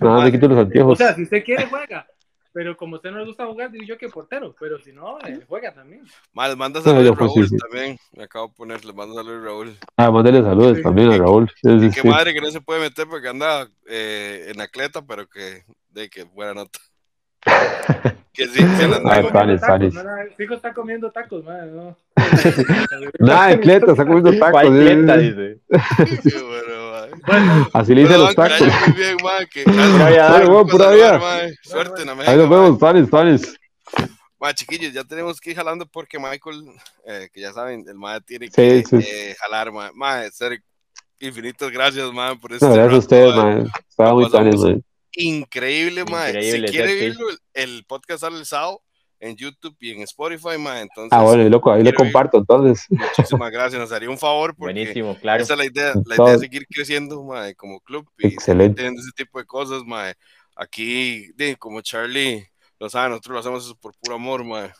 Nada, 0.00 0.24
me 0.24 0.32
quito 0.32 0.48
los 0.48 0.58
O 0.58 0.60
anteojos. 0.62 0.98
sea, 0.98 1.14
si 1.14 1.22
usted 1.22 1.44
quiere, 1.44 1.66
juega. 1.66 2.06
Pero 2.54 2.76
como 2.76 2.96
a 2.96 2.98
usted 2.98 3.10
no 3.10 3.18
le 3.18 3.24
gusta 3.24 3.46
jugar, 3.46 3.70
digo 3.70 3.84
yo 3.84 3.96
que 3.96 4.10
portero. 4.10 4.54
Pero 4.60 4.78
si 4.78 4.92
no, 4.92 5.18
eh, 5.20 5.40
juega 5.48 5.72
también. 5.72 6.02
Mae, 6.34 6.48
les 6.50 6.58
manda 6.58 6.80
No, 6.80 6.84
saludos 6.84 7.04
yo, 7.06 7.14
pues, 7.14 7.32
sí, 7.32 7.38
Raúl 7.40 7.48
sí. 7.48 7.56
también. 7.56 7.98
Me 8.14 8.24
acabo 8.24 8.48
de 8.48 8.54
poner, 8.54 8.84
les 8.84 8.94
mando 8.94 9.14
saludos 9.14 9.42
Raúl. 9.44 9.76
Ah, 9.96 10.10
mándale 10.10 10.42
saludos 10.42 10.82
también 10.82 11.12
a 11.12 11.16
Raúl. 11.16 11.50
Sí, 11.62 11.80
sí, 11.80 11.86
Y 11.86 11.90
qué 11.90 12.00
sí. 12.02 12.08
madre 12.08 12.34
que 12.34 12.42
no 12.42 12.50
se 12.50 12.60
puede 12.60 12.80
meter 12.80 13.06
porque 13.08 13.28
anda 13.28 13.66
eh, 13.88 14.50
en 14.54 14.60
atleta, 14.60 15.00
pero 15.00 15.26
que 15.28 15.64
de 15.88 16.10
que 16.10 16.24
buena 16.24 16.52
nota. 16.52 16.78
que 18.34 18.46
sí, 18.48 18.60
se 18.76 18.86
la 18.88 18.96
Ah, 18.96 19.20
traigo. 19.22 19.28
está 19.28 19.44
bien, 19.44 19.56
está 19.56 19.78
no, 19.78 20.02
no, 20.04 20.34
Fijo 20.36 20.54
comiendo 20.74 21.10
tacos, 21.10 21.44
madre, 21.44 21.70
no. 21.70 21.96
Nada 23.18 23.58
cleta, 23.58 23.92
está 23.92 24.04
comiendo 24.06 24.30
tacos. 24.38 24.50
¿Cuál 24.50 24.66
sí, 24.66 24.72
clienta? 24.72 25.18
sí. 25.18 25.30
Dice. 25.30 25.60
Qué 26.30 26.42
bueno. 26.42 26.71
Bueno, 27.26 27.68
Así 27.72 27.94
le 27.94 28.02
dicen 28.02 28.16
Bueno, 28.18 28.26
los 28.28 28.36
man, 28.36 28.50
tacos. 28.50 28.68
muy 28.88 28.96
bien, 28.96 29.16
mae, 29.22 29.46
que- 29.46 29.64
bueno, 29.64 30.66
pura 30.66 30.90
vida. 30.90 31.18
mae. 31.18 31.54
Suerte 31.62 32.02
en 32.02 32.06
la 32.08 32.12
Ahí 32.30 32.36
nos 32.36 32.48
vemos, 32.50 32.78
Tanis, 32.78 33.10
Tanis. 33.10 33.58
Ma, 34.40 34.52
chiquillos, 34.52 34.92
ya 34.92 35.04
tenemos 35.04 35.40
que 35.40 35.50
ir 35.50 35.56
jalando 35.56 35.86
porque 35.86 36.18
Michael, 36.18 36.64
eh, 37.06 37.28
que 37.32 37.40
ya 37.40 37.52
saben, 37.52 37.84
el 37.86 37.94
mae 37.94 38.20
tiene 38.22 38.46
Sí, 38.46 38.52
que 38.52 38.84
sí. 38.84 38.96
eh, 39.00 39.36
jalar, 39.38 39.70
mae. 39.70 39.90
Mae, 39.94 40.30
ser 40.32 40.60
infinitas 41.20 41.70
gracias, 41.70 42.12
mae, 42.12 42.36
por 42.36 42.52
este 42.52 42.66
No, 42.66 42.72
gracias 42.74 42.84
a 42.84 42.88
rato, 42.88 42.98
ustedes, 42.98 43.36
mae. 43.36 43.54
man. 43.56 43.70
Estaba 43.88 44.14
muy 44.14 44.30
Tanis, 44.30 44.60
man. 44.60 44.84
Increíble, 45.14 46.04
mae. 46.04 46.42
Si 46.52 46.62
quiere 46.62 46.94
verlo, 46.96 47.30
el, 47.30 47.38
el 47.54 47.84
podcast 47.84 48.22
sale 48.22 48.38
el 48.38 48.46
sábado 48.46 48.82
en 49.22 49.36
YouTube 49.36 49.76
y 49.80 49.92
en 49.92 50.02
Spotify, 50.02 50.58
mae. 50.58 50.82
Entonces, 50.82 51.12
Ah, 51.12 51.22
bueno, 51.22 51.48
loco, 51.48 51.72
ahí 51.72 51.82
lo 51.84 51.92
quiero 51.92 52.04
ir. 52.08 52.12
comparto, 52.12 52.38
entonces. 52.38 52.86
muchísimas 52.90 53.50
gracias. 53.52 53.80
Nos 53.80 53.92
haría 53.92 54.10
un 54.10 54.18
favor 54.18 54.54
porque 54.56 54.74
Buenísimo, 54.74 55.16
claro. 55.18 55.42
esa 55.42 55.54
es 55.54 55.58
la 55.58 55.66
idea, 55.66 55.94
la 56.06 56.16
idea 56.16 56.32
de 56.32 56.38
seguir 56.40 56.66
creciendo, 56.68 57.22
mae, 57.24 57.54
como 57.54 57.80
club 57.80 58.08
y 58.18 58.28
Excelente. 58.28 58.76
teniendo 58.76 59.00
ese 59.00 59.12
tipo 59.16 59.38
de 59.38 59.44
cosas, 59.46 59.84
mae. 59.84 60.14
Aquí, 60.56 61.32
de, 61.34 61.56
como 61.56 61.80
Charlie 61.82 62.46
lo 62.78 62.90
sabe, 62.90 63.10
nosotros 63.10 63.34
lo 63.34 63.40
hacemos 63.40 63.64
eso 63.64 63.76
por 63.76 63.94
puro 63.98 64.16
amor, 64.16 64.44
mae. 64.44 64.72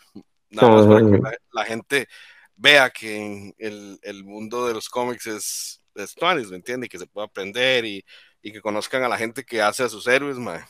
Nada 0.51 0.69
más 0.71 0.87
para 0.87 1.01
que 1.01 1.19
la, 1.19 1.33
la 1.53 1.65
gente 1.65 2.09
vea 2.57 2.91
que 2.91 3.17
en 3.17 3.55
el, 3.59 3.99
el 4.03 4.25
mundo 4.25 4.67
de 4.67 4.75
los 4.75 4.89
cómics 4.89 5.27
es, 5.29 5.83
es 5.95 6.15
tuanis, 6.15 6.51
¿me 6.51 6.57
entiendes? 6.57 6.87
Y 6.87 6.91
que 6.91 6.99
se 6.99 7.07
puede 7.07 7.27
aprender 7.27 7.85
y, 7.87 8.05
y 8.43 8.53
que 8.53 8.61
conozcan 8.61 9.03
a 9.05 9.09
la 9.09 9.17
gente 9.17 9.45
que 9.45 9.63
hace 9.63 9.85
a 9.85 9.89
sus 9.89 10.07
héroes, 10.09 10.37
mae. 10.37 10.61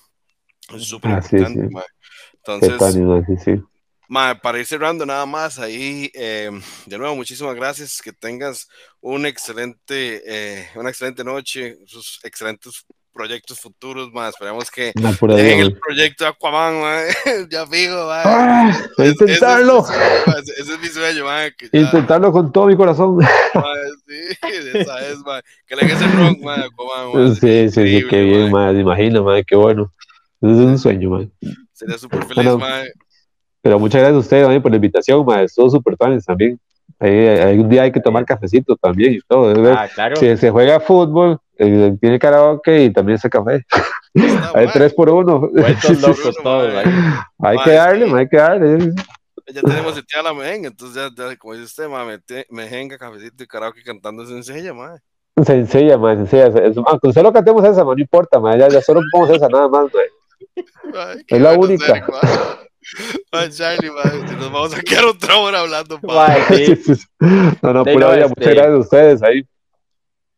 Es 0.75 0.85
súper 0.85 1.11
Ah, 1.13 1.23
sí, 1.23 1.37
importante, 1.37 1.69
sí. 1.69 1.75
mae. 1.75 1.85
Entonces, 2.45 2.81
man, 2.81 3.25
sí. 3.45 3.63
Ma, 4.09 4.35
para 4.35 4.59
ir 4.59 4.67
cerrando 4.67 5.07
nada 5.07 5.25
más, 5.25 5.59
ahí 5.59 6.11
eh, 6.15 6.51
de 6.85 6.99
nuevo 6.99 7.17
muchísimas 7.17 7.55
gracias, 7.55 8.03
que 8.03 8.13
tengas 8.13 8.69
un 9.01 9.25
excelente, 9.25 10.23
eh, 10.27 10.69
una 10.75 10.91
excelente 10.91 11.25
noche, 11.25 11.79
sus 11.87 12.21
excelentes 12.23 12.85
proyectos 13.13 13.61
futuros, 13.61 14.13
más 14.13 14.31
esperamos 14.31 14.71
que 14.71 14.93
el 14.97 15.03
man. 15.03 15.79
proyecto 15.87 16.27
Aquaman, 16.27 16.81
ma, 16.81 17.01
ya 17.51 17.67
fijo. 17.67 18.11
Ah, 18.11 18.71
ese 18.99 19.05
es 19.05 19.11
intentarlo. 19.13 19.85
ese 20.39 20.53
ese 20.61 20.73
es 20.75 20.81
mi 20.81 20.89
sueño, 20.89 21.25
ma, 21.25 21.51
que 21.51 21.69
ya, 21.73 21.81
Intentarlo 21.81 22.33
con 22.33 22.53
todo 22.53 22.67
mi 22.67 22.77
corazón. 22.77 23.19
sí, 24.07 24.37
esa 24.75 25.09
es, 25.09 25.19
que 25.67 25.77
le 25.77 25.87
ese 25.87 26.07
de 26.07 26.67
Aquaman, 26.67 27.13
ma, 27.13 27.35
Sí, 27.35 27.71
sí, 27.71 28.01
sí, 28.01 28.07
qué 28.09 28.23
bien, 28.25 28.51
ma. 28.51 28.67
man. 28.67 28.81
Imagino, 28.81 29.23
man, 29.25 29.43
qué 29.47 29.57
bueno. 29.57 29.93
Eso 30.41 30.51
es 30.51 30.59
un 30.59 30.79
sueño, 30.79 31.11
man. 31.11 31.33
Sería 31.83 31.99
súper 31.99 32.21
feliz, 32.25 32.37
Bueno, 32.37 32.59
ma. 32.59 32.83
Pero 33.61 33.79
muchas 33.79 34.01
gracias 34.01 34.17
a 34.17 34.21
ustedes 34.21 34.43
también 34.45 34.63
por 34.63 34.71
la 34.73 34.77
invitación, 34.77 35.25
man. 35.25 35.41
Estuvo 35.41 35.71
súper 35.71 35.97
Tanis 35.97 36.25
también. 36.25 36.59
Ahí, 36.99 37.11
ahí 37.27 37.59
un 37.59 37.69
día 37.69 37.83
hay 37.83 37.93
que 37.93 38.01
tomar 38.01 38.25
cafecito 38.25 38.77
también 38.77 39.15
y 39.15 39.21
todo. 39.21 39.53
Ah, 39.73 39.89
claro. 39.93 40.17
Si 40.17 40.37
se 40.37 40.51
juega 40.51 40.81
fútbol, 40.81 41.39
eh, 41.59 41.95
tiene 42.01 42.19
karaoke 42.19 42.85
y 42.85 42.93
también 42.93 43.17
ese 43.17 43.31
café. 43.31 43.65
Está, 44.15 44.51
Hay 44.55 44.67
ma. 44.67 44.73
tres 44.73 44.93
por 44.95 45.09
uno. 45.11 45.49
Locos 46.01 46.37
todos. 46.43 46.73
mae. 46.75 46.85
Hay 47.41 47.57
Ma, 47.57 47.65
que 47.65 47.71
darle, 47.73 48.19
hay 48.19 48.29
que 48.29 48.37
darle. 48.37 48.93
ya 49.53 49.63
tenemos 49.63 49.95
seteada 49.95 50.31
la 50.31 50.35
mejenga, 50.35 50.69
entonces 50.69 51.11
ya, 51.17 51.29
ya, 51.31 51.37
como 51.37 51.55
dice 51.55 51.65
usted, 51.67 51.89
ma, 51.89 52.05
mete- 52.05 52.47
mejenga, 52.51 52.99
cafecito 52.99 53.43
y 53.45 53.47
karaoke 53.47 53.83
cantando 53.85 54.27
sencilla, 54.27 54.75
ma. 54.75 54.97
Sencilla, 55.45 55.97
man, 55.99 56.19
sencilla. 56.19 56.49
Es- 56.49 56.77
Aunque 56.85 57.13
solo 57.13 57.33
cantemos 57.33 57.65
esa, 57.65 57.85
man, 57.85 57.95
no 57.97 58.03
importa, 58.03 58.39
man. 58.41 58.59
Ya, 58.59 58.69
ya 58.69 58.81
solo 58.83 59.01
ponemos 59.13 59.37
esa, 59.37 59.49
nada 59.49 59.69
más, 59.69 59.83
man. 59.85 60.03
Ay, 60.95 61.23
Es 61.27 61.41
la 61.41 61.57
bueno, 61.57 61.75
única. 61.75 62.07
Charlie, 63.51 63.91
si 64.29 64.35
nos 64.37 64.53
vamos 64.53 64.75
a 64.75 64.83
quedar 64.83 65.05
otra 65.07 65.37
hora 65.37 65.61
hablando, 65.61 65.99
sí. 66.49 66.77
No, 67.63 67.73
no, 67.73 67.85
pura 67.85 68.07
no, 68.09 68.13
vida. 68.13 68.27
este- 68.27 68.29
Muchas 68.29 68.55
gracias 68.55 68.75
a 68.75 68.79
ustedes 68.79 69.23
ahí. 69.23 69.43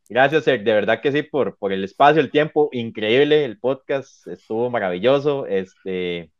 Gracias, 0.08 0.44
de 0.44 0.58
verdad 0.58 1.00
que 1.00 1.10
sí, 1.10 1.22
por, 1.22 1.56
por 1.56 1.72
el 1.72 1.82
espacio, 1.82 2.20
el 2.20 2.30
tiempo, 2.30 2.68
increíble, 2.72 3.44
el 3.44 3.58
podcast 3.58 4.26
estuvo 4.28 4.68
maravilloso, 4.70 5.46
este, 5.46 6.30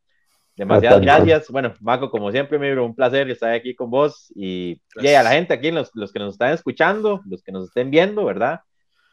demasiadas 0.55 1.01
Bastante. 1.01 1.31
gracias, 1.31 1.51
bueno, 1.51 1.72
Marco, 1.81 2.11
como 2.11 2.31
siempre, 2.31 2.59
me 2.59 2.79
un 2.79 2.95
placer 2.95 3.29
estar 3.31 3.53
aquí 3.55 3.75
con 3.75 3.91
vos, 3.91 4.31
y, 4.37 4.81
y 4.97 5.09
a 5.09 5.22
la 5.22 5.31
gente 5.33 5.55
aquí, 5.55 5.70
los, 5.70 5.91
los 5.95 6.12
que 6.12 6.18
nos 6.18 6.35
están 6.35 6.53
escuchando, 6.53 7.22
los 7.27 7.43
que 7.43 7.53
nos 7.53 7.64
estén 7.68 7.91
viendo, 7.91 8.25
¿verdad? 8.27 8.61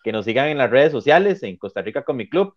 Que 0.03 0.11
nos 0.11 0.25
sigan 0.25 0.49
en 0.49 0.57
las 0.57 0.69
redes 0.69 0.91
sociales, 0.91 1.41
en 1.43 1.55
Costa 1.57 1.81
Rica 1.81 2.03
Comic 2.03 2.29
Club, 2.29 2.53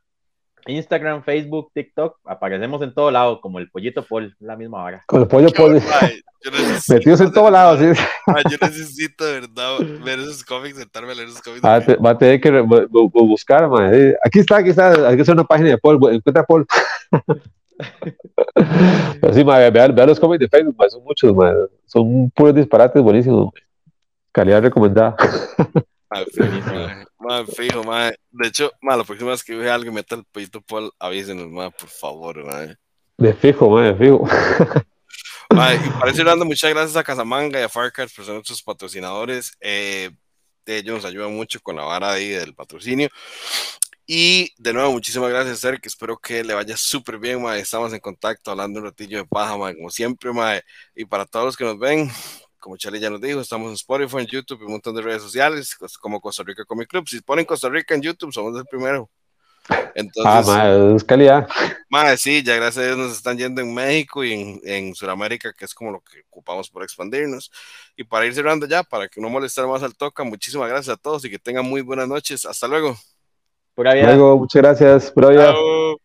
Instagram, 0.67 1.23
Facebook, 1.25 1.71
TikTok, 1.75 2.17
aparecemos 2.25 2.81
en 2.83 2.95
todo 2.95 3.11
lado, 3.11 3.41
como 3.41 3.59
el 3.59 3.71
Pollito 3.71 4.03
Paul, 4.03 4.35
la 4.41 4.57
misma 4.57 4.83
hora. 4.83 5.03
Con 5.07 5.21
el 5.23 5.29
pollo 5.29 5.49
necesito 6.53 6.95
Metidos 6.95 7.21
en 7.21 7.27
verdad, 7.27 7.33
lados, 7.51 7.79
sí. 7.81 8.03
Yo 8.51 8.57
necesito 8.61 9.25
de 9.25 9.41
verdad 9.41 9.79
ver 10.05 10.19
esos 10.19 10.45
cómics, 10.45 10.77
sentarme 10.79 11.13
a 11.13 11.15
leer 11.15 11.29
esos 11.29 11.43
cómics. 11.43 11.65
Va 11.65 11.75
a, 11.77 11.81
te- 11.81 11.97
va 11.97 12.11
a 12.11 12.19
tener 12.19 12.41
que 12.41 12.51
buscar, 13.13 13.69
man. 13.69 13.91
Eh, 13.95 14.15
Aquí 14.25 14.41
está, 14.41 14.57
aquí 14.59 14.71
está. 14.71 15.09
Hay 15.09 15.17
que 15.17 15.23
hacer 15.23 15.35
una 15.35 15.45
página 15.45 15.71
de 15.71 15.79
Paul. 15.79 15.97
Encuentra 16.13 16.43
a 16.43 16.47
Paul. 16.47 16.67
Pero 19.21 19.33
sí, 19.33 19.43
man, 19.45 19.73
vean, 19.73 19.95
vean 19.95 20.09
los 20.09 20.21
cómics 20.21 20.41
de 20.41 20.49
Facebook, 20.49 20.77
man, 20.79 20.91
son 20.91 21.03
muchos, 21.05 21.35
man. 21.35 21.55
Son 21.87 22.31
puros 22.31 22.55
disparates 22.55 23.03
buenísimos. 23.03 23.47
man. 23.47 23.53
Calidad 24.33 24.63
recomendada. 24.63 25.17
Ma, 26.15 26.25
fijo, 26.27 26.73
ma, 26.73 27.05
ma, 27.19 27.47
fijo, 27.47 27.85
ma. 27.85 28.13
De 28.31 28.49
hecho, 28.49 28.71
ma, 28.81 28.97
la 28.97 29.05
próxima 29.05 29.31
vez 29.31 29.43
que 29.43 29.57
vea 29.57 29.73
a 29.73 29.75
alguien 29.75 29.95
meta 29.95 30.15
el 30.15 30.25
pollito 30.25 30.61
Paul, 30.61 30.93
avísenos, 30.99 31.49
ma, 31.49 31.71
por 31.71 31.89
favor, 31.89 32.45
ma. 32.45 32.77
De 33.19 33.35
fijo, 33.35 33.69
man, 33.69 33.85
de 33.85 33.95
fijo. 33.97 34.29
Ma, 35.51 35.75
y 35.75 35.79
para 35.79 36.11
ir 36.11 36.17
cerrando, 36.17 36.45
muchas 36.45 36.71
gracias 36.71 36.97
a 36.97 37.05
Casamanga 37.05 37.61
y 37.61 37.63
a 37.63 37.69
Farcars 37.69 38.13
por 38.13 38.25
ser 38.25 38.35
nuestros 38.35 38.63
patrocinadores. 38.63 39.53
Eh, 39.61 40.11
ellos 40.67 40.97
nos 40.97 41.05
ayudan 41.05 41.35
mucho 41.35 41.61
con 41.61 41.77
la 41.77 41.85
vara 41.85 42.13
ahí 42.13 42.31
del 42.31 42.55
patrocinio. 42.55 43.09
Y 44.07 44.53
de 44.59 44.73
nuevo, 44.73 44.93
muchísimas 44.93 45.31
gracias, 45.31 45.61
Ser, 45.61 45.81
que 45.81 45.89
espero 45.89 46.17
que 46.19 46.43
le 46.43 46.55
vaya 46.55 46.77
súper 46.77 47.19
bien, 47.19 47.43
ma. 47.43 47.57
Estamos 47.57 47.93
en 47.93 48.01
contacto 48.01 48.51
hablando 48.51 48.81
un 48.81 48.87
ratillo 48.87 49.19
de 49.19 49.27
paja, 49.27 49.57
ma, 49.57 49.73
como 49.75 49.91
siempre, 49.91 50.33
ma. 50.33 50.61
Y 50.95 51.05
para 51.05 51.25
todos 51.27 51.47
los 51.47 51.57
que 51.57 51.65
nos 51.65 51.79
ven, 51.79 52.11
como 52.65 52.79
Charlie 52.79 52.99
ya 52.99 53.11
nos 53.11 53.21
dijo, 53.21 53.43
estamos 53.43 53.69
en 53.69 53.75
Spotify, 53.75 54.21
en 54.21 54.27
YouTube 54.27 54.63
y 54.63 54.65
un 54.65 54.73
montón 54.73 54.97
de 54.97 55.03
redes 55.03 55.21
sociales, 55.21 55.77
como 56.01 56.19
Costa 56.19 56.43
Rica 56.43 56.65
Comic 56.65 56.89
Club. 56.89 57.07
Si 57.07 57.21
ponen 57.21 57.45
Costa 57.45 57.69
Rica 57.69 57.95
en 57.95 58.01
YouTube, 58.01 58.33
somos 58.33 58.59
el 58.59 58.65
primero. 58.65 59.11
Ah, 60.25 60.43
man, 60.47 60.97
es 60.97 61.05
calidad. 61.05 61.47
Mae, 61.91 62.17
sí, 62.17 62.43
ya 62.43 62.57
gracias 62.57 62.79
a 62.79 62.87
Dios 62.87 62.97
nos 62.97 63.13
están 63.13 63.37
yendo 63.37 63.61
en 63.61 63.75
México 63.75 64.25
y 64.25 64.33
en, 64.33 64.61
en 64.65 64.95
Sudamérica, 64.95 65.53
que 65.53 65.67
es 65.67 65.75
como 65.75 65.91
lo 65.91 66.01
que 66.01 66.23
ocupamos 66.31 66.71
por 66.71 66.83
expandirnos. 66.83 67.53
Y 67.97 68.05
para 68.05 68.25
ir 68.25 68.35
cerrando 68.35 68.67
ya, 68.67 68.83
para 68.83 69.09
que 69.09 69.21
no 69.21 69.29
molestar 69.29 69.67
más 69.67 69.83
al 69.83 69.95
toca, 69.95 70.25
muchísimas 70.25 70.71
gracias 70.71 70.95
a 70.95 70.97
todos 70.97 71.23
y 71.27 71.31
que 71.31 71.39
tengan 71.39 71.67
muy 71.67 71.83
buenas 71.83 72.09
noches. 72.09 72.47
Hasta 72.47 72.67
luego. 72.67 72.97
Pura 73.75 73.93
vida. 73.93 74.07
Luego, 74.07 74.39
muchas 74.39 74.63
gracias. 74.63 75.13
Vida. 75.15 75.53
Chao. 75.53 76.04